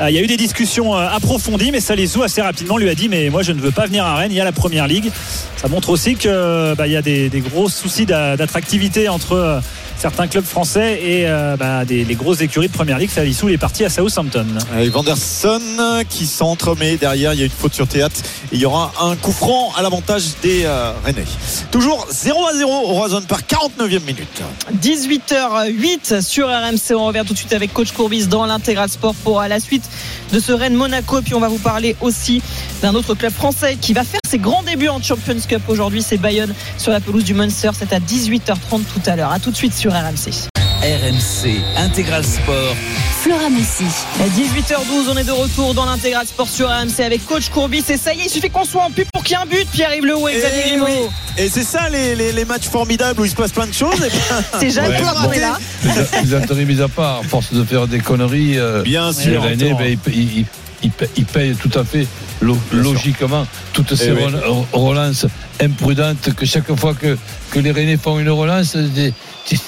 Il 0.00 0.14
y 0.14 0.18
a 0.18 0.22
eu 0.22 0.26
des 0.26 0.36
discussions 0.36 0.94
approfondies, 0.94 1.72
mais 1.72 1.80
Salissou 1.80 2.22
assez 2.22 2.40
rapidement 2.42 2.76
lui 2.78 2.85
a 2.88 2.94
dit 2.94 3.08
mais 3.08 3.30
moi 3.30 3.42
je 3.42 3.52
ne 3.52 3.60
veux 3.60 3.70
pas 3.70 3.86
venir 3.86 4.04
à 4.04 4.16
Rennes. 4.16 4.32
Il 4.32 4.36
y 4.36 4.40
a 4.40 4.44
la 4.44 4.52
Première 4.52 4.86
Ligue. 4.86 5.10
Ça 5.56 5.68
montre 5.68 5.90
aussi 5.90 6.16
que 6.16 6.74
bah, 6.74 6.86
y 6.86 6.96
a 6.96 7.02
des, 7.02 7.30
gros 7.48 7.68
soucis 7.68 8.06
d'a- 8.06 8.36
d'attractivité 8.36 9.08
entre 9.08 9.60
certains 9.98 10.26
clubs 10.26 10.44
français 10.44 11.00
et 11.02 11.26
euh, 11.26 11.56
bah, 11.56 11.84
des 11.84 12.04
les 12.04 12.14
grosses 12.14 12.40
écuries 12.40 12.68
de 12.68 12.72
Première 12.72 12.98
Ligue. 12.98 13.10
Salissou 13.10 13.48
est 13.48 13.58
parti 13.58 13.84
à 13.84 13.90
Southampton. 13.90 14.46
Avec 14.72 14.90
Vanderson 14.90 15.60
qui 16.08 16.26
centre, 16.26 16.76
mais 16.78 16.96
derrière 16.96 17.32
il 17.32 17.40
y 17.40 17.42
a 17.42 17.46
une 17.46 17.50
faute 17.50 17.74
sur 17.74 17.88
théâtre. 17.88 18.16
Et 18.52 18.56
il 18.56 18.60
y 18.60 18.66
aura 18.66 18.92
un 19.00 19.16
coup 19.16 19.32
franc 19.32 19.72
à 19.76 19.82
l'avantage 19.82 20.24
des 20.42 20.64
euh, 20.64 20.92
Rennais. 21.04 21.24
Toujours 21.70 22.06
0 22.10 22.46
à 22.46 22.54
0 22.54 22.70
au 22.70 22.92
Roison 22.92 23.22
par 23.22 23.40
49e 23.42 24.00
minute. 24.00 24.42
18h08 24.82 26.22
sur 26.22 26.48
RMC. 26.48 26.94
On 26.96 27.06
revient 27.06 27.24
tout 27.26 27.32
de 27.32 27.38
suite 27.38 27.52
avec 27.52 27.72
Coach 27.72 27.92
Courbis 27.92 28.26
dans 28.26 28.46
l'intégral 28.46 28.88
sport 28.88 29.14
pour 29.14 29.40
à 29.40 29.48
la 29.48 29.60
suite 29.60 29.84
de 30.32 30.40
ce 30.40 30.52
Rennes 30.52 30.74
Monaco. 30.74 31.22
Puis 31.22 31.34
on 31.34 31.40
va 31.40 31.48
vous 31.48 31.58
parler 31.58 31.96
aussi 32.00 32.42
d'un 32.82 32.94
autre 32.94 33.14
club 33.14 33.32
français 33.32 33.76
qui 33.80 33.92
va 33.92 34.04
faire 34.04 34.20
ses 34.36 34.42
grands 34.42 34.62
débuts 34.62 34.88
en 34.90 35.00
Champions 35.00 35.40
Cup 35.48 35.62
aujourd'hui. 35.68 36.02
C'est 36.02 36.18
Bayonne 36.18 36.52
sur 36.76 36.92
la 36.92 37.00
pelouse 37.00 37.24
du 37.24 37.32
Munster. 37.32 37.70
C'est 37.78 37.90
à 37.94 38.00
18h30 38.00 38.82
tout 38.84 39.00
à 39.06 39.16
l'heure. 39.16 39.32
À 39.32 39.38
tout 39.38 39.50
de 39.50 39.56
suite 39.56 39.72
sur 39.74 39.92
RMC. 39.92 40.30
RMC 40.82 41.56
Intégral 41.78 42.22
Sport. 42.22 42.76
Flora 43.22 43.48
Messi. 43.48 43.84
À 44.20 44.26
18h12, 44.28 45.10
on 45.10 45.16
est 45.16 45.24
de 45.24 45.32
retour 45.32 45.72
dans 45.72 45.86
l'intégral 45.86 46.26
sport 46.26 46.48
sur 46.50 46.68
RMC 46.68 47.00
avec 47.02 47.24
Coach 47.24 47.48
Courbis. 47.48 47.82
Et 47.88 47.96
ça 47.96 48.12
y 48.12 48.20
est, 48.20 48.24
il 48.26 48.30
suffit 48.30 48.50
qu'on 48.50 48.66
soit 48.66 48.82
en 48.84 48.90
pub 48.90 49.06
pour 49.10 49.24
qu'il 49.24 49.36
y 49.36 49.40
ait 49.40 49.42
un 49.42 49.46
but. 49.46 49.66
Pierre-Yves 49.72 50.04
Leroux 50.04 50.28
et 50.28 50.34
Xavier 50.36 50.62
Eh 50.66 50.68
Grimaud. 50.68 50.86
oui. 50.86 51.08
Et 51.38 51.48
c'est 51.48 51.64
ça 51.64 51.88
les, 51.88 52.14
les- 52.14 52.32
les 52.32 52.44
matchs 52.44 52.68
formidables 52.68 53.18
où 53.18 53.24
il 53.24 53.30
se 53.30 53.36
passe 53.36 53.52
plein 53.52 53.66
de 53.66 53.72
choses. 53.72 54.06
C'est 54.60 54.68
Jacques 54.70 54.84
on 54.88 54.98
peut 54.98 55.02
Courtois 55.02 55.20
rater. 55.22 55.40
là. 55.40 55.58
Les 56.22 56.34
intérêts 56.34 56.64
mis 56.66 56.80
à 56.82 56.88
part, 56.88 57.22
force 57.24 57.54
de 57.54 57.64
faire 57.64 57.86
des 57.88 58.00
conneries, 58.00 58.58
euh, 58.58 58.82
Bien 58.82 59.08
les 59.08 59.14
sûr. 59.14 59.42
Ben, 59.42 59.58
ils 60.82 61.24
payent 61.24 61.54
tout 61.54 61.76
à 61.78 61.84
fait 61.84 62.06
lo- 62.40 62.54
Bien 62.70 62.82
sûr. 62.82 62.92
logiquement 62.92 63.46
toutes 63.72 63.94
ces 63.94 64.08
Eh 64.08 64.12
oui. 64.12 64.24
relances 64.72 65.26
imprudentes 65.60 66.34
que 66.34 66.44
chaque 66.46 66.74
fois 66.76 66.94
que, 66.94 67.16
que 67.50 67.58
les 67.58 67.70
Rennais 67.72 67.96
font 67.96 68.18
une 68.18 68.30
relance, 68.30 68.76
des- 68.76 69.12
tu, 69.46 69.58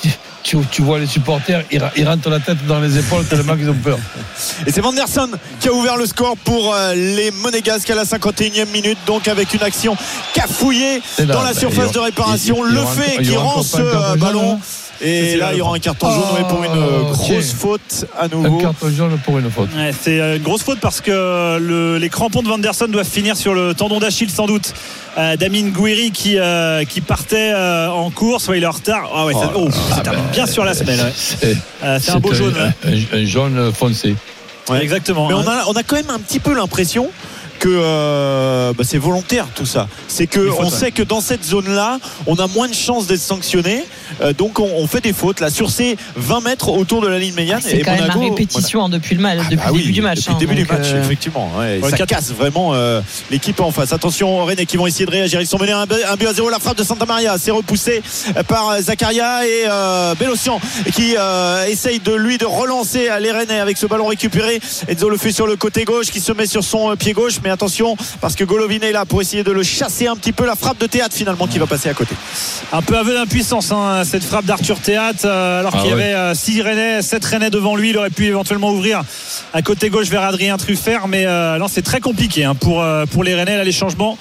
tu- 0.43 0.57
tu 0.71 0.83
vois 0.83 0.99
les 0.99 1.07
supporters, 1.07 1.63
ils, 1.71 2.07
rentrent 2.09 2.31
la 2.31 2.41
tête 2.41 2.65
dans 2.67 2.81
les 2.81 2.97
épaules 2.99 3.25
tellement 3.27 3.55
qu'ils 3.57 3.69
ont 3.69 3.75
peur. 3.75 3.99
Et 4.67 4.73
c'est 4.73 4.81
Vanderson 4.81 5.31
qui 5.61 5.69
a 5.69 5.73
ouvert 5.73 5.97
le 5.97 6.07
score 6.07 6.37
pour 6.39 6.73
euh, 6.75 6.95
les 6.95 7.31
Monégasques 7.33 7.91
à 7.91 7.95
la 7.95 8.05
51e 8.05 8.67
minute, 8.71 8.99
donc 9.07 9.29
avec 9.29 9.53
une 9.55 9.63
action 9.63 9.97
cafouillée 10.35 11.03
là, 11.19 11.25
dans 11.27 11.43
la 11.43 11.53
ben, 11.53 11.59
surface 11.59 11.89
il 11.89 11.95
de 11.95 11.99
réparation. 11.99 12.67
il 12.67 12.75
Le 12.75 12.85
fait 12.87 13.17
il 13.21 13.29
qui 13.29 13.37
rend 13.37 13.63
ce 13.63 13.77
euh, 13.81 14.17
ballon. 14.17 14.55
hein. 14.55 14.59
Et 15.01 15.37
là, 15.37 15.51
il 15.53 15.59
y 15.59 15.61
aura 15.61 15.77
un 15.77 15.79
carton 15.79 16.11
jaune 16.11 16.47
pour 16.49 16.65
une 16.65 16.73
euh, 16.73 17.03
Oh, 17.03 17.13
grosse 17.13 17.53
faute 17.53 18.07
à 18.19 18.25
Un 18.25 18.29
nouveau. 18.29 18.59
carton 18.59 18.91
jaune 18.91 19.17
pour 19.25 19.39
une 19.39 19.49
faute. 19.51 19.69
Ouais, 19.77 19.93
c'est 19.99 20.21
euh, 20.21 20.37
une 20.39 20.43
grosse 20.43 20.63
faute 20.63 20.81
parce 20.81 21.01
que 21.01 21.57
le- 21.59 21.99
les 21.99 22.09
crampons 22.09 22.43
de 22.43 22.49
Vanderson 22.49 22.89
doivent 22.89 23.07
finir 23.09 23.37
sur 23.37 23.55
le 23.55 23.75
tendon 23.75 24.01
d'Achille 24.01 24.31
sans 24.31 24.47
doute. 24.47 24.75
Euh, 25.17 25.37
Damien 25.37 25.69
Gouiri 25.69 26.11
qui, 26.11 26.37
euh, 26.39 26.85
qui 26.85 27.01
partait 27.01 27.53
euh, 27.55 27.89
en 27.91 28.11
course, 28.11 28.49
ouais, 28.49 28.59
il 28.59 28.65
est 28.65 28.67
en 28.67 28.73
retard. 28.73 29.09
Ah 29.15 29.25
ouais, 29.27 29.35
ça, 29.35 29.53
oh, 29.55 29.69
ça 29.95 30.01
tape 30.01 30.33
bien 30.33 30.47
sur 30.47 30.65
la 30.65 30.75
semelle. 30.75 30.99
ouais. 31.01 31.13
C'est 31.15 31.57
Euh, 31.85 31.99
c'est 32.03 32.11
un 32.11 32.19
beau 32.19 32.35
jaune. 32.35 32.55
un- 32.85 33.17
un 33.19 33.25
jaune 33.25 33.73
foncé. 33.73 34.17
Ouais. 34.69 34.83
Exactement. 34.83 35.29
Mais 35.29 35.35
hein. 35.35 35.43
on 35.47 35.49
a, 35.49 35.65
on 35.69 35.73
a 35.75 35.83
quand 35.83 35.97
même 35.97 36.11
un 36.11 36.19
petit 36.19 36.41
peu 36.41 36.55
l'impression 36.55 37.09
que 37.59 37.69
euh, 37.71 38.73
bah, 38.73 38.85
c'est 38.87 38.99
volontaire 38.99 39.47
tout 39.55 39.67
ça. 39.67 39.89
C'est 40.09 40.27
que 40.27 40.49
on 40.59 40.71
sait 40.71 40.91
que 40.91 41.03
dans 41.03 41.21
cette 41.21 41.45
zone-là, 41.45 41.99
on 42.27 42.37
a 42.37 42.47
moins 42.47 42.69
de 42.69 42.75
chances 42.75 43.07
d'être 43.07 43.21
sanctionné. 43.21 43.85
Euh, 44.21 44.33
donc 44.33 44.59
on, 44.61 44.69
on 44.77 44.87
fait 44.87 45.01
des 45.01 45.13
fautes 45.13 45.41
là 45.41 45.51
sur 45.51 45.71
ces 45.71 45.97
20 46.17 46.41
mètres 46.41 46.69
autour 46.71 47.01
de 47.01 47.09
la 47.09 47.19
ligne 47.19 47.35
médiane. 47.35 47.61
C'est 47.63 47.81
quand 47.81 47.93
même 47.93 48.03
Monaco- 48.03 48.21
à 48.21 48.25
répétition 48.31 48.85
hein, 48.85 48.89
depuis 48.89 49.15
le, 49.15 49.23
depuis 49.23 49.59
ah 49.63 49.69
le 49.69 49.73
oui, 49.73 49.81
début 49.81 49.93
du 49.93 50.03
match. 50.03 50.19
Depuis 50.19 50.31
le 50.31 50.35
hein, 50.35 50.39
début 50.41 50.55
du 50.55 50.65
match, 50.65 50.87
euh, 50.93 51.03
effectivement. 51.05 51.51
ouais, 51.59 51.81
Ouais, 51.83 51.91
ça 51.91 52.07
casse 52.07 52.33
vraiment 52.33 52.75
euh, 52.75 53.01
l'équipe 53.31 53.61
en 53.61 53.71
face. 53.71 53.93
Attention, 53.93 54.45
Rennes 54.45 54.67
qui 54.67 54.77
vont 54.77 54.87
essayer 54.87 55.07
de 55.07 55.11
réagir. 55.11 55.41
Ils 55.41 55.47
sont 55.47 55.59
menés 55.59 55.73
un, 55.73 55.87
but- 55.87 56.05
un 56.09 56.17
but 56.17 56.27
à 56.27 56.33
zéro. 56.35 56.51
La 56.51 56.59
frappe 56.59 56.79
de 56.79 56.85
Santa 56.85 57.07
Maria, 57.07 57.37
c'est 57.39 57.51
repoussé 57.51 58.03
par 58.49 58.81
Zakaria 58.81 59.47
et 59.47 59.65
euh, 59.69 60.15
Bélocian 60.15 60.61
qui 60.95 61.15
euh, 61.19 61.67
essaye 61.67 61.99
de 62.01 62.13
lui 62.15 62.39
de 62.39 62.47
relancer 62.47 63.09
les 63.21 63.33
Rennais 63.33 63.61
avec 63.61 63.77
ce 63.79 63.87
ballon 63.87 64.07
récupéré. 64.07 64.61
Enzo 64.89 65.09
le 65.11 65.17
fait 65.17 65.33
sur 65.33 65.47
le 65.47 65.57
côté 65.57 65.85
gauche 65.85 66.07
qui 66.07 66.21
se 66.21 66.33
met 66.33 66.47
sur 66.47 66.65
son 66.65 66.95
pied 66.97 67.13
gauche. 67.13 67.35
Mais 67.45 67.48
attention 67.51 67.97
parce 68.21 68.35
que 68.35 68.45
Golovin 68.45 68.81
est 68.83 68.93
là 68.93 69.05
pour 69.05 69.21
essayer 69.21 69.45
de 69.45 69.53
le 69.53 69.63
chasser 69.63 70.07
un 70.07 70.17
petit 70.17 70.33
peu. 70.33 70.47
La 70.47 70.55
frappe 70.57 70.79
de 70.79 70.87
théâtre 70.87 71.15
finalement 71.15 71.47
qui 71.47 71.59
va 71.59 71.67
passer 71.67 71.89
à 71.89 71.95
côté. 71.95 72.15
Un 72.73 72.83
peu 72.83 72.97
aveu 72.99 73.15
d'impuissance, 73.15 73.71
hein, 73.73 74.03
cette 74.05 74.25
frappe 74.25 74.45
d'Arthur 74.45 74.79
Théâtre, 74.81 75.21
euh, 75.25 75.61
alors 75.61 75.73
Ah 75.75 75.79
qu'il 75.81 75.91
y 75.91 75.93
avait 75.93 76.35
6 76.35 76.63
Rennais, 76.63 77.03
7 77.03 77.25
Rennais 77.25 77.51
devant 77.51 77.77
lui. 77.77 77.91
Il 77.91 77.99
aurait 77.99 78.11
pu 78.11 78.27
éventuellement 78.27 78.71
ouvrir 78.73 79.03
à 79.55 79.63
côté 79.63 79.91
gauche 79.91 80.09
vers 80.09 80.23
Adrien 80.23 80.57
Truffert, 80.57 81.09
mais 81.09 81.27
euh, 81.27 81.59
non, 81.59 81.67
c'est 81.69 81.83
très 81.83 82.01
compliqué 82.01 82.45
hein, 82.45 82.55
pour, 82.55 82.83
euh, 82.83 83.07
pour 83.07 83.25
les 83.25 83.35
Rennais. 83.35 83.57
Là, 83.57 83.65
les 83.65 83.73
changements, 83.73 84.19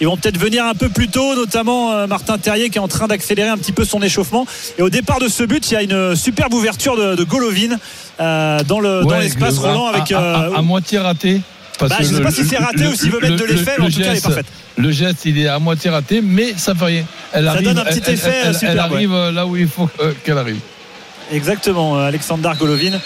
ils 0.00 0.06
vont 0.06 0.16
peut-être 0.16 0.38
venir 0.38 0.64
un 0.64 0.74
peu 0.74 0.88
plus 0.88 1.08
tôt, 1.08 1.34
notamment 1.34 1.92
euh, 1.92 2.06
Martin 2.06 2.38
Terrier 2.38 2.70
qui 2.70 2.78
est 2.78 2.80
en 2.80 2.88
train 2.88 3.06
d'accélérer 3.08 3.48
un 3.48 3.58
petit 3.58 3.72
peu 3.72 3.84
son 3.84 4.00
échauffement. 4.02 4.46
Et 4.78 4.82
au 4.82 4.90
départ 4.90 5.18
de 5.20 5.28
ce 5.28 5.42
but, 5.42 5.70
il 5.70 5.74
y 5.74 5.76
a 5.76 5.82
une 5.82 6.14
superbe 6.16 6.54
ouverture 6.54 6.96
de, 6.96 7.14
de 7.16 7.24
Golovin 7.24 7.76
euh, 8.20 8.60
dans 8.66 8.80
le- 8.80 9.04
Ouais, 9.04 9.20
l'espace 9.20 9.56
que- 9.56 9.60
Roland 9.60 9.86
à- 9.86 9.90
avec. 9.96 10.12
à, 10.12 10.20
euh, 10.20 10.52
à- 10.54 10.58
à 10.58 10.62
moitié 10.62 10.98
raté. 10.98 11.40
Parce 11.78 11.90
Bah, 11.90 11.96
je 12.00 12.04
sais 12.06 12.14
le- 12.18 12.22
pas 12.22 12.30
si 12.30 12.44
c'est 12.44 12.56
raté 12.58 12.78
le- 12.84 12.88
ou 12.90 12.94
s'il 12.94 13.10
veut 13.10 13.20
le- 13.20 13.30
mettre 13.30 13.42
de 13.42 13.48
le- 13.48 13.54
l'effet, 13.54 13.72
mais 13.78 13.84
en 13.86 13.90
tout 13.90 14.00
cas, 14.00 14.06
elle 14.10 14.16
est 14.16 14.22
parfaite. 14.22 14.46
Le 14.76 14.90
geste, 14.92 15.24
il 15.24 15.38
est 15.38 15.48
à 15.48 15.58
moitié 15.58 15.90
raté, 15.90 16.20
mais 16.22 16.54
ça 16.56 16.74
fait 16.74 16.84
rien. 16.84 17.04
Elle 17.32 17.44
Ça 17.44 17.50
arrive, 17.52 17.64
donne 17.68 17.78
un 17.78 17.84
petit 17.84 18.00
elle- 18.06 18.14
effet, 18.14 18.34
elle- 18.44 18.56
elle 18.62 18.78
arrive 18.78 19.12
là 19.32 19.46
où 19.46 19.56
il 19.56 19.68
faut 19.68 19.88
euh, 20.00 20.12
qu'elle 20.24 20.38
arrive. 20.38 20.58
Exactement, 21.30 21.98
euh, 21.98 22.06
Alexander 22.08 22.50
Golovin 22.58 22.98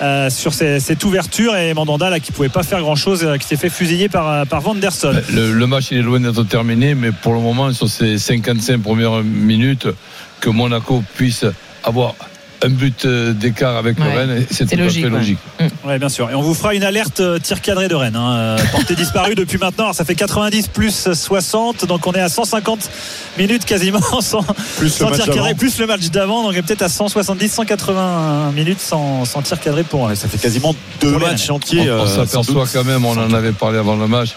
euh, 0.00 0.30
sur 0.30 0.54
cette 0.54 1.04
ouverture 1.04 1.54
et 1.56 1.74
Mandanda 1.74 2.08
là 2.08 2.20
qui 2.20 2.32
pouvait 2.32 2.48
pas 2.48 2.62
faire 2.62 2.80
grand 2.80 2.96
chose, 2.96 3.26
qui 3.38 3.46
s'est 3.46 3.56
fait 3.58 3.68
fusiller 3.68 4.08
par, 4.08 4.28
euh, 4.30 4.44
par 4.46 4.62
Vanderson. 4.62 5.12
Le, 5.30 5.52
le 5.52 5.66
match 5.66 5.88
il 5.90 5.98
est 5.98 6.02
loin 6.02 6.18
d'être 6.20 6.42
terminé, 6.44 6.94
mais 6.94 7.12
pour 7.12 7.34
le 7.34 7.40
moment, 7.40 7.70
sur 7.74 7.88
ces 7.88 8.16
55 8.18 8.80
premières 8.80 9.22
minutes, 9.22 9.88
que 10.40 10.48
Monaco 10.48 11.02
puisse 11.16 11.44
avoir 11.84 12.14
un 12.62 12.68
but 12.70 13.04
euh, 13.04 13.32
d'écart 13.32 13.76
avec 13.76 13.98
Ouais, 13.98 14.04
le 14.04 14.18
Rennes, 14.18 14.46
c'est 14.50 14.66
tout 14.66 14.74
à 14.74 14.78
logique, 14.78 15.04
fait 15.04 15.10
ouais. 15.10 15.18
logique. 15.18 15.38
Ouais, 15.84 15.98
bien 15.98 16.08
sûr. 16.08 16.30
Et 16.30 16.34
on 16.34 16.42
vous 16.42 16.54
fera 16.54 16.74
une 16.74 16.84
alerte 16.84 17.20
euh, 17.20 17.38
tir 17.38 17.60
cadré 17.60 17.88
de 17.88 17.94
Rennes. 17.94 18.16
Hein, 18.16 18.36
euh, 18.36 18.58
portée 18.72 18.94
disparue 18.96 19.34
depuis 19.34 19.58
maintenant. 19.58 19.84
Alors, 19.84 19.94
ça 19.94 20.04
fait 20.04 20.14
90 20.14 20.68
plus 20.68 21.12
60, 21.12 21.84
donc 21.86 22.06
on 22.06 22.12
est 22.12 22.20
à 22.20 22.28
150 22.28 22.90
minutes 23.38 23.64
quasiment 23.64 24.00
sans, 24.20 24.42
Plus 24.78 24.88
sans 24.90 25.10
tir 25.10 25.26
cadré, 25.26 25.54
plus 25.54 25.78
le 25.78 25.86
match 25.86 26.08
d'avant. 26.10 26.42
Donc 26.42 26.52
on 26.54 26.56
est 26.56 26.62
peut-être 26.62 26.82
à 26.82 26.88
170, 26.88 27.48
180 27.52 28.52
minutes 28.52 28.80
sans, 28.80 29.24
sans 29.24 29.42
tir 29.42 29.60
cadré 29.60 29.84
pour. 29.84 30.10
Ça 30.14 30.28
fait 30.28 30.38
quasiment 30.38 30.74
deux 31.00 31.18
matchs 31.18 31.50
entiers. 31.50 31.90
on 31.90 32.06
s'aperçoit 32.06 32.66
quand 32.72 32.84
même, 32.84 33.04
on 33.04 33.16
en 33.16 33.32
avait 33.32 33.52
parlé 33.52 33.78
avant 33.78 33.96
le 33.96 34.06
match, 34.06 34.30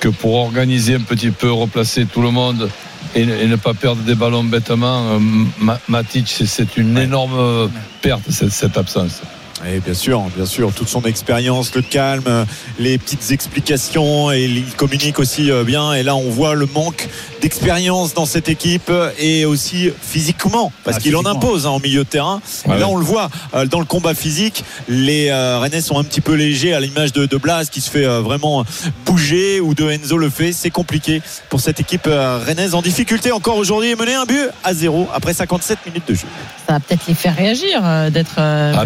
que 0.00 0.08
pour 0.08 0.34
organiser 0.34 0.94
un 0.94 1.00
petit 1.00 1.30
peu, 1.30 1.50
replacer 1.50 2.04
tout 2.06 2.20
le 2.20 2.30
monde 2.30 2.68
et, 3.14 3.24
ne- 3.26 3.34
et 3.36 3.46
ne 3.46 3.56
pas 3.56 3.74
perdre 3.74 4.02
des 4.02 4.14
ballons 4.14 4.44
bêtement, 4.44 5.12
euh, 5.12 5.18
Ma- 5.60 5.80
Matic, 5.88 6.28
c'est- 6.46 6.76
une 6.76 6.96
énorme 6.98 7.70
perte, 8.02 8.22
cette, 8.30 8.52
cette 8.52 8.76
absence. 8.76 9.22
Oui, 9.64 9.80
bien 9.84 9.94
sûr, 9.94 10.20
bien 10.36 10.44
sûr, 10.46 10.72
toute 10.72 10.88
son 10.88 11.02
expérience, 11.02 11.74
le 11.74 11.82
calme, 11.82 12.46
les 12.78 12.98
petites 12.98 13.30
explications, 13.30 14.30
et 14.30 14.44
il 14.44 14.64
communique 14.74 15.18
aussi 15.18 15.50
euh, 15.50 15.64
bien. 15.64 15.94
Et 15.94 16.02
là, 16.02 16.14
on 16.14 16.28
voit 16.28 16.54
le 16.54 16.66
manque 16.66 17.08
d'expérience 17.40 18.12
dans 18.12 18.26
cette 18.26 18.48
équipe 18.48 18.92
et 19.18 19.44
aussi 19.44 19.90
physiquement, 20.02 20.72
parce 20.84 20.98
Ah, 20.98 21.00
qu'il 21.00 21.16
en 21.16 21.24
impose 21.24 21.66
hein, 21.66 21.70
en 21.70 21.80
milieu 21.80 22.04
de 22.04 22.08
terrain. 22.08 22.40
Ouais, 22.66 22.76
et 22.76 22.78
là, 22.80 22.86
ouais. 22.86 22.92
on 22.92 22.96
le 22.96 23.04
voit 23.04 23.30
euh, 23.54 23.64
dans 23.66 23.78
le 23.78 23.86
combat 23.86 24.14
physique, 24.14 24.62
les 24.88 25.28
euh, 25.30 25.58
Rennais 25.58 25.80
sont 25.80 25.98
un 25.98 26.04
petit 26.04 26.20
peu 26.20 26.34
légers 26.34 26.74
à 26.74 26.80
l'image 26.80 27.12
de, 27.12 27.24
de 27.26 27.36
Blas 27.36 27.64
qui 27.70 27.80
se 27.80 27.90
fait 27.90 28.04
euh, 28.04 28.20
vraiment 28.20 28.64
bouger 29.06 29.60
ou 29.60 29.74
de 29.74 29.88
Enzo 29.90 30.18
le 30.18 30.28
fait. 30.30 30.52
C'est 30.52 30.70
compliqué 30.70 31.22
pour 31.48 31.60
cette 31.60 31.80
équipe 31.80 32.06
euh, 32.06 32.38
rennaise 32.44 32.74
en 32.74 32.82
difficulté 32.82 33.32
encore 33.32 33.56
aujourd'hui 33.56 33.90
et 33.90 33.96
mener 33.96 34.14
un 34.14 34.24
but 34.26 34.48
à 34.64 34.74
zéro 34.74 35.08
après 35.14 35.32
57 35.34 35.78
minutes 35.86 36.08
de 36.08 36.14
jeu. 36.14 36.26
Ça 36.66 36.74
va 36.74 36.80
peut-être 36.80 37.06
les 37.06 37.14
faire 37.14 37.36
réagir 37.36 37.80
euh, 37.84 38.10
d'être. 38.10 38.34
euh, 38.38 38.74
Ah, 38.76 38.84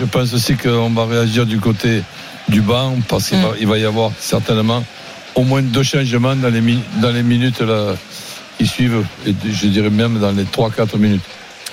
Je 0.00 0.04
pense 0.06 0.32
aussi 0.34 0.56
qu'on 0.56 0.90
va 0.90 1.06
réagir 1.06 1.46
du 1.46 1.58
côté 1.58 2.02
du 2.48 2.60
banc 2.60 2.94
parce 3.08 3.28
qu'il 3.28 3.38
Mm. 3.38 3.42
va, 3.42 3.48
il 3.60 3.66
va 3.66 3.78
y 3.78 3.84
avoir 3.84 4.10
certainement 4.18 4.82
au 5.34 5.42
moins 5.44 5.62
deux 5.62 5.82
changements 5.82 6.34
dans 6.36 6.48
les, 6.48 6.60
mi- 6.60 6.82
dans 7.00 7.10
les 7.10 7.22
minutes 7.22 7.60
là, 7.60 7.94
qui 8.58 8.66
suivent. 8.66 9.04
Et 9.26 9.34
je 9.50 9.66
dirais 9.68 9.90
même 9.90 10.18
dans 10.18 10.32
les 10.32 10.44
3-4 10.44 10.96
minutes. 10.98 11.22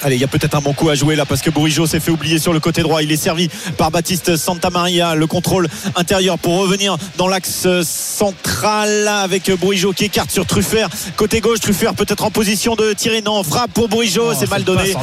Allez, 0.04 0.16
il 0.16 0.22
y 0.22 0.24
a 0.24 0.28
peut-être 0.28 0.56
un 0.56 0.62
bon 0.62 0.74
coup 0.74 0.90
à 0.90 0.96
jouer 0.96 1.16
là 1.16 1.26
parce 1.26 1.42
que 1.42 1.50
Bourigeau 1.50 1.88
s'est 1.88 2.00
fait 2.00 2.12
oublier 2.12 2.38
sur 2.38 2.54
le 2.54 2.60
côté 2.60 2.82
droit. 2.82 3.02
Il 3.02 3.12
est 3.12 3.18
servi 3.18 3.50
par 3.78 3.92
Baptiste 3.92 4.36
Santamaria. 4.36 5.16
Le 5.16 5.28
contrôle 5.28 5.68
intérieur 5.96 6.38
pour 6.38 6.58
revenir 6.60 6.98
dans 7.18 7.28
l'axe 7.28 7.68
central 7.84 9.04
là, 9.04 9.22
avec 9.22 9.52
Bourigeau 9.60 9.94
qui 9.94 10.06
écarte 10.06 10.32
sur 10.32 10.46
Truffert. 10.46 10.90
Côté 11.16 11.40
gauche, 11.40 11.60
Truffert 11.60 11.94
peut-être 11.94 12.24
en 12.24 12.32
position 12.32 12.76
de 12.76 12.94
tirer. 12.94 13.22
Non, 13.22 13.44
frappe 13.44 13.72
pour 13.72 13.90
Bourigeau. 13.90 14.32
Oh, 14.32 14.34
c'est 14.38 14.50
mal 14.50 14.64
donné. 14.64 14.94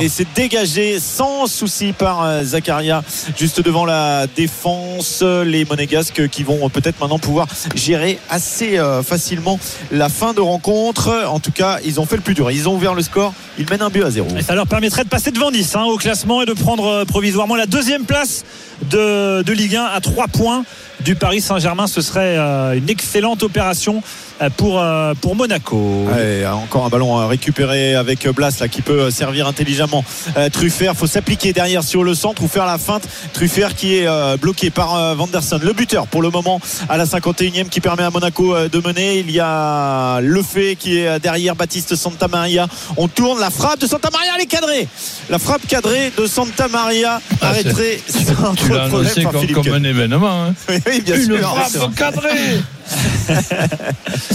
Et 0.00 0.08
c'est 0.08 0.26
dégagé 0.34 1.00
sans 1.00 1.46
souci 1.46 1.92
par 1.92 2.22
euh, 2.22 2.44
Zakaria 2.44 3.02
juste 3.36 3.60
devant 3.60 3.84
la 3.84 4.26
défense. 4.26 5.22
Les 5.22 5.64
Monégasques 5.64 6.28
qui 6.28 6.42
vont 6.42 6.68
peut-être 6.68 7.00
maintenant 7.00 7.18
pouvoir 7.18 7.46
gérer 7.74 8.18
assez 8.30 8.78
euh, 8.78 9.02
facilement 9.02 9.58
la 9.90 10.08
fin 10.08 10.34
de 10.34 10.40
rencontre. 10.40 11.26
En 11.28 11.40
tout 11.40 11.52
cas, 11.52 11.78
ils 11.84 12.00
ont 12.00 12.06
fait 12.06 12.16
le 12.16 12.22
plus 12.22 12.34
dur. 12.34 12.50
Ils 12.50 12.68
ont 12.68 12.74
ouvert 12.74 12.94
le 12.94 13.02
score. 13.02 13.32
Ils 13.58 13.68
mènent 13.68 13.82
un 13.82 13.90
but 13.90 14.04
à 14.04 14.10
zéro. 14.10 14.28
Ça 14.42 14.56
leur 14.56 14.66
permettrait 14.66 15.04
de 15.04 15.08
passer 15.08 15.30
devant 15.30 15.52
10 15.52 15.76
hein, 15.76 15.84
au 15.84 15.96
classement 15.96 16.42
et 16.42 16.46
de 16.46 16.52
prendre 16.52 16.84
euh, 16.86 17.04
provisoirement 17.04 17.54
la 17.54 17.66
deuxième 17.66 18.04
place 18.04 18.44
de, 18.90 19.42
de 19.42 19.52
Ligue 19.52 19.76
1 19.76 19.84
à 19.84 20.00
3 20.00 20.28
points 20.28 20.64
du 21.00 21.14
Paris 21.16 21.40
Saint-Germain. 21.40 21.86
Ce 21.86 22.00
serait 22.00 22.36
euh, 22.38 22.74
une 22.74 22.88
excellente 22.88 23.42
opération 23.42 24.02
euh, 24.40 24.50
pour, 24.56 24.80
euh, 24.80 25.14
pour 25.20 25.34
Monaco. 25.34 26.04
Ouais, 26.06 26.44
encore 26.46 26.86
un 26.86 26.88
ballon 26.90 27.18
à 27.18 27.26
récupérer 27.26 27.96
avec 27.96 28.28
Blas 28.28 28.56
là, 28.60 28.68
qui 28.68 28.82
peut 28.82 29.10
servir 29.10 29.48
intelligemment. 29.48 30.04
Euh, 30.36 30.48
Truffert 30.48 30.94
faut 30.94 31.08
s'appliquer 31.08 31.52
derrière 31.52 31.82
sur 31.82 32.04
le 32.04 32.14
centre 32.14 32.42
ou 32.42 32.48
faire 32.48 32.66
la 32.66 32.78
feinte. 32.78 33.02
Truffert 33.32 33.74
qui 33.74 33.96
est 33.96 34.06
euh, 34.06 34.36
bloqué 34.36 34.70
par 34.70 34.94
euh, 34.94 35.14
Vanderson. 35.14 35.58
Le 35.60 35.72
buteur 35.72 36.06
pour 36.06 36.22
le 36.22 36.30
moment 36.30 36.60
à 36.88 36.96
la 36.96 37.04
51e 37.04 37.68
qui 37.68 37.80
permet 37.80 38.04
à 38.04 38.10
Monaco 38.10 38.54
euh, 38.54 38.68
de 38.68 38.78
mener. 38.78 39.18
Il 39.18 39.30
y 39.32 39.40
a 39.40 40.20
Le 40.20 40.42
Fait 40.42 40.76
qui 40.76 40.98
est 40.98 41.08
euh, 41.08 41.18
derrière 41.18 41.56
Baptiste 41.56 41.96
Santamaria. 41.96 42.68
On 42.96 43.08
tourne 43.08 43.40
la 43.40 43.50
frappe 43.50 43.80
de 43.80 43.86
Santamaria 43.88 44.32
elle 44.36 44.42
est 44.42 44.46
cadrée. 44.46 44.86
La 45.30 45.40
frappe 45.40 45.66
cadrée 45.66 46.12
de 46.16 46.26
Santamaria 46.26 47.20
Ah, 47.40 47.48
arrêtée. 47.48 48.00
sans 48.08 48.54
Annoncé 48.80 49.22
comme, 49.22 49.72
un 49.74 49.84
événement. 49.84 50.44
hein. 50.46 50.54
Oui, 50.68 50.76
oui, 50.86 51.00
bien 51.00 51.16
Une 51.16 51.22
sûr 51.24 51.38
frappe 51.38 51.94
cadrée 51.94 52.28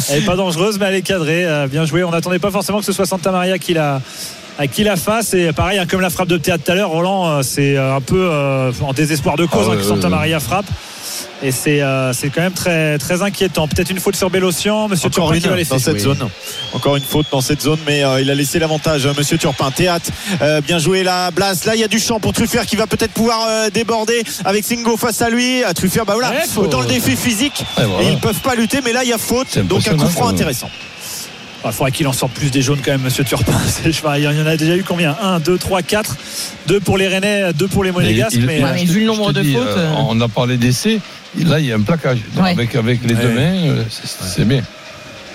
Elle 0.09 0.19
n'est 0.19 0.25
pas 0.25 0.35
dangereuse, 0.35 0.79
mais 0.79 0.87
elle 0.87 0.95
est 0.95 1.01
cadrée. 1.01 1.45
Euh, 1.45 1.67
Bien 1.67 1.85
joué. 1.85 2.03
On 2.03 2.11
n'attendait 2.11 2.39
pas 2.39 2.51
forcément 2.51 2.79
que 2.79 2.85
ce 2.85 2.93
soit 2.93 3.05
Santa 3.05 3.31
Maria 3.31 3.57
qui 3.57 3.73
la, 3.73 4.01
à 4.57 4.67
qui 4.67 4.83
la 4.83 4.95
fasse. 4.95 5.33
Et 5.33 5.51
pareil, 5.53 5.79
hein, 5.79 5.85
comme 5.89 6.01
la 6.01 6.09
frappe 6.09 6.27
de 6.29 6.37
théâtre 6.37 6.63
tout 6.63 6.71
à 6.71 6.75
l'heure, 6.75 6.89
Roland, 6.89 7.27
euh, 7.27 7.41
c'est 7.41 7.77
euh, 7.77 7.95
un 7.95 8.01
peu 8.01 8.29
euh, 8.31 8.71
en 8.81 8.93
désespoir 8.93 9.35
de 9.35 9.45
cause 9.45 9.67
Ah 9.69 9.73
hein, 9.73 9.77
que 9.77 9.83
Santa. 9.83 10.09
Maria 10.09 10.39
frappe. 10.39 10.65
Et 11.43 11.51
c'est 11.51 11.81
euh, 11.81 12.13
c'est 12.13 12.29
quand 12.29 12.41
même 12.41 12.53
très, 12.53 12.97
très 12.97 13.21
inquiétant. 13.21 13.67
Peut-être 13.67 13.89
une 13.89 13.99
faute 13.99 14.15
sur 14.15 14.29
Bélocian. 14.29 14.87
Monsieur 14.87 15.07
Encore 15.07 15.25
Turpin 15.31 15.35
une 15.35 15.41
qui 15.41 15.47
va 15.49 15.55
laisser 15.55 15.69
dans 15.71 15.79
cette 15.79 15.99
zone. 15.99 16.29
Encore 16.73 16.95
une 16.95 17.03
faute 17.03 17.27
dans 17.31 17.41
cette 17.41 17.61
zone, 17.61 17.79
mais 17.85 18.03
euh, 18.03 18.21
il 18.21 18.29
a 18.29 18.35
laissé 18.35 18.59
l'avantage, 18.59 19.05
euh, 19.05 19.13
Monsieur 19.17 19.37
Turpin. 19.37 19.71
Théâtre, 19.71 20.09
euh, 20.41 20.61
bien 20.61 20.79
joué 20.79 21.03
là, 21.03 21.29
Blas. 21.31 21.63
Là, 21.65 21.75
il 21.75 21.81
y 21.81 21.83
a 21.83 21.87
du 21.87 21.99
champ 21.99 22.19
pour 22.19 22.33
Truffert 22.33 22.65
qui 22.65 22.75
va 22.75 22.87
peut-être 22.87 23.11
pouvoir 23.13 23.45
euh, 23.49 23.69
déborder 23.69 24.23
avec 24.45 24.65
Singo 24.65 24.97
face 24.97 25.21
à 25.21 25.29
lui. 25.29 25.63
À 25.63 25.73
Truffert, 25.73 26.05
bah 26.05 26.13
voilà, 26.13 26.29
Ouais, 26.31 26.43
faut- 26.47 26.61
autant 26.61 26.81
le 26.81 26.87
défi 26.87 27.15
physique. 27.15 27.63
Et 27.79 27.83
voilà. 27.83 28.03
Et 28.07 28.11
ils 28.13 28.19
peuvent 28.19 28.39
pas 28.41 28.55
lutter, 28.55 28.79
mais 28.83 28.93
là, 28.93 29.03
il 29.03 29.09
y 29.09 29.13
a 29.13 29.17
faute. 29.17 29.57
Donc 29.59 29.87
un 29.87 29.95
coup 29.97 30.07
franc 30.09 30.27
intéressant. 30.29 30.69
Il 31.65 31.71
faudrait 31.71 31.91
qu'il 31.91 32.07
en 32.07 32.13
sorte 32.13 32.31
plus 32.33 32.49
des 32.51 32.61
jaunes 32.61 32.79
quand 32.83 32.91
même, 32.91 33.01
Monsieur 33.01 33.23
Turpin. 33.23 33.51
Il 33.85 34.23
y 34.23 34.27
en 34.27 34.45
a 34.45 34.57
déjà 34.57 34.75
eu 34.75 34.83
combien? 34.83 35.15
1, 35.21 35.39
2, 35.39 35.57
3, 35.57 35.81
4. 35.81 36.15
2 36.67 36.79
pour 36.79 36.97
les 36.97 37.07
Rennais, 37.07 37.51
2 37.53 37.67
pour 37.67 37.83
les 37.83 37.91
Monégasques. 37.91 38.37
Mais, 38.45 38.63
euh, 38.63 38.67
mais 38.73 38.85
vu 38.85 39.01
le 39.01 39.07
nombre 39.07 39.33
de 39.33 39.41
dis, 39.41 39.53
fautes, 39.53 39.63
euh, 39.67 39.91
euh. 39.91 39.93
on 40.07 40.19
a 40.21 40.27
parlé 40.27 40.57
d'essai. 40.57 40.99
Là, 41.43 41.59
il 41.59 41.65
y 41.65 41.71
a 41.71 41.75
un 41.75 41.81
plaquage. 41.81 42.19
Ouais. 42.37 42.51
Avec, 42.51 42.75
avec 42.75 43.03
les 43.03 43.13
Ouais. 43.15 43.21
deux 43.21 43.29
mains, 43.33 43.69
euh, 43.69 43.83
c'est 43.89 44.07
c'est 44.07 44.45
bien. 44.45 44.61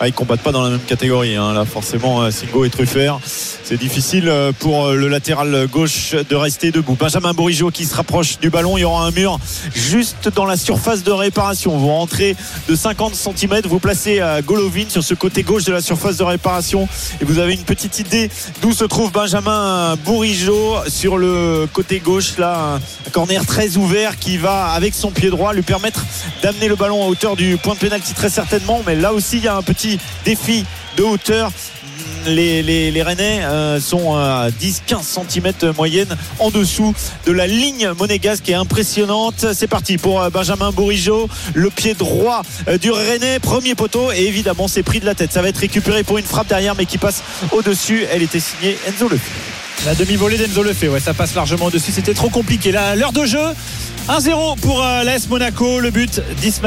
Ah, 0.03 0.09
ils 0.09 0.13
combattent 0.13 0.41
pas 0.41 0.51
dans 0.51 0.63
la 0.63 0.71
même 0.71 0.81
catégorie. 0.81 1.37
hein. 1.37 1.53
Là, 1.53 1.65
forcément, 1.65 2.23
euh, 2.23 2.33
Singo 2.33 2.65
et 2.65 2.71
Truffert, 2.71 3.21
c'est 3.25 3.77
difficile 3.77 4.29
euh, 4.29 4.51
pour 4.51 4.87
euh, 4.87 4.97
le 4.97 5.07
latéral 5.07 5.69
gauche 5.69 6.17
de 6.29 6.35
rester 6.35 6.73
debout. 6.73 6.97
Benjamin 6.99 7.33
Bourigeau 7.33 7.71
qui 7.71 7.85
se 7.85 7.95
rapproche 7.95 8.41
du 8.41 8.51
ballon. 8.51 8.77
Il 8.77 8.81
y 8.81 8.85
aura 8.85 9.07
un 9.07 9.13
mur 9.13 9.39
juste 9.77 10.29
dans 10.35 10.45
la 10.45 10.57
surface 10.57 11.05
de 11.05 11.13
réparation. 11.13 11.79
Vous 11.79 11.87
rentrez 11.87 12.35
de 12.69 12.75
50 12.75 13.15
cm, 13.15 13.61
vous 13.67 13.79
placez 13.79 14.21
Golovin 14.45 14.87
sur 14.89 15.05
ce 15.05 15.15
côté 15.15 15.45
gauche 15.45 15.65
de 15.67 15.73
la 15.73 15.81
surface 15.81 16.17
de 16.17 16.25
réparation 16.25 16.89
et 17.21 17.25
vous 17.25 17.39
avez 17.39 17.55
une 17.55 17.63
petite 17.63 18.01
idée 18.01 18.29
d'où 18.61 18.73
se 18.73 18.85
trouve 18.85 19.13
Benjamin 19.13 19.95
Bourigeau 20.05 20.79
sur 20.89 21.17
le 21.17 21.69
côté 21.73 22.01
gauche. 22.01 22.39
Là, 22.39 22.81
un 23.07 23.11
corner 23.11 23.47
très 23.47 23.77
ouvert 23.77 24.19
qui 24.19 24.37
va 24.37 24.71
avec 24.71 24.95
son 24.95 25.13
pied 25.13 25.31
droit 25.31 25.53
lui 25.53 25.63
permettre 25.63 26.05
d'amener 26.43 26.67
le 26.67 26.75
ballon 26.75 27.05
à 27.05 27.07
hauteur 27.07 27.37
du 27.37 27.57
point 27.57 27.75
de 27.75 27.79
pénalty 27.79 28.15
très 28.15 28.31
certainement. 28.31 28.83
Mais 28.85 28.97
là 28.97 29.13
aussi, 29.13 29.37
il 29.37 29.45
y 29.45 29.49
a 29.49 29.57
un 29.57 29.63
petit 29.63 29.92
défi 30.25 30.65
de 30.97 31.03
hauteur. 31.03 31.53
Les, 32.27 32.63
les, 32.63 33.03
Rennais 33.03 33.43
euh, 33.43 33.81
sont 33.81 34.15
à 34.15 34.49
10-15 34.51 35.29
cm 35.29 35.73
moyenne 35.77 36.17
en 36.39 36.51
dessous 36.51 36.95
de 37.27 37.33
la 37.33 37.49
ligne 37.49 37.91
monégasque 37.99 38.45
qui 38.45 38.53
est 38.53 38.57
impressionnante. 38.57 39.47
C'est 39.53 39.67
parti 39.67 39.99
pour 39.99 40.21
euh, 40.21 40.31
Benjamin 40.31 40.71
Bourigeau, 40.71 41.29
le 41.55 41.69
pied 41.71 41.95
droit 41.95 42.43
euh, 42.69 42.79
du 42.79 42.93
Rennais, 42.93 43.41
premier 43.41 43.75
poteau 43.75 44.13
et 44.13 44.23
évidemment 44.23 44.69
c'est 44.69 44.85
pris 44.85 45.01
de 45.01 45.07
la 45.07 45.15
tête. 45.17 45.33
Ça 45.33 45.43
va 45.43 45.49
être 45.49 45.59
récupéré 45.59 46.05
pour 46.05 46.19
une 46.19 46.25
frappe 46.25 46.49
derrière 46.49 46.77
mais 46.77 46.87
qui 46.87 46.99
passe 46.99 47.23
au-dessus. 47.51 48.05
Elle 48.13 48.23
était 48.23 48.41
signée 48.41 48.77
Enzo 48.87 49.09
Lefebvre. 49.09 49.53
La 49.85 49.97
demi-volée 49.97 50.37
d'Enzo 50.37 50.63
Lefebvre, 50.63 50.95
ouais, 50.95 51.01
ça 51.01 51.13
passe 51.13 51.35
largement 51.35 51.67
au-dessus. 51.67 51.91
C'était 51.91 52.15
trop 52.15 52.29
compliqué. 52.29 52.71
L'heure 52.71 53.13
de 53.13 53.27
jeu, 53.27 53.41
1-0 54.09 54.59
pour 54.61 54.83
euh, 54.83 55.05
l'AS 55.05 55.29
Monaco. 55.29 55.79
Le 55.79 55.91
but 55.91 56.21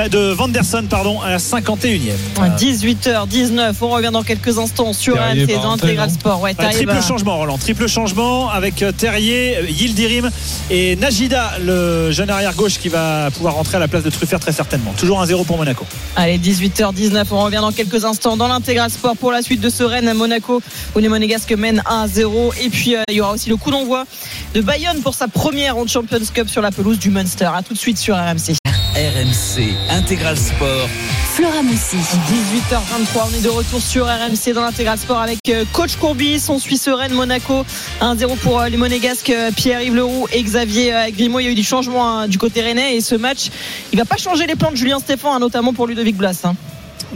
de 0.10 0.32
Vanderson 0.32 0.86
pardon, 0.90 1.20
à 1.22 1.32
la 1.32 1.38
51e. 1.38 2.14
18h19, 2.58 3.74
on 3.82 3.90
revient 3.90 4.12
dans 4.12 4.24
quelques 4.24 4.58
instants 4.58 4.94
sur 4.94 5.16
RMC 5.16 5.62
dans 5.62 5.72
Intégral 5.72 6.10
Sport. 6.10 6.42
Ouais, 6.42 6.54
triple 6.54 7.02
changement, 7.02 7.38
Roland. 7.38 7.58
Triple 7.58 7.88
changement 7.88 8.50
avec 8.50 8.82
euh, 8.82 8.92
Terrier, 8.94 9.58
Yildirim 9.68 10.32
et 10.70 10.96
Najida, 10.96 11.54
le 11.62 12.12
jeune 12.12 12.30
arrière-gauche 12.30 12.80
qui 12.80 12.88
va 12.88 13.30
pouvoir 13.32 13.56
rentrer 13.56 13.78
à 13.78 13.80
la 13.80 13.90
place 13.90 14.04
de 14.04 14.10
Truffert 14.10 14.40
très 14.40 14.54
certainement. 14.54 14.94
Toujours 14.98 15.22
1-0 15.22 15.46
pour 15.46 15.58
Monaco. 15.58 15.86
Allez, 16.16 16.38
18h19, 16.38 17.26
on 17.32 17.44
revient 17.44 17.58
dans 17.58 17.74
quelques 17.74 18.06
instants 18.06 18.38
dans 18.38 18.48
l'intégral 18.48 18.90
sport 18.90 19.18
pour 19.18 19.32
la 19.32 19.42
suite 19.42 19.60
de 19.60 19.70
ce 19.70 19.84
Rennes 19.84 20.08
à 20.08 20.14
Monaco 20.14 20.62
où 20.96 21.00
les 21.00 21.10
Monégasques 21.10 21.52
mènent 21.52 21.84
1-0. 21.86 22.54
Et 22.64 22.70
puis 22.70 22.96
euh, 22.96 23.02
il 23.10 23.16
y 23.16 23.22
aura 23.22 23.34
aussi 23.34 23.50
le 23.50 23.58
coup 23.58 23.72
d'envoi 23.72 24.06
de 24.54 24.62
Bayonne 24.62 25.02
pour 25.02 25.16
sa 25.16 25.28
première 25.28 25.78
en 25.78 25.86
Champions 25.86 26.20
Cup 26.34 26.50
sur 26.50 26.62
la 26.62 26.72
pelouse 26.72 26.98
du 26.98 27.10
Munster. 27.26 27.50
A 27.56 27.64
tout 27.64 27.74
de 27.74 27.80
suite 27.80 27.98
sur 27.98 28.16
RMC. 28.16 28.54
RMC 28.96 29.74
Intégral 29.90 30.38
Sport. 30.38 30.88
Flora 31.34 31.64
Moussi. 31.64 31.98
18h23, 31.98 33.30
on 33.32 33.36
est 33.36 33.42
de 33.42 33.50
retour 33.50 33.82
sur 33.82 34.06
RMC 34.06 34.54
dans 34.54 34.62
l'intégral 34.62 35.00
sport 35.00 35.20
avec 35.20 35.40
euh, 35.50 35.66
coach 35.74 35.96
Courbis, 35.96 36.46
on 36.50 36.60
suit 36.60 36.80
Rennes 36.88 37.14
Monaco 37.14 37.66
1-0 38.00 38.38
pour 38.38 38.62
euh, 38.62 38.70
les 38.70 38.78
Monégasques 38.78 39.32
euh, 39.32 39.50
Pierre-Yves 39.52 39.96
Leroux 39.96 40.28
et 40.32 40.44
Xavier 40.44 40.94
Grimaud. 41.18 41.40
Il 41.40 41.46
y 41.46 41.48
a 41.48 41.52
eu 41.52 41.56
du 41.56 41.64
changement 41.64 42.08
hein, 42.08 42.28
du 42.28 42.38
côté 42.38 42.62
rennais 42.62 42.96
et 42.96 43.02
ce 43.02 43.16
match, 43.16 43.50
il 43.92 43.98
va 43.98 44.06
pas 44.06 44.18
changer 44.18 44.46
les 44.46 44.56
plans 44.56 44.72
de 44.72 44.78
Julien 44.78 45.00
Stéphan, 45.00 45.34
hein, 45.34 45.40
notamment 45.40 45.74
pour 45.74 45.88
Ludovic 45.88 46.16
Blas. 46.16 46.40
hein. 46.44 46.56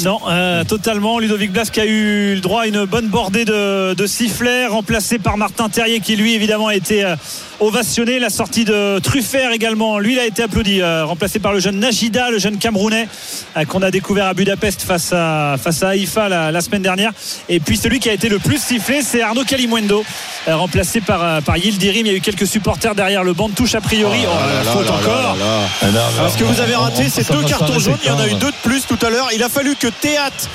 Non, 0.03 0.20
euh, 0.30 0.64
totalement. 0.64 1.20
Ludovic 1.20 1.51
Blas 1.51 1.70
qui 1.72 1.80
a 1.80 1.86
eu 1.86 2.36
le 2.36 2.41
droit 2.41 2.62
à 2.64 2.68
une 2.68 2.86
bonne 2.86 3.07
bordée 3.07 3.43
de, 3.45 3.93
de 3.93 4.07
sifflets, 4.07 4.68
remplacé 4.68 5.20
par 5.20 5.38
Martin 5.38 5.68
Terrier 5.70 5.99
qui 5.99 6.16
lui 6.16 6.34
évidemment 6.34 6.68
a 6.68 6.76
été 6.76 7.03
euh, 7.03 7.16
ovationné. 7.60 8.20
La 8.20 8.30
sortie 8.30 8.66
de 8.66 8.99
Truffert 8.99 9.51
également, 9.51 9.99
lui 9.99 10.14
il 10.14 10.20
a 10.20 10.26
été 10.26 10.43
applaudi, 10.43 10.82
euh, 10.82 11.05
remplacé 11.05 11.39
par 11.39 11.53
le 11.53 11.60
jeune 11.60 11.80
Najida, 11.80 12.30
le 12.32 12.39
jeune 12.39 12.57
Camerounais 12.57 13.07
euh, 13.57 13.66
qu'on 13.66 13.82
a 13.82 13.91
découvert 13.91 14.26
à 14.28 14.34
Budapest 14.34 14.82
face 14.84 15.14
à 15.14 15.55
face 15.62 15.84
à 15.84 15.89
Haïfa 15.89 16.30
la, 16.30 16.51
la 16.51 16.62
semaine 16.62 16.82
dernière. 16.82 17.12
Et 17.47 17.60
puis 17.60 17.78
celui 17.78 17.99
qui 17.99 18.10
a 18.10 18.14
été 18.14 18.30
le 18.30 18.39
plus 18.39 18.57
sifflé, 18.62 19.01
c'est 19.01 19.22
Arnaud 19.22 19.43
Kalimwendo, 19.43 20.03
euh, 20.47 20.55
remplacé 20.55 21.01
par 21.01 21.24
euh, 21.24 21.41
par 21.41 21.57
Yildirim. 21.57 22.05
Il 22.05 22.12
y 22.12 22.16
a 22.16 22.18
eu 22.18 22.22
quelques 22.22 22.47
supporters 22.47 22.95
derrière 22.95 23.24
le 23.24 23.34
banc 23.34 23.49
de 23.49 23.55
touche 23.55 23.76
a 23.76 23.82
priori. 23.82 24.20
Oh, 24.26 24.36
la 24.64 24.72
faute 24.72 24.89
encore. 24.89 25.38
Alors, 25.82 26.32
ce 26.32 26.38
que 26.38 26.43
vous 26.43 26.60
avez 26.62 26.76
raté, 26.76 27.10
c'est 27.10 27.30
deux 27.32 27.43
cartons 27.43 27.80
jaunes. 27.80 27.97
Il 28.03 28.07
y 28.07 28.12
en 28.12 28.20
a 28.20 28.28
eu 28.28 28.34
deux 28.36 28.51
de 28.51 28.62
plus 28.64 28.86
tout 28.86 28.97
à 29.05 29.10
l'heure. 29.10 29.30
Il 29.36 29.43
a 29.43 29.49
fallu 29.49 29.76
que 29.76 29.88
Théâtre 29.88 30.47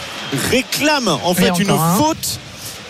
réclame 0.50 1.08
en 1.08 1.34
fait 1.34 1.52
une 1.58 1.70
un. 1.70 1.94
faute. 1.96 2.40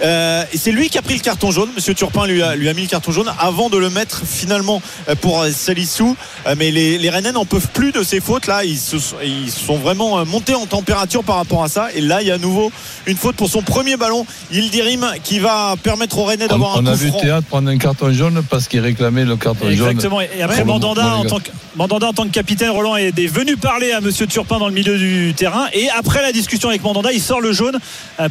Euh, 0.04 0.44
et 0.52 0.58
c'est 0.58 0.70
lui 0.70 0.90
qui 0.90 0.98
a 0.98 1.02
pris 1.02 1.14
le 1.14 1.20
carton 1.20 1.50
jaune. 1.50 1.70
Monsieur 1.74 1.94
Turpin 1.94 2.26
lui 2.26 2.42
a, 2.42 2.54
lui 2.56 2.68
a 2.68 2.74
mis 2.74 2.82
le 2.82 2.88
carton 2.88 3.10
jaune 3.10 3.32
avant 3.38 3.70
de 3.70 3.78
le 3.78 3.88
mettre 3.90 4.22
finalement 4.26 4.82
euh, 5.08 5.14
pour 5.14 5.40
euh, 5.40 5.50
Salissou. 5.50 6.14
Euh, 6.46 6.54
mais 6.58 6.70
les, 6.70 6.98
les 6.98 7.10
Rennais 7.10 7.32
n'en 7.32 7.46
peuvent 7.46 7.68
plus 7.72 7.90
de 7.90 8.02
ces 8.02 8.20
fautes 8.20 8.46
là. 8.46 8.64
Ils, 8.64 8.76
se 8.78 8.98
sont- 8.98 9.16
ils 9.24 9.50
sont 9.50 9.76
vraiment 9.78 10.24
montés 10.26 10.54
en 10.54 10.66
température 10.66 11.24
par 11.24 11.36
rapport 11.36 11.64
à 11.64 11.68
ça. 11.68 11.88
Et 11.94 12.00
là, 12.02 12.20
il 12.20 12.28
y 12.28 12.30
a 12.30 12.34
à 12.34 12.38
nouveau 12.38 12.70
une 13.06 13.16
faute 13.16 13.36
pour 13.36 13.48
son 13.48 13.62
premier 13.62 13.96
ballon. 13.96 14.26
Yildirim 14.52 15.06
qui 15.22 15.38
va 15.38 15.74
permettre 15.82 16.18
aux 16.18 16.24
Rennais 16.24 16.44
On, 16.44 16.48
d'avoir 16.48 16.76
on 16.76 16.80
un 16.80 16.86
a 16.86 16.92
coup 16.92 16.98
vu 16.98 17.08
franc. 17.08 17.20
Théâtre 17.20 17.46
prendre 17.46 17.70
un 17.70 17.78
carton 17.78 18.12
jaune 18.12 18.42
parce 18.50 18.68
qu'il 18.68 18.80
réclamait 18.80 19.24
le 19.24 19.36
carton 19.36 19.64
jaune. 19.70 19.72
Exactement. 19.90 20.20
Et 20.20 20.42
après, 20.42 20.64
Mandanda, 20.64 21.16
en 21.16 21.24
tant, 21.24 21.38
que, 21.38 21.48
Mandanda, 21.76 22.08
en 22.08 22.12
tant 22.12 22.24
que 22.24 22.30
capitaine, 22.32 22.70
Roland 22.70 22.96
est 22.96 23.26
venu 23.26 23.56
parler 23.56 23.92
à 23.92 24.00
Monsieur 24.02 24.26
Turpin 24.26 24.58
dans 24.58 24.68
le 24.68 24.74
milieu 24.74 24.98
du 24.98 25.32
terrain. 25.34 25.66
Et 25.72 25.88
après 25.96 26.20
la 26.20 26.32
discussion 26.32 26.68
avec 26.68 26.82
Mandanda, 26.82 27.10
il 27.12 27.20
sort 27.22 27.40
le 27.40 27.52
jaune 27.52 27.78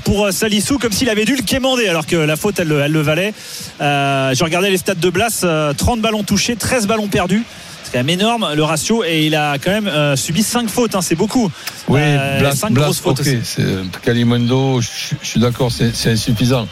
pour 0.04 0.32
Salissou 0.32 0.78
comme 0.78 0.92
s'il 0.92 1.10
avait 1.10 1.26
dû 1.26 1.36
le 1.36 1.42
alors 1.64 2.06
que 2.06 2.16
la 2.16 2.36
faute, 2.36 2.60
elle, 2.60 2.68
le- 2.68 2.82
elle 2.82 2.92
le 2.92 3.02
valait. 3.02 3.34
Euh, 3.82 4.34
je 4.36 4.44
regardais 4.44 4.70
les 4.70 4.78
stats 4.78 4.96
de 4.96 5.10
Blas 5.10 5.42
euh, 5.44 5.74
30 5.74 6.02
ballons 6.02 6.24
touchés, 6.24 6.56
13 6.56 6.88
ballons 6.88 7.08
perdus. 7.08 7.44
C'est 7.84 7.92
quand 7.94 8.00
même 8.00 8.10
énorme 8.10 8.48
le 8.56 8.64
ratio. 8.64 9.04
Et 9.04 9.26
il 9.26 9.36
a 9.36 9.58
quand 9.58 9.72
même 9.72 9.88
euh, 9.88 10.16
subi 10.16 10.44
5 10.44 10.70
fautes. 10.70 10.96
hein, 10.96 11.02
c'est 11.02 11.16
beaucoup. 11.16 11.50
Oui, 11.88 12.00
Euh, 12.04 12.40
Blas, 12.40 12.56
cinq 12.56 12.72
Blas, 12.74 12.86
grosses 12.86 13.00
fautes 13.00 13.20
ok, 13.20 13.28
aussi. 13.28 13.40
c'est 13.44 13.64
Kalimundo, 14.04 14.82
je, 14.82 14.88
je 15.22 15.28
suis 15.28 15.40
d'accord, 15.40 15.72
c'est 15.72 16.12
insuffisant. 16.12 16.68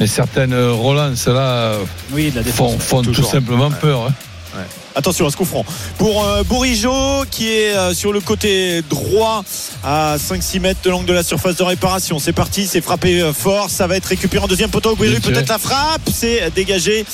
Mais 0.00 0.06
certaines 0.08 0.54
relances 0.54 1.28
là 1.28 1.74
Oui, 2.12 2.30
de 2.30 2.36
la 2.36 2.42
défense. 2.42 2.72
font, 2.72 2.78
font 2.78 3.02
tout 3.02 3.22
simplement 3.22 3.70
peur. 3.70 4.06
hein. 4.08 4.12
Attention 4.94 5.26
à 5.26 5.30
ce 5.30 5.36
coup 5.36 5.44
franc. 5.44 5.64
Pour 5.98 6.24
euh, 6.24 6.44
Bourigeau 6.44 7.24
qui 7.30 7.50
est 7.50 7.74
euh, 7.74 7.94
sur 7.94 8.12
le 8.12 8.20
côté 8.20 8.82
droit 8.82 9.44
à 9.82 10.16
5-6 10.16 10.60
mètres 10.60 10.80
de 10.84 10.90
l'angle 10.90 11.06
de 11.06 11.12
la 11.12 11.22
surface 11.22 11.56
de 11.56 11.62
réparation. 11.62 12.18
C'est 12.18 12.32
parti, 12.32 12.66
c'est 12.66 12.80
frappé 12.80 13.20
euh, 13.20 13.32
fort. 13.32 13.70
Ça 13.70 13.86
va 13.86 13.96
être 13.96 14.06
récupéré 14.06 14.44
en 14.44 14.48
deuxième 14.48 14.70
poteau. 14.70 14.94
Bourigeau, 14.94 15.20
peut-être 15.20 15.48
la 15.48 15.58
frappe. 15.58 16.02
C'est 16.12 16.52
dégagé. 16.54 17.04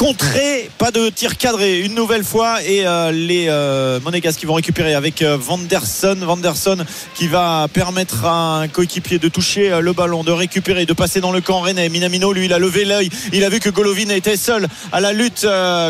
Contré, 0.00 0.70
pas 0.78 0.90
de 0.90 1.10
tir 1.10 1.36
cadré 1.36 1.80
une 1.80 1.94
nouvelle 1.94 2.24
fois 2.24 2.62
et 2.62 2.86
euh, 2.86 3.12
les 3.12 3.48
euh, 3.50 4.00
Monégasques 4.00 4.40
qui 4.40 4.46
vont 4.46 4.54
récupérer 4.54 4.94
avec 4.94 5.20
euh, 5.20 5.36
Vanderson. 5.38 6.16
Vanderson 6.22 6.78
qui 7.14 7.26
va 7.26 7.66
permettre 7.70 8.24
à 8.24 8.60
un 8.60 8.68
coéquipier 8.68 9.18
de 9.18 9.28
toucher 9.28 9.70
euh, 9.70 9.80
le 9.80 9.92
ballon 9.92 10.24
de 10.24 10.32
récupérer 10.32 10.86
de 10.86 10.94
passer 10.94 11.20
dans 11.20 11.32
le 11.32 11.42
camp. 11.42 11.60
Rennais 11.60 11.90
Minamino 11.90 12.32
lui 12.32 12.46
il 12.46 12.54
a 12.54 12.58
levé 12.58 12.86
l'œil. 12.86 13.10
Il 13.34 13.44
a 13.44 13.50
vu 13.50 13.60
que 13.60 13.68
Golovin 13.68 14.08
était 14.08 14.38
seul 14.38 14.68
à 14.90 15.00
la 15.00 15.12
lutte 15.12 15.46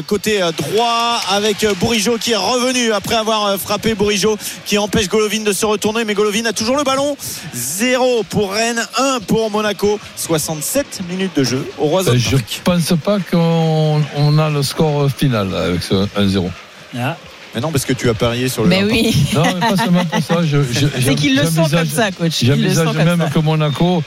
côté 0.09 0.41
droit 0.59 1.21
avec 1.31 1.65
Bourigeau 1.79 2.19
qui 2.19 2.33
est 2.33 2.37
revenu 2.37 2.93
après 2.93 3.15
avoir 3.15 3.57
frappé 3.61 3.95
Bourigeau 3.95 4.37
qui 4.67 4.77
empêche 4.77 5.09
Golovin 5.09 5.45
de 5.45 5.53
se 5.53 5.67
retourner. 5.67 6.05
Mais 6.05 6.15
Golovin 6.15 6.47
a 6.47 6.53
toujours 6.53 6.77
le 6.77 6.83
ballon. 6.83 7.17
0 7.55 8.25
pour 8.25 8.55
Rennes 8.55 8.85
1 8.99 9.21
pour 9.21 9.53
Monaco. 9.53 10.01
67 10.17 11.03
minutes 11.09 11.37
de 11.37 11.45
jeu 11.45 11.65
au 11.79 11.89
Je 12.03 12.37
pense 12.65 12.93
pas 13.05 13.19
qu'on 13.21 14.00
on 14.17 14.39
a 14.39 14.51
le 14.51 14.63
score 14.63 15.11
final 15.11 15.51
là, 15.51 15.61
avec 15.65 15.83
ce 15.83 15.95
1-0. 16.19 16.51
Ah. 16.99 17.17
mais 17.55 17.61
non 17.61 17.71
parce 17.71 17.85
que 17.85 17.93
tu 17.93 18.09
as 18.09 18.15
parié 18.15 18.49
sur 18.49 18.63
le 18.65 18.69
Mais 18.69 18.81
1. 18.83 18.87
oui, 18.87 19.15
Non, 19.35 19.43
mais 19.45 19.69
pas 19.69 19.77
seulement 19.77 20.05
pour 20.05 20.23
ça. 20.23 20.37
je- 20.45 20.63
je- 20.63 20.87
c'est 21.03 21.15
qu'il 21.15 21.37
le 21.37 21.45
sent 21.45 21.63
comme 21.71 21.87
ça, 21.87 22.11
coach. 22.13 22.43
J'envisage 22.45 22.95
même 22.95 23.21
ça. 23.21 23.27
que 23.31 23.39
Monaco, 23.39 24.03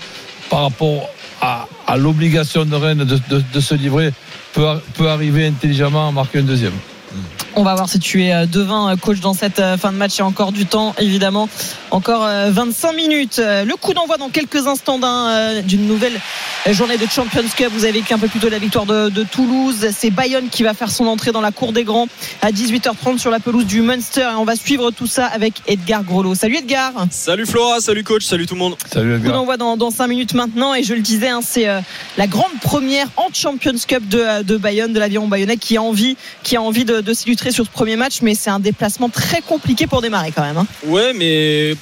par 0.50 0.64
rapport 0.64 1.10
à, 1.42 1.68
à 1.88 1.98
l'obligation 1.98 2.66
de 2.66 2.76
Rennes 2.76 3.04
de, 3.06 3.20
de- 3.30 3.44
de 3.54 3.60
se 3.60 3.76
livrer, 3.76 4.12
peut 4.54 5.10
arriver 5.10 5.48
intelligemment 5.48 6.10
à 6.10 6.12
marquer 6.12 6.40
un 6.40 6.44
deuxième. 6.44 6.74
On 7.56 7.64
va 7.64 7.76
voir 7.76 7.88
si 7.88 8.00
tu 8.00 8.24
es 8.24 8.34
euh, 8.34 8.46
devin 8.48 8.92
euh, 8.92 8.96
coach 8.96 9.20
dans 9.20 9.34
cette 9.36 9.60
euh, 9.60 9.78
fin 9.78 9.92
de 9.92 9.98
match. 9.98 10.16
Il 10.16 10.20
y 10.20 10.22
a 10.22 10.26
encore 10.26 10.52
du 10.52 10.66
temps, 10.66 10.96
évidemment. 11.00 11.48
Encore 11.94 12.26
euh, 12.26 12.50
25 12.50 12.94
minutes. 12.94 13.38
Euh, 13.38 13.66
Le 13.66 13.76
coup 13.76 13.94
d'envoi 13.94 14.18
dans 14.18 14.30
quelques 14.30 14.66
instants 14.66 14.98
d'un, 14.98 15.28
euh, 15.30 15.62
d'une 15.62 15.86
nouvelle 15.86 16.20
euh, 16.66 16.74
journée 16.74 16.98
de 16.98 17.06
Champions 17.06 17.44
Cup. 17.56 17.70
Vous 17.72 17.84
avez 17.84 17.94
vécu 18.00 18.16
un 18.16 18.18
peu 18.18 18.28
plus 18.28 18.40
tôt 18.40 18.50
la 18.50 18.58
victoire 18.58 18.88
de, 18.88 19.10
de 19.10 19.24
Toulouse. 19.24 19.88
C'est 19.96 20.10
Bayonne 20.10 20.50
qui 20.50 20.64
va 20.64 20.74
faire 20.74 20.90
son 20.90 21.06
entrée 21.06 21.32
dans 21.32 21.40
la 21.40 21.52
cour 21.52 21.72
des 21.72 21.84
grands 21.84 22.08
à 22.42 22.50
18h30 22.52 23.20
sur 23.20 23.30
la 23.30 23.40
pelouse 23.40 23.68
du 23.68 23.82
Munster. 23.84 24.22
Et 24.32 24.36
on 24.36 24.44
va 24.44 24.56
suivre 24.56 24.90
tout 24.90 25.06
ça 25.06 25.28
avec 25.28 25.54
Edgar 25.68 26.04
Grolot. 26.04 26.34
Salut 26.34 26.56
Edgar. 26.58 26.94
Salut 27.12 27.46
Flora, 27.46 27.80
salut 27.80 28.04
coach, 28.04 28.26
salut 28.26 28.48
tout 28.48 28.56
le 28.56 28.60
monde. 28.60 28.76
Salut 28.92 29.12
Coup 29.12 29.16
Edgar. 29.18 29.34
d'envoi 29.34 29.58
dans, 29.58 29.78
dans 29.78 29.92
5 29.92 30.08
minutes 30.08 30.34
maintenant. 30.34 30.74
Et 30.74 30.82
je 30.82 30.96
le 30.96 31.02
disais, 31.02 31.30
hein, 31.30 31.42
c'est 31.48 31.70
euh, 31.70 31.80
la 32.18 32.26
grande 32.26 32.60
première 32.64 33.06
en 33.18 33.28
Champions 33.32 33.72
Cup 33.88 34.08
de, 34.10 34.18
euh, 34.18 34.42
de 34.42 34.58
Bayonne, 34.58 34.94
de 34.94 35.00
l'aviron 35.00 35.28
bayonnais, 35.28 35.58
qui 35.58 35.78
a 35.78 35.84
envie, 35.84 36.18
qui 36.42 36.56
a 36.56 36.62
envie 36.64 36.86
de, 36.86 37.02
de 37.02 37.14
s'illustrer 37.14 37.52
sur 37.52 37.66
ce 37.66 37.70
premier 37.70 37.98
match. 37.98 38.22
Mais 38.24 38.34
c'est 38.34 38.50
un 38.50 38.60
déplacement 38.60 39.10
très 39.10 39.42
compliqué 39.42 39.86
pour 39.86 40.02
démarrer 40.02 40.32
quand 40.32 40.42
même. 40.42 40.58
hein. 40.58 40.66
Ouais, 40.88 41.14
mais 41.14 41.76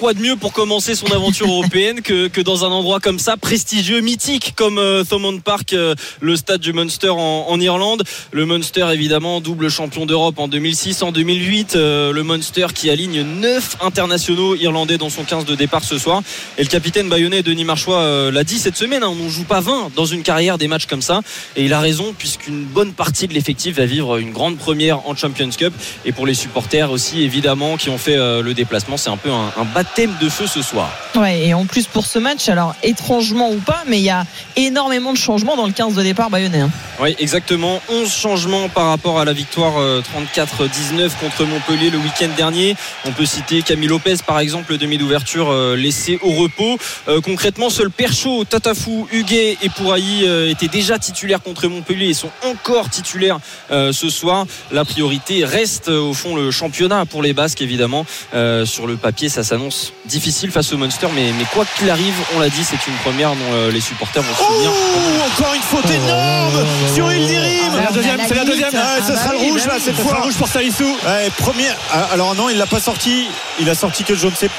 quoi 0.00 0.14
de 0.14 0.20
mieux 0.20 0.36
pour 0.36 0.54
commencer 0.54 0.94
son 0.94 1.12
aventure 1.12 1.46
européenne 1.50 2.00
que, 2.00 2.28
que 2.28 2.40
dans 2.40 2.64
un 2.64 2.68
endroit 2.70 3.00
comme 3.00 3.18
ça, 3.18 3.36
prestigieux, 3.36 4.00
mythique, 4.00 4.54
comme 4.56 4.78
euh, 4.78 5.04
Thomond 5.04 5.38
Park, 5.40 5.74
euh, 5.74 5.94
le 6.22 6.36
stade 6.36 6.62
du 6.62 6.72
Munster 6.72 7.10
en, 7.10 7.44
en 7.46 7.60
Irlande. 7.60 8.04
Le 8.32 8.46
Munster, 8.46 8.86
évidemment, 8.94 9.42
double 9.42 9.68
champion 9.68 10.06
d'Europe 10.06 10.38
en 10.38 10.48
2006, 10.48 11.02
en 11.02 11.12
2008. 11.12 11.76
euh, 11.76 12.12
le 12.14 12.22
Munster 12.22 12.68
qui 12.74 12.88
aligne 12.88 13.20
9 13.20 13.76
internationaux 13.82 14.54
irlandais 14.54 14.96
dans 14.96 15.10
son 15.10 15.22
15 15.22 15.44
de 15.44 15.54
départ 15.54 15.84
ce 15.84 15.98
soir. 15.98 16.22
Et 16.56 16.62
le 16.62 16.68
capitaine 16.68 17.10
bayonnais 17.10 17.42
Denis 17.42 17.64
Marchois 17.64 18.30
l'a 18.30 18.42
dit 18.44 18.58
cette 18.58 18.78
semaine, 18.78 19.02
hein, 19.02 19.10
on 19.10 19.24
ne 19.24 19.28
joue 19.28 19.44
pas 19.44 19.60
20 19.60 19.90
dans 19.94 20.06
une 20.06 20.22
carrière 20.22 20.56
des 20.56 20.66
matchs 20.66 20.86
comme 20.86 21.02
ça. 21.02 21.20
Et 21.56 21.64
il 21.66 21.74
a 21.74 21.80
raison, 21.80 22.14
puisqu'une 22.16 22.64
bonne 22.64 22.94
partie 22.94 23.28
de 23.28 23.34
l'effectif 23.34 23.76
va 23.76 23.84
vivre 23.84 24.16
une 24.16 24.32
grande 24.32 24.56
première 24.56 25.06
en 25.06 25.14
Champions 25.14 25.50
Cup. 25.50 25.74
Et 26.06 26.12
pour 26.12 26.26
les 26.26 26.34
supporters 26.34 26.90
aussi, 26.90 27.22
évidemment, 27.22 27.76
qui 27.76 27.90
ont 27.90 27.98
fait 27.98 28.16
le 28.16 28.54
déplacement, 28.54 28.96
c'est 28.96 29.10
un 29.10 29.18
peu 29.18 29.30
un, 29.30 29.52
un 29.58 29.64
baptême 29.74 29.89
de 29.96 30.28
feu 30.30 30.46
ce 30.46 30.62
soir. 30.62 30.88
Ouais, 31.14 31.46
et 31.46 31.52
en 31.54 31.66
plus 31.66 31.86
pour 31.86 32.06
ce 32.06 32.18
match, 32.18 32.48
alors 32.48 32.74
étrangement 32.82 33.50
ou 33.50 33.56
pas, 33.58 33.82
mais 33.86 33.98
il 33.98 34.04
y 34.04 34.10
a 34.10 34.24
énormément 34.56 35.12
de 35.12 35.18
changements 35.18 35.56
dans 35.56 35.66
le 35.66 35.72
15 35.72 35.94
de 35.94 36.02
départ 36.02 36.30
bayonnais. 36.30 36.60
hein. 36.60 36.70
Oui, 37.00 37.14
exactement. 37.18 37.80
11 37.90 38.10
changements 38.10 38.68
par 38.68 38.86
rapport 38.88 39.18
à 39.20 39.24
la 39.24 39.32
victoire 39.32 39.78
euh, 39.78 40.00
34-19 40.36 41.10
contre 41.20 41.44
Montpellier 41.44 41.90
le 41.90 41.98
week-end 41.98 42.28
dernier. 42.36 42.76
On 43.04 43.12
peut 43.12 43.26
citer 43.26 43.62
Camille 43.62 43.88
Lopez, 43.88 44.16
par 44.26 44.38
exemple, 44.38 44.72
le 44.72 44.78
demi 44.78 44.96
d'ouverture 44.96 45.50
euh, 45.50 45.76
laissé 45.76 46.18
au 46.22 46.30
repos. 46.32 46.78
Euh, 47.08 47.20
concrètement, 47.20 47.68
seul 47.68 47.90
Perchaud, 47.90 48.44
Tatafou, 48.44 49.06
Huguet 49.12 49.58
et 49.62 49.68
Pourailly 49.70 50.24
euh, 50.24 50.50
étaient 50.50 50.68
déjà 50.68 50.98
titulaires 50.98 51.42
contre 51.42 51.66
Montpellier 51.68 52.08
et 52.10 52.14
sont 52.14 52.30
encore 52.44 52.88
titulaires 52.90 53.38
euh, 53.70 53.92
ce 53.92 54.08
soir. 54.08 54.46
La 54.70 54.84
priorité 54.84 55.44
reste 55.44 55.88
euh, 55.88 56.00
au 56.00 56.14
fond 56.14 56.36
le 56.36 56.50
championnat 56.50 57.04
pour 57.06 57.22
les 57.22 57.32
Basques, 57.32 57.60
évidemment. 57.60 58.06
Euh, 58.34 58.64
sur 58.64 58.86
le 58.86 58.96
papier, 58.96 59.28
ça 59.28 59.42
s'annonce 59.42 59.69
difficile 60.06 60.50
face 60.50 60.72
au 60.72 60.76
Munster, 60.78 61.06
mais, 61.14 61.32
mais 61.38 61.44
quoi 61.52 61.64
qu'il 61.78 61.88
arrive, 61.90 62.14
on 62.36 62.40
l'a 62.40 62.48
dit, 62.48 62.64
c'est 62.64 62.86
une 62.86 62.94
première 63.04 63.30
dont 63.30 63.52
euh, 63.52 63.70
les 63.70 63.80
supporters 63.80 64.22
vont 64.22 64.34
se 64.34 64.42
souvenir. 64.42 64.70
Oh, 64.72 65.42
encore 65.42 65.54
une 65.54 65.62
faute 65.62 65.90
énorme 65.90 66.66
sur 66.94 67.12
Ildirim. 67.12 67.70
C'est 67.72 67.82
la 67.84 67.90
deuxième, 67.92 68.20
c'est 68.28 68.34
la 68.34 68.44
deuxième. 68.44 68.70
Ah, 68.74 69.02
ça 69.02 69.16
sera 69.16 69.32
le 69.32 69.38
rouge 69.38 69.66
là 69.66 69.74
cette 69.82 69.96
fois. 69.96 70.20
rouge 70.22 70.34
pour 70.34 70.48
Salissou. 70.48 70.84
Ouais, 71.04 71.30
première. 71.38 71.76
ah, 71.92 72.08
Alors 72.12 72.34
non, 72.34 72.48
il 72.48 72.56
l'a 72.58 72.66
pas 72.66 72.80
sorti. 72.80 73.26
Il 73.60 73.68
a 73.70 73.74
sorti 73.74 74.04
que 74.04 74.14
jaune. 74.14 74.32
C'est 74.36 74.50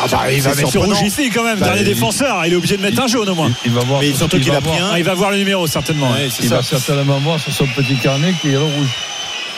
Ah 0.00 0.06
bah 0.10 0.32
il 0.32 0.40
va 0.42 0.54
mettre 0.54 0.78
rouge 0.78 1.02
ici 1.02 1.30
quand 1.30 1.44
même, 1.44 1.58
Bah, 1.58 1.66
dernier 1.66 1.82
il- 1.82 1.86
défenseur. 1.94 2.44
Il 2.46 2.52
est 2.52 2.56
obligé 2.56 2.76
de 2.76 2.82
mettre 2.82 3.00
un 3.02 3.06
jaune 3.06 3.28
au 3.28 3.34
moins. 3.34 3.50
Il 3.64 3.72
va 3.72 3.82
voir. 3.84 4.00
Mais 4.00 4.12
surtout 4.14 4.36
il 4.36 4.42
qu'il 4.42 4.50
va 4.52 4.58
a 4.58 4.60
pris 4.60 4.70
voir- 4.78 4.90
un. 4.90 4.94
Ah, 4.94 4.98
il 4.98 5.04
va 5.04 5.14
voir 5.14 5.30
le 5.30 5.36
numéro 5.38 5.66
certainement. 5.66 6.10
Ouais, 6.12 6.28
Il 6.40 6.48
ça. 6.48 6.56
va 6.56 6.62
certainement 6.62 7.18
voir 7.18 7.38
sur 7.40 7.52
son 7.52 7.66
petit 7.66 7.96
carnet 7.96 8.34
qui 8.40 8.48
est 8.48 8.52
le 8.52 8.62
rouge. 8.62 8.88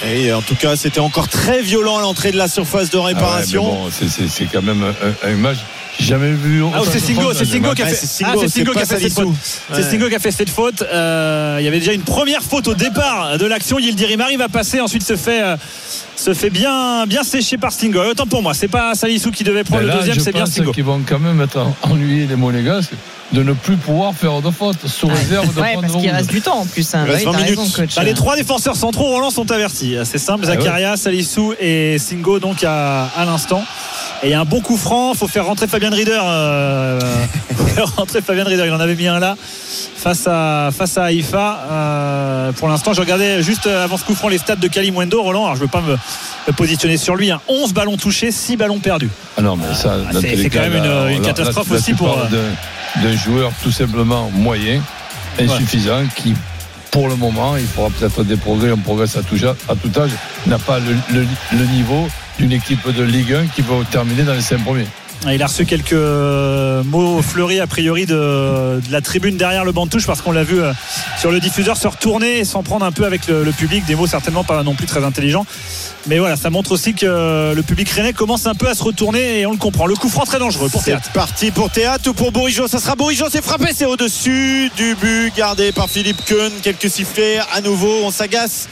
Et 0.06 0.32
en 0.32 0.43
tout 0.43 0.55
cas, 0.55 0.76
c'était 0.76 1.01
encore 1.01 1.28
très 1.28 1.62
violent 1.62 1.98
à 1.98 2.01
l'entrée 2.02 2.31
de 2.32 2.36
la 2.36 2.48
surface 2.48 2.90
de 2.90 2.98
Ah 2.98 3.02
ouais, 3.02 3.06
réparation. 3.14 3.64
bon, 3.64 3.90
c'est- 3.90 4.47
quand 4.52 4.62
même 4.62 4.82
un, 4.82 5.28
un 5.28 5.35
match. 5.36 5.59
J'ai 5.98 6.06
jamais 6.06 6.32
vu. 6.32 6.62
Ah, 6.74 6.81
autant 6.82 6.90
c'est 6.93 6.98
Singo, 6.98 7.32
c'est 7.32 7.44
Singo 7.44 7.72
qui 7.72 7.82
a 7.82 7.86
fait, 7.86 7.94
c'est 7.94 8.06
Singo, 8.06 8.31
ah, 8.32 8.36
c'est 8.40 8.48
c'est 8.48 8.59
Singo 8.59 8.72
qui 8.72 8.76
pas 8.78 8.82
a 8.82 8.86
fait 8.86 9.01
cette 9.01 9.12
faute. 9.12 9.28
C'est. 9.72 9.82
Singo 9.90 10.09
qui 10.09 10.14
a 10.16 10.18
fait 10.18 10.31
cette 10.32 10.51
faute. 10.51 10.82
Euh, 10.82 11.56
il 11.60 11.64
y 11.64 11.68
avait 11.68 11.78
déjà 11.78 11.93
une 11.93 12.02
première 12.02 12.43
faute 12.43 12.66
au 12.66 12.74
départ 12.74 13.39
de 13.39 13.47
l'action. 13.47 13.78
Yildirim 13.78 14.20
arrive 14.20 14.40
à 14.40 14.48
passer, 14.48 14.81
ensuite 14.81 15.05
se 15.05 15.14
fait, 15.16 15.40
euh, 15.43 15.56
se 16.16 16.35
fait 16.35 16.51
bien, 16.51 17.06
bien 17.06 17.22
sécher 17.22 17.59
par 17.59 17.70
Stingo. 17.72 18.01
Autant 18.02 18.26
pour 18.26 18.43
moi, 18.43 18.55
c'est 18.55 18.66
pas 18.68 18.94
Salissou 18.97 19.31
qui 19.31 19.44
devait 19.44 19.62
prendre 19.62 19.85
le 19.85 19.93
deuxième, 19.93 20.18
c'est 20.18 20.32
bien 20.32 20.40
pense 20.43 20.51
Stingo. 20.51 20.72
qu'ils 20.72 20.82
vont 20.85 21.01
quand 21.09 21.20
même 21.20 21.40
être 21.40 21.64
ennuyés 21.82 22.26
les 22.26 22.36
Monégasques 22.36 22.90
de 23.35 23.43
ne 23.43 23.52
plus 23.52 23.77
pouvoir 23.77 24.15
faire 24.15 24.40
de 24.40 24.51
fautes 24.51 24.86
sous 24.86 25.09
réserve 25.09 25.52
de 25.55 25.61
Ouais, 25.61 25.73
prendre 25.73 25.89
parce 25.89 26.01
qu'il 26.02 26.11
reste 26.11 26.31
du 26.31 26.40
temps 26.40 26.59
en 26.61 26.65
plus. 26.66 26.94
hein. 26.94 27.05
Il 27.06 27.12
reste 27.12 27.27
Oui, 27.27 27.32
20 27.32 27.39
t'as 27.39 27.44
minutes. 27.44 27.59
raison, 27.59 27.70
coach. 27.82 27.94
Bah, 27.97 28.05
les 28.05 28.15
trois 28.15 28.36
défenseurs 28.36 28.77
centraux 28.77 29.05
Roland 29.09 29.31
sont 29.31 29.51
avertis. 29.51 29.97
C'est 30.05 30.19
simple, 30.19 30.44
Ah 30.44 30.55
Zakaria, 30.55 30.97
Salissou 30.97 31.52
et 31.61 31.98
Singo 31.98 32.39
donc 32.39 32.62
à, 32.65 33.06
à 33.16 33.24
l'instant. 33.24 33.62
Et 34.23 34.28
il 34.28 34.31
y 34.31 34.35
a 34.35 34.40
un 34.40 34.44
bon 34.44 34.61
coup 34.61 34.77
franc, 34.77 35.12
faut 35.15 35.27
faire 35.28 35.44
rentrer 35.47 35.66
Fabien 35.66 35.90
Rieder. 35.90 36.19
Euh, 36.23 37.01
faut 37.56 37.66
faire 37.74 37.94
rentrer 37.97 38.23
Fabien 38.23 38.44
Rieder, 38.44 38.62
il 38.66 38.73
en 38.73 38.81
avait 38.81 38.94
mis 38.94 39.09
un 39.09 39.19
là 39.19 39.36
face 39.39 40.27
à 40.27 40.70
face 40.77 40.97
à 40.97 41.05
Haïfa. 41.05 41.61
Euh, 41.70 42.52
pour 42.52 42.69
l'instant, 42.69 42.93
je 42.93 43.01
regardais 43.01 43.43
juste 43.43 43.66
avant 43.66 43.97
ce 43.97 44.05
coup 44.05 44.15
franc 44.15 44.28
les 44.28 44.39
stats 44.39 44.56
de 44.56 44.69
Kalimwendo, 44.69 45.20
Roland. 45.20 45.44
Alors 45.44 45.56
je 45.56 45.61
veux 45.61 45.66
pas 45.66 45.81
me, 45.81 45.97
me 46.47 46.52
positionner 46.52 46.97
sur 46.97 47.16
lui. 47.16 47.31
hein. 47.32 47.40
11 47.48 47.73
ballons 47.74 47.97
touchés, 47.97 48.31
6 48.31 48.56
ballons 48.56 48.78
perdus. 48.78 49.11
Ah 49.36 49.43
non, 49.43 49.56
mais 49.56 49.74
ça, 49.74 49.94
Ah, 50.09 50.12
c'est- 50.20 50.48
quand 50.51 50.61
même 50.61 50.77
une- 50.77 50.85
là, 50.85 51.11
une 51.11 51.23
là, 51.23 51.28
catastrophe 51.28 51.70
là, 51.70 51.77
aussi 51.77 51.94
pour, 51.94 52.16
d'un- 53.02 53.16
joueur 53.16 53.52
tout 53.62 53.70
simplement 53.72 54.30
moyen, 54.32 54.80
insuffisant, 55.38 56.02
qui 56.14 56.34
pour 56.90 57.08
le 57.08 57.16
moment, 57.16 57.56
il 57.56 57.66
faudra 57.66 57.90
peut-être 57.90 58.22
des 58.22 58.36
progrès, 58.36 58.70
on 58.70 58.76
progresse 58.76 59.16
à 59.16 59.22
tout, 59.22 59.36
ja- 59.36 59.56
à 59.68 59.74
tout 59.74 59.90
âge, 59.98 60.12
n'a 60.46 60.58
pas 60.58 60.78
le, 60.78 60.94
le- 61.12 61.26
le 61.58 61.64
niveau 61.66 62.08
d'une 62.38 62.52
équipe 62.52 62.88
de 62.88 63.02
Ligue 63.02 63.32
1 63.32 63.46
qui 63.48 63.62
va 63.62 63.74
terminer 63.90 64.22
dans 64.22 64.34
les 64.34 64.40
5 64.40 64.62
premiers. 64.62 64.86
Il 65.32 65.42
a 65.42 65.46
reçu 65.46 65.64
quelques 65.64 65.92
euh, 65.94 66.82
mots 66.84 67.22
fleuris 67.22 67.59
a 67.59 67.66
priori 67.66 68.05
de, 68.05 68.14
de 68.14 68.92
la 68.92 69.01
tribune 69.01 69.36
derrière 69.38 69.64
le 69.64 69.72
banc 69.72 69.86
de 69.86 69.90
touche 69.90 70.06
parce 70.06 70.20
qu'on 70.20 70.32
l'a 70.32 70.44
vu 70.44 70.60
euh, 70.60 70.72
sur 71.18 71.30
le 71.30 71.40
diffuseur 71.40 71.76
se 71.78 71.88
retourner 71.88 72.40
et 72.40 72.44
s'en 72.44 72.62
prendre 72.62 72.84
un 72.84 72.92
peu 72.92 73.06
avec 73.06 73.26
le, 73.26 73.42
le 73.42 73.52
public. 73.52 73.86
Des 73.86 73.94
mots 73.94 74.06
certainement 74.06 74.44
pas 74.44 74.62
non 74.62 74.74
plus 74.74 74.86
très 74.86 75.02
intelligents. 75.02 75.46
Mais 76.06 76.18
voilà, 76.18 76.36
ça 76.36 76.51
montre 76.51 76.72
aussi 76.72 76.92
que 76.92 77.06
euh, 77.06 77.55
le 77.55 77.62
public 77.62 77.88
rennais 77.88 78.12
commence 78.12 78.46
un 78.46 78.55
peu 78.55 78.68
à 78.68 78.74
se 78.74 78.82
retourner 78.82 79.40
et 79.40 79.46
on 79.46 79.52
le 79.52 79.56
comprend. 79.56 79.86
Le 79.86 79.94
coup 79.94 80.10
franc 80.10 80.24
très 80.24 80.38
dangereux 80.38 80.68
pour 80.68 80.84
Théâtre. 80.84 81.05
C'est 81.06 81.12
parti 81.14 81.51
pour 81.51 81.70
Théâtre 81.70 82.10
ou 82.10 82.12
pour 82.12 82.30
Bourigeau. 82.30 82.68
Ça 82.68 82.78
sera 82.78 82.94
Bourigeau, 82.94 83.24
c'est 83.32 83.42
frappé, 83.42 83.68
c'est 83.74 83.86
au-dessus 83.86 84.70
du 84.76 84.94
but 84.96 85.32
gardé 85.34 85.72
par 85.72 85.88
Philippe 85.88 86.22
Keun. 86.26 86.51
Quelques 86.62 86.90
sifflets 86.90 87.38
à 87.55 87.62
nouveau, 87.62 88.01
on 88.05 88.10
s'agace 88.10 88.68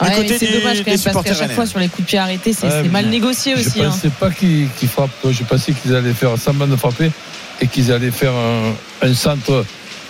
du 0.00 0.04
Ouais, 0.06 0.10
mais 0.10 0.16
côté 0.22 0.38
c'est 0.38 0.46
du- 0.46 0.52
dommage 0.60 0.78
quand 0.84 0.92
des 0.92 0.98
parce 0.98 1.24
qu'à 1.24 1.32
chaque 1.32 1.38
rennais. 1.40 1.54
fois 1.54 1.66
sur 1.66 1.80
les 1.80 1.88
coups 1.88 2.02
de 2.02 2.06
pied 2.06 2.18
arrêtés, 2.20 2.52
c'est 2.52 2.66
Ouais, 2.68 2.72
c'est 2.72 2.82
mais 2.84 2.88
mal 2.90 3.06
négocié 3.06 3.54
Je 3.56 3.60
aussi. 3.66 3.80
ne 3.80 3.86
hein. 3.86 3.90
pensais 3.90 4.10
pas 4.10 4.30
qu'ils 4.30 4.68
qu'ils 4.78 4.88
frappent. 4.88 5.10
Je 5.28 5.42
pensais 5.42 5.72
qu'ils 5.72 5.95
allaient 5.96 6.12
faire 6.14 6.36
semblant 6.38 6.66
de 6.66 6.76
frapper 6.76 7.10
et 7.60 7.66
qu'ils 7.66 7.90
allaient 7.92 8.10
faire 8.10 8.32
un, 8.32 9.06
un 9.08 9.14
centre 9.14 9.64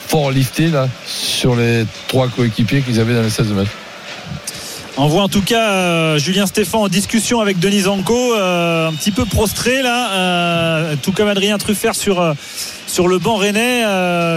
fort 0.08 0.30
lifté 0.30 0.68
là, 0.68 0.88
sur 1.06 1.56
les 1.56 1.84
trois 2.08 2.28
coéquipiers 2.28 2.82
qu'ils 2.82 3.00
avaient 3.00 3.14
dans 3.14 3.22
les 3.22 3.30
16 3.30 3.48
mètres. 3.48 3.70
On 4.98 5.08
voit 5.08 5.22
en 5.24 5.28
tout 5.28 5.42
cas 5.42 5.72
euh, 5.72 6.18
Julien 6.18 6.46
Stéphan 6.46 6.80
en 6.84 6.88
discussion 6.88 7.40
avec 7.42 7.58
Denis 7.58 7.82
Zanko, 7.82 8.34
euh, 8.34 8.88
un 8.88 8.94
petit 8.94 9.10
peu 9.10 9.26
prostré 9.26 9.82
là, 9.82 10.10
euh, 10.12 10.94
tout 11.02 11.12
comme 11.12 11.28
Adrien 11.28 11.58
Truffert 11.58 11.94
sur, 11.94 12.18
euh, 12.18 12.32
sur 12.86 13.06
le 13.06 13.18
banc 13.18 13.36
rennais, 13.36 13.82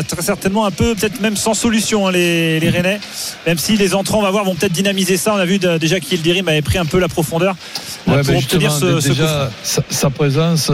très 0.06 0.22
certainement 0.22 0.66
un 0.66 0.72
peu, 0.72 0.96
peut-être 0.96 1.22
même 1.22 1.38
sans 1.38 1.54
solution 1.54 2.08
hein, 2.08 2.12
les, 2.12 2.60
les 2.60 2.70
rennais, 2.72 3.00
même 3.48 3.58
si 3.58 3.78
les 3.78 3.96
entrants, 3.96 4.20
on 4.20 4.22
va 4.22 4.32
voir, 4.32 4.44
vont 4.44 4.56
peut-être 4.56 4.74
dynamiser 4.74 5.16
ça. 5.16 5.34
On 5.34 5.38
a 5.38 5.46
vu 5.46 5.60
de- 5.60 5.78
déjà 5.78 6.02
qu'Ildirim 6.02 6.46
avait 6.50 6.62
pris 6.62 6.78
un 6.78 6.86
peu 6.86 7.00
la 7.00 7.08
profondeur 7.08 7.56
Ouais, 8.06 8.22
pour 8.24 8.36
obtenir 8.36 8.74
ce, 8.74 9.00
ce 9.00 9.08
coup 9.10 9.16
franc. 9.16 9.24
déjà, 9.24 9.52
sa, 9.64 9.82
sa 9.90 10.10
présence 10.10 10.70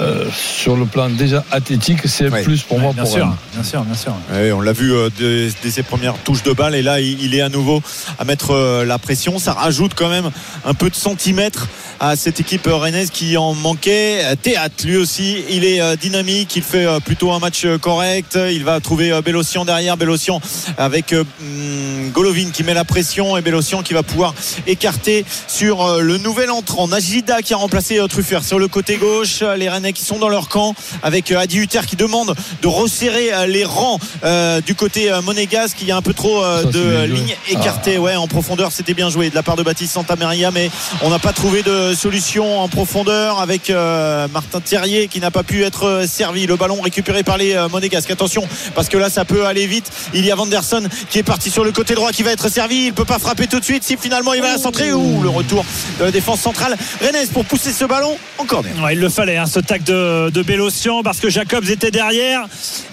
euh, 0.00 0.24
sur 0.32 0.76
le 0.76 0.86
plan 0.86 1.10
déjà 1.10 1.44
athlétique, 1.50 2.00
c'est 2.06 2.26
un 2.26 2.30
Ouais. 2.30 2.42
plus 2.42 2.62
pour 2.62 2.78
moi 2.80 2.92
bien 2.92 3.02
pour 3.02 3.12
sûr, 3.12 3.28
bien 3.52 3.62
sûr, 3.62 3.82
bien 3.84 3.94
sûr. 3.94 4.14
Ouais, 4.32 4.50
on 4.52 4.60
l'a 4.60 4.72
vu 4.72 4.92
euh, 4.92 5.10
dès, 5.18 5.50
dès 5.62 5.70
ses 5.70 5.82
premières 5.82 6.16
touches 6.18 6.42
de 6.42 6.52
balle 6.52 6.74
et 6.74 6.82
là 6.82 7.00
il, 7.00 7.22
il 7.22 7.34
est 7.34 7.40
à 7.42 7.48
nouveau 7.48 7.82
à 8.18 8.24
mettre 8.24 8.52
euh, 8.52 8.84
la 8.84 8.98
pression. 8.98 9.38
Ça 9.38 9.52
rajoute 9.52 9.92
quand 9.94 10.08
même 10.08 10.30
un 10.64 10.74
peu 10.74 10.88
de 10.90 10.94
centimètres 10.94 11.68
à 12.00 12.16
cette 12.16 12.40
équipe 12.40 12.66
rennaise 12.66 13.10
qui 13.10 13.36
en 13.36 13.54
manquait. 13.54 14.24
Théâtre 14.42 14.86
lui 14.86 14.96
aussi, 14.96 15.44
il 15.50 15.66
est 15.66 15.82
euh, 15.82 15.96
dynamique, 15.96 16.56
il 16.56 16.62
fait 16.62 16.86
euh, 16.86 16.98
plutôt 16.98 17.30
un 17.30 17.38
match 17.38 17.66
euh, 17.66 17.76
correct. 17.76 18.38
Il 18.50 18.64
va 18.64 18.80
trouver 18.80 19.20
Bélocian 19.22 19.66
derrière, 19.66 19.98
Bélocian 19.98 20.40
avec 20.78 21.12
hum, 21.12 22.10
Golovin 22.10 22.50
qui 22.52 22.64
met 22.64 22.72
la 22.72 22.84
pression 22.84 23.36
et 23.36 23.42
Bélocian 23.42 23.82
qui 23.82 23.92
va 23.92 24.02
pouvoir 24.02 24.34
écarter 24.66 25.26
sur 25.46 26.00
le 26.00 26.16
nouvel 26.16 26.50
entrant 26.50 26.88
Najida 26.88 27.42
qui 27.42 27.52
a 27.52 27.58
remplacé 27.58 28.00
Truffert 28.08 28.44
sur 28.44 28.58
le 28.58 28.66
côté 28.66 28.96
gauche. 28.96 29.42
Les 29.58 29.68
Rennais 29.68 29.92
qui 29.92 30.02
sont 30.02 30.18
dans 30.18 30.30
leur 30.30 30.48
camp 30.48 30.74
avec 31.02 31.30
Adi 31.30 31.58
Hutter 31.58 31.80
qui 31.86 31.96
demande 31.96 32.34
de 32.62 32.68
resserrer 32.68 33.46
les 33.46 33.64
rangs 33.64 33.98
du 34.64 34.74
côté 34.74 35.12
monégasque. 35.22 35.76
Il 35.82 35.88
y 35.88 35.92
a 35.92 35.96
un 35.96 36.02
peu 36.02 36.14
trop 36.14 36.42
de 36.64 37.04
lignes 37.04 37.36
écartées 37.48 37.98
ouais, 37.98 38.16
en 38.16 38.26
profondeur. 38.26 38.72
C'était 38.72 38.94
bien 38.94 39.10
joué 39.10 39.30
de 39.30 39.34
la 39.34 39.42
part 39.42 39.56
de 39.56 39.62
Baptiste 39.62 39.92
Santamaria, 39.92 40.50
mais 40.50 40.70
on 41.02 41.10
n'a 41.10 41.18
pas 41.18 41.32
trouvé 41.32 41.62
de 41.62 41.89
solution 41.94 42.60
en 42.60 42.68
profondeur 42.68 43.40
avec 43.40 43.70
euh, 43.70 44.28
Martin 44.32 44.60
Thierrier 44.60 45.08
qui 45.08 45.20
n'a 45.20 45.30
pas 45.30 45.42
pu 45.42 45.62
être 45.64 45.84
euh, 45.86 46.06
servi. 46.06 46.46
Le 46.46 46.56
ballon 46.56 46.80
récupéré 46.80 47.22
par 47.22 47.38
les 47.38 47.54
euh, 47.54 47.68
monégasques. 47.68 48.10
Attention, 48.10 48.46
parce 48.74 48.88
que 48.88 48.96
là, 48.96 49.10
ça 49.10 49.24
peut 49.24 49.46
aller 49.46 49.66
vite. 49.66 49.90
Il 50.14 50.24
y 50.24 50.30
a 50.30 50.34
Vanderson 50.34 50.82
qui 51.08 51.18
est 51.18 51.22
parti 51.22 51.50
sur 51.50 51.64
le 51.64 51.72
côté 51.72 51.94
droit 51.94 52.12
qui 52.12 52.22
va 52.22 52.32
être 52.32 52.48
servi. 52.48 52.86
Il 52.86 52.92
peut 52.92 53.04
pas 53.04 53.18
frapper 53.18 53.46
tout 53.46 53.60
de 53.60 53.64
suite. 53.64 53.84
Si 53.84 53.96
finalement 53.96 54.34
il 54.34 54.42
va 54.42 54.52
la 54.52 54.58
centrer, 54.58 54.92
ou 54.92 55.22
le 55.22 55.28
retour 55.28 55.64
de 55.98 56.04
la 56.04 56.10
défense 56.10 56.40
centrale. 56.40 56.76
Rennes 57.00 57.26
pour 57.32 57.44
pousser 57.44 57.72
ce 57.72 57.84
ballon 57.84 58.16
en 58.38 58.44
corner. 58.44 58.72
Ouais, 58.82 58.94
il 58.94 59.00
le 59.00 59.08
fallait, 59.08 59.36
hein, 59.36 59.46
ce 59.46 59.60
tac 59.60 59.84
de, 59.84 60.30
de 60.30 60.42
Bélocian, 60.42 61.02
parce 61.02 61.18
que 61.18 61.28
Jacobs 61.28 61.68
était 61.68 61.90
derrière 61.90 62.46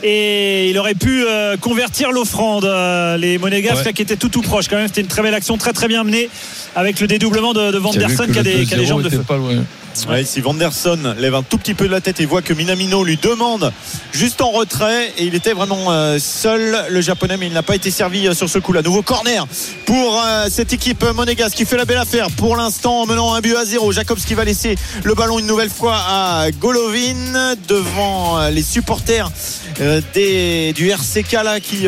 et 0.03 0.69
il 0.69 0.77
aurait 0.77 0.95
pu 0.95 1.25
euh, 1.25 1.57
convertir 1.57 2.11
l'offrande. 2.11 2.65
Euh, 2.65 3.17
les 3.17 3.37
Monégasques 3.37 3.77
Ouais. 3.77 3.83
là, 3.85 3.93
qui 3.93 4.01
étaient 4.01 4.15
tout 4.15 4.29
tout 4.29 4.41
proches. 4.41 4.67
Quand 4.69 4.77
même, 4.77 4.87
c'était 4.87 5.01
une 5.01 5.07
très 5.07 5.21
belle 5.21 5.33
action, 5.33 5.57
très 5.57 5.73
très 5.73 5.87
bien 5.87 6.03
menée 6.03 6.29
avec 6.75 6.99
le 6.99 7.07
dédoublement 7.07 7.53
de, 7.53 7.71
de 7.71 7.77
Vanderson 7.77 8.25
qui 8.31 8.39
a 8.39 8.43
des, 8.43 8.65
qui 8.87 8.93
a 8.93 8.95
des 8.95 9.03
2-0 9.03 9.03
jambes 9.03 9.03
de 9.03 9.09
feu. 9.09 9.23
pas 9.23 9.37
loin. 9.37 9.63
Ouais, 10.05 10.23
si 10.23 10.41
Vanderson 10.41 11.15
lève 11.17 11.33
un 11.33 11.43
tout 11.43 11.57
petit 11.57 11.73
peu 11.73 11.87
de 11.87 11.91
la 11.91 12.01
tête 12.01 12.19
et 12.19 12.25
voit 12.25 12.41
que 12.41 12.53
Minamino 12.53 13.03
lui 13.03 13.17
demande 13.17 13.73
juste 14.11 14.41
en 14.41 14.51
retrait 14.51 15.11
et 15.17 15.25
il 15.25 15.33
était 15.33 15.53
vraiment 15.53 15.91
euh, 15.91 16.19
seul 16.19 16.85
le 16.89 17.01
japonais 17.01 17.37
mais 17.37 17.47
il 17.47 17.53
n'a 17.53 17.63
pas 17.63 17.75
été 17.75 17.89
servi 17.89 18.27
euh, 18.27 18.33
sur 18.33 18.47
ce 18.49 18.59
coup-là. 18.59 18.81
Nouveau 18.81 19.01
corner 19.01 19.47
pour 19.85 20.21
euh, 20.21 20.47
cette 20.49 20.71
équipe 20.71 21.03
monégasque 21.03 21.55
qui 21.55 21.65
fait 21.65 21.77
la 21.77 21.85
belle 21.85 21.97
affaire 21.97 22.27
pour 22.31 22.55
l'instant 22.55 23.01
en 23.01 23.05
menant 23.05 23.33
un 23.33 23.41
but 23.41 23.55
à 23.55 23.65
zéro. 23.65 23.91
Jacobs 23.91 24.19
qui 24.19 24.35
va 24.35 24.45
laisser 24.45 24.75
le 25.03 25.13
ballon 25.15 25.39
une 25.39 25.47
nouvelle 25.47 25.69
fois 25.69 25.97
à 25.97 26.51
Golovin 26.51 27.55
devant 27.67 28.47
les 28.49 28.63
supporters 28.63 29.31
du 29.79 30.89
RCK 30.89 31.31
là 31.43 31.59
qui 31.59 31.87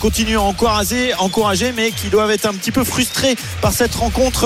continuent 0.00 0.38
à 0.38 0.42
encourager, 0.42 1.14
encourager 1.14 1.72
mais 1.76 1.90
qui 1.90 2.08
doivent 2.08 2.30
être 2.30 2.46
un 2.46 2.54
petit 2.54 2.72
peu 2.72 2.84
frustrés 2.84 3.36
par 3.60 3.72
cette 3.72 3.94
rencontre 3.94 4.44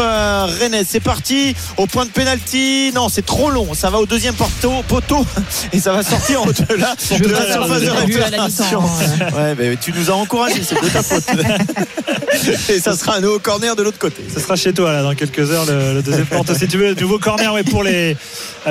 rennaise. 0.60 0.86
C'est 0.88 1.00
parti 1.00 1.54
au 1.76 1.86
point 1.86 2.04
de 2.04 2.10
pénalty. 2.10 2.92
C'est 3.08 3.24
trop 3.24 3.50
long. 3.50 3.74
Ça 3.74 3.90
va 3.90 3.98
au 3.98 4.06
deuxième 4.06 4.34
poteau, 4.34 4.82
poteau 4.88 5.24
et 5.72 5.78
ça 5.78 5.92
va 5.92 6.02
sortir 6.02 6.42
au-delà 6.42 6.94
de 7.18 7.28
la 7.28 7.52
surface 7.52 7.80
de 7.82 7.90
réparation. 7.90 8.80
mi-temps, 8.82 9.36
Ouais, 9.36 9.54
mais 9.58 9.76
tu 9.76 9.92
nous 9.92 10.10
as 10.10 10.14
encouragé, 10.14 10.62
c'est 10.62 10.80
de 10.80 10.88
ta 10.88 11.02
faute. 11.02 11.24
et 12.68 12.80
ça 12.80 12.96
sera 12.96 13.16
un 13.16 13.20
nouveau 13.20 13.38
corner 13.38 13.76
de 13.76 13.82
l'autre 13.82 13.98
côté. 13.98 14.22
Ce 14.32 14.40
sera 14.40 14.56
chez 14.56 14.72
toi 14.72 14.92
là 14.92 15.02
dans 15.02 15.14
quelques 15.14 15.50
heures 15.50 15.66
le, 15.66 15.94
le 15.94 16.02
deuxième 16.02 16.26
porte. 16.26 16.52
Si 16.54 16.66
tu 16.68 16.76
veux, 16.78 16.94
nouveau 16.94 17.18
corner 17.18 17.52
ouais, 17.52 17.62
pour 17.64 17.82
les 17.82 18.16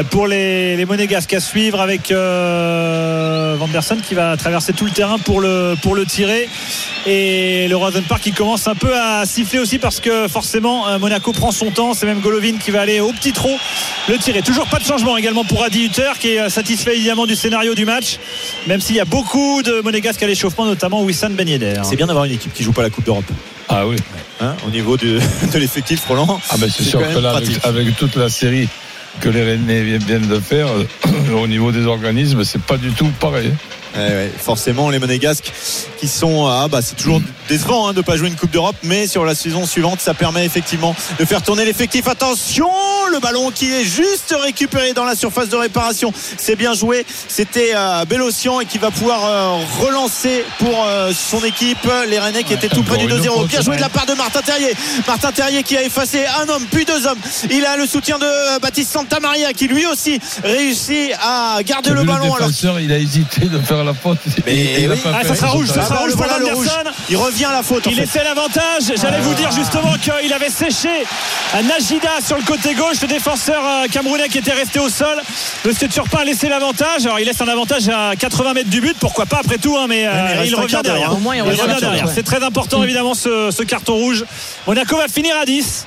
pour 0.10 0.28
les, 0.28 0.76
les 0.76 0.86
monégasques 0.86 1.34
à 1.34 1.40
suivre 1.40 1.80
avec 1.80 2.12
euh, 2.12 3.56
Vanderson 3.60 3.98
qui 4.06 4.16
va 4.16 4.36
traverser 4.38 4.74
tout 4.74 4.86
le 4.86 4.92
terrain 4.92 5.18
pour 5.20 5.40
le 5.42 5.76
pour 5.82 5.96
le 5.96 6.06
tirer 6.06 6.50
et 7.06 7.68
le 7.68 7.76
Rosen 7.76 8.04
Park 8.04 8.22
qui 8.22 8.32
commence 8.32 8.68
un 8.68 8.76
peu 8.76 8.96
à 8.98 9.26
siffler 9.26 9.60
aussi 9.60 9.78
parce 9.78 10.00
que 10.00 10.28
forcément 10.28 10.88
euh, 10.88 11.00
Monaco 11.00 11.32
prend 11.34 11.52
son 11.52 11.72
temps. 11.72 11.94
C'est 11.94 12.06
même 12.06 12.22
Golovin 12.22 12.58
qui 12.58 12.72
va 12.72 12.82
aller 12.82 13.00
au 13.00 13.12
petit 13.12 13.34
trot 13.34 13.58
le 14.10 14.18
tirer. 14.24 14.42
Toujours 14.42 14.68
pas 14.68 14.80
de 14.80 14.86
changement 14.86 15.18
également 15.18 15.44
pour 15.44 15.64
Adi 15.64 15.84
Hutter 15.86 16.12
qui 16.18 16.36
est 16.36 16.40
euh, 16.40 16.50
satisfait 16.50 16.96
évidemment 16.96 17.26
du 17.26 17.36
scénario 17.36 17.76
du 17.76 17.86
match, 17.86 18.20
même 18.68 18.80
s'il 18.80 18.96
y 18.96 19.02
a 19.02 19.06
beaucoup 19.06 19.62
de 19.64 19.82
monégasques 19.82 20.24
à 20.24 20.28
l'échauffement, 20.28 20.66
notamment 20.66 21.04
Wissam 21.04 21.34
Ben 21.34 21.48
Yedder. 21.48 21.82
C'est 21.84 21.98
bien 21.98 22.08
d'avoir 22.08 22.24
une 22.24 22.32
équipe 22.32 22.54
qui 22.54 22.64
joue 22.64 22.72
pas 22.72 22.84
la 22.84 22.90
Coupe 22.90 23.04
d'Europe. 23.04 23.26
Ah 23.68 23.86
oui. 23.86 23.98
Hein, 24.40 24.56
au 24.66 24.70
niveau 24.70 24.96
de, 24.96 25.20
de 25.54 25.60
l'effectif, 25.60 26.06
Roland. 26.08 26.40
Ah 26.50 26.56
ben 26.58 26.70
c'est 26.70 26.84
sûr 26.84 27.00
quand 27.00 27.06
même 27.06 27.16
que 27.16 27.20
là, 27.22 27.36
avec, 27.36 27.66
avec 27.66 27.98
toute 27.98 28.16
la 28.16 28.30
série 28.30 28.70
que 29.20 29.28
les 29.28 29.44
Rennais 29.44 29.98
viennent 29.98 30.28
de 30.28 30.40
faire, 30.40 30.68
euh, 30.68 31.34
au 31.44 31.48
niveau 31.48 31.74
des 31.74 31.86
organismes, 31.86 32.46
c'est 32.46 32.62
pas 32.62 32.78
du 32.78 32.92
tout 32.92 33.12
pareil. 33.20 33.52
Ouais, 33.96 34.32
forcément, 34.38 34.90
les 34.90 35.00
Monégasques 35.00 35.52
qui 36.00 36.08
sont. 36.08 36.48
Ah, 36.48 36.68
bah, 36.70 36.82
c'est 36.82 36.96
toujours 36.96 37.22
décevant 37.48 37.88
hein, 37.88 37.94
de 37.94 37.98
ne 37.98 38.02
pas 38.02 38.18
jouer 38.18 38.28
une 38.28 38.36
Coupe 38.36 38.52
d'Europe, 38.52 38.76
mais 38.84 39.08
sur 39.08 39.26
la 39.26 39.36
saison 39.36 39.66
suivante, 39.66 40.00
ça 40.02 40.14
permet 40.14 40.46
effectivement 40.46 40.96
de 41.20 41.26
faire 41.26 41.42
tourner 41.42 41.66
l'effectif. 41.66 42.08
Attention, 42.08 42.70
le 43.12 43.20
ballon 43.20 43.52
qui 43.52 43.72
est 43.72 43.84
juste 43.84 44.36
récupéré 44.42 44.94
dans 44.94 45.06
la 45.06 45.16
surface 45.16 45.50
de 45.50 45.56
réparation. 45.56 46.12
C'est 46.38 46.56
bien 46.56 46.74
joué. 46.74 47.06
C'était 47.28 47.72
euh, 47.76 48.06
Bélocian 48.06 48.60
et 48.60 48.66
qui 48.66 48.78
va 48.78 48.92
pouvoir 48.92 49.20
euh, 49.26 49.64
relancer 49.82 50.44
pour 50.60 50.86
euh, 50.86 51.12
son 51.14 51.44
équipe. 51.44 51.88
Les 52.10 52.20
Rennais 52.20 52.44
qui 52.44 52.54
étaient 52.54 52.70
tout 52.70 52.84
près 52.84 52.98
du 52.98 53.06
encore 53.06 53.18
une 53.18 53.24
2-0. 53.24 53.34
faute, 53.34 53.48
Bien 53.50 53.62
joué 53.62 53.76
de 53.76 53.82
la 53.82 53.90
part 53.90 54.06
de 54.06 54.14
Martin 54.14 54.42
Terrier. 54.42 54.74
Martin 55.08 55.32
Terrier 55.32 55.64
qui 55.64 55.78
a 55.78 55.84
effacé 55.84 56.26
un 56.42 56.50
homme, 56.50 56.66
puis 56.72 56.86
deux 56.86 57.06
hommes. 57.06 57.20
Il 57.52 57.66
a 57.66 57.78
le 57.78 57.86
soutien 57.86 58.18
de 58.18 58.26
euh, 58.26 58.60
Baptiste 58.60 58.92
Santamaria 58.92 59.54
qui 59.54 59.68
lui 59.68 59.86
aussi 59.86 60.20
réussit 60.44 61.12
à 61.22 61.62
garder 61.64 61.92
le 61.92 62.04
ballon. 62.04 62.34
alors 62.34 62.48
défenseur, 62.48 62.80
il 62.80 62.92
a 62.92 62.98
hésité 62.98 63.46
de 63.46 63.60
faire 63.60 63.83
la 63.84 63.94
faute. 63.94 64.18
Mais 64.46 64.56
il 64.82 64.86
a 64.92 64.94
oui. 64.94 65.00
pas 65.02 65.12
Ah, 65.14 65.22
fait. 65.22 65.28
ça 65.30 65.36
sera 65.36 65.48
rouge, 65.52 65.68
ça 65.68 65.84
sera 65.84 66.00
rouge 66.00 66.12
le 66.12 66.16
pour 66.16 66.26
voilà 66.26 66.40
le 66.40 66.46
rouge. 66.54 66.68
Vanderson. 66.68 66.92
Il 67.10 67.18
revient 67.18 67.46
à 67.46 67.52
la 67.52 67.64
faute. 67.64 67.84
Il 67.88 67.96
fait. 67.96 68.04
essaie 68.04 68.24
l'avantage. 68.24 68.84
J'allais 69.02 69.20
vous 69.22 69.34
dire 69.34 69.52
justement 69.52 69.94
qu'il 70.02 70.34
avait 70.34 70.50
séché 70.50 70.90
Najida 71.62 72.10
sur 72.26 72.38
le 72.38 72.44
côté 72.44 72.74
gauche, 72.74 73.02
le 73.02 73.08
défenseur 73.08 73.62
euh, 73.66 73.88
camerounais 73.92 74.28
qui 74.30 74.38
était 74.40 74.54
resté 74.54 74.80
au 74.80 74.90
sol. 74.90 75.22
Monsieur 75.66 75.88
Turpin 75.88 76.20
a 76.20 76.24
laissé 76.26 76.50
l'avantage. 76.50 77.06
Alors 77.06 77.20
il 77.20 77.26
laisse 77.26 77.42
un 77.42 77.48
avantage 77.48 77.88
à 77.90 78.16
80 78.18 78.54
mètres 78.54 78.70
du 78.70 78.82
but. 78.82 78.96
Pourquoi 79.00 79.26
pas 79.26 79.38
après 79.40 79.58
tout, 79.58 79.78
hein, 79.78 79.86
mais, 79.88 80.06
euh, 80.08 80.12
mais 80.40 80.48
il 80.48 80.56
un 80.56 80.62
revient 80.62 80.82
derrière. 80.84 81.14
Au 81.14 81.18
moins, 81.18 81.36
il 81.36 81.40
Il 81.40 81.42
revient 81.44 81.52
revient 81.62 81.68
derrière, 81.74 81.80
derrière. 81.90 82.06
ouais. 82.08 82.12
C'est 82.16 82.24
très 82.24 82.44
important 82.44 82.82
évidemment 82.84 83.14
ce, 83.14 83.50
ce 83.52 83.64
carton 83.64 83.96
rouge. 83.96 84.26
Monaco 84.68 84.98
va 84.98 85.08
finir 85.08 85.36
à 85.42 85.46
10 85.46 85.86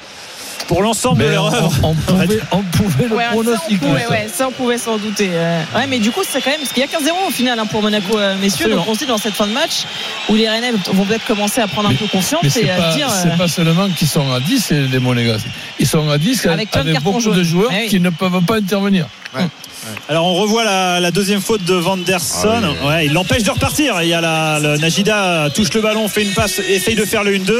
pour 0.67 0.83
l'ensemble 0.83 1.23
de 1.23 1.29
leur 1.29 1.45
on, 1.45 1.55
œuvre. 1.55 1.73
on 1.83 1.95
pouvait, 1.95 2.41
on 2.53 2.63
pouvait 2.63 3.09
le 3.09 3.15
Ouais, 3.17 3.25
pronostiquer. 3.31 3.87
ça. 3.87 4.11
ouais, 4.11 4.29
ça, 4.33 4.49
on 4.49 4.53
pouvait 4.53 4.79
s'en 4.79 4.99
douter. 4.99 5.31
euh. 5.33 5.63
Ouais, 5.75 5.87
mais 5.89 5.99
du 5.99 6.11
coup, 6.11 6.21
c'est 6.29 6.41
quand 6.41 6.51
même 6.51 6.61
parce 6.61 6.73
qu'il 6.73 6.83
y 6.83 6.87
a 6.87 6.89
15-0 6.89 7.29
au 7.29 7.31
final 7.31 7.59
hein, 7.59 7.67
pour 7.67 7.83
Monaco, 7.83 8.19
euh, 8.19 8.35
messieurs. 8.37 8.67
Absolument. 8.67 8.77
Donc, 8.83 8.89
on 8.91 8.95
se 8.95 8.99
dit 9.01 9.07
dans 9.07 9.19
cette 9.19 9.35
fin 9.35 9.47
de 9.47 9.53
match 9.53 9.85
où 10.29 10.35
les 10.35 10.49
Rennais 10.49 10.73
vont 10.93 11.05
peut-être 11.05 11.25
commencer 11.27 11.61
à 11.61 11.69
prendre 11.69 11.89
un 11.89 11.95
peu 11.95 12.07
confiance 12.07 12.43
et 12.45 12.51
c'est 12.51 12.71
à 12.71 12.77
pas, 12.77 12.91
se 12.93 12.97
dire. 12.97 13.09
c'est 13.11 13.29
euh, 13.33 13.37
pas 13.37 13.49
seulement 13.49 13.89
qu'ils 13.91 14.09
sont 14.09 14.31
à 14.33 14.41
10, 14.41 14.65
c'est 14.65 14.81
les 14.81 14.99
Monégasques. 14.99 15.47
Ils 15.79 15.87
sont 15.87 16.09
à 16.11 16.19
10 16.19 16.47
Avec 16.47 16.75
avec, 16.77 17.01
beaucoup 17.03 17.31
de 17.31 17.43
joueurs 17.45 17.71
oui. 17.73 17.87
qui 17.89 18.01
ne 18.01 18.11
peuvent 18.11 18.43
pas 18.45 18.57
intervenir. 18.57 19.07
Alors 20.09 20.27
on 20.27 20.35
revoit 20.35 20.65
la, 20.65 21.01
la 21.01 21.11
deuxième 21.11 21.40
faute 21.40 21.62
de 21.65 21.74
Vanderson. 21.74 22.74
Ah 22.82 22.86
Ouais, 22.86 23.07
il 23.07 23.12
l'empêche 23.12 23.43
de 23.43 23.51
repartir. 23.51 24.01
Il 24.03 24.09
y 24.09 24.15
a 24.15 24.20
la, 24.20 24.59
le 24.61 24.77
Najida 24.78 25.48
touche 25.55 25.73
le 25.74 25.81
ballon, 25.81 26.09
fait 26.09 26.23
une 26.23 26.32
passe, 26.32 26.59
essaye 26.59 26.94
de 26.97 27.05
faire 27.05 27.23
le 27.24 27.36
1-2. 27.39 27.53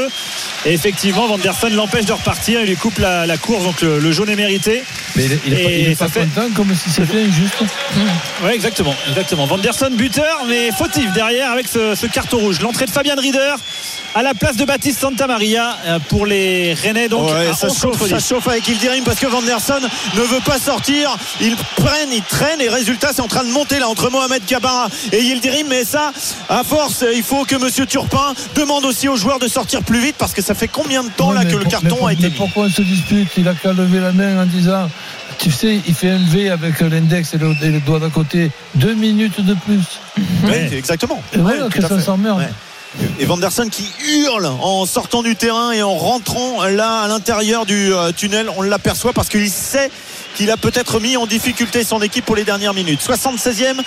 Et 0.65 0.73
effectivement, 0.73 1.27
Vanderson 1.27 1.69
l'empêche 1.71 2.05
de 2.05 2.13
repartir. 2.13 2.61
Il 2.61 2.67
lui 2.67 2.75
coupe 2.75 2.97
la, 2.99 3.25
la 3.25 3.37
course, 3.37 3.63
donc 3.63 3.81
le, 3.81 3.99
le 3.99 4.11
jaune 4.11 4.29
est 4.29 4.35
mérité. 4.35 4.83
Mais 5.15 5.25
il 5.25 5.31
est, 5.33 5.39
il 5.45 5.53
est 5.53 5.63
pas, 5.63 5.69
Et 5.71 5.79
il 5.81 5.87
est 5.89 5.95
ça 5.95 6.05
pas 6.05 6.11
fait- 6.11 6.19
content 6.35 6.47
comme 6.55 6.73
si 6.75 6.89
c'était 6.89 7.21
injuste. 7.21 7.55
Ouais, 8.43 8.53
exactement, 8.53 8.93
exactement. 9.09 9.45
Vanderson 9.47 9.89
buteur, 9.91 10.45
mais 10.47 10.71
fautif 10.71 11.11
derrière 11.13 11.51
avec 11.51 11.67
ce, 11.67 11.95
ce 11.95 12.05
carton 12.05 12.37
rouge. 12.37 12.59
L'entrée 12.61 12.85
de 12.85 12.91
Fabien 12.91 13.15
Rieder 13.15 13.55
à 14.13 14.21
la 14.21 14.33
place 14.35 14.55
de 14.57 14.65
Baptiste 14.65 14.99
Santamaria 14.99 15.75
euh, 15.85 15.99
pour 16.07 16.25
les 16.27 16.73
Rennais. 16.75 17.07
Donc 17.09 17.29
Ouais, 17.31 17.51
ça, 17.55 17.67
11 17.67 17.79
chauffe, 17.81 18.07
ça 18.07 18.17
10. 18.17 18.27
chauffe 18.27 18.47
avec 18.47 18.67
Ildirim 18.67 19.03
parce 19.03 19.19
que 19.19 19.25
Vanderson 19.27 19.79
ne 20.15 20.21
veut 20.21 20.39
pas 20.45 20.59
sortir. 20.59 21.17
Ils 21.41 21.55
prennent, 21.75 22.06
ils 22.11 22.21
traînent 22.23 22.61
et 22.61 22.69
résultat 22.69 23.09
c'est 23.13 23.21
en 23.21 23.27
train 23.27 23.43
de 23.43 23.51
monter 23.51 23.79
là 23.79 23.87
entre 23.87 24.09
Mohamed 24.09 24.43
Gabara 24.47 24.87
et 25.11 25.21
Yildirim. 25.21 25.67
Mais 25.69 25.83
ça, 25.85 26.11
à 26.49 26.63
force, 26.63 27.03
il 27.15 27.23
faut 27.23 27.45
que 27.45 27.55
Monsieur 27.55 27.85
Turpin 27.85 28.33
demande 28.55 28.85
aussi 28.85 29.07
aux 29.07 29.15
joueurs 29.15 29.39
de 29.39 29.47
sortir 29.47 29.83
plus 29.83 29.99
vite 29.99 30.15
parce 30.17 30.33
que 30.33 30.41
ça 30.41 30.53
fait 30.53 30.67
combien 30.67 31.03
de 31.03 31.09
temps 31.09 31.29
Ouais, 31.29 31.35
là 31.35 31.45
que 31.45 31.55
le 31.55 31.65
carton 31.65 31.97
mais 32.01 32.09
a 32.09 32.13
été 32.13 32.23
mais 32.23 32.29
mis 32.29 32.35
Pourquoi 32.35 32.65
on 32.65 32.69
se 32.69 32.81
dispute? 32.81 33.29
Il 33.37 33.47
a 33.47 33.53
qu'à 33.53 33.73
lever 33.73 33.99
la 33.99 34.11
main 34.11 34.41
en 34.41 34.45
disant 34.45 34.89
Tu 35.39 35.51
sais, 35.51 35.79
il 35.87 35.93
fait 35.93 36.09
un 36.09 36.23
V 36.29 36.49
avec 36.49 36.79
l'index 36.81 37.33
et 37.33 37.37
le, 37.37 37.53
et 37.61 37.69
le 37.69 37.79
doigt 37.81 37.99
d'à 37.99 38.09
côté. 38.09 38.51
Deux 38.75 38.93
minutes 38.93 39.41
de 39.41 39.53
plus. 39.53 39.83
Oui, 40.43 40.55
exactement. 40.71 41.21
Et 41.33 41.37
voilà 41.37 41.65
Ouais, 41.65 41.69
que 41.69 41.81
ça 41.81 41.99
s'emmerde. 41.99 42.39
Ouais. 42.39 42.49
Et 43.19 43.25
Vanderson 43.25 43.67
qui 43.69 43.85
hurle 44.23 44.45
en 44.47 44.85
sortant 44.85 45.21
du 45.21 45.35
terrain 45.35 45.71
et 45.71 45.83
en 45.83 45.93
rentrant 45.95 46.65
là 46.65 47.01
à 47.01 47.07
l'intérieur 47.07 47.65
du 47.65 47.93
euh, 47.93 48.11
tunnel, 48.11 48.49
on 48.57 48.61
l'aperçoit 48.61 49.13
parce 49.13 49.27
qu'il 49.29 49.49
sait 49.51 49.91
qu'il 50.37 50.51
a 50.51 50.57
peut-être 50.57 50.99
mis 50.99 51.17
en 51.17 51.25
difficulté 51.25 51.83
son 51.83 51.99
équipe 51.99 52.23
pour 52.23 52.35
les 52.35 52.43
dernières 52.43 52.75
minutes. 52.75 52.99
76e, 53.01 53.79
1 53.79 53.83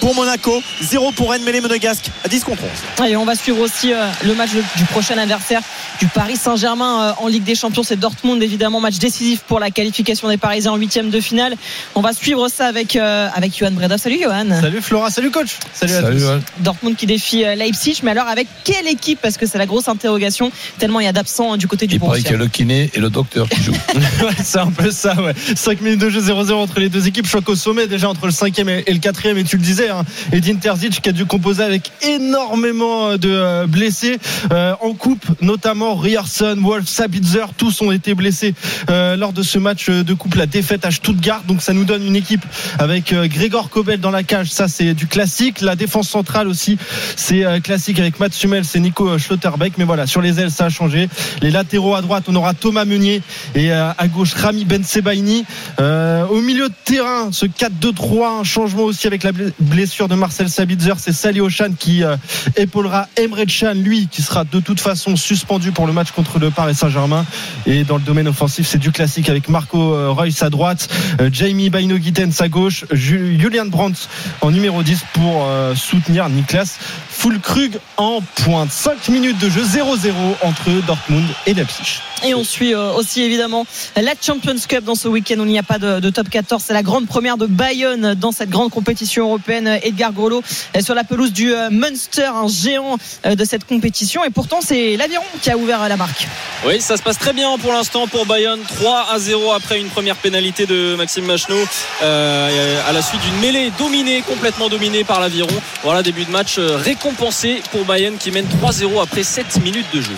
pour 0.00 0.14
Monaco, 0.14 0.62
0 0.80 1.12
pour 1.12 1.30
Rennes, 1.30 1.42
mais 1.44 1.52
les 1.52 1.60
Monégasques 1.60 2.10
à 2.24 2.28
10 2.28 2.44
contre 2.44 2.62
11. 2.62 3.04
Allez, 3.04 3.16
on 3.16 3.26
va 3.26 3.34
suivre 3.34 3.60
aussi 3.60 3.92
euh, 3.92 4.06
le 4.24 4.34
match 4.34 4.50
du 4.52 4.84
prochain 4.84 5.18
adversaire 5.18 5.60
du 6.00 6.06
Paris 6.06 6.36
Saint-Germain 6.36 7.02
euh, 7.02 7.22
en 7.22 7.28
Ligue 7.28 7.44
des 7.44 7.54
Champions. 7.54 7.82
C'est 7.82 7.98
Dortmund, 8.00 8.42
évidemment, 8.42 8.80
match 8.80 8.96
décisif 8.96 9.40
pour 9.40 9.60
la 9.60 9.70
qualification 9.70 10.28
des 10.28 10.38
Parisiens 10.38 10.72
en 10.72 10.76
huitième 10.76 11.10
de 11.10 11.20
finale. 11.20 11.54
On 11.94 12.00
va 12.00 12.14
suivre 12.14 12.48
ça 12.48 12.68
avec, 12.68 12.96
euh, 12.96 13.28
avec 13.34 13.58
Johan 13.58 13.72
Breda. 13.72 13.98
Salut 13.98 14.18
Johan. 14.22 14.46
Salut 14.58 14.80
Flora, 14.80 15.10
salut 15.10 15.30
coach. 15.30 15.58
Salut, 15.74 15.92
à 15.92 16.00
Salut, 16.00 16.16
tous. 16.16 16.24
Val. 16.24 16.42
Dortmund 16.60 16.96
qui 16.96 17.04
défie 17.04 17.44
Leipzig, 17.54 18.00
mais 18.02 18.12
alors 18.12 18.28
avec 18.28 18.48
quelle 18.64 18.88
équipe? 18.88 19.18
Parce 19.20 19.36
que 19.36 19.44
c'est 19.44 19.58
la 19.58 19.66
grosse 19.66 19.88
interrogation, 19.88 20.50
tellement 20.78 21.00
il 21.00 21.04
y 21.04 21.08
a 21.08 21.12
d'absents 21.12 21.58
du 21.58 21.68
côté 21.68 21.86
du 21.86 21.96
Il 21.96 22.00
paraît 22.00 22.22
qu'il 22.22 22.30
y 22.30 22.34
a 22.34 22.38
le 22.38 22.48
kiné 22.48 22.90
et 22.94 23.00
le 23.00 23.10
docteur 23.10 23.46
qui 23.46 23.62
jouent. 23.62 23.72
Ouais, 23.72 24.32
c'est 24.42 24.58
un 24.58 24.70
peu 24.70 24.90
ça, 24.90 25.14
ouais. 25.20 25.34
5 25.66 25.80
minutes 25.80 26.00
de 26.00 26.10
jeu 26.10 26.20
0-0 26.20 26.52
entre 26.52 26.78
les 26.78 26.88
deux 26.88 27.08
équipes. 27.08 27.26
Choc 27.26 27.48
au 27.48 27.56
sommet 27.56 27.88
déjà 27.88 28.08
entre 28.08 28.26
le 28.26 28.30
5e 28.30 28.84
et 28.86 28.92
le 28.92 29.00
4e. 29.00 29.36
Et 29.36 29.42
tu 29.42 29.56
le 29.56 29.62
disais, 29.64 29.88
hein, 29.88 30.04
Edin 30.30 30.54
Terzic 30.54 31.02
qui 31.02 31.08
a 31.08 31.12
dû 31.12 31.26
composer 31.26 31.64
avec 31.64 31.90
énormément 32.02 33.16
de 33.16 33.28
euh, 33.28 33.66
blessés. 33.66 34.18
Euh, 34.52 34.74
en 34.80 34.92
coupe, 34.92 35.26
notamment 35.40 35.96
Rierson, 35.96 36.56
Wolf, 36.60 36.86
Sabitzer, 36.86 37.46
tous 37.56 37.82
ont 37.82 37.90
été 37.90 38.14
blessés 38.14 38.54
euh, 38.90 39.16
lors 39.16 39.32
de 39.32 39.42
ce 39.42 39.58
match 39.58 39.90
de 39.90 40.14
coupe. 40.14 40.36
La 40.36 40.46
défaite 40.46 40.84
à 40.84 40.92
Stuttgart. 40.92 41.42
Donc 41.48 41.60
ça 41.62 41.72
nous 41.72 41.82
donne 41.82 42.06
une 42.06 42.14
équipe 42.14 42.46
avec 42.78 43.12
euh, 43.12 43.26
Grégor 43.26 43.68
Kobel 43.68 43.98
dans 43.98 44.12
la 44.12 44.22
cage. 44.22 44.50
Ça, 44.50 44.68
c'est 44.68 44.94
du 44.94 45.08
classique. 45.08 45.62
La 45.62 45.74
défense 45.74 46.08
centrale 46.08 46.46
aussi, 46.46 46.78
c'est 47.16 47.44
euh, 47.44 47.58
classique 47.58 47.98
avec 47.98 48.20
Mats 48.20 48.28
Hummels 48.44 48.64
et 48.72 48.78
Nico 48.78 49.18
Schlotterbeck. 49.18 49.78
Mais 49.78 49.84
voilà, 49.84 50.06
sur 50.06 50.20
les 50.20 50.38
ailes, 50.38 50.52
ça 50.52 50.66
a 50.66 50.68
changé. 50.68 51.08
Les 51.42 51.50
latéraux 51.50 51.96
à 51.96 52.02
droite, 52.02 52.24
on 52.28 52.36
aura 52.36 52.54
Thomas 52.54 52.84
Meunier 52.84 53.20
et 53.56 53.72
euh, 53.72 53.90
à 53.98 54.06
gauche 54.06 54.34
Rami 54.34 54.64
Ben 54.64 54.84
Sebaini. 54.84 55.44
Euh, 55.80 56.26
au 56.28 56.40
milieu 56.40 56.68
de 56.68 56.74
terrain, 56.84 57.30
ce 57.32 57.46
4-2-3, 57.46 58.40
un 58.40 58.44
changement 58.44 58.84
aussi 58.84 59.06
avec 59.06 59.22
la 59.22 59.32
ble- 59.32 59.52
blessure 59.60 60.08
de 60.08 60.14
Marcel 60.14 60.48
Sabitzer. 60.48 60.94
C'est 60.98 61.12
Sali 61.12 61.40
Ochan 61.40 61.70
qui 61.78 62.02
euh, 62.02 62.16
épaulera 62.56 63.08
Emre 63.18 63.44
Can, 63.46 63.74
lui, 63.74 64.08
qui 64.10 64.22
sera 64.22 64.44
de 64.44 64.60
toute 64.60 64.80
façon 64.80 65.16
suspendu 65.16 65.72
pour 65.72 65.86
le 65.86 65.92
match 65.92 66.10
contre 66.12 66.38
le 66.38 66.50
Paris 66.50 66.74
Saint-Germain. 66.74 67.26
Et 67.66 67.84
dans 67.84 67.96
le 67.96 68.02
domaine 68.02 68.28
offensif, 68.28 68.66
c'est 68.66 68.78
du 68.78 68.90
classique 68.92 69.28
avec 69.28 69.48
Marco 69.48 69.94
euh, 69.94 70.10
Reus 70.10 70.42
à 70.42 70.50
droite, 70.50 70.88
Jamie 71.32 71.70
Baino 71.70 71.96
à 72.40 72.48
gauche, 72.48 72.84
Ju- 72.92 73.38
Julian 73.38 73.66
Brandt 73.66 74.08
en 74.40 74.50
numéro 74.50 74.82
10 74.82 75.00
pour 75.12 75.46
soutenir 75.74 76.28
Niklas 76.28 76.78
Fulkrug 77.10 77.78
en 77.96 78.20
pointe. 78.44 78.70
5 78.70 79.08
minutes 79.08 79.38
de 79.38 79.48
jeu 79.48 79.62
0-0 79.62 80.12
entre 80.42 80.70
Dortmund 80.86 81.24
et 81.46 81.54
Leipzig. 81.54 82.00
Et 82.26 82.34
on 82.34 82.44
suit 82.44 82.74
aussi 82.74 83.22
évidemment 83.22 83.66
la 83.96 84.12
Champions 84.20 84.54
Cup 84.68 84.84
dans 84.84 84.94
ce 84.94 85.08
week-end 85.08 85.35
il 85.44 85.52
n'y 85.52 85.58
a 85.58 85.62
pas 85.62 85.78
de, 85.78 86.10
top 86.10 86.28
14. 86.28 86.62
C'est 86.66 86.72
la 86.72 86.82
grande 86.82 87.06
première 87.06 87.36
de 87.36 87.46
Bayonne 87.46 88.14
dans 88.14 88.32
cette 88.32 88.50
grande 88.50 88.70
compétition 88.70 89.24
européenne. 89.24 89.78
Edgar 89.82 90.12
Grolot 90.12 90.42
sur 90.80 90.94
la 90.94 91.04
pelouse 91.04 91.32
du 91.32 91.52
euh, 91.52 91.70
Munster, 91.70 92.30
un 92.34 92.48
géant 92.48 92.96
euh, 93.24 93.34
de 93.34 93.44
cette 93.44 93.64
compétition. 93.64 94.24
Et 94.24 94.30
pourtant, 94.30 94.60
c'est 94.60 94.96
l'Aviron 94.96 95.24
qui 95.42 95.50
a 95.50 95.56
ouvert 95.56 95.88
la 95.88 95.96
marque. 95.96 96.26
Oui, 96.66 96.80
ça 96.80 96.96
se 96.96 97.02
passe 97.02 97.18
très 97.18 97.32
bien 97.32 97.56
pour 97.58 97.72
l'instant 97.72 98.06
pour 98.06 98.26
Bayonne. 98.26 98.60
3 98.66 99.06
à 99.12 99.18
0 99.18 99.52
après 99.52 99.80
une 99.80 99.88
première 99.88 100.16
pénalité 100.16 100.66
de 100.66 100.94
Maxime 100.96 101.26
Macheneau 101.26 101.58
euh, 102.02 102.88
à 102.88 102.92
la 102.92 103.02
suite 103.02 103.20
d'une 103.20 103.40
mêlée 103.40 103.70
dominée, 103.78 104.22
complètement 104.22 104.68
dominée 104.68 105.04
par 105.04 105.20
l'Aviron. 105.20 105.48
Voilà, 105.82 106.02
début 106.02 106.24
de 106.24 106.30
match 106.30 106.58
récompensé 106.58 107.62
pour 107.72 107.84
Bayonne 107.84 108.16
qui 108.18 108.30
mène 108.30 108.46
3-0 108.62 109.02
après 109.02 109.22
7 109.22 109.62
minutes 109.62 109.86
de 109.92 110.00
jeu. 110.00 110.16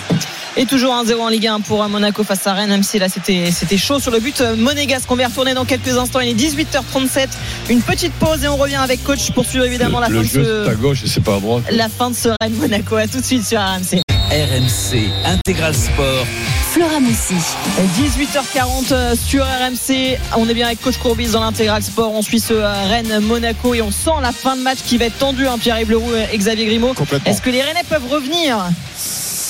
Et 0.57 0.66
toujours 0.66 0.93
1-0 0.95 1.15
en 1.20 1.29
Ligue 1.29 1.47
1 1.47 1.61
pour 1.61 1.87
Monaco 1.89 2.25
face 2.25 2.47
à 2.47 2.53
Rennes, 2.53 2.70
même 2.70 2.83
si 2.83 2.99
là 2.99 3.09
c'était 3.09 3.51
c'était 3.53 3.77
chaud 3.77 4.01
sur 4.01 4.11
le 4.11 4.19
but 4.20 4.41
monégasque. 4.57 5.11
On 5.11 5.16
va 5.16 5.27
retourner 5.29 5.55
dans 5.55 5.65
quelques 5.65 5.97
instants. 5.97 6.20
Il 6.20 6.29
est 6.31 6.35
18h37. 6.35 7.29
Une 7.70 7.81
petite 7.83 8.12
pause 8.15 8.43
et 8.45 8.49
on 8.49 8.57
revient 8.57 8.77
avec 8.77 9.05
coach 9.05 9.31
pour 9.33 9.45
suivre 9.47 9.65
évidemment 9.65 10.01
la 10.01 10.09
le 10.09 10.23
fin 10.23 10.39
de 10.41 10.45
ce 10.45 10.69
à 10.69 10.75
gauche 10.75 11.05
et 11.05 11.09
c'est 11.09 11.20
pas 11.20 11.37
à 11.37 11.41
droite. 11.41 11.65
la 11.70 11.89
fin 11.89 12.11
de 12.11 12.16
ce 12.16 12.29
Rennes 12.41 12.55
Monaco. 12.55 12.97
À 12.97 13.07
tout 13.07 13.20
de 13.20 13.25
suite 13.25 13.45
sur 13.47 13.61
RMC. 13.61 14.01
RMC 14.31 15.09
Intégral 15.25 15.75
Sport. 15.75 16.27
Flora 16.73 17.01
Moussi. 17.01 17.35
18h40 17.99 18.93
euh, 18.93 19.15
sur 19.16 19.45
RMC. 19.45 20.19
On 20.37 20.49
est 20.49 20.55
bien 20.55 20.66
avec 20.66 20.83
coach 20.83 20.99
Courbis 20.99 21.29
dans 21.31 21.41
l'intégral 21.41 21.83
sport. 21.83 22.12
On 22.12 22.20
suit 22.23 22.41
ce 22.41 22.53
euh, 22.53 22.70
Rennes 22.89 23.20
Monaco 23.20 23.75
et 23.75 23.81
on 23.81 23.91
sent 23.91 24.11
la 24.20 24.33
fin 24.33 24.57
de 24.57 24.62
match 24.62 24.79
qui 24.85 24.99
va 24.99 25.07
être 25.07 25.19
tendue. 25.19 25.47
Hein, 25.47 25.57
Pierre-Yves 25.59 25.91
Leroux 25.91 26.12
et 26.31 26.37
Xavier 26.37 26.66
Grimaud. 26.66 26.93
Complètement. 26.95 27.31
Est-ce 27.31 27.41
que 27.41 27.51
les 27.51 27.62
Rennais 27.62 27.85
peuvent 27.89 28.07
revenir? 28.11 28.59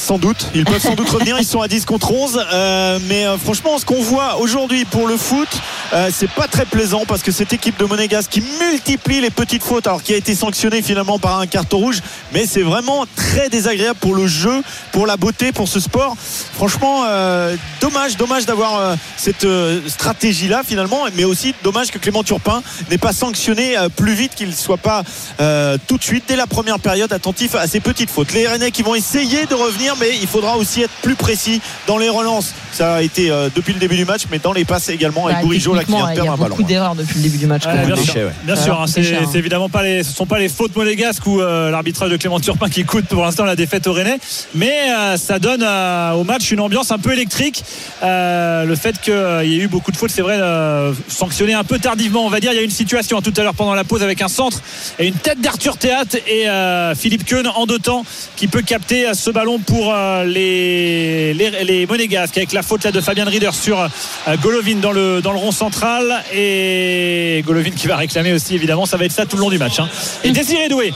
Sans 0.09 0.17
doute, 0.17 0.47
ils 0.55 0.65
peuvent 0.65 0.81
sans 0.81 0.95
doute 0.95 1.11
revenir. 1.11 1.37
Ils 1.39 1.45
sont 1.45 1.61
à 1.61 1.69
10 1.69 1.85
contre 1.85 2.13
11. 2.13 2.41
Euh, 2.51 2.99
mais 3.09 3.27
euh, 3.27 3.37
franchement, 3.37 3.77
ce 3.77 3.85
qu'on 3.85 4.01
voit 4.01 4.39
aujourd'hui 4.39 4.87
pour 4.87 5.07
le 5.07 5.19
foot, 5.19 5.49
euh, 5.93 6.09
c'est 6.11 6.31
pas 6.31 6.49
très 6.49 6.65
plaisant 6.65 7.03
parce 7.07 7.23
que 7.23 7.31
cette 7.31 7.53
équipe 7.53 7.79
de 7.79 7.85
Monégasque 7.85 8.31
qui 8.31 8.43
multiplie 8.59 9.21
les 9.21 9.29
petites 9.29 9.63
fautes, 9.63 9.87
alors 9.87 10.03
qui 10.03 10.15
a 10.15 10.17
été 10.17 10.35
sanctionnée 10.35 10.81
finalement 10.81 11.19
par 11.19 11.39
un 11.39 11.47
carton 11.47 11.77
rouge, 11.77 12.01
mais 12.33 12.47
c'est 12.47 12.63
vraiment 12.63 13.05
très 13.17 13.51
désagréable 13.51 13.99
pour 14.01 14.15
le 14.15 14.27
jeu, 14.27 14.63
pour 14.93 15.07
la 15.07 15.19
beauté, 15.19 15.53
pour 15.53 15.69
ce 15.69 15.79
sport. 15.79 16.17
Franchement, 16.55 17.03
euh, 17.05 17.55
dommage, 17.83 18.17
dommage 18.17 18.47
d'avoir 18.47 18.97
cette 19.19 19.47
stratégie-là 19.87 20.63
finalement, 20.65 21.03
mais 21.17 21.25
aussi 21.25 21.55
dommage 21.63 21.91
que 21.91 21.99
Clément 21.99 22.25
Turpin 22.25 22.63
n'ait 22.91 22.97
pas 22.97 23.13
sanctionné 23.13 23.77
plus 23.95 24.15
vite, 24.15 24.35
qu'il 24.35 24.57
soit 24.57 24.79
pas 24.79 25.03
tout 25.87 25.99
de 25.99 26.03
suite 26.03 26.25
dès 26.29 26.37
la 26.37 26.47
première 26.47 26.79
période 26.79 27.13
attentif 27.13 27.55
à 27.55 27.67
ces 27.67 27.81
petites 27.81 28.11
fautes. 28.11 28.33
Les 28.33 28.49
Rennais 28.49 28.71
qui 28.71 28.83
vont 28.83 28.95
essayer 28.95 29.45
de 29.45 29.55
revenir, 29.55 29.98
mais 30.01 30.11
il 30.21 30.27
faudra 30.27 30.57
aussi 30.57 30.83
être 30.83 30.93
plus 31.03 31.15
précis 31.15 31.61
dans 31.87 31.99
les 31.99 32.09
relances. 32.09 32.55
Ça 32.73 32.95
a 32.97 33.03
été 33.03 33.31
euh, 33.31 33.49
depuis 33.55 33.73
le 33.73 33.81
début 33.81 33.97
du 33.97 34.05
match, 34.05 34.23
mais 34.31 34.39
dans 34.39 34.53
les 34.53 34.65
passes 34.65 34.89
également 34.89 35.27
avec 35.27 35.39
Bah, 35.39 35.43
Bourigeau 35.43 35.75
là 35.75 35.85
qui 35.85 35.93
vient 35.93 36.07
de 36.07 36.13
Il 36.19 36.25
y 36.25 36.29
a 36.29 36.33
un 36.33 36.37
ballon. 36.37 36.49
beaucoup 36.51 36.63
d'erreurs 36.63 36.95
depuis 36.95 37.17
le 37.17 37.23
début 37.23 37.39
du 37.39 37.47
match. 37.47 37.65
Ouais, 37.67 37.73
quand 37.73 37.79
même. 37.79 37.87
bien 37.95 37.97
sûr, 38.05 38.15
ouais. 38.15 38.33
bien 38.45 38.57
sûr, 38.57 38.81
hein, 38.81 38.87
c'est 38.87 39.01
hein. 39.15 39.29
évidemment 39.35 39.69
pas 39.69 39.83
les, 39.83 40.03
ce 40.03 40.13
sont 40.15 40.27
pas 40.27 40.39
les 40.39 40.49
fautes 40.49 40.77
monégasques 40.77 41.27
ou 41.27 41.41
euh, 41.41 41.71
l'arbitrage 41.71 42.11
de 42.11 42.17
Clément 42.17 42.41
Turpin 42.41 42.69
qui 42.69 42.85
coûte 42.85 43.07
pour 43.07 43.23
l'instant 43.25 43.45
la 43.45 43.57
défaite 43.57 43.87
au 43.87 43.93
Rennais, 43.93 44.19
mais 44.55 44.91
euh, 44.91 45.17
ça 45.17 45.39
donne 45.39 45.63
euh, 45.63 46.13
au 46.13 46.25
match 46.25 46.51
une 46.51 46.61
ambiance 46.61 46.91
un 46.91 46.99
peu 46.99 47.13
électrique. 47.13 47.65
Euh, 48.03 48.65
le 48.65 48.77
fait 48.77 49.01
qu'il 49.01 49.13
y 49.51 49.55
ait 49.55 49.63
eu 49.65 49.69
beaucoup 49.69 49.91
de 49.93 49.97
fautes, 49.97 50.11
c'est 50.11 50.23
vrai, 50.23 50.37
euh, 50.41 50.93
sanctionné 51.09 51.55
un 51.55 51.65
peu 51.65 51.79
tardivement, 51.79 52.25
on 52.27 52.31
va 52.31 52.41
dire. 52.41 52.53
Il 52.53 52.57
y 52.57 52.59
a 52.59 52.63
eu 52.63 52.65
une 52.67 52.71
situation 52.71 53.19
hein, 53.19 53.23
tout 53.23 53.33
à 53.37 53.43
l'heure 53.43 53.55
pendant 53.55 53.75
la 53.75 53.85
pause 53.85 54.03
avec 54.03 54.23
un 54.23 54.29
centre 54.29 54.61
et 54.99 55.07
une 55.07 55.15
tête 55.15 55.41
d'Arthur 55.41 55.77
Théat 55.77 56.05
et 56.27 56.49
euh, 56.49 56.95
Philippe 56.95 57.25
Keun 57.25 57.47
en 57.55 57.67
deux 57.67 57.79
temps 57.79 58.05
qui 58.37 58.47
peut 58.49 58.63
capter 58.63 59.07
ce 59.15 59.31
ballon 59.31 59.59
pour 59.59 59.88
euh, 59.93 60.25
les, 60.25 61.35
les, 61.35 61.51
les 61.65 61.87
monégasques 61.87 62.37
avec 62.37 62.53
la 62.53 62.63
faute 62.63 62.85
là 62.85 62.93
de 62.93 63.01
Fabien 63.01 63.25
Rieder 63.25 63.51
sur 63.53 63.81
euh, 63.81 63.89
Golovin 64.43 64.77
dans 64.77 64.93
le, 64.93 65.21
dans 65.21 65.33
le 65.33 65.39
rond 65.39 65.53
central 65.53 66.23
et 66.35 67.43
Golovin 67.47 67.71
qui 67.71 67.87
va 67.87 67.97
réclamer 67.97 68.33
aussi 68.33 68.55
évidemment 68.55 68.87
ça 68.87 68.97
va 68.97 69.05
être 69.05 69.13
ça 69.13 69.27
tout 69.27 69.37
le 69.37 69.43
long 69.43 69.51
du 69.51 69.59
match 69.59 69.79
hein. 69.81 69.89
et 70.25 70.31
Désiré 70.31 70.69
Doué 70.69 70.93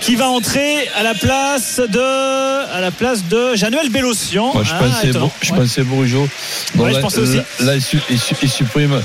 qui 0.00 0.16
va 0.16 0.28
entrer 0.28 0.88
à 0.96 1.02
la 1.02 1.14
place 1.14 1.80
de 1.80 2.70
à 2.72 2.80
la 2.80 2.90
place 2.90 3.24
de 3.24 3.54
Januel 3.54 3.88
Bélocian 3.90 4.52
Moi, 4.54 4.62
je 4.64 4.70
Ah, 4.74 4.78
pensais, 4.84 5.12
je 5.42 5.52
Ouais. 5.52 5.58
pensais 5.58 5.82
Bourigeau. 5.82 6.28
Bon, 6.74 6.84
Ouais, 6.84 6.90
je 6.90 6.96
là, 6.96 7.00
pensais 7.02 7.20
aussi. 7.20 7.38
Là, 7.60 7.72
il 8.40 8.48
supprime 8.50 9.00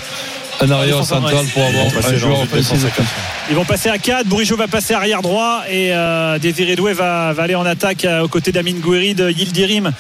un 0.62 0.72
arrière 0.72 1.04
central 1.04 1.46
pour 1.54 1.64
avoir 1.64 1.86
un 1.86 2.12
dans 2.12 2.18
joueur 2.18 2.42
offensif. 2.42 2.86
Ils 3.50 3.56
vont 3.56 3.66
passer 3.66 3.90
à 3.90 3.98
4. 3.98 4.26
Bourigeau 4.28 4.56
va 4.58 4.68
passer 4.68 4.94
arrière 4.94 5.22
droit 5.22 5.62
et 5.70 5.94
euh, 5.94 6.40
Désiré 6.40 6.76
Doué 6.76 6.94
va, 6.94 7.34
va 7.34 7.44
aller 7.44 7.54
en 7.56 7.66
attaque 7.66 8.06
euh, 8.06 8.22
aux 8.24 8.28
côtés 8.28 8.52
d'Amine 8.52 8.80
Gouiri, 8.80 9.14
de 9.14 9.30
Yildirim 9.30 9.92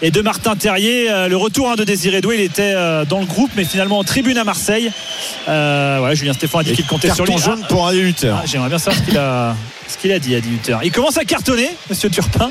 et 0.00 0.10
de 0.10 0.20
Martin 0.22 0.56
Terrier. 0.56 1.10
Euh, 1.10 1.28
le 1.28 1.36
retour 1.36 1.70
hein, 1.70 1.74
de 1.76 1.84
Désiré 1.84 2.20
Doué, 2.20 2.36
il 2.36 2.40
était 2.42 2.72
euh, 2.74 3.04
dans 3.04 3.20
le 3.20 3.26
groupe, 3.26 3.50
mais 3.56 3.64
finalement 3.64 3.98
en 3.98 4.04
tribune 4.04 4.38
à 4.38 4.44
Marseille. 4.44 4.90
Euh, 5.48 6.00
ouais, 6.00 6.16
Julien 6.16 6.32
Stéphane 6.32 6.60
a 6.60 6.64
dit 6.64 6.72
qu'il 6.72 6.86
comptait 6.86 7.08
sur 7.08 7.18
Carton 7.24 7.34
lui. 7.36 7.42
jaune 7.42 7.60
Ah, 7.64 7.66
pour 7.68 7.86
Adi 7.86 7.98
Hutter. 8.00 8.32
ah, 8.34 8.42
J'aimerais 8.46 8.68
bien 8.70 8.78
savoir 8.78 9.02
ce 9.02 9.08
qu'il 9.10 9.18
a. 9.18 9.54
Ce 9.86 9.98
qu'il 9.98 10.12
a 10.12 10.18
dit 10.18 10.34
à 10.34 10.40
18 10.40 10.70
heures. 10.70 10.80
Il 10.82 10.90
commence 10.90 11.18
à 11.18 11.24
cartonner, 11.26 11.68
monsieur 11.90 12.08
Turpin. 12.08 12.50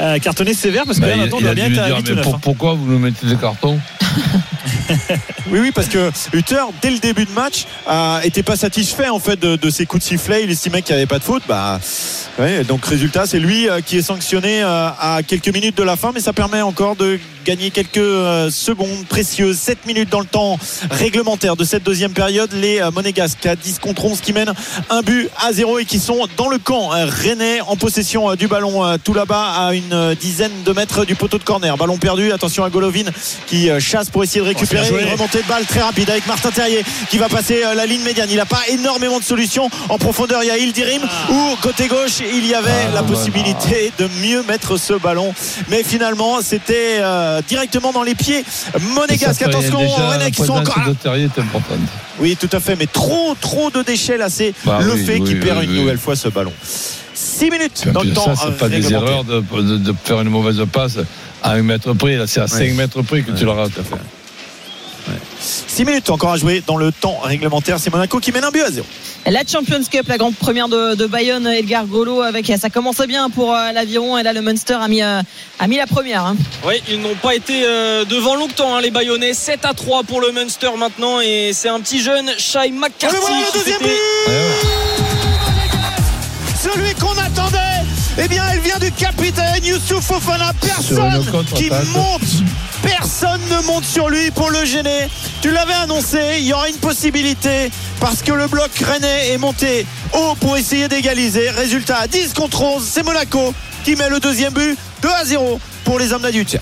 Euh, 0.00 0.18
cartonner 0.18 0.54
sévère 0.54 0.82
parce 0.84 0.96
que 0.98 1.02
Bah, 1.02 1.08
là 1.10 1.14
il, 1.14 1.20
maintenant 1.20 1.36
il 1.38 1.44
doit 1.44 1.54
bien 1.54 1.66
être 1.66 1.78
à 1.78 1.86
dire, 1.86 1.96
8 1.98 2.02
ou 2.02 2.10
mais 2.10 2.14
9. 2.16 2.24
pour- 2.24 2.34
hein. 2.34 2.38
pourquoi 2.42 2.74
vous 2.74 2.90
nous 2.90 2.98
mettez 2.98 3.26
des 3.28 3.36
cartons? 3.36 3.78
Oui, 5.50 5.58
oui, 5.60 5.72
parce 5.74 5.88
que 5.88 6.10
Hutter, 6.32 6.62
dès 6.82 6.90
le 6.94 7.00
début 7.00 7.24
de 7.24 7.32
match, 7.32 7.66
euh, 7.88 8.20
était 8.22 8.42
pas 8.42 8.56
satisfait 8.56 9.08
en 9.08 9.18
fait 9.18 9.38
de, 9.38 9.56
de 9.56 9.70
ses 9.70 9.86
coups 9.86 10.02
de 10.02 10.08
sifflet. 10.08 10.44
Il 10.44 10.50
estimait 10.50 10.82
qu'il 10.82 10.94
n'y 10.94 11.02
avait 11.02 11.06
pas 11.06 11.18
de 11.18 11.24
faute. 11.24 11.42
Bah, 11.46 11.80
ouais, 12.38 12.64
donc 12.64 12.84
résultat, 12.84 13.26
c'est 13.26 13.38
lui 13.38 13.68
euh, 13.68 13.80
qui 13.80 13.98
est 13.98 14.02
sanctionné 14.02 14.62
euh, 14.62 14.88
à 14.98 15.20
quelques 15.26 15.48
minutes 15.48 15.76
de 15.76 15.82
la 15.82 15.96
fin, 15.96 16.12
mais 16.14 16.20
ça 16.20 16.32
permet 16.32 16.62
encore 16.62 16.96
de 16.96 17.18
gagner 17.44 17.70
quelques 17.70 17.98
euh, 17.98 18.50
secondes 18.50 19.04
précieuses. 19.08 19.58
7 19.58 19.86
minutes 19.86 20.08
dans 20.08 20.20
le 20.20 20.26
temps 20.26 20.58
réglementaire 20.90 21.56
de 21.56 21.64
cette 21.64 21.82
deuxième 21.82 22.12
période. 22.12 22.50
Les 22.52 22.80
euh, 22.80 22.90
Monégasques 22.90 23.46
à 23.46 23.54
10 23.54 23.78
contre 23.78 24.06
11 24.06 24.20
qui 24.20 24.32
mènent 24.32 24.52
un 24.90 25.02
but 25.02 25.28
à 25.44 25.52
0 25.52 25.78
et 25.78 25.84
qui 25.84 25.98
sont 25.98 26.26
dans 26.36 26.48
le 26.48 26.58
camp 26.58 26.92
euh, 26.92 27.06
rennais 27.06 27.60
en 27.60 27.76
possession 27.76 28.34
du 28.34 28.48
ballon 28.48 28.98
tout 29.04 29.14
là-bas 29.14 29.52
à 29.56 29.74
une 29.74 30.14
dizaine 30.14 30.62
de 30.64 30.72
mètres 30.72 31.04
du 31.04 31.14
poteau 31.14 31.38
de 31.38 31.44
corner. 31.44 31.76
Ballon 31.76 31.98
perdu. 31.98 32.32
Attention 32.32 32.64
à 32.64 32.70
Golovin 32.70 33.04
qui 33.46 33.68
chasse 33.78 34.08
pour 34.08 34.24
essayer 34.24 34.40
de 34.40 34.46
récupérer. 34.46 34.86
joué. 34.86 35.02
Une 35.02 35.10
remontée 35.10 35.42
de 35.42 35.48
balle 35.48 35.66
très 35.66 35.80
rapide 35.80 36.08
avec 36.10 36.26
Martin 36.26 36.50
Terrier 36.50 36.82
qui 37.10 37.18
va 37.18 37.28
passer 37.28 37.62
la 37.76 37.86
ligne 37.86 38.02
médiane. 38.02 38.28
Il 38.30 38.36
n'a 38.36 38.46
pas 38.46 38.62
énormément 38.68 39.18
de 39.18 39.24
solutions. 39.24 39.68
En 39.88 39.98
profondeur, 39.98 40.42
il 40.42 40.46
y 40.46 40.50
a 40.50 40.56
Ildirim 40.56 41.02
où 41.30 41.56
côté 41.62 41.88
gauche, 41.88 42.20
il 42.20 42.46
y 42.46 42.54
avait 42.54 42.70
Ah, 42.88 42.94
la 42.94 43.02
possibilité 43.02 43.92
de 43.98 44.08
mieux 44.22 44.42
mettre 44.44 44.78
ce 44.78 44.94
ballon. 44.94 45.34
Mais 45.68 45.82
finalement, 45.82 46.40
c'était 46.42 46.98
euh, 47.00 47.33
directement 47.42 47.92
dans 47.92 48.02
les 48.02 48.14
pieds 48.14 48.44
monégasques. 48.94 49.40
Ça 49.40 49.46
Attention, 49.46 49.80
la 50.18 50.30
qui 50.30 50.42
sont 50.44 50.52
encore 50.52 50.78
là. 50.80 50.88
de 50.88 50.92
Terrier 50.94 51.24
est 51.24 51.38
importante. 51.40 51.78
Oui, 52.18 52.36
tout 52.38 52.48
à 52.52 52.60
fait. 52.60 52.76
Mais 52.76 52.86
trop, 52.86 53.34
trop 53.40 53.70
de 53.70 53.82
déchets 53.82 54.16
là. 54.16 54.28
C'est 54.28 54.54
Bah 54.64 54.78
le 54.82 54.92
oui, 54.94 55.04
fait 55.04 55.18
oui, 55.18 55.24
qu'il 55.28 55.40
perd 55.40 55.58
oui, 55.58 55.64
une 55.64 55.70
oui. 55.72 55.78
nouvelle 55.80 55.98
fois 55.98 56.16
ce 56.16 56.28
ballon. 56.28 56.52
6 57.14 57.50
minutes 57.50 57.88
dans 57.92 58.02
le 58.02 58.10
de 58.10 58.14
temps. 58.14 58.34
ça, 58.34 58.44
c'est 58.46 58.58
pas 58.58 58.68
des 58.68 58.92
erreurs 58.92 59.24
de, 59.24 59.40
de- 59.40 59.76
de 59.78 59.94
faire 60.04 60.20
une 60.20 60.28
mauvaise 60.30 60.60
passe 60.72 60.98
à 61.42 61.52
un 61.52 61.62
mètre 61.62 61.92
près. 61.94 62.16
Là, 62.16 62.26
c'est 62.26 62.40
à 62.40 62.48
5 62.48 62.72
mètres 62.74 63.02
près 63.02 63.22
que 63.22 63.32
tu 63.32 63.44
la 63.44 63.52
rates. 63.54 63.72
6 65.40 65.84
minutes 65.84 66.10
encore 66.10 66.32
à 66.32 66.36
jouer 66.36 66.62
dans 66.66 66.76
le 66.76 66.92
temps 66.92 67.18
réglementaire. 67.22 67.78
C'est 67.78 67.90
Monaco 67.92 68.18
qui 68.20 68.32
mène 68.32 68.44
un 68.44 68.50
but 68.50 68.62
à 68.62 68.70
0. 68.70 68.86
La 69.26 69.40
Champions 69.50 69.80
Cup, 69.90 70.06
la 70.08 70.18
grande 70.18 70.34
première 70.34 70.68
de, 70.68 70.94
de 70.94 71.06
Bayonne, 71.06 71.46
Edgar 71.46 71.86
Golo 71.86 72.20
avec 72.22 72.46
ça 72.60 72.68
commençait 72.70 73.06
bien 73.06 73.30
pour 73.30 73.54
euh, 73.54 73.72
l'aviron 73.72 74.18
et 74.18 74.22
là 74.22 74.32
le 74.34 74.42
Munster 74.42 74.74
a 74.74 74.86
mis 74.88 75.02
euh, 75.02 75.20
a 75.58 75.66
mis 75.66 75.76
la 75.78 75.86
première. 75.86 76.24
hein. 76.26 76.36
Oui, 76.66 76.82
ils 76.90 77.00
n'ont 77.00 77.14
pas 77.14 77.34
été 77.34 77.62
euh, 77.64 78.04
devant 78.04 78.36
longtemps, 78.36 78.76
hein, 78.76 78.80
les 78.82 78.90
Bayonnais. 78.90 79.32
7 79.34 79.64
à 79.64 79.72
3 79.74 80.02
pour 80.04 80.20
le 80.20 80.30
Munster 80.32 80.70
maintenant. 80.78 81.20
Et 81.20 81.52
c'est 81.54 81.68
un 81.70 81.80
petit 81.80 82.02
jeune, 82.02 82.30
Shai 82.38 82.70
McCarthy. 82.70 83.16
Voilà, 83.20 83.36
le 83.52 83.58
deuxième 83.58 83.78
s'était- 83.80 83.94
Celui 86.62 86.94
qu'on 86.94 87.16
attendait, 87.18 87.58
eh 88.18 88.28
bien, 88.28 88.42
elle 88.52 88.60
vient 88.60 88.78
du 88.78 88.90
capitaine 88.92 89.62
Youssouf 89.64 90.04
Fofana. 90.04 90.52
Personne 90.60 91.24
qui 91.56 91.70
monte. 91.70 92.20
Personne 92.84 93.40
ne 93.50 93.66
monte 93.66 93.84
sur 93.84 94.08
lui 94.10 94.30
pour 94.30 94.50
le 94.50 94.64
gêner. 94.64 95.08
Tu 95.40 95.50
l'avais 95.50 95.72
annoncé, 95.74 96.18
il 96.38 96.46
y 96.46 96.52
aura 96.52 96.68
une 96.68 96.76
possibilité 96.76 97.70
parce 98.00 98.22
que 98.22 98.32
le 98.32 98.46
bloc 98.46 98.70
rennais 98.84 99.30
est 99.32 99.38
monté 99.38 99.86
haut 100.12 100.34
pour 100.40 100.56
essayer 100.56 100.88
d'égaliser. 100.88 101.50
Résultat 101.50 102.06
10 102.06 102.34
contre 102.34 102.62
11, 102.62 102.82
c'est 102.86 103.02
Monaco 103.02 103.54
qui 103.84 103.96
met 103.96 104.08
le 104.08 104.20
deuxième 104.20 104.52
but 104.52 104.76
2 105.02 105.08
à 105.08 105.24
0 105.24 105.58
pour 105.84 105.98
les 105.98 106.12
hommes 106.12 106.22
d'adultes. 106.22 106.58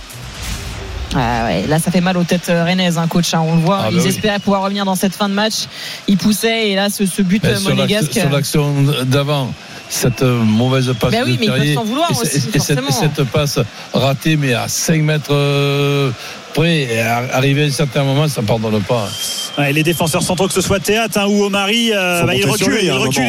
Ah 1.15 1.45
ouais, 1.45 1.67
là 1.67 1.79
ça 1.79 1.91
fait 1.91 2.01
mal 2.01 2.17
aux 2.17 2.25
têtes 2.25 2.49
euh, 2.49 2.65
rennaises, 2.65 2.97
hein, 2.97 3.07
coach. 3.07 3.35
hein, 3.35 3.43
on 3.47 3.57
le 3.57 3.61
voit. 3.61 3.81
Ah 3.81 3.83
bah 3.85 3.89
Ils 3.93 4.01
oui. 4.01 4.09
espéraient 4.09 4.39
pouvoir 4.39 4.63
revenir 4.63 4.85
dans 4.87 4.95
cette 4.95 5.15
fin 5.15 5.29
de 5.29 5.35
match. 5.35 5.67
Ils 6.09 6.17
poussaient 6.17 6.71
et 6.71 6.75
là 6.75 6.89
ce, 6.89 7.05
ce 7.05 7.21
but 7.21 7.43
Mais 7.45 7.51
euh, 7.51 7.61
monégasque. 7.61 8.13
sur 8.15 8.31
l'action 8.31 8.73
d'avant, 9.05 9.53
cette 9.93 10.23
euh, 10.23 10.43
mauvaise 10.43 10.93
passe 10.99 11.11
Ben 11.13 11.23
oui, 11.25 11.35
de 11.37 11.41
mais 11.41 11.47
ils 11.47 11.53
peuvent 11.53 11.75
s'en 11.75 11.85
vouloir 11.85 12.11
et, 12.11 12.15
aussi, 12.15 12.37
et- 12.37 12.39
et 12.57 12.59
cette, 12.61 12.81
forcément. 12.81 12.89
et 12.89 12.93
cette 12.93 13.25
passe 13.31 13.59
ratée, 13.93 14.37
mais 14.37 14.55
à 14.55 14.67
5 14.69 15.03
mètres 15.03 15.33
près, 16.55 16.83
et 16.83 17.01
à- 17.01 17.25
arrivé 17.33 17.63
à 17.65 17.67
un 17.67 17.71
certain 17.71 18.05
moment, 18.05 18.29
ça 18.29 18.43
ne 18.43 18.47
pardonne 18.47 18.83
pas. 18.83 19.09
Ouais, 19.59 19.73
les 19.73 19.83
défenseurs 19.83 20.23
centraux, 20.23 20.49
que 20.49 20.55
ce 20.55 20.63
soit 20.63 20.81
Théâtre 20.81 21.19
hein, 21.19 21.27
ou 21.29 21.45
Omari, 21.45 21.91
euh, 21.93 22.23
bah, 22.25 22.35
ils 22.35 22.43
à 22.45 22.49
un 22.49 22.51
reculent, 22.53 22.71
moment. 22.71 22.81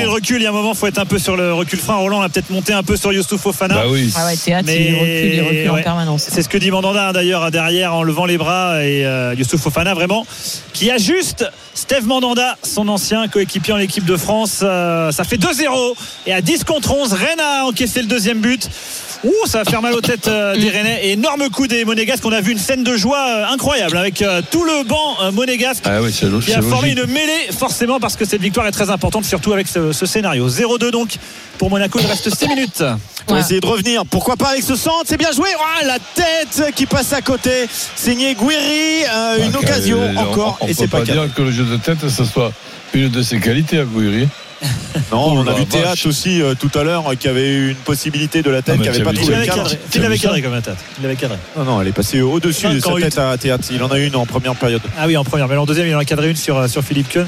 ils 0.01 0.07
reculent. 0.07 0.41
Il 0.41 0.43
y 0.43 0.45
a 0.45 0.49
un 0.49 0.53
moment, 0.53 0.73
faut 0.73 0.87
être 0.87 0.99
un 0.99 1.05
peu 1.05 1.19
sur 1.19 1.35
le 1.35 1.53
recul 1.53 1.79
frein. 1.79 1.95
Roland 1.95 2.21
a 2.21 2.29
peut-être 2.29 2.49
monté 2.49 2.71
un 2.71 2.81
peu 2.83 2.95
sur 2.95 3.11
Youssouf 3.11 3.41
Fofana. 3.41 3.75
Bah 3.75 3.83
oui. 3.89 4.11
Ah 4.15 4.25
ouais, 4.25 4.37
théâtre, 4.37 4.63
Mais- 4.67 4.85
il 4.87 4.93
recule, 4.95 5.33
il 5.33 5.41
recule 5.41 5.71
ouais. 5.71 5.79
en 5.81 5.83
permanence. 5.83 6.27
C'est 6.31 6.41
ce 6.41 6.47
que 6.47 6.57
dit 6.57 6.71
Mandanda 6.71 7.09
hein, 7.09 7.13
d'ailleurs 7.13 7.51
derrière 7.51 7.93
en 7.93 8.03
levant 8.03 8.25
les 8.25 8.37
bras 8.37 8.81
et 8.83 9.05
euh, 9.05 9.35
Youssouf 9.37 9.59
Fofana 9.61 9.93
vraiment 9.93 10.25
qui 10.71 10.89
ajuste 10.91 11.45
Steve 11.73 12.05
Mandanda, 12.05 12.55
son 12.63 12.87
ancien 12.87 13.27
coéquipier 13.27 13.73
en 13.73 13.79
équipe 13.79 14.05
de 14.05 14.15
France. 14.15 14.59
Euh, 14.63 15.11
ça 15.11 15.23
fait 15.25 15.37
2-0 15.37 15.95
et 16.25 16.33
à 16.33 16.41
10 16.41 16.63
contre 16.63 16.93
11, 16.95 17.11
Rennes 17.13 17.39
a 17.41 17.65
encaissé 17.65 18.01
le 18.01 18.07
deuxième 18.07 18.39
but. 18.39 18.69
Ouh, 19.23 19.31
ça 19.47 19.59
va 19.59 19.65
faire 19.65 19.81
mal 19.81 19.93
aux 19.93 20.01
têtes 20.01 20.27
euh, 20.27 20.55
des 20.57 20.69
Rennais. 20.69 20.99
Et 21.07 21.11
énorme 21.13 21.49
coup 21.49 21.65
des 21.67 21.85
Monégasques. 21.85 22.25
On 22.25 22.31
a 22.33 22.41
vu 22.41 22.51
une 22.51 22.57
scène 22.57 22.83
de 22.83 22.97
joie 22.97 23.25
euh, 23.25 23.53
incroyable 23.53 23.95
avec 23.97 24.21
euh, 24.21 24.41
tout 24.51 24.63
le 24.65 24.83
banc 24.83 25.15
euh, 25.21 25.31
monégasque 25.31 25.83
Ah 25.85 26.01
oui, 26.01 26.11
c'est 26.13 26.25
lo- 26.25 26.39
qui 26.39 26.51
c'est 26.51 26.57
a 26.57 26.61
formé 26.61 26.89
logique. 26.93 27.05
une 27.07 27.13
mêlée, 27.13 27.51
forcément, 27.57 27.99
parce 28.01 28.17
que 28.17 28.25
cette 28.25 28.41
victoire 28.41 28.67
est 28.67 28.71
très 28.71 28.89
importante, 28.89 29.23
surtout 29.23 29.53
avec 29.53 29.67
ce, 29.69 29.93
ce 29.93 30.05
scénario. 30.05 30.49
0-2 30.49 30.91
donc 30.91 31.15
pour 31.57 31.69
Monaco. 31.69 31.99
Il 32.01 32.05
reste 32.07 32.35
6 32.35 32.47
minutes. 32.49 32.83
Pour 33.25 33.35
Ouais. 33.37 33.41
essayer 33.41 33.61
de 33.61 33.65
revenir. 33.65 34.05
Pourquoi 34.05 34.35
pas 34.35 34.49
avec 34.49 34.63
ce 34.63 34.75
centre? 34.75 35.03
C'est 35.05 35.15
bien 35.17 35.31
joué. 35.31 35.47
Ah, 35.57 35.85
la 35.85 35.97
tête 35.99 36.73
qui 36.75 36.85
passe 36.85 37.13
à 37.13 37.21
côté. 37.21 37.69
Signé 37.95 38.35
Guiri. 38.35 39.05
euh, 39.09 39.45
une 39.45 39.53
Ah, 39.55 39.59
occasion 39.59 39.99
encore. 40.17 40.57
On, 40.59 40.65
et 40.65 40.69
peut 40.69 40.75
c'est 40.79 40.87
pas, 40.89 40.97
pas 40.99 41.03
dire 41.05 41.29
que 41.33 41.41
le 41.41 41.51
jeu 41.51 41.63
de 41.63 41.77
tête, 41.77 41.99
ce 42.09 42.25
soit 42.25 42.51
une 42.93 43.07
de 43.09 43.21
ses 43.21 43.39
qualités 43.39 43.79
à 43.79 43.85
Gouiri. 43.85 44.27
Non, 45.11 45.33
on 45.33 45.47
a 45.47 45.51
Oh 45.51 45.55
vu 45.55 45.59
la 45.59 45.65
Théâtre 45.65 46.07
aussi 46.07 46.41
euh, 46.41 46.55
tout 46.55 46.71
à 46.77 46.83
l'heure 46.83 47.07
euh, 47.07 47.15
qui 47.15 47.27
avait 47.27 47.49
eu 47.49 47.69
une 47.71 47.75
possibilité 47.75 48.41
de 48.41 48.49
la 48.49 48.61
tête, 48.61 48.81
qui 48.81 48.87
avait 48.87 48.97
tu 48.99 49.03
pas 49.03 49.13
trouvé 49.13 49.35
le 49.35 49.45
cadre. 49.45 49.69
il 49.93 50.01
l'avait 50.01 50.17
cadré 50.17 50.41
comme 50.41 50.53
un 50.53 50.61
tête. 50.61 50.77
Il 50.97 51.03
l'avait 51.03 51.15
cadré. 51.15 51.37
Non, 51.57 51.63
non, 51.63 51.81
elle 51.81 51.87
est 51.87 51.91
passée 51.93 52.21
au-dessus 52.21 52.67
de 52.67 52.79
sa 52.79 52.93
tête 52.93 53.17
à 53.17 53.37
Théâtre. 53.37 53.65
Il 53.71 53.83
en 53.83 53.89
a 53.89 53.99
une 53.99 54.15
en 54.15 54.25
première 54.25 54.55
période. 54.55 54.81
Ah 54.97 55.05
oui, 55.07 55.17
en 55.17 55.23
première, 55.23 55.47
mais 55.47 55.57
en 55.57 55.65
deuxième, 55.65 55.87
il 55.87 55.95
en 55.95 55.99
a 55.99 56.05
cadré 56.05 56.29
une 56.29 56.35
sur, 56.35 56.57
euh, 56.57 56.67
sur 56.67 56.83
Philippe 56.83 57.09
Keun. 57.09 57.27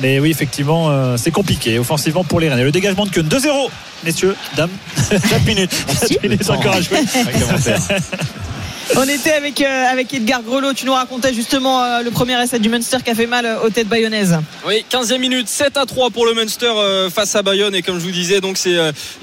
Mais 0.00 0.18
oui, 0.18 0.30
effectivement, 0.30 0.90
euh, 0.90 1.16
c'est 1.16 1.30
compliqué 1.30 1.78
offensivement 1.78 2.24
pour 2.24 2.40
les 2.40 2.48
Rennais. 2.48 2.64
Le 2.64 2.72
dégagement 2.72 3.06
de 3.06 3.10
Keun, 3.10 3.22
2-0, 3.22 3.70
messieurs, 4.04 4.34
dames. 4.56 4.70
4 5.08 5.44
minutes. 5.46 5.86
4 6.08 6.22
minutes 6.22 6.50
encore 6.50 6.74
à 6.74 6.80
jouer. 6.80 6.98
On 8.96 9.08
était 9.08 9.32
avec, 9.32 9.60
euh, 9.60 9.84
avec 9.90 10.12
Edgar 10.12 10.42
Grelot. 10.42 10.72
Tu 10.74 10.84
nous 10.86 10.92
racontais 10.92 11.32
justement 11.34 11.82
euh, 11.82 12.02
le 12.02 12.10
premier 12.10 12.40
essai 12.42 12.58
du 12.58 12.68
Munster 12.68 12.98
qui 13.04 13.10
a 13.10 13.14
fait 13.14 13.26
mal 13.26 13.44
euh, 13.46 13.60
aux 13.64 13.70
têtes 13.70 13.88
bayonnaises. 13.88 14.38
Oui, 14.66 14.84
15e 14.90 15.18
minute, 15.18 15.48
7 15.48 15.76
à 15.78 15.86
3 15.86 16.10
pour 16.10 16.26
le 16.26 16.34
Munster 16.34 16.70
face 17.12 17.34
à 17.34 17.42
Bayonne. 17.42 17.74
Et 17.74 17.82
comme 17.82 17.98
je 17.98 18.04
vous 18.04 18.10
disais, 18.10 18.40
c'est 18.54 18.76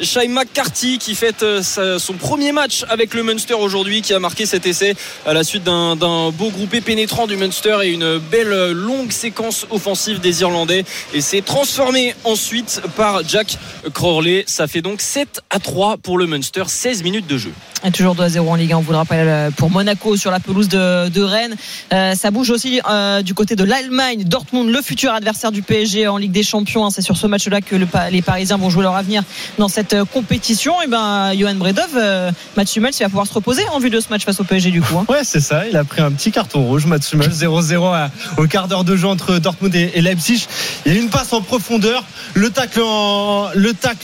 Shai 0.03 0.27
McCarthy 0.27 0.97
qui 0.97 1.15
fête 1.15 1.45
sa- 1.61 1.99
son 1.99 2.13
premier 2.13 2.51
match 2.51 2.83
avec 2.89 3.13
le 3.13 3.23
Munster 3.23 3.53
aujourd'hui, 3.53 4.01
qui 4.01 4.13
a 4.13 4.19
marqué 4.19 4.45
cet 4.45 4.65
essai 4.65 4.95
à 5.25 5.33
la 5.33 5.43
suite 5.43 5.63
d'un 5.63 5.95
beau 6.31 6.49
groupé 6.49 6.81
pénétrant 6.81 7.27
du 7.27 7.37
Munster 7.37 7.77
et 7.83 7.89
une 7.91 8.17
belle 8.17 8.71
longue 8.71 9.11
séquence 9.11 9.65
offensive 9.69 10.19
des 10.19 10.41
Irlandais. 10.41 10.83
Et 11.13 11.21
c'est 11.21 11.41
transformé 11.43 12.13
ensuite 12.23 12.81
par 12.97 13.27
Jack 13.27 13.57
Crowley. 13.93 14.43
Ça 14.47 14.67
fait 14.67 14.81
donc 14.81 15.01
7 15.01 15.41
à 15.49 15.59
3 15.59 15.97
pour 15.97 16.17
le 16.17 16.25
Munster, 16.27 16.63
16 16.67 17.03
minutes 17.03 17.27
de 17.27 17.37
jeu. 17.37 17.51
Et 17.83 17.89
toujours 17.89 18.13
2 18.13 18.21
à 18.23 18.29
0 18.29 18.47
en 18.47 18.55
Ligue 18.55 18.73
1, 18.73 18.77
on 18.77 18.81
vous 18.81 18.91
le 18.91 18.97
rappelle, 18.97 19.27
euh, 19.27 19.49
pour 19.49 19.71
Monaco 19.71 20.15
sur 20.15 20.29
la 20.29 20.39
pelouse 20.39 20.69
de, 20.69 21.21
Rennes. 21.21 21.55
Euh, 21.93 22.13
ça 22.13 22.29
bouge 22.29 22.51
aussi 22.51 22.79
euh, 22.87 23.23
du 23.23 23.33
côté 23.33 23.55
de 23.55 23.63
l'Allemagne. 23.63 24.23
Dortmund, 24.23 24.69
le 24.69 24.81
futur 24.83 25.11
adversaire 25.13 25.51
du 25.51 25.63
PSG 25.63 26.07
en 26.07 26.17
Ligue 26.17 26.31
des 26.31 26.43
Champions. 26.43 26.85
hein. 26.85 26.89
C'est 26.91 27.01
sur 27.01 27.17
ce 27.17 27.25
match-là 27.25 27.61
que 27.61 27.75
les 27.75 28.21
Parisiens 28.21 28.57
vont 28.57 28.69
jouer 28.69 28.83
leur 28.83 28.95
avenir 28.95 29.23
dans 29.57 29.67
cette 29.67 29.95
compétition. 30.13 30.79
Et 30.83 30.87
ben, 30.87 31.31
Johan 31.35 31.55
Bredov, 31.55 31.89
euh, 31.95 32.31
Mats 32.55 32.63
il 32.75 32.81
va 32.81 33.09
pouvoir 33.09 33.25
se 33.25 33.33
reposer 33.33 33.63
en 33.73 33.79
vue 33.79 33.89
de 33.89 33.99
ce 33.99 34.09
match 34.09 34.25
face 34.25 34.39
au 34.39 34.43
PSG 34.43 34.69
du 34.69 34.81
coup. 34.81 34.97
hein. 34.99 35.05
Ouais, 35.09 35.23
c'est 35.23 35.39
ça. 35.39 35.67
Il 35.67 35.75
a 35.75 35.83
pris 35.83 36.01
un 36.01 36.11
petit 36.11 36.31
carton 36.31 36.63
rouge. 36.63 36.85
Mats 36.85 36.97
Hummels 37.11 37.31
0-0 37.31 37.85
à- 37.93 38.11
au 38.37 38.45
quart 38.45 38.67
d'heure 38.67 38.83
de 38.83 38.95
jeu 38.95 39.07
entre 39.07 39.39
Dortmund 39.39 39.73
et, 39.75 40.01
Leipzig. 40.01 40.45
Il 40.85 40.93
y 40.93 40.97
a 40.97 40.99
une 40.99 41.09
passe 41.09 41.33
en 41.33 41.41
profondeur. 41.41 42.03
Le 42.35 42.51
tacle 42.51 42.81
en, 42.81 43.49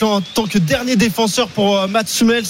en 0.01 0.21
tant 0.21 0.45
que 0.47 0.57
dernier 0.57 0.95
défenseur 0.95 1.47
pour 1.49 1.87
Mats 1.87 2.03
Hummels. 2.21 2.43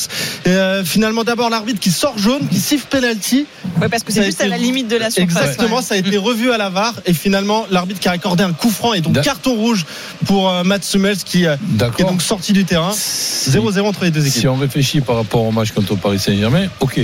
Euh, 0.48 0.84
finalement, 1.18 1.24
d'abord 1.24 1.50
l'arbitre 1.50 1.80
qui 1.80 1.92
sort 1.92 2.18
jaune, 2.18 2.48
qui 2.48 2.60
siffle 2.60 2.86
penalty. 2.90 3.46
Ouais, 3.82 3.90
parce 3.90 4.04
que 4.04 4.12
c'est 4.12 4.24
juste 4.24 4.42
à 4.42 4.48
la 4.48 4.58
limite 4.58 4.88
de 4.88 4.98
la 4.98 5.10
surface. 5.10 5.36
Exactement, 5.38 5.78
ouais. 5.78 5.82
ça 5.82 5.96
a 5.96 5.98
été 5.98 6.18
revu 6.18 6.52
à 6.52 6.58
la 6.58 6.70
VAR 6.70 6.94
et 7.06 7.14
finalement 7.14 7.66
l'arbitre 7.72 8.00
qui 8.00 8.08
a 8.08 8.12
accordé 8.12 8.44
un 8.44 8.54
coup 8.54 8.70
franc 8.70 8.94
et 8.94 9.02
donc 9.02 9.20
carton 9.22 9.56
rouge 9.56 9.86
pour 10.26 10.50
euh, 10.50 10.64
Hummels 10.94 11.18
qui, 11.26 11.46
euh, 11.46 11.56
qui 11.96 12.02
est 12.02 12.06
donc 12.06 12.22
sorti 12.22 12.54
du 12.54 12.66
terrain. 12.66 12.92
0-0 12.92 13.80
entre 13.82 14.04
les 14.04 14.12
deux 14.12 14.26
équipes. 14.28 14.42
Si 14.42 14.48
on 14.48 14.56
réfléchit 14.56 15.02
par 15.02 15.16
rapport 15.16 15.42
au 15.42 15.52
match 15.52 15.72
contre 15.72 15.96
Paris 15.96 16.20
Saint-Germain, 16.20 16.68
ok. 16.80 17.02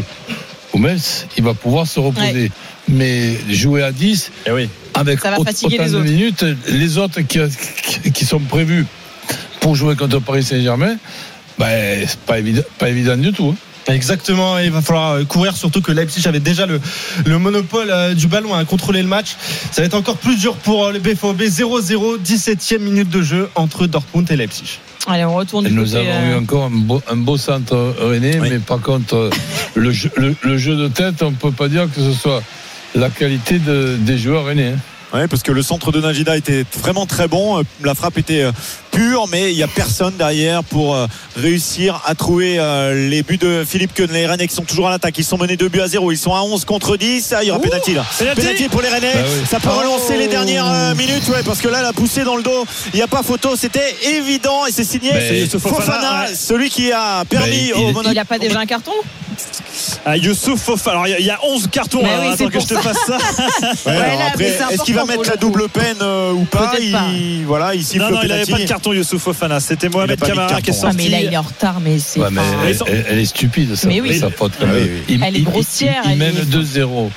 Hummels, 0.75 0.99
il 1.37 1.43
va 1.43 1.53
pouvoir 1.53 1.87
se 1.87 1.99
reposer. 1.99 2.51
Mais 2.89 3.35
jouer 3.49 3.81
à 3.83 3.91
10, 3.91 4.31
Eh 4.45 4.51
oui. 4.51 4.69
avec 4.93 5.19
Ça 5.21 5.31
va 5.31 5.39
autant 5.39 5.51
les 5.69 5.77
de 5.77 5.97
minutes, 5.99 6.45
les 6.67 6.97
autres 6.97 7.21
qui, 7.21 7.39
qui- 8.01 8.11
qui 8.11 8.25
sont 8.25 8.39
prévus 8.39 8.85
pour 9.61 9.75
jouer 9.75 9.95
contre 9.95 10.19
Paris 10.19 10.43
Saint-Germain, 10.43 10.97
ben, 11.57 12.05
c'est 12.07 12.19
pas 12.19 12.39
évident, 12.39 12.63
pas 12.77 12.89
évident 12.89 13.15
du 13.15 13.31
tout. 13.31 13.55
Hein. 13.87 13.93
Exactement, 13.93 14.57
il 14.59 14.71
va 14.71 14.81
falloir 14.81 15.11
euh, 15.13 15.23
courir, 15.25 15.55
surtout 15.57 15.81
que 15.81 15.91
Leipzig 15.91 16.27
avait 16.27 16.39
déjà 16.39 16.65
le, 16.65 16.79
le 17.25 17.37
monopole 17.39 17.89
euh, 17.91 18.13
du 18.13 18.27
ballon 18.27 18.53
à 18.53 18.63
contrôler 18.65 19.01
le 19.01 19.07
match. 19.07 19.35
Ça 19.71 19.81
va 19.81 19.85
être 19.85 19.93
encore 19.93 20.17
plus 20.17 20.37
dur 20.39 20.55
pour 20.55 20.89
le 20.91 20.99
BVB 20.99 21.41
0-0, 21.43 22.19
17e 22.23 22.79
minute 22.79 23.09
de 23.09 23.21
jeu 23.21 23.49
entre 23.55 23.87
Dortmund 23.87 24.29
et 24.31 24.35
Leipzig. 24.35 24.79
Allez, 25.07 25.25
on 25.25 25.35
retourne 25.35 25.65
Et 25.65 25.69
du 25.69 25.75
nous 25.75 25.83
côté. 25.85 25.97
avons 25.97 26.27
eu 26.27 26.31
euh, 26.33 26.39
encore 26.39 26.63
un 26.65 26.69
beau, 26.69 27.01
un 27.09 27.15
beau 27.17 27.37
centre 27.37 27.75
René, 27.99 28.39
Oui. 28.39 28.47
mais 28.51 28.59
par 28.59 28.79
contre, 28.79 29.29
le 29.75 29.91
jeu, 29.91 30.09
le, 30.15 30.33
le 30.43 30.57
jeu 30.57 30.75
de 30.77 30.87
tête, 30.87 31.21
on 31.21 31.31
ne 31.31 31.35
peut 31.35 31.51
pas 31.51 31.67
dire 31.67 31.87
que 31.93 31.99
ce 32.01 32.13
soit 32.13 32.41
la 32.95 33.09
qualité 33.09 33.59
de- 33.59 33.97
des 33.99 34.17
joueurs 34.17 34.45
René. 34.45 34.67
hein. 34.67 34.77
Ouais, 35.17 35.27
parce 35.27 35.43
que 35.43 35.51
le 35.51 35.61
centre 35.61 35.91
de 35.91 35.99
Najida 36.01 36.35
était 36.37 36.65
vraiment 36.79 37.05
très 37.05 37.27
bon. 37.27 37.63
La 37.83 37.93
frappe 37.93 38.17
était 38.17 38.45
pure, 38.93 39.25
mais 39.31 39.51
il 39.51 39.55
n'y 39.57 39.63
a 39.63 39.67
personne 39.67 40.13
derrière 40.17 40.63
pour 40.63 40.95
euh, 40.95 41.07
réussir 41.35 42.01
à 42.05 42.15
trouver 42.15 42.57
euh, 42.59 43.09
les 43.09 43.23
buts 43.23 43.37
de 43.37 43.65
Philippe 43.67 43.93
Keun. 43.93 44.07
Les 44.11 44.25
Rennais 44.27 44.47
qui 44.47 44.55
sont 44.55 44.63
toujours 44.63 44.87
à 44.87 44.91
l'attaque. 44.91 45.17
Ils 45.17 45.23
sont 45.23 45.37
menés 45.37 45.57
2 45.57 45.67
buts 45.67 45.81
à 45.81 45.87
0. 45.87 46.11
Ils 46.11 46.17
sont 46.17 46.33
à 46.35 46.41
11 46.41 46.63
contre 46.65 46.95
10. 46.95 47.33
Ah, 47.35 47.43
il 47.43 47.47
y 47.47 47.51
aura 47.51 47.59
pénalty 47.59 47.93
là. 47.93 48.05
Pénalty 48.35 48.69
pour 48.69 48.81
les 48.81 48.89
Rennais. 48.89 49.13
Bah 49.13 49.19
oui. 49.25 49.45
Ça 49.49 49.59
peut 49.59 49.69
relancer 49.69 50.15
les 50.17 50.27
dernières 50.27 50.67
euh, 50.71 50.95
minutes. 50.95 51.27
Ouais, 51.29 51.43
parce 51.43 51.59
que 51.59 51.67
là, 51.67 51.81
la 51.81 51.91
poussée 51.93 52.23
dans 52.23 52.35
le 52.37 52.43
dos, 52.43 52.65
il 52.93 52.97
n'y 52.97 53.01
a 53.01 53.07
pas 53.07 53.23
photo. 53.23 53.55
C'était 53.55 53.95
évident 54.15 54.65
et 54.67 54.71
c'est 54.71 54.83
signé 54.83 55.11
Mais- 55.13 55.39
Youssouf 55.41 55.61
Fofana, 55.63 55.81
Fofana, 55.85 56.21
ouais. 56.27 56.35
celui 56.35 56.69
qui 56.69 56.91
a 56.91 57.25
permis 57.25 57.67
il- 57.69 57.73
au 57.73 57.87
il- 57.89 57.93
Monaco. 57.93 58.13
Il 58.13 58.19
a 58.19 58.25
pas 58.25 58.37
déjà 58.39 58.59
un 58.59 58.65
carton 58.65 58.91
Ah, 60.05 60.15
Youssouf 60.17 60.59
Fofana. 60.61 60.91
Alors, 60.97 61.07
il 61.07 61.11
y 61.11 61.13
a- 61.15 61.19
il 61.19 61.25
y, 61.25 61.29
a 61.31 61.39
11 61.43 61.67
cartons. 61.71 62.01
Oui, 62.03 62.09
attends 62.31 62.47
que 62.49 62.59
je 62.59 62.67
te 62.67 62.75
fasse 62.75 62.97
ça. 63.07 63.17
Ouais, 63.85 63.97
Ouais, 63.97 64.45
est-ce 64.71 64.83
qu'il 64.83 64.93
va 64.95 65.05
mettre 65.05 65.27
la 65.29 65.35
double 65.35 65.67
peine 65.69 65.97
euh, 66.01 66.31
ou 66.31 66.45
pas? 66.45 66.73
Il, 66.79 67.43
Voilà, 67.45 67.73
il 67.73 67.83
siffle 67.83 67.99
Non, 67.99 68.07
il 68.09 68.13
n'avait 68.27 68.27
penalty. 68.45 68.51
pas 68.51 68.57
de 68.59 68.63
carton, 68.67 68.82
Youssouf 68.91 69.21
Fofana. 69.21 69.59
C'était 69.61 69.87
Mohamed 69.87 70.19
Camara 70.19 70.47
qui 70.47 70.53
est 70.53 70.73
carton. 70.73 70.79
Ah, 70.79 70.81
sorti. 70.91 70.97
mais 70.97 71.09
là, 71.09 71.21
il 71.21 71.33
est 71.33 71.37
en 71.37 71.41
retard, 71.43 71.79
mais 71.79 71.99
c'est. 71.99 72.19
Ouais, 72.19 72.27
mais 72.31 72.41
elle, 72.67 72.77
elle- 72.87 73.05
elle 73.11 73.19
est 73.19 73.25
stupide, 73.25 73.75
ça, 73.75 73.87
Mais 73.87 74.01
oui. 74.01 74.19
sa 74.19 74.29
faute. 74.29 74.53
Ah 74.59 74.65
oui, 74.73 74.81
oui. 74.81 74.89
Il- 75.07 75.23
Elle 75.23 75.35
est 75.35 75.39
il- 75.39 75.43
grossière, 75.45 76.01
Il, 76.05 76.11
il 76.17 76.21
elle 76.23 76.33
mène 76.33 76.41
est- 76.41 76.45
2-0. 76.49 77.11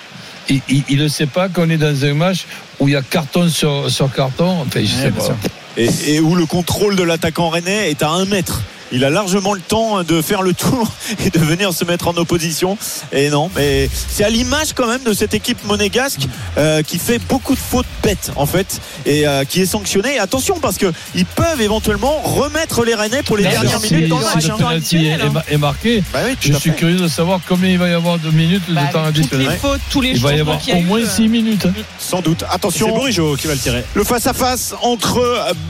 Il- 0.49 0.61
Il 0.89 0.99
ne 1.03 1.09
sait 1.09 1.27
pas 1.27 1.49
qu'on 1.49 1.69
est 1.71 1.77
dans 1.79 2.05
un 2.05 2.15
match 2.15 2.45
où 2.79 2.87
il 2.87 2.93
y 2.93 2.97
a 2.97 3.03
carton 3.03 3.49
sur, 3.49 3.91
sur 3.91 4.13
carton. 4.13 4.61
Enfin, 4.61 4.81
je 4.83 4.87
sais 4.87 5.05
Ouais, 5.07 5.11
bien 5.11 5.25
pas. 5.27 5.35
et, 5.77 5.89
et 6.15 6.21
où 6.21 6.37
le 6.37 6.47
contrôle 6.47 6.95
de 6.95 7.03
l'attaquant 7.03 7.49
rennais 7.49 7.91
est 7.91 8.03
à 8.05 8.11
un 8.11 8.27
mètre. 8.27 8.63
Il 8.93 9.05
a 9.05 9.11
largement 9.11 9.53
le 9.55 9.61
temps 9.61 10.03
de 10.05 10.23
faire 10.23 10.43
le 10.43 10.55
tour 10.55 10.89
et 11.25 11.31
de 11.31 11.39
venir 11.39 11.73
se 11.73 11.85
mettre 11.85 12.09
en 12.09 12.17
opposition. 12.17 12.79
Et 13.13 13.31
non, 13.31 13.51
mais 13.57 13.89
c'est 14.09 14.25
à 14.25 14.29
l'image 14.31 14.73
quand 14.75 14.87
même 14.87 15.03
de 15.03 15.13
cette 15.13 15.35
équipe 15.35 15.63
monégasque 15.65 16.27
euh, 16.59 16.83
qui 16.83 16.99
fait 16.99 17.19
beaucoup 17.19 17.55
de 17.55 17.61
fautes 17.61 17.87
bêtes 18.03 18.31
en 18.37 18.47
fait 18.47 18.81
et 19.05 19.27
euh, 19.27 19.45
qui 19.45 19.61
est 19.63 19.67
sanctionnée. 19.67 20.15
Et 20.15 20.19
attention 20.19 20.59
parce 20.61 20.79
que 20.79 20.93
ils 21.15 21.27
peuvent 21.27 21.61
éventuellement 21.61 22.21
remettre 22.23 22.85
les 22.85 22.95
Rennais 22.95 23.23
pour 23.23 23.37
les 23.37 23.43
Bien 23.45 23.53
dernières 23.63 23.81
sûr, 23.81 23.91
minutes 23.91 24.05
si- 24.05 24.09
dans 24.11 24.19
le 24.19 24.25
si 24.25 24.35
match. 24.35 24.47
le 24.47 24.65
hein. 24.65 24.69
additionnel, 24.71 25.21
est, 25.49 25.55
est 25.55 25.59
marqué. 25.59 26.03
Bah 26.13 26.21
oui, 26.27 26.37
Je 26.41 26.53
à 26.53 26.59
suis 26.59 26.71
fait. 26.71 26.77
curieux 26.77 26.97
de 26.97 27.09
savoir 27.09 27.41
combien 27.49 27.71
il 27.71 27.79
va 27.79 27.89
y 27.89 27.93
avoir 27.93 28.19
de 28.19 28.31
minutes 28.31 28.63
de 28.69 28.75
bah, 28.75 28.83
temps 28.93 29.03
toutes 29.07 29.17
les 29.17 29.21
additionnel. 29.47 29.59
fautes, 29.61 29.81
tous 29.91 30.01
les 30.01 30.11
Il 30.11 30.21
va 30.21 30.35
y 30.35 30.41
avoir 30.41 30.59
y 30.67 30.73
au 30.73 30.81
moins 30.83 31.01
euh, 31.01 31.09
6 31.09 31.29
minutes. 31.29 31.67
hein. 31.67 31.73
Sans 31.99 32.21
doute. 32.21 32.45
C'est 32.49 32.55
Attention. 32.55 32.89
Bourigeau 32.95 33.37
qui 33.37 33.47
va 33.47 33.55
le 33.55 33.59
tirer. 33.61 33.85
Le 33.95 34.05
face-à-face 34.05 34.75
entre 34.83 35.21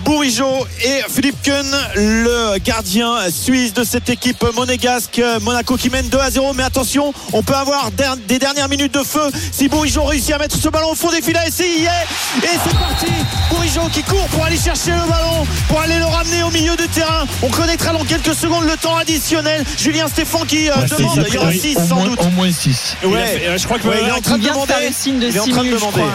Bourigeau 0.05 0.67
et 0.85 1.01
Philippe 1.11 1.41
Keun, 1.43 1.65
le 1.97 2.59
gardien 2.59 3.06
suisse 3.31 3.73
de 3.75 3.85
cette 3.85 4.09
équipe 4.09 4.45
monégasque. 4.55 5.21
Monaco 5.43 5.77
qui 5.77 5.91
mène 5.91 6.09
2 6.09 6.19
à 6.19 6.31
0. 6.31 6.53
Mais 6.55 6.63
attention, 6.63 7.13
on 7.33 7.43
peut 7.43 7.55
avoir 7.55 7.91
des 8.29 8.39
dernières 8.39 8.69
minutes 8.69 8.95
de 8.95 9.03
feu 9.03 9.29
si 9.53 9.69
Bourigeau 9.69 10.05
réussit 10.05 10.33
à 10.35 10.39
mettre 10.39 10.57
ce 10.57 10.69
ballon 10.69 10.93
au 10.93 10.95
fond 10.95 11.11
des 11.11 11.23
filets. 11.23 11.41
Et 11.47 11.51
c'est 11.51 11.69
y 11.69 11.85
est. 11.85 12.45
Et 12.45 12.59
c'est 12.65 12.77
parti. 12.79 13.07
Bourigeau 13.51 13.89
qui 13.93 14.03
court 14.03 14.27
pour 14.29 14.45
aller 14.45 14.57
chercher 14.59 14.93
le 14.93 15.09
ballon, 15.09 15.47
pour 15.69 15.81
aller 15.81 15.99
le 15.99 16.05
ramener 16.07 16.43
au 16.43 16.51
milieu 16.51 16.77
du 16.77 16.89
terrain. 16.89 17.25
On 17.43 17.49
connaîtra 17.49 17.93
dans 17.93 18.05
quelques 18.05 18.35
secondes 18.35 18.65
le 18.65 18.77
temps 18.77 18.97
additionnel. 18.97 19.65
Julien 19.79 20.09
Stéphane 20.09 20.47
qui 20.47 20.69
euh, 20.71 20.75
Ouais, 20.77 20.87
demande. 20.99 21.25
Il 21.29 21.35
y 21.35 21.39
aura 21.39 21.49
oui, 21.49 21.59
6 21.59 21.77
au 21.77 21.81
sans 21.89 21.97
moins- 21.97 22.05
doute. 22.07 22.21
Au 22.23 22.29
moins 22.31 22.51
6. 22.53 22.97
Il 23.03 23.07
a 23.07 23.11
Ouais. 23.11 23.43
euh, 23.47 23.59
je 23.59 23.65
crois 23.65 23.79
que 23.79 23.87
Ouais, 23.89 23.99
il 24.03 24.09
est 24.09 24.13
en 24.13 24.21
train 24.21 24.39
de 24.39 24.45
demander. 24.47 24.73
faire 24.73 24.81
le 24.87 24.93
signe 24.93 25.19
de 25.19 25.29
Il 25.29 25.37
est 25.37 25.41
en 25.41 25.45
6 25.45 25.51
train 25.51 25.65
de 25.65 25.71
demander. 25.71 26.01
Ouais, 26.01 26.07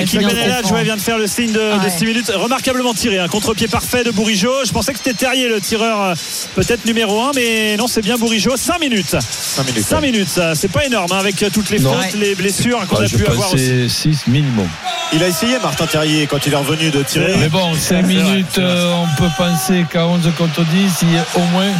euh, 0.00 0.82
vient 0.82 0.96
de 0.96 1.00
faire 1.00 1.18
le 1.18 1.26
signe 1.26 1.52
de, 1.52 1.58
Ouais. 1.60 1.90
6 1.96 2.04
minutes. 2.06 2.32
Remarquablement 2.34 2.94
tiré. 2.94 3.18
Un 3.18 3.28
contre-pied 3.28 3.68
parfait 3.68 4.04
de 4.04 4.10
Bourigeau. 4.10 4.52
Je 4.66 4.72
pensais 4.72 4.92
que 4.92 4.98
c'était 4.98 5.14
Terrier 5.14 5.48
le 5.48 5.60
tireur 5.60 6.00
euh, 6.02 6.14
peut-être 6.54 6.84
numéro 6.84 7.20
1, 7.20 7.32
mais 7.34 7.76
non, 7.76 7.86
c'est 7.86 8.02
bien 8.02 8.16
Bourigeau. 8.16 8.56
5 8.56 8.80
minutes. 8.80 9.16
5 9.20 9.66
minutes. 9.66 9.84
5 9.86 10.00
minutes, 10.00 10.28
ça, 10.28 10.54
c'est 10.54 10.68
pas 10.68 10.84
énorme 10.84 11.10
hein, 11.12 11.18
avec 11.18 11.42
euh, 11.42 11.50
toutes 11.52 11.70
les 11.70 11.78
fautes, 11.78 12.14
les 12.14 12.34
blessures 12.34 12.86
qu'on 12.88 12.96
a 13.02 13.08
pu 13.08 13.26
avoir 13.26 13.52
aussi. 13.52 13.70
pensais 13.70 13.88
6 13.88 14.26
minimum. 14.28 14.68
Il 15.12 15.22
a 15.22 15.28
essayé 15.28 15.58
Martin 15.62 15.86
Terrier 15.86 16.26
quand 16.26 16.46
il 16.46 16.52
est 16.52 16.56
revenu 16.56 16.90
de 16.90 17.02
tirer. 17.02 17.34
Mais 17.38 17.48
bon, 17.48 17.72
5 17.74 17.78
c'est 17.80 17.94
vrai, 17.94 18.02
minutes, 18.02 18.46
c'est 18.52 18.60
vrai. 18.60 18.70
euh, 18.70 18.94
on 18.94 19.16
peut 19.22 19.30
penser 19.36 19.84
qu'à 19.90 20.06
11 20.06 20.20
contre 20.36 20.62
10, 20.64 20.92
il 21.02 21.14
y 21.14 21.18
a 21.18 21.24
au 21.36 21.40
moins 21.52 21.72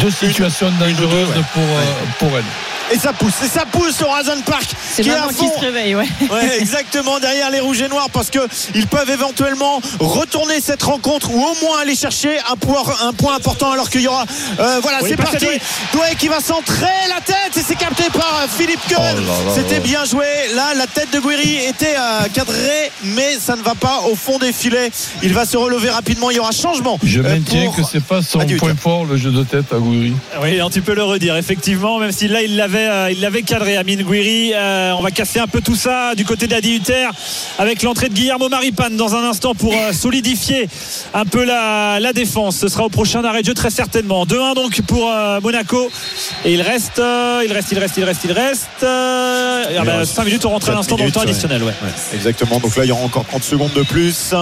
deux 0.00 0.10
situations 0.10 0.70
dangereuses 0.80 1.28
ouais. 1.28 1.44
pour, 1.52 1.62
euh, 1.62 1.84
pour 2.18 2.28
elle. 2.36 2.44
Et 2.92 2.98
ça 2.98 3.14
pousse, 3.14 3.32
et 3.42 3.48
ça 3.48 3.64
pousse 3.64 4.02
au 4.02 4.08
Razon 4.08 4.40
Park. 4.44 4.66
C'est 4.92 5.02
qui 5.02 5.08
est 5.08 5.14
à 5.14 5.26
qui 5.28 5.48
se 5.48 5.58
réveille, 5.58 5.94
ouais. 5.94 6.06
Ouais, 6.30 6.58
exactement 6.60 7.18
derrière 7.18 7.50
les 7.50 7.60
rouges 7.60 7.80
et 7.80 7.88
noirs 7.88 8.10
parce 8.12 8.28
que 8.28 8.40
ils 8.74 8.86
peuvent 8.86 9.08
éventuellement 9.08 9.80
retourner 10.00 10.60
cette 10.60 10.82
rencontre 10.82 11.30
ou 11.30 11.42
au 11.42 11.54
moins 11.64 11.78
aller 11.80 11.96
chercher 11.96 12.38
un 12.50 12.56
point, 12.56 12.82
un 13.02 13.12
point 13.14 13.36
important 13.36 13.72
alors 13.72 13.88
qu'il 13.94 14.02
y 14.02 14.08
aura. 14.08 14.24
euh, 14.60 14.78
voilà, 14.82 14.98
Oui, 15.02 15.10
c'est 15.10 15.16
parti. 15.16 15.46
Doué. 15.92 16.02
Qui 16.18 16.28
va 16.28 16.40
centrer 16.40 16.86
la 17.08 17.20
tête 17.20 17.56
et 17.56 17.60
c'est 17.66 17.74
capté 17.76 18.04
par 18.12 18.40
euh, 18.42 18.46
Philippe 18.48 18.80
Cohen. 18.88 19.16
Oh 19.18 19.52
C'était 19.54 19.80
bien 19.80 20.04
joué. 20.04 20.24
Là, 20.54 20.74
la 20.76 20.86
tête 20.86 21.10
de 21.12 21.18
Guiri 21.20 21.56
était 21.66 21.94
euh, 21.96 22.28
cadrée, 22.32 22.90
mais 23.04 23.36
ça 23.38 23.56
ne 23.56 23.62
va 23.62 23.74
pas 23.74 24.00
au 24.10 24.14
fond 24.14 24.38
des 24.38 24.52
filets. 24.52 24.90
Il 25.22 25.32
va 25.34 25.44
se 25.44 25.56
relever 25.56 25.90
rapidement. 25.90 26.30
Il 26.30 26.36
y 26.36 26.40
aura 26.40 26.52
changement. 26.52 26.98
Je 27.02 27.20
euh, 27.20 27.22
maintiens 27.22 27.64
pour- 27.66 27.76
que 27.76 27.82
c'est 27.82 28.02
pas 28.02 28.22
son 28.22 28.40
Adieu, 28.40 28.56
point 28.56 28.74
fort, 28.74 29.04
le 29.04 29.16
jeu 29.16 29.30
de 29.30 29.42
tête 29.42 29.72
à 29.72 29.76
Gouiri. 29.78 30.12
Oui, 30.42 30.54
alors 30.54 30.70
tu 30.70 30.82
peux 30.82 30.94
le 30.94 31.02
redire, 31.04 31.36
effectivement, 31.36 31.98
même 31.98 32.12
si 32.12 32.28
là 32.28 32.42
il 32.42 32.56
l'avait, 32.56 32.88
euh, 32.88 33.10
il 33.10 33.20
l'avait 33.20 33.42
cadré, 33.42 33.76
Amine 33.76 34.02
Gouiri. 34.02 34.52
Euh, 34.54 34.92
on 34.98 35.02
va 35.02 35.10
casser 35.10 35.40
un 35.40 35.46
peu 35.46 35.60
tout 35.60 35.76
ça 35.76 36.14
du 36.14 36.24
côté 36.24 36.46
d'Adi 36.46 36.76
Hutter 36.76 37.08
avec 37.58 37.82
l'entrée 37.82 38.08
de 38.08 38.14
Guillermo 38.14 38.48
Maripane 38.48 38.96
dans 38.96 39.14
un 39.14 39.24
instant 39.28 39.54
pour 39.54 39.72
euh, 39.72 39.92
solidifier 39.92 40.68
un 41.12 41.24
peu 41.24 41.44
la, 41.44 41.98
la 42.00 42.12
défense. 42.12 42.56
Ce 42.56 42.68
sera 42.68 42.84
au 42.84 42.88
prochain 42.88 43.24
arrêt 43.24 43.40
de 43.42 43.46
jeu 43.46 43.54
très 43.54 43.70
certainement. 43.84 44.24
2-1 44.24 44.54
donc 44.54 44.80
pour 44.82 45.10
euh, 45.10 45.40
Monaco. 45.40 45.90
Et 46.44 46.54
il 46.54 46.62
reste, 46.62 46.98
euh, 46.98 47.42
il 47.44 47.52
reste, 47.52 47.72
il 47.72 47.78
reste, 47.78 47.96
il 47.98 48.04
reste, 48.04 48.24
il 48.24 48.32
reste. 48.32 48.82
euh, 48.82 49.64
ah 49.78 49.84
bah, 49.84 50.04
5 50.06 50.24
minutes, 50.24 50.44
on 50.46 50.50
rentre 50.50 50.70
à 50.70 50.74
l'instant 50.74 50.96
dans 50.96 51.04
le 51.04 51.12
temps 51.12 51.20
additionnel. 51.20 51.62
Ouais. 51.62 51.68
Ouais, 51.82 51.88
exactement. 52.14 52.60
Donc 52.60 52.76
là, 52.76 52.84
il 52.84 52.88
y 52.88 52.92
aura 52.92 53.02
encore 53.04 53.24
30 53.26 53.42
secondes 53.44 53.72
de 53.74 53.82
plus. 53.82 54.34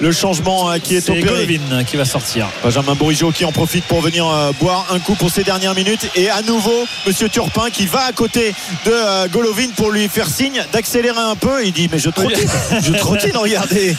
Le 0.00 0.12
changement 0.12 0.70
euh, 0.70 0.78
qui 0.78 0.96
est, 0.96 1.00
C'est 1.00 1.10
opéré. 1.12 1.46
Golovin 1.46 1.84
qui 1.84 1.96
va 1.96 2.04
sortir. 2.04 2.46
Benjamin 2.62 2.94
Bourigeau 2.94 3.30
qui 3.32 3.44
en 3.44 3.52
profite 3.52 3.84
pour 3.84 4.00
venir 4.00 4.26
euh, 4.28 4.52
boire 4.60 4.86
un 4.90 4.98
coup 4.98 5.14
pour 5.14 5.30
ces 5.30 5.44
dernières 5.44 5.74
minutes 5.74 6.08
et 6.14 6.30
à 6.30 6.40
nouveau 6.42 6.86
Monsieur 7.06 7.28
Turpin 7.28 7.68
qui 7.70 7.86
va 7.86 8.04
à 8.04 8.12
côté 8.12 8.54
de 8.84 8.90
euh, 8.92 9.28
Golovin 9.28 9.68
pour 9.76 9.90
lui 9.90 10.08
faire 10.08 10.28
signe 10.28 10.62
d'accélérer 10.72 11.18
un 11.18 11.34
peu 11.36 11.64
il 11.64 11.72
dit 11.72 11.88
mais 11.90 11.98
je 11.98 12.10
trottine 12.10 12.48
je 12.82 12.92
trottine 12.92 13.36
regardez 13.36 13.96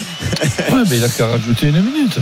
Ouais, 0.72 0.82
mais 0.90 0.98
il 0.98 1.04
a 1.04 1.10
qu'à 1.10 1.28
rajouter 1.28 1.68
une 1.68 1.82
minute. 1.82 2.18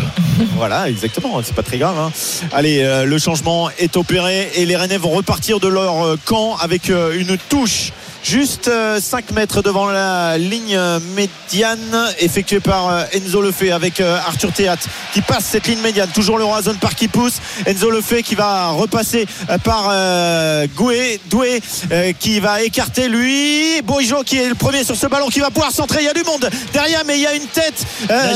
voilà 0.56 0.90
exactement 0.90 1.42
c'est 1.44 1.56
pas 1.56 1.64
très 1.64 1.78
grave 1.78 1.98
hein. 1.98 2.12
allez 2.54 2.65
euh, 2.66 3.06
le 3.06 3.18
changement 3.20 3.70
est 3.78 3.96
opéré 3.96 4.50
et 4.56 4.66
les 4.66 4.76
Rennais 4.76 4.98
vont 4.98 5.12
repartir 5.12 5.60
de 5.60 5.68
leur 5.68 6.04
euh, 6.04 6.20
camp 6.26 6.56
avec 6.58 6.90
euh, 6.90 7.20
une 7.20 7.38
touche 7.38 7.92
Juste 8.26 8.70
euh, 8.70 9.00
5 9.00 9.30
mètres 9.34 9.62
devant 9.62 9.86
la 9.86 10.40
ligne 10.40 10.76
euh, 10.76 11.00
médiane 11.16 12.10
effectuée 12.18 12.60
par 12.60 12.90
euh, 12.90 13.04
Enzo 13.14 13.40
Lefebvre 13.40 13.76
avec 13.76 14.02
euh, 14.02 14.18
Arthur 14.18 14.52
Théat 14.52 14.78
qui 15.14 15.22
passe 15.22 15.46
cette 15.46 15.68
ligne 15.68 15.80
médiane. 15.82 16.10
Toujours 16.10 16.40
le 16.40 16.44
Roazhon 16.44 16.74
Park 16.82 16.96
qui 16.96 17.08
pousse. 17.08 17.36
Enzo 17.68 17.92
Lefebvre 17.92 18.24
qui 18.24 18.34
va 18.34 18.70
repasser 18.70 19.28
euh, 19.52 19.60
par 19.60 19.90
euh, 19.92 20.66
Goué. 20.76 21.20
Doué 21.28 21.62
euh, 21.92 22.14
qui 22.20 22.40
va 22.40 22.64
écarter 22.64 23.10
lui. 23.10 23.84
Boijo 23.84 24.24
qui 24.24 24.40
est 24.40 24.50
le 24.50 24.56
premier 24.56 24.84
sur 24.84 24.96
ce 24.96 25.06
ballon 25.06 25.28
qui 25.28 25.40
va 25.40 25.52
pouvoir 25.52 25.72
centrer. 25.72 26.00
Il 26.02 26.06
y 26.06 26.10
a 26.10 26.14
du 26.14 26.24
monde 26.24 26.50
derrière 26.74 27.04
mais 27.06 27.18
il 27.18 27.22
y 27.22 27.28
a 27.28 27.36
une 27.36 27.46
tête. 27.46 27.86
Euh. 28.10 28.34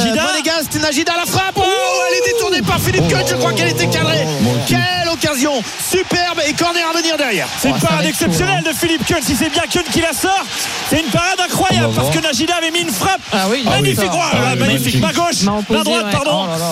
Najida 0.79 1.13
la 1.17 1.25
frappe. 1.25 1.55
Oh, 1.57 1.63
elle 1.63 2.17
est 2.19 2.33
détournée 2.33 2.61
par 2.61 2.79
Philippe 2.79 3.09
Cohen. 3.09 3.25
Je 3.27 3.35
crois 3.37 3.53
qu'elle 3.53 3.69
était 3.69 3.87
cadrée. 3.87 4.27
Quelle 4.67 5.09
occasion 5.11 5.63
superbe 5.91 6.41
et 6.47 6.53
corner 6.53 6.83
à 6.87 6.97
venir 6.97 7.17
derrière. 7.17 7.47
C'est 7.59 7.69
parade 7.69 8.05
être 8.05 8.17
chaud, 8.17 8.25
exceptionnelle 8.25 8.63
de 8.63 8.73
Philippe 8.73 9.05
Kuhn. 9.05 9.21
Si 9.21 9.35
c'est 9.35 9.49
bien 9.49 9.63
Qui 9.91 10.01
la 10.01 10.13
sort, 10.13 10.45
c'est 10.89 10.99
une 10.99 11.09
parade 11.09 11.39
incroyable 11.43 11.93
parce 11.95 12.09
que 12.11 12.19
Najida 12.19 12.55
avait 12.57 12.69
mis 12.71 12.81
une 12.81 12.91
frappe. 12.91 13.21
Ah 13.33 13.45
oui, 13.49 13.63
magnifique. 13.65 14.09
Oh, 14.13 14.17
Ah 14.21 14.51
oui, 14.53 14.59
magnifique. 14.59 15.01
Main 15.01 15.11
gauche, 15.13 15.47
opposée, 15.47 15.83
droite, 15.83 16.05
ouais. 16.05 16.11
pardon. 16.11 16.43
Oh 16.43 16.47
là 16.47 16.57
là. 16.57 16.71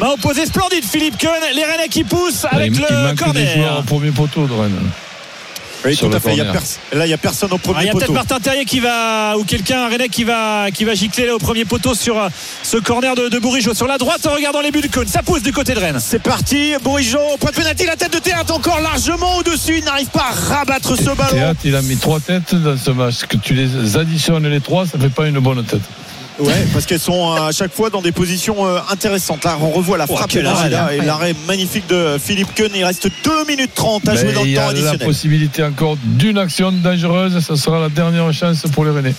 Main 0.00 0.08
opposée 0.12 0.44
splendide 0.46 0.84
Philippe 0.84 1.16
Kuhn. 1.18 1.28
Les 1.54 1.64
Rennais 1.64 1.88
qui 1.88 2.04
poussent 2.04 2.44
avec 2.50 2.72
il, 2.72 2.74
il 2.74 2.80
le 2.80 3.02
manque 3.04 3.32
des 3.32 3.46
joueurs 3.46 3.54
corner. 3.66 3.78
au 3.78 3.82
premier 3.82 4.10
poteau 4.10 4.46
de 4.46 4.52
Rennes. 4.52 4.90
Oui, 5.84 5.94
Sur 5.94 6.10
tout 6.10 6.16
à 6.16 6.20
fait. 6.20 6.32
Il 6.32 6.38
y 6.38 6.40
a 6.40 6.52
Là, 6.92 7.04
il 7.04 7.08
n'y 7.08 7.12
a 7.14 7.18
personne 7.18 7.52
au 7.52 7.56
Ah, 7.56 7.58
Il 7.58 7.72
premier 7.72 7.86
y 7.86 7.88
a 7.90 7.92
peut-être. 7.92 8.12
Martin 8.12 8.40
Terrier 8.40 8.64
qui 8.64 8.80
va 8.80 9.36
ou 9.38 9.44
quelqu'un 9.44 9.84
un 9.84 9.88
Rennais 9.88 10.08
qui 10.08 10.24
va 10.24 10.70
qui 10.72 10.84
va 10.84 10.94
gicler 10.94 11.26
là 11.26 11.34
au 11.34 11.38
premier 11.38 11.64
poteau 11.64 11.94
sur 11.94 12.18
euh, 12.20 12.28
ce 12.62 12.76
corner 12.78 13.14
de, 13.14 13.28
de 13.28 13.38
Bourigeau 13.38 13.74
sur 13.74 13.86
la 13.86 13.96
droite 13.98 14.26
en 14.26 14.34
regardant 14.34 14.60
les 14.60 14.70
buts 14.70 14.80
de 14.80 14.88
Kuhn. 14.88 15.06
Ça 15.06 15.22
pousse 15.22 15.42
du 15.42 15.52
côté 15.52 15.74
de 15.74 15.80
Rennes. 15.80 16.00
C'est 16.00 16.22
parti, 16.22 16.72
Bourigeau, 16.82 17.18
point 17.38 17.50
de 17.50 17.56
pénalty, 17.56 17.86
la 17.86 17.96
tête 17.96 18.12
de 18.12 18.18
théâtre 18.18 18.54
encore 18.54 18.80
largement 18.80 19.36
au-dessus, 19.36 19.78
il 19.78 19.84
n'arrive 19.84 20.08
pas 20.08 20.26
à 20.30 20.54
rabattre 20.56 20.96
ce 20.96 21.04
ballon. 21.14 21.30
Théâtre, 21.30 21.60
il 21.64 21.76
a 21.76 21.82
mis 21.82 21.96
trois 21.96 22.20
têtes 22.20 22.54
dans 22.54 22.76
ce 22.76 22.90
match. 22.90 23.24
Que 23.28 23.36
tu 23.36 23.54
les 23.54 23.96
additionnes 23.96 24.46
les 24.48 24.60
trois, 24.60 24.86
ça 24.86 24.98
fait 24.98 25.08
pas 25.10 25.26
une 25.26 25.38
bonne 25.38 25.64
tête. 25.64 25.80
Ouais, 26.38 26.66
parce 26.72 26.86
qu'elles 26.86 27.00
sont 27.00 27.32
euh, 27.32 27.48
à 27.48 27.52
chaque 27.52 27.72
fois 27.74 27.90
dans 27.90 28.00
des 28.02 28.12
positions 28.12 28.66
euh, 28.66 28.78
intéressantes. 28.90 29.44
Là, 29.44 29.56
on 29.60 29.70
revoit 29.70 29.98
la 29.98 30.06
Oh, 30.08 30.16
frappe 30.16 30.32
de 30.32 30.38
et 30.38 31.00
l'arrêt 31.04 31.34
magnifique 31.46 31.86
de 31.88 32.16
Philippe 32.22 32.54
Keun. 32.54 32.68
Il 32.74 32.84
reste 32.84 33.08
2 33.24 33.44
minutes 33.46 33.72
30 33.74 34.08
à 34.08 34.14
jouer 34.14 34.32
dans 34.32 34.42
il 34.42 34.46
le 34.46 34.52
y 34.52 34.54
temps 34.54 34.60
a 34.62 34.64
la 34.64 34.70
additionnel. 34.70 34.98
possibilité 35.06 35.64
encore 35.64 35.96
d'une 36.02 36.38
action 36.38 36.72
dangereuse. 36.72 37.40
Ça 37.44 37.56
sera 37.56 37.80
la 37.80 37.88
dernière 37.88 38.32
chance 38.32 38.62
pour 38.72 38.84
les 38.84 38.90
Rennais. 38.90 39.14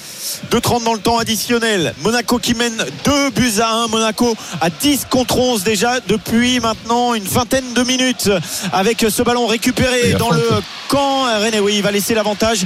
2-30 0.52 0.84
dans 0.84 0.94
le 0.94 1.00
temps 1.00 1.18
additionnel. 1.18 1.94
Monaco 2.02 2.40
qui 2.40 2.54
mène 2.54 2.78
2 3.06 3.30
buts 3.32 3.60
à 3.62 3.84
1. 3.84 3.88
Monaco 3.88 4.36
à 4.62 4.70
10 4.70 5.08
contre 5.10 5.38
11 5.38 5.64
déjà 5.64 6.00
depuis 6.08 6.60
maintenant 6.60 7.14
une 7.14 7.24
vingtaine 7.24 7.74
de 7.76 7.84
minutes 7.84 8.30
avec 8.72 9.06
ce 9.10 9.22
ballon 9.24 9.48
récupéré 9.48 10.14
dans 10.14 10.32
le 10.32 10.44
camp. 10.88 11.24
René, 11.44 11.60
oui, 11.60 11.74
il 11.78 11.84
va 11.84 11.92
laisser 11.92 12.14
l'avantage 12.14 12.62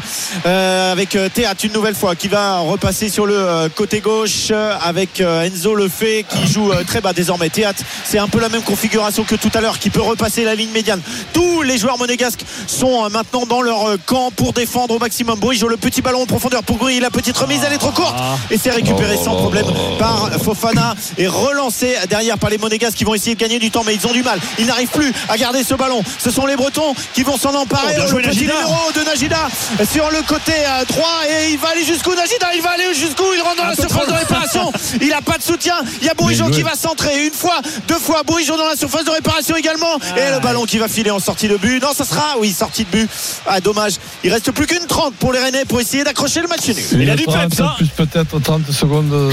euh, 0.45 0.91
avec 0.91 1.15
euh, 1.15 1.29
Théâtre 1.33 1.65
une 1.65 1.73
nouvelle 1.73 1.95
fois 1.95 2.15
qui 2.15 2.27
va 2.27 2.59
repasser 2.59 3.09
sur 3.09 3.25
le 3.25 3.35
euh, 3.35 3.69
côté 3.69 3.99
gauche 3.99 4.42
euh, 4.51 4.75
avec 4.81 5.21
euh, 5.21 5.43
Enzo 5.43 5.75
Lefebvre 5.75 6.27
qui 6.27 6.47
joue 6.47 6.71
euh, 6.71 6.83
très 6.83 7.01
bas 7.01 7.13
désormais. 7.13 7.49
Théâtre, 7.49 7.83
c'est 8.03 8.17
un 8.17 8.27
peu 8.27 8.39
la 8.39 8.49
même 8.49 8.61
configuration 8.61 9.23
que 9.23 9.35
tout 9.35 9.51
à 9.53 9.61
l'heure 9.61 9.79
qui 9.79 9.89
peut 9.89 10.01
repasser 10.01 10.43
la 10.43 10.55
ligne 10.55 10.71
médiane. 10.71 11.01
Tous 11.33 11.61
les 11.61 11.77
joueurs 11.77 11.97
monégasques 11.97 12.43
sont 12.67 13.09
maintenant 13.09 13.45
dans 13.45 13.61
leur 13.61 13.95
camp 14.05 14.31
pour 14.31 14.53
défendre 14.53 14.95
au 14.95 14.99
maximum. 14.99 15.39
Bourigeau, 15.39 15.67
le 15.67 15.77
petit 15.77 16.01
ballon 16.01 16.23
en 16.23 16.25
profondeur 16.25 16.63
pour 16.63 16.77
Goury, 16.77 16.99
la 16.99 17.11
petite 17.11 17.37
remise, 17.37 17.61
elle 17.65 17.73
est 17.73 17.77
trop 17.77 17.91
courte 17.91 18.15
et 18.49 18.57
c'est 18.57 18.71
récupéré 18.71 19.17
sans 19.17 19.35
problème 19.35 19.65
par 19.99 20.29
Fofana 20.43 20.95
et 21.17 21.27
relancé 21.27 21.95
derrière 22.09 22.37
par 22.37 22.49
les 22.49 22.57
Monégasques 22.57 22.97
qui 22.97 23.03
vont 23.03 23.13
essayer 23.13 23.35
de 23.35 23.39
gagner 23.39 23.59
du 23.59 23.71
temps 23.71 23.83
mais 23.85 23.95
ils 23.95 24.07
ont 24.07 24.13
du 24.13 24.23
mal. 24.23 24.39
Ils 24.59 24.65
n'arrivent 24.65 24.89
plus 24.89 25.11
à 25.29 25.37
garder 25.37 25.63
ce 25.63 25.75
ballon. 25.75 26.03
Ce 26.17 26.31
sont 26.31 26.45
les 26.45 26.55
Bretons 26.55 26.95
qui 27.13 27.23
vont 27.23 27.37
s'en 27.37 27.53
emparer. 27.53 27.95
Oh, 27.99 28.17
le 28.17 28.29
petit 28.29 28.41
numéro 28.41 28.91
de 28.95 29.01
Najida 29.03 29.47
sur 29.91 30.09
le 30.09 30.21
côté 30.23 30.53
droit 30.87 31.21
et 31.29 31.51
il 31.51 31.57
va 31.57 31.69
aller 31.69 31.83
jusqu'où 31.83 32.13
Najida? 32.15 32.47
Il 32.55 32.61
va 32.61 32.71
aller 32.71 32.93
jusqu'où? 32.93 33.25
Il 33.35 33.41
rentre 33.41 33.57
dans 33.57 33.63
Un 33.63 33.69
la 33.69 33.75
surface 33.75 34.07
de 34.07 34.13
réparation 34.33 34.71
il 35.01 35.13
a 35.13 35.21
pas 35.21 35.37
de 35.37 35.43
soutien. 35.43 35.75
Il 36.01 36.07
y 36.07 36.09
a 36.09 36.13
Bourigeau 36.13 36.45
Bien 36.45 36.53
qui 36.55 36.61
va 36.63 36.75
centrer 36.75 37.25
une 37.25 37.31
fois 37.33 37.59
deux 37.87 37.99
fois. 37.99 38.23
Bourigeau 38.23 38.57
dans 38.57 38.67
la 38.67 38.75
surface 38.75 39.05
de 39.05 39.11
réparation 39.11 39.55
également. 39.55 39.95
Et 40.17 40.31
le 40.33 40.39
ballon 40.41 40.65
qui 40.65 40.77
va 40.77 40.87
filer 40.87 41.11
en 41.11 41.19
sortie 41.19 41.47
de 41.47 41.57
but. 41.57 41.81
Non 41.81 41.93
ça 41.93 42.05
sera 42.05 42.35
oui 42.39 42.51
sortie 42.51 42.85
de 42.85 42.89
but. 42.89 43.09
Ah 43.47 43.59
dommage. 43.61 43.93
Il 44.23 44.31
reste 44.33 44.51
plus 44.51 44.65
qu'une 44.67 44.85
30 44.87 45.13
pour 45.15 45.33
les 45.33 45.39
Rennais 45.39 45.65
pour 45.65 45.79
essayer 45.79 46.03
d'accrocher 46.03 46.41
le 46.41 46.47
match 46.47 46.67
nul. 46.67 47.01
Il 47.01 47.09
a 47.09 47.15
du 47.15 47.25
30, 47.25 47.49
peps, 47.49 47.59
hein. 47.59 47.73
plus 47.77 47.87
peut-être 47.87 48.39
30 48.39 48.71
secondes 48.71 49.09
de. 49.09 49.29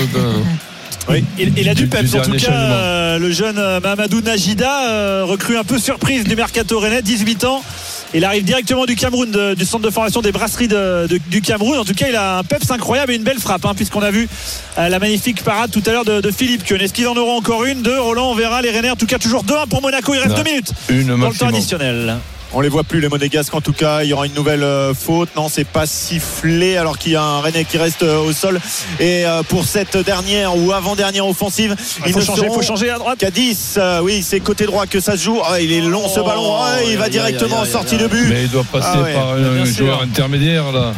Oui, 1.09 1.25
il, 1.39 1.59
il 1.59 1.69
a 1.69 1.75
du 1.75 1.85
Du- 1.85 1.89
peps 1.89 2.11
du 2.11 2.19
en 2.19 2.23
tout 2.23 2.33
cas. 2.37 2.53
euh, 2.53 3.19
le 3.19 3.33
jeune 3.33 3.59
euh, 3.59 3.81
Mamadou 3.81 4.21
Najida, 4.21 4.89
euh, 4.91 5.25
recrue 5.25 5.57
un 5.57 5.65
peu 5.65 5.79
surprise 5.79 6.25
du 6.25 6.37
mercato 6.37 6.79
rennais, 6.79 7.03
18 7.03 7.45
ans. 7.45 7.63
Il 8.13 8.25
arrive 8.25 8.43
directement 8.45 8.87
du 8.87 8.97
Cameroun, 8.97 9.31
de- 9.31 9.55
du 9.55 9.65
centre 9.65 9.85
de 9.85 9.91
formation 9.91 10.21
des 10.21 10.33
brasseries 10.33 10.67
de- 10.67 11.07
de- 11.09 11.21
du 11.29 11.41
Cameroun. 11.41 11.79
En 11.79 11.85
tout 11.85 11.95
cas, 11.95 12.07
il 12.09 12.17
a 12.17 12.39
un 12.39 12.43
peps 12.45 12.69
incroyable 12.71 13.13
et 13.13 13.17
une 13.17 13.23
belle 13.23 13.39
frappe, 13.39 13.65
hein, 13.65 13.73
puisqu'on 13.77 14.03
a 14.03 14.11
vu 14.11 14.29
euh, 14.79 14.89
la 14.89 14.99
magnifique 14.99 15.43
parade 15.45 15.71
tout 15.71 15.83
à 15.87 15.93
l'heure 15.93 16.05
de, 16.05 16.31
Philippe 16.31 16.65
Keun. 16.65 16.79
Est-ce 16.81 16.93
qu'ils 16.93 17.07
en 17.09 17.17
auront 17.17 17.37
encore 17.39 17.65
une 17.65 17.83
Deux, 17.83 18.01
Roland, 18.01 18.31
on 18.31 18.35
verra. 18.35 18.63
Les 18.63 18.71
Rennais, 18.71 18.91
en 18.91 18.97
tout 18.97 19.07
cas, 19.07 19.19
toujours 19.19 19.45
2-1 19.45 19.67
pour 19.69 19.81
Monaco. 19.83 20.13
Il 20.15 20.19
reste 20.19 20.31
Non. 20.31 20.37
2 20.39 20.43
minutes 20.43 20.73
Une 20.89 21.07
dans 21.07 21.29
le 21.29 21.35
temps 21.35 21.47
additionnel. 21.49 22.17
On 22.53 22.61
les 22.61 22.69
voit 22.69 22.83
plus 22.83 23.01
les 23.01 23.09
Monégasques 23.09 23.55
en 23.55 23.61
tout 23.61 23.73
cas. 23.73 24.03
Il 24.03 24.09
y 24.09 24.13
aura 24.13 24.27
une 24.27 24.35
nouvelle 24.35 24.65
euh, 24.65 24.93
faute. 24.93 25.29
Non, 25.37 25.49
c'est 25.49 25.65
pas 25.67 25.87
sifflé 25.87 26.77
alors 26.77 26.99
qu'il 26.99 27.13
y 27.13 27.17
a 27.17 27.23
un 27.23 27.41
Rennais 27.41 27.65
qui 27.65 27.79
reste 27.79 28.03
euh, 28.03 28.19
au 28.19 28.33
sol. 28.33 28.61
Et 28.99 29.25
euh, 29.25 29.43
pour 29.45 29.65
cette 29.65 29.97
dernière 29.97 30.57
ou 30.57 30.73
avant-dernière 30.73 31.27
offensive, 31.29 31.77
Il 32.07 32.13
faut 32.13 32.19
ne 32.19 32.25
changer, 32.25 32.47
faut 32.49 32.63
changer 32.63 32.91
à 32.91 32.99
droite. 32.99 33.19
qu'à 33.19 33.31
10. 33.31 33.75
Euh, 33.79 34.01
oui, 34.01 34.25
c'est 34.25 34.41
côté 34.41 34.67
droit 34.67 34.87
que 34.87 34.99
ça 34.99 35.17
se 35.17 35.23
joue. 35.25 35.39
Ah, 35.45 35.61
il 35.61 35.73
est 35.73 35.81
long 35.81 36.09
ce 36.09 36.19
Oh, 36.21 36.25
ballon. 36.25 36.55
Ah, 36.59 36.79
il 36.87 36.99
va 36.99 37.09
directement 37.09 37.61
en 37.61 37.65
sortie 37.65 37.97
de 37.99 38.09
but. 38.09 38.27
Mais 38.29 38.43
il 38.43 38.51
doit 38.51 38.65
passer 38.65 38.89
Ah 38.95 39.03
ouais, 39.03 39.15
par 39.15 39.29
un 39.35 39.65
joueur 39.65 40.03
intermédiaire 40.03 40.73
là. 40.73 40.93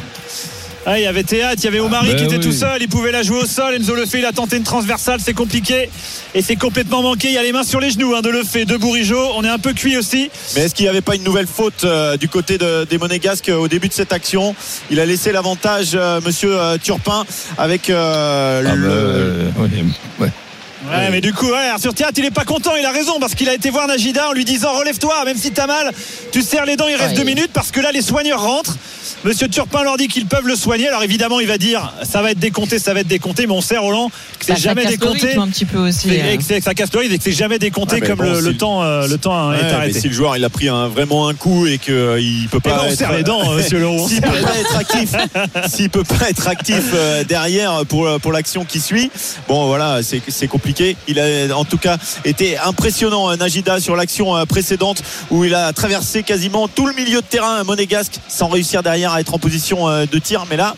Ah, 0.84 0.98
il 0.98 1.04
y 1.04 1.06
avait 1.06 1.22
Théâtre, 1.22 1.56
il 1.58 1.64
y 1.64 1.68
avait 1.68 1.78
Omari 1.78 2.08
Ben 2.08 2.16
qui 2.16 2.24
était 2.24 2.36
oui. 2.38 2.40
tout 2.42 2.50
seul, 2.52 2.82
il 2.82 2.88
pouvait 2.88 3.12
la 3.12 3.22
jouer 3.22 3.38
au 3.42 3.46
sol. 3.46 3.74
Enzo 3.74 3.94
Lefebvre, 3.94 4.18
il 4.18 4.26
a 4.26 4.32
tenté 4.32 4.56
une 4.56 4.64
transversale, 4.64 5.20
c'est 5.24 5.32
compliqué. 5.32 5.88
Et 6.34 6.42
c'est 6.42 6.56
complètement 6.56 7.02
manqué. 7.02 7.28
Il 7.28 7.34
y 7.34 7.38
a 7.38 7.42
les 7.44 7.52
mains 7.52 7.62
sur 7.62 7.78
les 7.78 7.90
genoux 7.90 8.14
hein, 8.16 8.20
de 8.20 8.30
Lefebvre, 8.30 8.66
de 8.66 8.76
Bourigeau. 8.76 9.30
On 9.36 9.44
est 9.44 9.48
un 9.48 9.60
peu 9.60 9.74
cuit 9.74 9.96
aussi. 9.96 10.28
Mais 10.56 10.62
est-ce 10.62 10.74
qu'il 10.74 10.84
n'y 10.84 10.88
avait 10.88 11.00
pas 11.00 11.14
une 11.14 11.22
nouvelle 11.22 11.46
faute 11.46 11.84
euh, 11.84 12.16
du 12.16 12.28
côté 12.28 12.58
de- 12.58 12.84
des 12.90 12.98
Monégasques 12.98 13.48
euh, 13.48 13.56
au 13.58 13.68
début 13.68 13.86
de 13.88 13.92
cette 13.92 14.12
action? 14.12 14.56
Il 14.90 14.98
a 14.98 15.06
laissé 15.06 15.30
l'avantage, 15.30 15.90
euh, 15.94 16.20
monsieur 16.24 16.58
euh, 16.60 16.76
Turpin, 16.82 17.24
avec 17.58 17.88
euh, 17.88 18.62
Ah, 18.66 18.74
le. 18.74 19.50
oui, 19.58 19.84
ouais. 20.18 20.28
Ouais, 20.90 21.10
mais 21.10 21.20
du 21.20 21.32
coup, 21.32 21.46
ouais, 21.46 21.68
Arthur 21.72 21.94
Théâtre, 21.94 22.14
il 22.18 22.24
est 22.24 22.30
pas 22.32 22.44
content, 22.44 22.72
il 22.78 22.84
a 22.84 22.90
raison, 22.90 23.20
parce 23.20 23.34
qu'il 23.34 23.48
a 23.48 23.54
été 23.54 23.70
voir 23.70 23.86
Najida 23.86 24.28
en 24.28 24.32
lui 24.32 24.44
disant 24.44 24.72
relève-toi, 24.76 25.24
même 25.24 25.36
si 25.36 25.52
t'as 25.52 25.66
mal, 25.68 25.92
tu 26.32 26.42
serres 26.42 26.66
les 26.66 26.76
dents, 26.76 26.88
il 26.88 26.96
reste 26.96 27.10
Ouais. 27.12 27.16
deux 27.18 27.24
minutes, 27.24 27.50
parce 27.52 27.70
que 27.70 27.80
là, 27.80 27.92
les 27.92 28.02
soigneurs 28.02 28.42
rentrent. 28.42 28.76
Monsieur 29.24 29.48
Turpin 29.48 29.82
leur 29.84 29.96
dit 29.96 30.08
qu'ils 30.08 30.26
peuvent 30.26 30.46
le 30.46 30.56
soigner. 30.56 30.88
Alors 30.88 31.02
évidemment, 31.02 31.38
il 31.40 31.46
va 31.46 31.58
dire 31.58 31.92
ça 32.02 32.22
va 32.22 32.30
être 32.32 32.38
décompté, 32.38 32.78
ça 32.78 32.94
va 32.94 33.00
être 33.00 33.06
décompté, 33.08 33.46
mais 33.46 33.52
on 33.52 33.60
sait 33.60 33.76
Roland 33.78 34.10
que 34.38 34.44
c'est 34.46 34.56
jamais 34.58 34.84
décompté. 34.86 35.36
un 35.36 35.48
petit 35.48 35.64
peu 35.64 35.78
aussi, 35.78 36.08
hein. 36.10 36.24
et 36.32 36.36
que 36.38 36.42
c'est- 36.42 36.60
ça 36.60 36.74
casse 36.74 36.92
le 36.92 37.04
et 37.04 37.18
que 37.18 37.22
c'est 37.22 37.32
jamais 37.32 37.58
décompté 37.58 38.00
comme 38.00 38.18
bon, 38.18 38.40
le, 38.40 38.56
temps, 38.56 38.82
euh, 38.82 39.06
le 39.06 39.18
temps 39.18 39.50
Ouais, 39.50 39.58
est 39.58 39.62
mais 39.62 39.70
arrêté. 39.72 40.00
si 40.00 40.08
le 40.08 40.14
joueur 40.14 40.36
il 40.36 40.44
a 40.44 40.50
pris 40.50 40.68
un- 40.68 40.88
vraiment 40.88 41.28
un 41.28 41.34
coup 41.34 41.66
et 41.66 41.78
qu'il 41.78 42.48
peut 42.50 42.58
Eh 42.64 42.68
pas 42.68 42.70
ben, 42.76 42.80
on 42.84 42.86
être- 42.86 42.96
serre 42.98 43.12
les 43.12 43.22
dents, 43.22 43.52
monsieur 43.52 43.78
Leroux. 43.80 44.08
s'il 44.08 44.20
peut 44.20 44.28
pas 44.40 44.58
être 44.58 44.76
actif 44.76 45.10
s'il 45.68 45.90
peut 45.90 46.04
pas 46.04 46.28
être 46.30 46.48
actif 46.48 46.82
euh, 46.94 47.24
derrière 47.24 47.84
pour 47.88 48.08
pour 48.20 48.32
l'action 48.32 48.64
qui 48.64 48.80
suit 48.80 49.10
bon 49.48 49.66
voilà 49.66 50.02
c'est 50.02 50.20
c'est 50.28 50.48
il 51.08 51.20
a 51.20 51.56
en 51.56 51.64
tout 51.64 51.78
cas 51.78 51.98
été 52.24 52.58
impressionnant 52.58 53.30
euh, 53.30 53.36
Najida 53.36 53.80
sur 53.80 53.96
l'action 53.96 54.36
euh, 54.36 54.44
précédente 54.44 55.02
où 55.30 55.44
il 55.44 55.54
a 55.54 55.72
traversé 55.72 56.22
quasiment 56.22 56.68
tout 56.68 56.86
le 56.86 56.94
milieu 56.94 57.20
de 57.20 57.26
terrain 57.26 57.60
euh, 57.60 57.64
monégasque 57.64 58.14
sans 58.28 58.48
réussir 58.48 58.82
derrière 58.82 59.12
à 59.12 59.20
être 59.20 59.34
en 59.34 59.38
position 59.38 59.88
euh, 59.88 60.06
de 60.06 60.18
tir. 60.18 60.44
Mais 60.50 60.56
là 60.56 60.74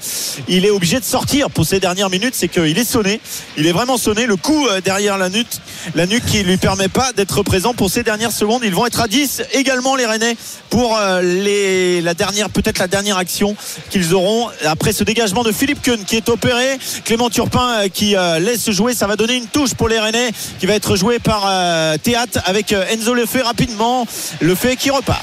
il 0.49 0.65
est 0.65 0.71
obligé 0.71 0.99
de 1.01 1.05
sortir 1.05 1.51
pour 1.51 1.67
ces 1.67 1.81
dernières 1.81 2.11
minutes. 2.11 2.35
C'est 2.35 2.49
qu'il 2.49 2.79
est 2.79 2.85
sonné. 2.85 3.21
Il 3.57 3.67
est 3.67 3.73
vraiment 3.73 3.97
sonné. 3.97 4.27
Le 4.27 4.37
coup 4.37 4.67
derrière 4.85 5.19
la 5.19 5.29
nuque 5.29 5.59
la 5.95 6.07
nuque 6.07 6.25
qui 6.25 6.43
lui 6.43 6.57
permet 6.57 6.89
pas 6.89 7.13
d'être 7.13 7.43
présent 7.43 7.75
pour 7.75 7.91
ces 7.91 8.03
dernières 8.03 8.33
secondes. 8.33 8.63
Ils 8.65 8.75
vont 8.75 8.87
être 8.87 9.01
à 9.01 9.09
10 9.09 9.43
également 9.53 9.97
les 9.97 10.07
Rennais 10.07 10.37
pour 10.71 10.97
la 10.99 12.15
dernière 12.15 12.51
peut-être 12.51 12.79
la 12.79 12.87
dernière 12.87 13.19
action 13.19 13.57
qu'ils 13.91 14.15
auront 14.15 14.49
après 14.65 14.93
ce 14.93 15.05
dégagement 15.05 15.43
de 15.43 15.53
Philippe 15.53 15.83
Keun 15.83 16.05
qui 16.05 16.17
est 16.17 16.29
opéré. 16.29 16.79
Clément 17.05 17.31
Turpin 17.31 17.89
qui 17.93 18.17
laisse 18.41 18.71
jouer. 18.71 18.95
Ça 18.95 19.07
va 19.07 19.17
donner 19.17 19.35
une 19.37 19.47
touche 19.47 19.75
les 19.89 19.99
Rennais 19.99 20.31
qui 20.59 20.67
va 20.67 20.75
être 20.75 20.97
joué 20.97 21.19
par 21.19 21.45
euh, 21.47 21.97
Théâtre 21.99 22.41
avec 22.47 22.73
euh, 22.73 22.85
Enzo 22.93 23.15
Lefebvre 23.15 23.47
rapidement 23.47 24.07
Lefebvre 24.41 24.77
qui 24.77 24.91
repart 24.91 25.23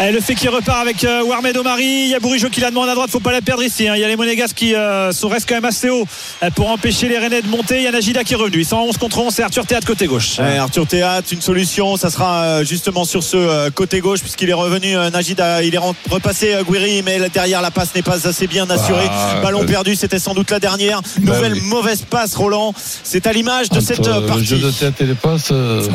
Eh, 0.00 0.12
le 0.12 0.20
fait 0.20 0.34
qu'il 0.34 0.48
repart 0.50 0.78
avec 0.80 1.04
euh, 1.04 1.22
Warmed 1.24 1.56
Omari, 1.56 1.84
il 1.84 2.08
y 2.08 2.14
a 2.14 2.20
Bourigeau 2.20 2.48
qui 2.48 2.60
la 2.60 2.70
demande 2.70 2.88
à 2.88 2.94
droite, 2.94 3.10
faut 3.10 3.20
pas 3.20 3.32
la 3.32 3.40
perdre 3.40 3.62
ici. 3.62 3.88
hein. 3.88 3.94
Il 3.96 4.00
y 4.00 4.04
a 4.04 4.08
les 4.08 4.16
Monégasques 4.16 4.56
qui 4.56 4.74
euh, 4.74 5.12
sont 5.12 5.28
restent 5.28 5.48
quand 5.48 5.54
même 5.54 5.64
assez 5.64 5.90
haut 5.90 6.06
euh, 6.42 6.50
pour 6.50 6.70
empêcher 6.70 7.08
les 7.08 7.18
Rennais 7.18 7.42
de 7.42 7.48
monter. 7.48 7.76
Il 7.78 7.82
y 7.84 7.86
a 7.86 7.92
Najida 7.92 8.24
qui 8.24 8.34
est 8.34 8.36
revenu. 8.36 8.64
111 8.64 8.96
contre 8.98 9.18
11, 9.18 9.32
c'est 9.34 9.42
Arthur 9.42 9.66
Théâtre 9.66 9.86
côté 9.86 10.06
gauche. 10.06 10.38
Ouais, 10.38 10.58
Arthur 10.58 10.86
Théâtre, 10.86 11.28
une 11.32 11.40
solution, 11.42 11.96
ça 11.96 12.10
sera 12.10 12.42
euh, 12.42 12.64
justement 12.64 13.04
sur 13.04 13.22
ce 13.22 13.36
euh, 13.36 13.70
côté 13.70 14.00
gauche 14.00 14.20
puisqu'il 14.20 14.48
est 14.50 14.54
revenu 14.54 14.96
euh, 14.96 15.10
Najida, 15.10 15.62
il 15.62 15.74
est 15.74 15.80
repassé 16.10 16.54
euh, 16.54 16.62
Guiri, 16.64 17.02
mais 17.02 17.18
derrière 17.30 17.60
la 17.62 17.70
passe 17.70 17.94
n'est 17.94 18.02
pas 18.02 18.26
assez 18.26 18.46
bien 18.46 18.68
assurée. 18.70 19.06
Ah, 19.10 19.40
Ballon 19.42 19.62
euh, 19.62 19.66
perdu, 19.66 19.94
c'était 19.96 20.18
sans 20.18 20.34
doute 20.34 20.50
la 20.50 20.60
dernière. 20.60 21.00
Nouvelle 21.20 21.54
oui. 21.54 21.60
mauvaise 21.62 22.02
passe, 22.08 22.34
Roland. 22.34 22.74
C'est 23.04 23.26
à 23.26 23.32
l'image 23.32 23.68
de 23.70 23.80
cette 23.80 24.01
Euh, 24.06 24.36
le 24.36 24.42
jeu 24.42 24.58
de 24.58 24.70
tête 24.70 25.00
et 25.00 25.04
les 25.04 25.14
passes, 25.14 25.48
euh, 25.52 25.86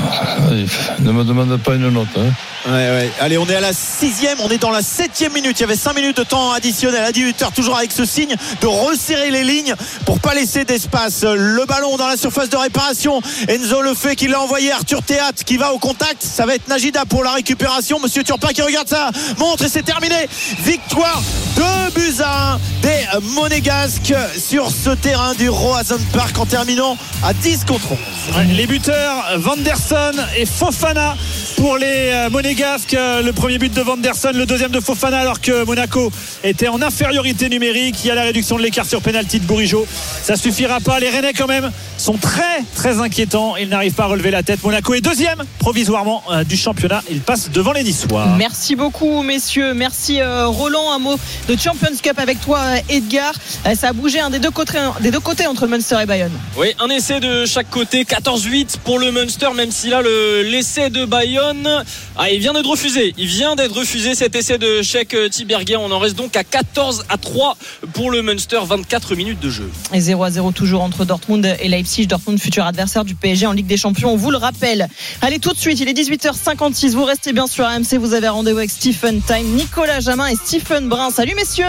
ne 0.99 1.11
me 1.11 1.23
demande 1.23 1.57
pas 1.57 1.75
une 1.75 1.89
note. 1.89 2.07
hein. 2.17 2.31
Ouais, 2.65 2.73
ouais. 2.73 3.11
Allez, 3.21 3.37
on 3.37 3.45
est 3.47 3.55
à 3.55 3.61
la 3.61 3.71
sixième, 3.71 4.37
on 4.41 4.49
est 4.49 4.57
dans 4.57 4.71
la 4.71 4.81
septième 4.81 5.31
minute. 5.33 5.57
Il 5.57 5.61
y 5.61 5.63
avait 5.63 5.75
cinq 5.77 5.95
minutes 5.95 6.17
de 6.17 6.23
temps 6.23 6.51
additionnel 6.51 7.03
à 7.03 7.11
18h, 7.11 7.53
toujours 7.55 7.77
avec 7.77 7.91
ce 7.93 8.03
signe 8.05 8.35
de 8.61 8.67
resserrer 8.67 9.31
les 9.31 9.43
lignes 9.43 9.73
pour 10.05 10.19
pas 10.19 10.33
laisser 10.33 10.65
d'espace. 10.65 11.23
Le 11.23 11.65
ballon 11.65 11.95
dans 11.97 12.07
la 12.07 12.17
surface 12.17 12.49
de 12.49 12.57
réparation. 12.57 13.21
Enzo 13.47 13.81
le 13.81 13.93
fait 13.93 14.15
qu'il 14.15 14.31
l'a 14.31 14.41
envoyé. 14.41 14.71
Arthur 14.71 15.01
Théâtre 15.01 15.43
qui 15.45 15.55
va 15.57 15.73
au 15.73 15.77
contact. 15.79 16.21
Ça 16.23 16.45
va 16.45 16.55
être 16.55 16.67
Najida 16.67 17.05
pour 17.05 17.23
la 17.23 17.31
récupération. 17.31 17.99
Monsieur 17.99 18.23
Turpin 18.23 18.49
qui 18.49 18.61
regarde 18.61 18.89
ça. 18.89 19.11
Montre 19.37 19.63
et 19.63 19.69
c'est 19.69 19.83
terminé. 19.83 20.27
Victoire 20.65 21.21
de 21.55 21.93
buts 21.93 22.21
à 22.23 22.53
1 22.55 22.59
des 22.81 23.27
Monégasques 23.33 24.13
sur 24.37 24.69
ce 24.71 24.89
terrain 24.89 25.33
du 25.35 25.47
Roazhon 25.49 25.99
Park 26.13 26.37
en 26.37 26.45
terminant 26.45 26.97
à 27.23 27.33
10 27.33 27.63
contre 27.65 27.91
11. 27.91 27.96
Ouais, 28.35 28.43
les 28.53 28.67
buteurs 28.67 29.23
Vanderson 29.37 30.11
et 30.37 30.45
Fofana 30.45 31.15
pour 31.55 31.77
les 31.77 32.11
euh, 32.11 32.29
Monégasques. 32.29 32.93
Euh, 32.93 33.21
Le 33.21 33.31
premier 33.33 33.57
but 33.57 33.73
de 33.73 33.81
Vanderson, 33.81 34.31
le 34.33 34.45
deuxième 34.45 34.71
de 34.71 34.79
Fofana 34.79 35.19
alors 35.19 35.39
que 35.41 35.63
Monaco 35.65 36.11
était 36.43 36.67
en 36.67 36.81
infériorité 36.81 37.49
numérique. 37.49 37.95
Il 38.03 38.07
y 38.07 38.11
a 38.11 38.15
la 38.15 38.23
réduction 38.23 38.57
de 38.57 38.61
l'écart 38.63 38.85
sur 38.85 39.01
pénalty 39.01 39.39
de 39.39 39.45
Bourigeau. 39.45 39.87
Ça 40.23 40.35
suffira 40.35 40.79
pas. 40.81 40.99
Les 40.99 41.09
Rennais 41.09 41.33
quand 41.33 41.47
même 41.47 41.71
sont 41.97 42.17
très 42.17 42.63
très 42.75 42.99
inquiétants. 42.99 43.55
Ils 43.55 43.69
n'arrivent 43.69 43.93
pas 43.93 44.03
à 44.03 44.07
relever 44.07 44.31
la 44.31 44.43
tête. 44.43 44.61
Monaco 44.63 44.93
est 44.93 45.01
deuxième 45.01 45.43
provisoirement 45.59 46.21
euh, 46.29 46.43
du 46.43 46.57
championnat. 46.57 47.01
Il 47.09 47.21
passe 47.21 47.49
devant 47.49 47.71
les 47.71 47.83
Niçois. 47.83 48.27
Merci 48.37 48.75
beaucoup, 48.75 49.23
messieurs. 49.23 49.73
Merci, 49.73 50.19
Roland. 50.21 50.91
Un 50.93 50.99
mot 50.99 51.15
de 51.47 51.55
Champions 51.57 51.95
Cup 52.01 52.19
avec 52.19 52.41
toi, 52.41 52.59
Edgar. 52.89 53.33
Ça 53.75 53.89
a 53.89 53.93
bougé 53.93 54.19
un 54.19 54.29
des, 54.29 54.39
deux 54.39 54.51
côtés, 54.51 54.77
des 55.01 55.11
deux 55.11 55.19
côtés 55.19 55.47
entre 55.47 55.65
Munster 55.67 55.97
et 56.01 56.05
Bayonne. 56.05 56.31
Oui, 56.57 56.73
un 56.79 56.89
essai 56.89 57.19
de 57.19 57.45
chaque 57.45 57.69
côté, 57.69 57.86
14-8 57.93 58.77
pour 58.83 58.99
le 58.99 59.11
Munster, 59.11 59.47
même 59.55 59.71
si 59.71 59.89
là, 59.89 60.01
le- 60.01 60.41
l'essai 60.43 60.89
de 60.89 61.05
Bayonne, 61.05 61.83
ah, 62.17 62.29
il 62.29 62.39
vient 62.39 62.53
d'être 62.53 62.69
refusé. 62.69 63.13
Il 63.17 63.27
vient 63.27 63.55
d'être 63.55 63.73
refusé 63.75 64.15
cet 64.15 64.35
essai 64.35 64.57
de 64.57 64.81
Cheikh 64.81 65.15
Tiberguer. 65.31 65.77
On 65.77 65.91
en 65.91 65.99
reste 65.99 66.15
donc 66.15 66.35
à 66.35 66.43
14 66.43 67.05
à 67.09 67.17
3 67.17 67.57
pour 67.93 68.11
le 68.11 68.21
Munster, 68.21 68.59
24 68.65 69.15
minutes 69.15 69.39
de 69.39 69.49
jeu. 69.49 69.69
Et 69.93 69.99
0 70.01 70.23
à 70.23 70.31
0 70.31 70.51
toujours 70.51 70.81
entre 70.81 71.05
Dortmund 71.05 71.45
et 71.59 71.67
Leipzig. 71.67 72.07
Dortmund, 72.07 72.39
futur 72.39 72.65
adversaire 72.65 73.05
du 73.05 73.15
PSG 73.15 73.45
en 73.47 73.51
Ligue 73.53 73.67
des 73.67 73.77
Champions. 73.77 74.11
On 74.13 74.17
vous 74.17 74.31
le 74.31 74.37
rappelle. 74.37 74.87
Allez, 75.21 75.39
tout 75.39 75.53
de 75.53 75.57
suite, 75.57 75.79
il 75.79 75.87
est 75.87 75.93
18h56. 75.93 76.91
Vous 76.91 77.03
restez 77.05 77.33
bien 77.33 77.47
sur 77.47 77.65
AMC. 77.65 77.95
Vous 77.99 78.13
avez 78.13 78.27
rendez-vous 78.29 78.57
avec 78.59 78.69
Stephen 78.71 79.21
Time, 79.21 79.47
Nicolas 79.55 79.99
Jamin 79.99 80.27
et 80.27 80.35
Stephen 80.35 80.87
Brun. 80.89 81.09
Salut, 81.11 81.35
messieurs. 81.35 81.65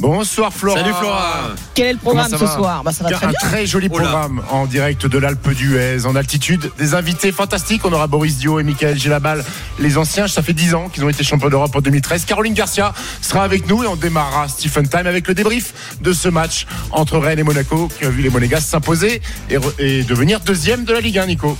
Bonsoir 0.00 0.50
Flora. 0.50 0.80
Salut 0.80 0.94
Flora. 0.94 1.50
Quel 1.74 1.86
est 1.88 1.92
le 1.92 1.98
programme 1.98 2.30
ce 2.30 2.38
soir 2.38 2.82
bah, 2.82 2.90
Ça 2.90 3.04
va 3.04 3.10
très 3.10 3.26
Un 3.26 3.30
bien. 3.30 3.38
très 3.38 3.66
joli 3.66 3.88
Oula. 3.88 4.02
programme 4.04 4.42
en 4.50 4.64
direct 4.64 5.06
de 5.06 5.18
l'Alpe 5.18 5.50
d'Huez, 5.52 6.06
en 6.06 6.16
altitude. 6.16 6.70
Des 6.78 6.94
invités 6.94 7.32
fantastiques. 7.32 7.84
On 7.84 7.92
aura 7.92 8.06
Boris 8.06 8.38
Dio 8.38 8.58
et 8.58 8.62
Michael 8.62 8.98
Gélabal, 8.98 9.44
les 9.78 9.98
anciens. 9.98 10.26
Ça 10.26 10.42
fait 10.42 10.54
10 10.54 10.74
ans 10.74 10.88
qu'ils 10.88 11.04
ont 11.04 11.10
été 11.10 11.22
champions 11.22 11.50
d'Europe 11.50 11.76
en 11.76 11.80
2013. 11.82 12.24
Caroline 12.24 12.54
Garcia 12.54 12.94
sera 13.20 13.44
avec 13.44 13.68
nous 13.68 13.84
et 13.84 13.86
on 13.86 13.96
démarrera 13.96 14.48
Stephen 14.48 14.88
Time 14.88 15.06
avec 15.06 15.28
le 15.28 15.34
débrief 15.34 15.74
de 16.00 16.14
ce 16.14 16.28
match 16.28 16.66
entre 16.92 17.18
Rennes 17.18 17.38
et 17.40 17.42
Monaco 17.44 17.88
qui 17.98 18.06
a 18.06 18.10
vu 18.10 18.22
les 18.22 18.30
Monégas 18.30 18.60
s'imposer 18.62 19.20
et, 19.50 19.58
et 19.78 20.02
devenir 20.04 20.40
deuxième 20.40 20.84
de 20.84 20.94
la 20.94 21.00
Ligue 21.00 21.18
1, 21.18 21.26
Nico. 21.26 21.58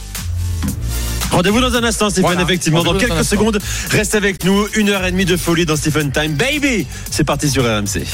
Rendez-vous 1.30 1.60
dans 1.60 1.74
un 1.74 1.84
instant, 1.84 2.10
Stephen, 2.10 2.26
Voilà. 2.30 2.42
effectivement. 2.42 2.82
Dans 2.82 2.94
quelques 2.98 3.24
secondes, 3.24 3.58
reste 3.90 4.14
avec 4.14 4.44
nous. 4.44 4.66
Une 4.74 4.88
heure 4.90 5.04
et 5.04 5.10
demie 5.12 5.24
de 5.24 5.36
folie 5.36 5.64
dans 5.66 5.76
Stephen 5.76 6.10
Time. 6.10 6.32
Baby 6.34 6.86
C'est 7.10 7.24
parti 7.24 7.48
sur 7.48 7.64
RMC. 7.64 8.04